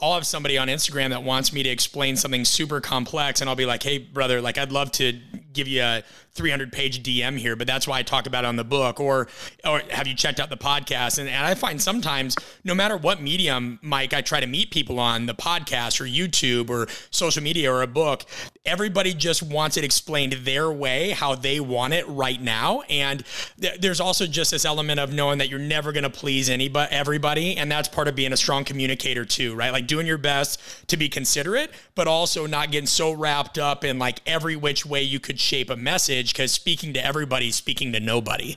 i'll 0.00 0.14
have 0.14 0.26
somebody 0.26 0.58
on 0.58 0.68
instagram 0.68 1.10
that 1.10 1.22
wants 1.22 1.52
me 1.52 1.62
to 1.62 1.68
explain 1.68 2.16
something 2.16 2.44
super 2.44 2.80
complex 2.80 3.40
and 3.40 3.48
i'll 3.48 3.56
be 3.56 3.66
like 3.66 3.82
hey 3.82 3.98
brother 3.98 4.40
like 4.40 4.58
i'd 4.58 4.72
love 4.72 4.90
to 4.92 5.12
give 5.52 5.68
you 5.68 5.82
a 5.82 6.02
300 6.34 6.72
page 6.72 7.00
DM 7.02 7.38
here, 7.38 7.54
but 7.54 7.68
that's 7.68 7.86
why 7.86 8.00
I 8.00 8.02
talk 8.02 8.26
about 8.26 8.44
it 8.44 8.48
on 8.48 8.56
the 8.56 8.64
book. 8.64 8.98
Or, 8.98 9.28
or 9.64 9.82
have 9.90 10.08
you 10.08 10.16
checked 10.16 10.40
out 10.40 10.50
the 10.50 10.56
podcast? 10.56 11.20
And, 11.20 11.28
and 11.28 11.46
I 11.46 11.54
find 11.54 11.80
sometimes, 11.80 12.34
no 12.64 12.74
matter 12.74 12.96
what 12.96 13.22
medium, 13.22 13.78
Mike, 13.82 14.12
I 14.12 14.20
try 14.20 14.40
to 14.40 14.46
meet 14.48 14.72
people 14.72 14.98
on 14.98 15.26
the 15.26 15.34
podcast 15.34 16.00
or 16.00 16.04
YouTube 16.04 16.70
or 16.70 16.88
social 17.12 17.40
media 17.40 17.72
or 17.72 17.82
a 17.82 17.86
book, 17.86 18.24
everybody 18.66 19.14
just 19.14 19.44
wants 19.44 19.76
it 19.76 19.84
explained 19.84 20.32
their 20.32 20.72
way, 20.72 21.10
how 21.10 21.36
they 21.36 21.60
want 21.60 21.94
it 21.94 22.04
right 22.08 22.40
now. 22.40 22.80
And 22.90 23.22
th- 23.60 23.80
there's 23.80 24.00
also 24.00 24.26
just 24.26 24.50
this 24.50 24.64
element 24.64 24.98
of 24.98 25.12
knowing 25.12 25.38
that 25.38 25.48
you're 25.48 25.60
never 25.60 25.92
going 25.92 26.02
to 26.02 26.10
please 26.10 26.50
anybody, 26.50 26.92
everybody. 26.92 27.56
And 27.56 27.70
that's 27.70 27.88
part 27.88 28.08
of 28.08 28.16
being 28.16 28.32
a 28.32 28.36
strong 28.36 28.64
communicator 28.64 29.24
too, 29.24 29.54
right? 29.54 29.70
Like 29.70 29.86
doing 29.86 30.06
your 30.06 30.18
best 30.18 30.88
to 30.88 30.96
be 30.96 31.08
considerate, 31.08 31.70
but 31.94 32.08
also 32.08 32.46
not 32.46 32.72
getting 32.72 32.88
so 32.88 33.12
wrapped 33.12 33.56
up 33.56 33.84
in 33.84 34.00
like 34.00 34.20
every 34.26 34.56
which 34.56 34.84
way 34.84 35.00
you 35.00 35.20
could 35.20 35.38
shape 35.38 35.70
a 35.70 35.76
message 35.76 36.23
because 36.32 36.52
speaking 36.52 36.92
to 36.94 37.04
everybody 37.04 37.48
is 37.48 37.56
speaking 37.56 37.92
to 37.92 38.00
nobody. 38.00 38.56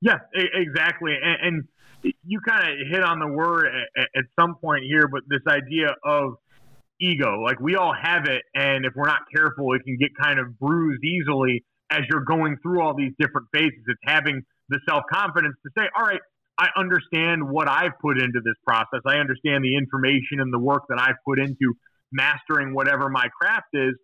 Yeah, 0.00 0.18
exactly. 0.34 1.16
And, 1.22 1.64
and 2.02 2.12
you 2.24 2.40
kind 2.46 2.68
of 2.68 2.86
hit 2.88 3.02
on 3.02 3.18
the 3.18 3.28
word 3.28 3.66
at, 3.96 4.08
at 4.14 4.24
some 4.38 4.56
point 4.56 4.84
here, 4.84 5.08
but 5.08 5.22
this 5.28 5.40
idea 5.48 5.94
of 6.04 6.34
ego, 7.00 7.40
like 7.40 7.60
we 7.60 7.76
all 7.76 7.94
have 7.94 8.26
it. 8.26 8.42
And 8.54 8.84
if 8.84 8.92
we're 8.94 9.06
not 9.06 9.22
careful, 9.34 9.72
it 9.74 9.82
can 9.84 9.96
get 9.98 10.10
kind 10.20 10.38
of 10.38 10.58
bruised 10.58 11.02
easily 11.04 11.64
as 11.90 12.00
you're 12.10 12.24
going 12.24 12.56
through 12.62 12.82
all 12.82 12.94
these 12.94 13.12
different 13.18 13.48
phases. 13.52 13.80
It's 13.86 14.00
having 14.04 14.42
the 14.68 14.78
self 14.88 15.04
confidence 15.12 15.56
to 15.64 15.70
say, 15.78 15.84
all 15.96 16.04
right, 16.04 16.20
I 16.58 16.68
understand 16.76 17.48
what 17.48 17.68
I've 17.68 17.98
put 18.00 18.18
into 18.18 18.40
this 18.44 18.54
process. 18.64 19.00
I 19.06 19.16
understand 19.16 19.64
the 19.64 19.76
information 19.76 20.38
and 20.40 20.52
the 20.52 20.58
work 20.58 20.84
that 20.88 21.00
I've 21.00 21.16
put 21.26 21.38
into 21.38 21.74
mastering 22.12 22.74
whatever 22.74 23.08
my 23.08 23.26
craft 23.40 23.68
is. 23.72 23.94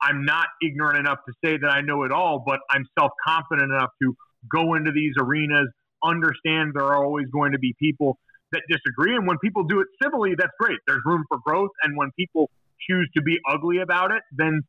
I'm 0.00 0.24
not 0.24 0.46
ignorant 0.62 0.98
enough 0.98 1.18
to 1.26 1.32
say 1.44 1.56
that 1.56 1.68
I 1.68 1.80
know 1.80 2.04
it 2.04 2.12
all, 2.12 2.42
but 2.44 2.60
I'm 2.70 2.84
self 2.98 3.10
confident 3.26 3.72
enough 3.72 3.90
to 4.02 4.14
go 4.52 4.74
into 4.74 4.92
these 4.92 5.14
arenas, 5.20 5.68
understand 6.04 6.72
there 6.74 6.84
are 6.84 7.04
always 7.04 7.26
going 7.32 7.52
to 7.52 7.58
be 7.58 7.74
people 7.80 8.18
that 8.52 8.62
disagree. 8.68 9.14
And 9.14 9.26
when 9.26 9.38
people 9.38 9.64
do 9.64 9.80
it 9.80 9.88
civilly, 10.02 10.34
that's 10.36 10.52
great. 10.58 10.78
There's 10.86 11.02
room 11.04 11.24
for 11.28 11.38
growth. 11.44 11.70
And 11.82 11.96
when 11.96 12.10
people 12.18 12.50
choose 12.88 13.08
to 13.16 13.22
be 13.22 13.38
ugly 13.50 13.78
about 13.78 14.12
it, 14.12 14.22
then 14.32 14.62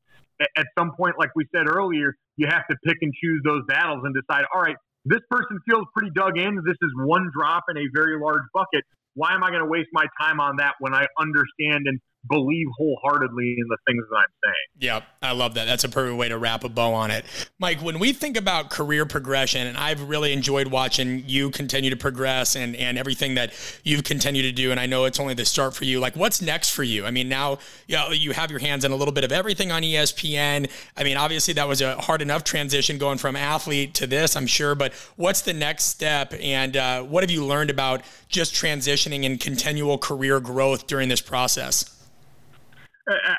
at 0.58 0.66
some 0.78 0.92
point, 0.98 1.16
like 1.20 1.30
we 1.36 1.46
said 1.56 1.68
earlier, 1.68 2.16
you 2.38 2.48
have 2.48 2.64
to 2.70 2.78
pick 2.86 2.98
and 3.02 3.14
choose 3.22 3.42
those 3.46 3.62
battles 3.68 4.02
and 4.04 4.16
decide, 4.16 4.46
all 4.54 4.62
right, 4.62 4.76
this 5.06 5.20
person 5.30 5.60
feels 5.70 5.86
pretty 5.96 6.12
dug 6.16 6.38
in. 6.38 6.56
This 6.66 6.78
is 6.82 6.92
one 6.98 7.30
drop 7.34 7.64
in 7.70 7.78
a 7.78 7.86
very 7.94 8.20
large 8.20 8.44
bucket. 8.54 8.84
Why 9.16 9.34
am 9.34 9.44
I 9.44 9.50
going 9.50 9.62
to 9.62 9.70
waste 9.70 9.90
my 9.92 10.06
time 10.20 10.40
on 10.40 10.58
that 10.58 10.76
when 10.80 10.94
I 10.94 11.06
understand 11.20 11.88
and 11.88 12.00
believe 12.28 12.68
wholeheartedly 12.78 13.56
in 13.58 13.66
the 13.70 13.78
things 13.88 14.04
that 14.10 14.18
I'm 14.18 14.34
saying. 14.44 14.80
Yeah, 14.80 15.02
I 15.22 15.32
love 15.32 15.54
that. 15.54 15.66
That's 15.66 15.86
a 15.86 15.90
perfect 15.90 16.18
way 16.18 16.28
to 16.28 16.38
wrap 16.38 16.64
a 16.64 16.70
bow 16.70 16.94
on 16.94 17.12
it. 17.12 17.26
Mike, 17.60 17.82
when 17.82 17.98
we 17.98 18.12
think 18.12 18.36
about 18.36 18.70
career 18.70 19.06
progression, 19.06 19.68
and 19.68 19.78
I've 19.78 20.02
really 20.02 20.34
enjoyed 20.34 20.68
watching 20.68 21.24
you 21.26 21.50
continue 21.50 21.90
to 21.90 21.96
progress 21.96 22.56
and, 22.56 22.76
and 22.76 22.98
everything 22.98 23.36
that 23.36 23.54
you've 23.84 24.04
continued 24.04 24.44
to 24.44 24.52
do, 24.52 24.72
and 24.72 24.80
I 24.80 24.86
know 24.86 25.06
it's 25.06 25.20
only 25.20 25.34
the 25.34 25.46
start 25.46 25.76
for 25.76 25.86
you. 25.86 26.00
Like, 26.00 26.16
what's 26.16 26.42
next 26.42 26.72
for 26.72 26.84
you? 26.84 27.06
I 27.06 27.12
mean, 27.12 27.30
now 27.30 27.60
you, 27.88 27.96
know, 27.96 28.12
you 28.12 28.32
have 28.34 28.52
your 28.52 28.60
hands 28.60 28.84
on 28.84 28.92
a 28.92 28.96
little 28.96 29.14
bit 29.14 29.24
of 29.24 29.32
everything 29.32 29.72
on 29.72 29.82
ESPN. 29.82 30.70
I 30.98 31.04
mean, 31.04 31.16
obviously, 31.16 31.54
that 31.54 31.68
was 31.68 31.82
a 31.82 31.96
hard 32.02 32.22
enough 32.22 32.44
transition 32.44 32.98
going 32.98 33.18
from 33.18 33.38
athlete 33.38 33.94
to 33.96 34.08
this, 34.08 34.36
I'm 34.36 34.48
sure, 34.48 34.76
but 34.76 34.94
what's 35.16 35.42
the 35.42 35.54
next 35.54 35.86
step? 35.86 36.34
And 36.42 36.76
uh, 36.76 37.04
what 37.04 37.24
have 37.24 37.32
you 37.32 37.46
learned 37.46 37.70
about 37.70 38.02
just 38.28 38.54
transitioning 38.54 39.26
and 39.26 39.40
continual 39.40 39.98
career 39.98 40.40
growth 40.42 40.86
during 40.86 41.08
this 41.08 41.22
process? 41.22 41.96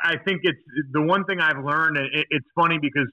I 0.05 0.17
think 0.25 0.41
it's 0.43 0.61
the 0.93 1.03
one 1.03 1.25
thing 1.25 1.41
I've 1.41 1.65
learned. 1.65 1.99
It's 2.13 2.47
funny 2.55 2.79
because 2.81 3.09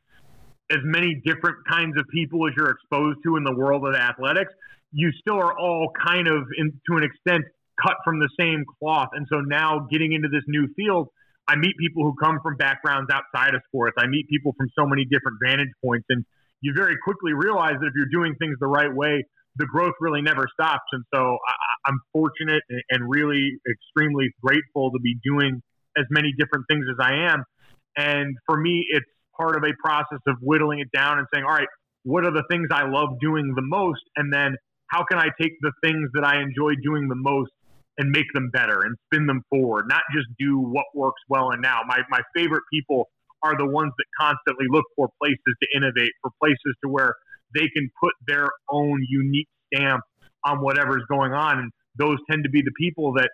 as 0.71 0.79
many 0.83 1.21
different 1.25 1.57
kinds 1.69 1.97
of 1.97 2.05
people 2.13 2.47
as 2.47 2.53
you're 2.57 2.69
exposed 2.69 3.19
to 3.25 3.37
in 3.37 3.43
the 3.43 3.55
world 3.55 3.87
of 3.87 3.95
athletics, 3.95 4.53
you 4.91 5.11
still 5.19 5.35
are 5.35 5.57
all 5.57 5.91
kind 6.05 6.27
of, 6.27 6.43
in, 6.57 6.71
to 6.89 6.97
an 6.97 7.03
extent, 7.03 7.45
cut 7.81 7.95
from 8.03 8.19
the 8.19 8.29
same 8.39 8.65
cloth. 8.79 9.09
And 9.13 9.27
so 9.31 9.39
now 9.39 9.87
getting 9.91 10.13
into 10.13 10.27
this 10.29 10.43
new 10.47 10.67
field, 10.75 11.09
I 11.47 11.55
meet 11.55 11.77
people 11.79 12.03
who 12.03 12.15
come 12.21 12.39
from 12.43 12.57
backgrounds 12.57 13.09
outside 13.11 13.55
of 13.55 13.61
sports. 13.67 13.95
I 13.97 14.07
meet 14.07 14.27
people 14.27 14.53
from 14.57 14.67
so 14.77 14.85
many 14.85 15.05
different 15.05 15.37
vantage 15.45 15.71
points. 15.83 16.05
And 16.09 16.25
you 16.61 16.73
very 16.75 16.97
quickly 17.03 17.33
realize 17.33 17.75
that 17.79 17.87
if 17.87 17.93
you're 17.95 18.11
doing 18.11 18.35
things 18.35 18.57
the 18.59 18.67
right 18.67 18.93
way, 18.93 19.23
the 19.55 19.65
growth 19.65 19.93
really 19.99 20.21
never 20.21 20.45
stops. 20.53 20.85
And 20.91 21.03
so 21.13 21.37
I, 21.47 21.89
am 21.89 21.99
fortunate 22.11 22.63
and 22.89 23.09
really 23.09 23.57
extremely 23.69 24.29
grateful 24.43 24.91
to 24.91 24.99
be 24.99 25.17
doing 25.23 25.61
as 25.97 26.05
many 26.09 26.33
different 26.37 26.65
things 26.69 26.85
as 26.89 26.97
I 26.99 27.31
am. 27.31 27.43
And 27.97 28.35
for 28.45 28.57
me, 28.57 28.85
it's 28.89 29.05
part 29.35 29.55
of 29.55 29.63
a 29.63 29.73
process 29.83 30.19
of 30.27 30.35
whittling 30.41 30.79
it 30.79 30.89
down 30.93 31.19
and 31.19 31.27
saying, 31.33 31.45
all 31.45 31.53
right, 31.55 31.67
what 32.03 32.25
are 32.25 32.31
the 32.31 32.43
things 32.49 32.67
I 32.71 32.87
love 32.87 33.19
doing 33.19 33.53
the 33.55 33.61
most? 33.61 34.01
And 34.15 34.33
then 34.33 34.55
how 34.87 35.03
can 35.03 35.19
I 35.19 35.27
take 35.41 35.53
the 35.61 35.71
things 35.83 36.09
that 36.13 36.23
I 36.23 36.41
enjoy 36.41 36.73
doing 36.83 37.07
the 37.09 37.15
most 37.15 37.51
and 37.97 38.11
make 38.11 38.31
them 38.33 38.49
better 38.53 38.81
and 38.81 38.95
spin 39.05 39.25
them 39.25 39.41
forward, 39.49 39.85
not 39.87 40.01
just 40.15 40.27
do 40.37 40.59
what 40.59 40.85
works 40.93 41.21
well 41.29 41.49
and 41.51 41.61
now. 41.61 41.79
My, 41.87 41.99
my 42.09 42.21
favorite 42.35 42.63
people 42.71 43.09
are 43.43 43.57
the 43.57 43.65
ones 43.65 43.91
that 43.97 44.05
constantly 44.19 44.65
look 44.69 44.85
for 44.95 45.09
places 45.21 45.55
to 45.61 45.67
innovate, 45.75 46.11
for 46.21 46.31
places 46.39 46.75
to 46.83 46.89
where 46.89 47.15
they 47.55 47.67
can 47.75 47.89
put 48.01 48.13
their 48.27 48.49
own 48.69 49.03
unique 49.09 49.47
stamp 49.73 50.03
on 50.45 50.61
whatever's 50.61 51.03
going 51.09 51.33
on. 51.33 51.59
And 51.59 51.71
those 51.97 52.17
tend 52.29 52.43
to 52.43 52.49
be 52.49 52.61
the 52.61 52.71
people 52.79 53.13
that 53.13 53.29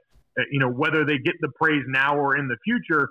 you 0.51 0.59
know, 0.59 0.69
whether 0.69 1.05
they 1.05 1.17
get 1.17 1.35
the 1.41 1.49
praise 1.61 1.83
now 1.87 2.17
or 2.17 2.37
in 2.37 2.47
the 2.47 2.57
future, 2.63 3.09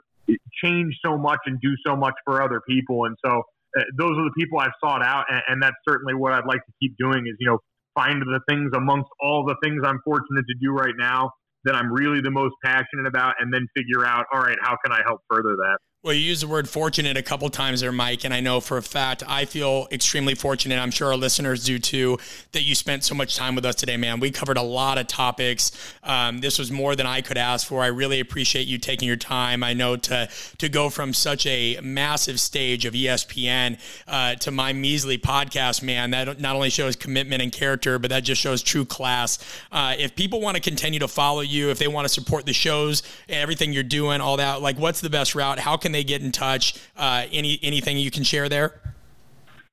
change 0.63 0.95
so 1.05 1.17
much 1.17 1.41
and 1.47 1.61
do 1.61 1.75
so 1.87 1.97
much 1.97 2.15
for 2.25 2.43
other 2.43 2.61
people. 2.69 3.05
And 3.05 3.17
so 3.25 3.43
uh, 3.79 3.83
those 3.99 4.13
are 4.13 4.25
the 4.25 4.35
people 4.37 4.59
I've 4.59 4.77
sought 4.83 5.03
out, 5.03 5.25
and, 5.29 5.43
and, 5.49 5.63
that's 5.63 5.77
certainly 5.89 6.15
what 6.15 6.33
I'd 6.33 6.47
like 6.47 6.61
to 6.65 6.73
keep 6.81 6.95
doing. 6.99 7.27
Is 7.27 7.37
you 7.41 7.49
know, 7.49 7.59
find 7.95 8.21
the 8.21 8.41
things 8.49 8.71
amongst 8.77 9.09
all 9.21 9.45
the 9.47 9.57
things 9.63 9.83
I'm 9.85 9.99
fortunate 10.05 10.45
to 10.47 10.55
do 10.61 10.73
right 10.73 10.95
now 10.99 11.31
that 11.65 11.75
I'm 11.75 11.91
really 11.93 12.21
the 12.21 12.31
most 12.31 12.55
passionate 12.65 13.07
about, 13.07 13.35
and 13.41 13.53
then 13.53 13.67
figure 13.77 14.05
out, 14.05 14.27
all 14.33 14.41
right, 14.41 14.59
how 14.61 14.77
can 14.85 14.93
I 14.93 15.01
help 15.07 15.21
further 15.31 15.57
that? 15.57 15.79
Well, 16.05 16.15
you 16.15 16.21
used 16.23 16.43
the 16.43 16.49
word 16.49 16.69
fortunate 16.69 17.17
a 17.17 17.23
couple 17.23 17.49
times 17.49 17.81
there, 17.81 17.93
Mike, 17.93 18.25
and 18.25 18.35
I 18.35 18.41
know 18.41 18.61
for 18.61 18.77
a 18.77 18.83
fact 18.83 19.23
I 19.25 19.45
feel 19.45 19.87
extremely 19.93 20.35
fortunate. 20.35 20.81
I'm 20.81 20.91
sure 20.91 21.13
our 21.13 21.17
listeners 21.17 21.65
do 21.65 21.79
too 21.79 22.19
that 22.51 22.65
you 22.65 22.75
spent 22.75 23.05
so 23.05 23.15
much 23.15 23.37
time 23.37 23.55
with 23.55 23.65
us 23.65 23.77
today, 23.77 23.97
man. 23.97 24.19
We 24.19 24.33
covered 24.33 24.57
a 24.57 24.63
lot 24.63 24.99
of 24.99 25.07
topics. 25.07 25.71
Um, 26.03 26.41
this 26.41 26.59
was 26.59 26.73
more 26.73 26.97
than 26.97 27.07
I 27.07 27.21
could 27.21 27.39
ask 27.39 27.69
for. 27.69 27.85
I 27.85 27.87
really 27.87 28.19
appreciate 28.19 28.67
you 28.67 28.79
taking 28.79 29.07
your 29.07 29.17
time. 29.17 29.63
I 29.63 29.75
know 29.75 29.95
to 29.95 30.29
to 30.59 30.69
go 30.69 30.91
from 30.91 31.15
such 31.15 31.47
a 31.47 31.79
massive 31.81 32.41
stage 32.41 32.85
of 32.85 32.95
ESPN 32.95 33.79
uh, 34.09 34.35
to 34.35 34.51
my 34.51 34.73
measly 34.73 35.19
podcast, 35.19 35.85
man. 35.85 36.11
That 36.11 36.41
not 36.41 36.57
only 36.57 36.71
shows 36.71 36.97
commitment 36.97 37.43
and 37.43 37.53
character, 37.53 38.01
but 38.01 38.11
that 38.11 38.25
just 38.25 38.41
shows 38.41 38.61
true 38.61 38.85
class. 38.85 39.39
Uh, 39.71 39.95
if 39.97 40.17
people 40.17 40.41
want 40.41 40.57
to 40.57 40.61
continue 40.61 40.99
to 40.99 41.07
follow 41.07 41.43
you, 41.43 41.71
if 41.71 41.79
they 41.79 41.87
want 41.87 42.07
to 42.07 42.13
support 42.13 42.45
the 42.45 42.53
shows, 42.53 43.05
and 43.29 43.37
everything 43.37 43.73
you're 43.73 43.85
doing, 43.85 44.21
all 44.21 44.39
that, 44.39 44.61
like, 44.61 44.81
what's 44.81 45.01
the 45.01 45.09
best 45.09 45.37
route? 45.37 45.61
How 45.61 45.77
can 45.77 45.92
can 45.93 46.01
they 46.01 46.05
get 46.05 46.23
in 46.23 46.33
touch? 46.33 46.75
Uh, 46.97 47.27
any 47.31 47.59
anything 47.63 47.99
you 47.99 48.11
can 48.11 48.25
share 48.25 48.49
there? 48.49 48.81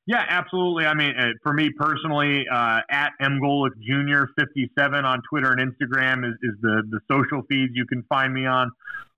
Yeah, 0.05 0.26
absolutely. 0.28 0.86
I 0.86 0.93
mean, 0.95 1.13
uh, 1.17 1.28
for 1.43 1.53
me 1.53 1.70
personally, 1.78 2.43
uh, 2.51 2.80
at 2.89 3.11
mgolic 3.22 3.72
jr. 3.80 4.26
57 4.38 5.05
on 5.05 5.22
Twitter 5.30 5.51
and 5.51 5.61
Instagram 5.61 6.28
is, 6.28 6.34
is 6.41 6.55
the, 6.61 6.82
the 6.89 6.99
social 7.11 7.43
feeds 7.47 7.74
you 7.76 7.86
can 7.86 8.03
find 8.09 8.34
me 8.34 8.47
on 8.47 8.72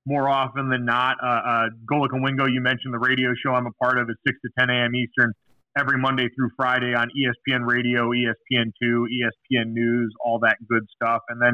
more 0.06 0.28
often 0.28 0.70
than 0.70 0.84
not. 0.84 1.16
Uh, 1.24 1.28
uh, 1.28 1.70
Golic 1.89 2.10
and 2.12 2.22
Wingo, 2.22 2.45
you 2.45 2.60
mentioned 2.60 2.93
the 2.93 2.99
radio 2.99 3.30
show 3.41 3.54
I'm 3.54 3.68
a 3.68 3.72
part 3.82 3.99
of 3.99 4.10
is 4.10 4.18
6 4.28 4.38
to 4.43 4.49
10 4.60 4.70
a.m. 4.70 4.93
Eastern 4.93 5.32
every 5.78 5.97
Monday 5.97 6.28
through 6.36 6.49
Friday 6.58 6.93
on 6.93 7.08
ESPN 7.16 7.66
Radio, 7.66 8.10
ESPN2, 8.10 8.82
ESPN 8.84 9.72
News, 9.72 10.14
all 10.20 10.39
that 10.39 10.58
good 10.70 10.84
stuff. 10.93 11.22
And 11.30 11.41
then, 11.41 11.54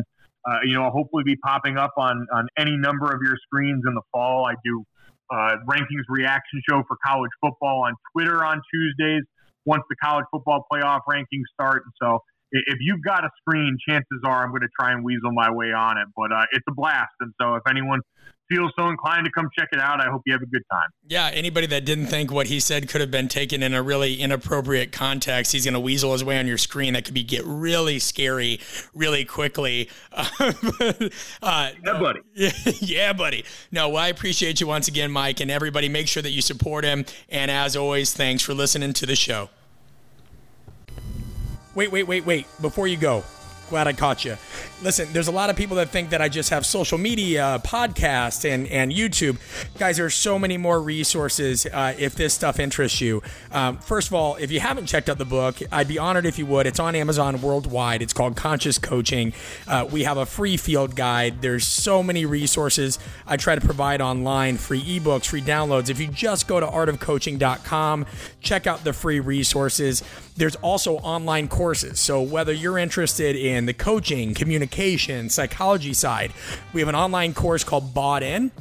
uh, 0.49 0.57
you 0.63 0.73
know, 0.73 0.85
I'll 0.85 0.91
hopefully 0.91 1.23
be 1.23 1.35
popping 1.35 1.77
up 1.77 1.91
on, 1.97 2.25
on 2.33 2.47
any 2.57 2.75
number 2.75 3.13
of 3.13 3.21
your 3.21 3.35
screens 3.43 3.83
in 3.87 3.93
the 3.93 4.01
fall. 4.11 4.47
I 4.47 4.55
do 4.65 4.83
uh, 5.31 5.57
rankings 5.69 6.05
reaction 6.07 6.61
show 6.69 6.83
for 6.87 6.97
college 7.05 7.31
football 7.41 7.83
on 7.85 7.93
Twitter 8.13 8.43
on 8.45 8.61
Tuesdays 8.73 9.23
once 9.65 9.83
the 9.89 9.95
college 10.01 10.25
football 10.31 10.65
playoff 10.71 11.01
rankings 11.09 11.47
start. 11.53 11.83
And 11.83 11.93
so 12.01 12.19
if 12.51 12.77
you've 12.79 13.03
got 13.03 13.25
a 13.25 13.29
screen, 13.41 13.77
chances 13.87 14.21
are 14.25 14.43
I'm 14.43 14.49
going 14.49 14.61
to 14.61 14.69
try 14.79 14.93
and 14.93 15.03
weasel 15.03 15.31
my 15.33 15.51
way 15.51 15.73
on 15.73 15.97
it. 15.97 16.07
But 16.15 16.31
uh, 16.31 16.45
it's 16.53 16.65
a 16.69 16.73
blast. 16.73 17.11
And 17.19 17.33
so 17.39 17.55
if 17.55 17.63
anyone 17.69 17.99
feel 18.49 18.69
so 18.77 18.89
inclined 18.89 19.25
to 19.25 19.31
come 19.31 19.49
check 19.57 19.69
it 19.71 19.79
out, 19.79 20.01
I 20.01 20.09
hope 20.09 20.21
you 20.25 20.33
have 20.33 20.41
a 20.41 20.47
good 20.47 20.63
time. 20.71 20.89
Yeah, 21.07 21.29
anybody 21.33 21.67
that 21.67 21.85
didn't 21.85 22.07
think 22.07 22.31
what 22.31 22.47
he 22.47 22.59
said 22.59 22.89
could 22.89 23.01
have 23.01 23.11
been 23.11 23.27
taken 23.27 23.63
in 23.63 23.73
a 23.73 23.81
really 23.81 24.15
inappropriate 24.15 24.91
context, 24.91 25.51
he's 25.51 25.65
going 25.65 25.73
to 25.73 25.79
weasel 25.79 26.13
his 26.13 26.23
way 26.23 26.39
on 26.39 26.47
your 26.47 26.57
screen. 26.57 26.93
That 26.93 27.05
could 27.05 27.13
be 27.13 27.23
get 27.23 27.43
really 27.45 27.99
scary 27.99 28.59
really 28.93 29.25
quickly. 29.25 29.89
uh, 30.11 30.29
yeah, 31.41 31.71
buddy. 31.83 32.21
yeah, 32.81 33.13
buddy. 33.13 33.45
No, 33.71 33.89
well, 33.89 34.03
I 34.03 34.07
appreciate 34.07 34.61
you 34.61 34.67
once 34.67 34.87
again, 34.87 35.11
Mike, 35.11 35.39
and 35.39 35.51
everybody. 35.51 35.89
Make 35.89 36.07
sure 36.07 36.23
that 36.23 36.31
you 36.31 36.41
support 36.41 36.83
him. 36.83 37.05
And 37.29 37.51
as 37.51 37.75
always, 37.75 38.13
thanks 38.13 38.43
for 38.43 38.53
listening 38.53 38.93
to 38.93 39.05
the 39.05 39.15
show. 39.15 39.49
Wait, 41.75 41.91
wait, 41.91 42.07
wait, 42.07 42.25
wait. 42.25 42.47
Before 42.59 42.87
you 42.87 42.97
go, 42.97 43.23
glad 43.69 43.87
I 43.87 43.93
caught 43.93 44.25
you. 44.25 44.37
Listen, 44.81 45.07
there's 45.11 45.27
a 45.27 45.31
lot 45.31 45.49
of 45.49 45.55
people 45.55 45.77
that 45.77 45.89
think 45.89 46.11
that 46.11 46.21
I 46.21 46.29
just 46.29 46.49
have 46.49 46.65
social 46.65 46.97
media, 46.97 47.61
podcasts, 47.63 48.49
and, 48.49 48.67
and 48.67 48.91
YouTube. 48.91 49.37
Guys, 49.77 49.97
there's 49.97 50.13
so 50.13 50.37
many 50.37 50.57
more 50.57 50.81
resources 50.81 51.65
uh, 51.65 51.93
if 51.97 52.15
this 52.15 52.33
stuff 52.33 52.59
interests 52.59 53.01
you. 53.01 53.21
Um, 53.51 53.77
first 53.77 54.07
of 54.07 54.13
all, 54.13 54.35
if 54.35 54.51
you 54.51 54.59
haven't 54.59 54.85
checked 54.85 55.09
out 55.09 55.17
the 55.17 55.25
book, 55.25 55.57
I'd 55.71 55.87
be 55.87 55.97
honored 55.97 56.25
if 56.25 56.37
you 56.37 56.45
would. 56.45 56.67
It's 56.67 56.79
on 56.79 56.95
Amazon 56.95 57.41
worldwide. 57.41 58.01
It's 58.01 58.13
called 58.13 58.35
Conscious 58.35 58.77
Coaching. 58.77 59.33
Uh, 59.67 59.87
we 59.89 60.03
have 60.03 60.17
a 60.17 60.25
free 60.25 60.57
field 60.57 60.95
guide. 60.95 61.41
There's 61.41 61.65
so 61.65 62.03
many 62.03 62.25
resources 62.25 62.99
I 63.25 63.37
try 63.37 63.55
to 63.55 63.61
provide 63.61 64.01
online 64.01 64.57
free 64.57 64.81
ebooks, 64.81 65.25
free 65.25 65.41
downloads. 65.41 65.89
If 65.89 65.99
you 65.99 66.07
just 66.07 66.47
go 66.47 66.59
to 66.59 66.67
artofcoaching.com, 66.67 68.05
check 68.41 68.67
out 68.67 68.83
the 68.83 68.93
free 68.93 69.19
resources. 69.19 70.03
There's 70.37 70.55
also 70.57 70.97
online 70.97 71.47
courses. 71.47 71.99
So 71.99 72.21
whether 72.21 72.53
you're 72.53 72.77
interested 72.77 73.35
in 73.35 73.65
the 73.65 73.73
coaching, 73.73 74.35
communication, 74.35 75.29
psychology 75.29 75.93
side, 75.93 76.31
we 76.73 76.81
have 76.81 76.87
an 76.87 76.95
online 76.95 77.33
course 77.33 77.63
called 77.63 77.93
Bought 77.93 78.21
In. 78.21 78.51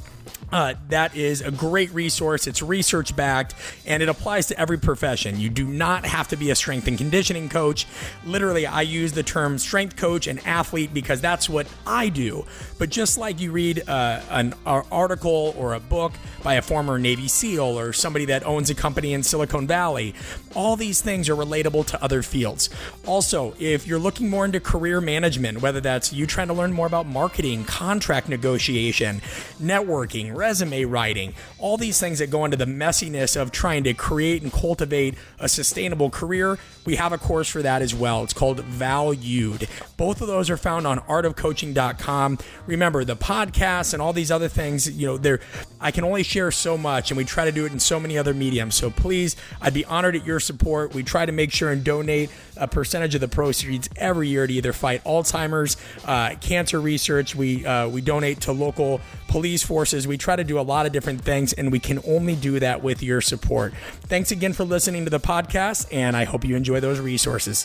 Uh, 0.52 0.74
that 0.88 1.16
is 1.16 1.40
a 1.40 1.50
great 1.50 1.92
resource. 1.92 2.46
It's 2.46 2.62
research 2.62 3.16
backed 3.16 3.54
and 3.84 4.02
it 4.02 4.08
applies 4.08 4.46
to 4.48 4.60
every 4.60 4.78
profession. 4.78 5.40
You 5.40 5.50
do 5.50 5.66
not 5.66 6.06
have 6.06 6.28
to 6.28 6.36
be 6.36 6.50
a 6.50 6.54
strength 6.54 6.86
and 6.86 6.96
conditioning 6.96 7.48
coach. 7.48 7.86
Literally, 8.24 8.66
I 8.66 8.82
use 8.82 9.12
the 9.12 9.22
term 9.22 9.58
strength 9.58 9.96
coach 9.96 10.26
and 10.26 10.44
athlete 10.46 10.94
because 10.94 11.20
that's 11.20 11.48
what 11.48 11.66
I 11.86 12.08
do. 12.08 12.44
But 12.78 12.90
just 12.90 13.18
like 13.18 13.40
you 13.40 13.50
read 13.50 13.88
uh, 13.88 14.20
an 14.30 14.54
article 14.66 15.54
or 15.58 15.74
a 15.74 15.80
book 15.80 16.12
by 16.42 16.54
a 16.54 16.62
former 16.62 16.98
Navy 16.98 17.26
SEAL 17.26 17.78
or 17.78 17.92
somebody 17.92 18.26
that 18.26 18.46
owns 18.46 18.70
a 18.70 18.74
company 18.74 19.14
in 19.14 19.22
Silicon 19.22 19.66
Valley, 19.66 20.14
all 20.54 20.76
these 20.76 21.02
things 21.02 21.28
are 21.28 21.34
relatable 21.34 21.86
to 21.86 22.02
other 22.02 22.22
fields. 22.22 22.70
Also, 23.04 23.54
if 23.58 23.86
you're 23.86 23.98
looking 23.98 24.30
more 24.30 24.44
into 24.44 24.60
career 24.60 25.00
management, 25.00 25.60
whether 25.60 25.80
that's 25.80 26.12
you 26.12 26.26
trying 26.26 26.48
to 26.48 26.54
learn 26.54 26.72
more 26.72 26.86
about 26.86 27.06
marketing, 27.06 27.64
contract 27.64 28.28
negotiation, 28.28 29.20
networking, 29.60 30.35
resume 30.36 30.84
writing, 30.84 31.34
all 31.58 31.76
these 31.76 31.98
things 31.98 32.18
that 32.18 32.30
go 32.30 32.44
into 32.44 32.56
the 32.56 32.66
messiness 32.66 33.40
of 33.40 33.50
trying 33.50 33.84
to 33.84 33.94
create 33.94 34.42
and 34.42 34.52
cultivate 34.52 35.14
a 35.38 35.48
sustainable 35.48 36.10
career. 36.10 36.58
We 36.84 36.96
have 36.96 37.12
a 37.12 37.18
course 37.18 37.48
for 37.48 37.62
that 37.62 37.82
as 37.82 37.94
well. 37.94 38.22
It's 38.22 38.32
called 38.32 38.60
Valued. 38.60 39.68
Both 39.96 40.20
of 40.20 40.28
those 40.28 40.50
are 40.50 40.56
found 40.56 40.86
on 40.86 41.00
artofcoaching.com. 41.00 42.38
Remember, 42.66 43.04
the 43.04 43.16
podcast 43.16 43.92
and 43.92 44.02
all 44.02 44.12
these 44.12 44.30
other 44.30 44.48
things, 44.48 44.88
you 44.90 45.06
know, 45.06 45.16
they're 45.16 45.40
I 45.80 45.90
can 45.90 46.04
only 46.04 46.22
share 46.22 46.50
so 46.50 46.78
much 46.78 47.10
and 47.10 47.18
we 47.18 47.24
try 47.24 47.44
to 47.44 47.52
do 47.52 47.66
it 47.66 47.72
in 47.72 47.78
so 47.78 48.00
many 48.00 48.16
other 48.16 48.32
mediums. 48.32 48.74
So 48.74 48.90
please, 48.90 49.36
I'd 49.60 49.74
be 49.74 49.84
honored 49.84 50.16
at 50.16 50.24
your 50.24 50.40
support. 50.40 50.94
We 50.94 51.02
try 51.02 51.26
to 51.26 51.32
make 51.32 51.52
sure 51.52 51.70
and 51.70 51.84
donate 51.84 52.30
a 52.56 52.66
percentage 52.66 53.14
of 53.14 53.20
the 53.20 53.28
proceeds 53.28 53.88
every 53.96 54.28
year 54.28 54.46
to 54.46 54.52
either 54.52 54.72
fight 54.72 55.04
Alzheimer's, 55.04 55.76
uh, 56.04 56.34
cancer 56.40 56.80
research. 56.80 57.34
We 57.34 57.66
uh, 57.66 57.88
we 57.88 58.00
donate 58.00 58.40
to 58.42 58.52
local 58.52 59.00
police 59.28 59.62
forces. 59.62 60.06
We 60.08 60.16
try 60.26 60.34
to 60.34 60.42
do 60.42 60.58
a 60.58 60.60
lot 60.60 60.86
of 60.86 60.92
different 60.92 61.20
things, 61.20 61.52
and 61.52 61.70
we 61.70 61.78
can 61.78 62.00
only 62.04 62.34
do 62.34 62.58
that 62.58 62.82
with 62.82 63.00
your 63.00 63.20
support. 63.20 63.72
Thanks 64.08 64.32
again 64.32 64.52
for 64.52 64.64
listening 64.64 65.04
to 65.04 65.10
the 65.10 65.20
podcast, 65.20 65.86
and 65.92 66.16
I 66.16 66.24
hope 66.24 66.44
you 66.44 66.56
enjoy 66.56 66.80
those 66.80 66.98
resources. 66.98 67.64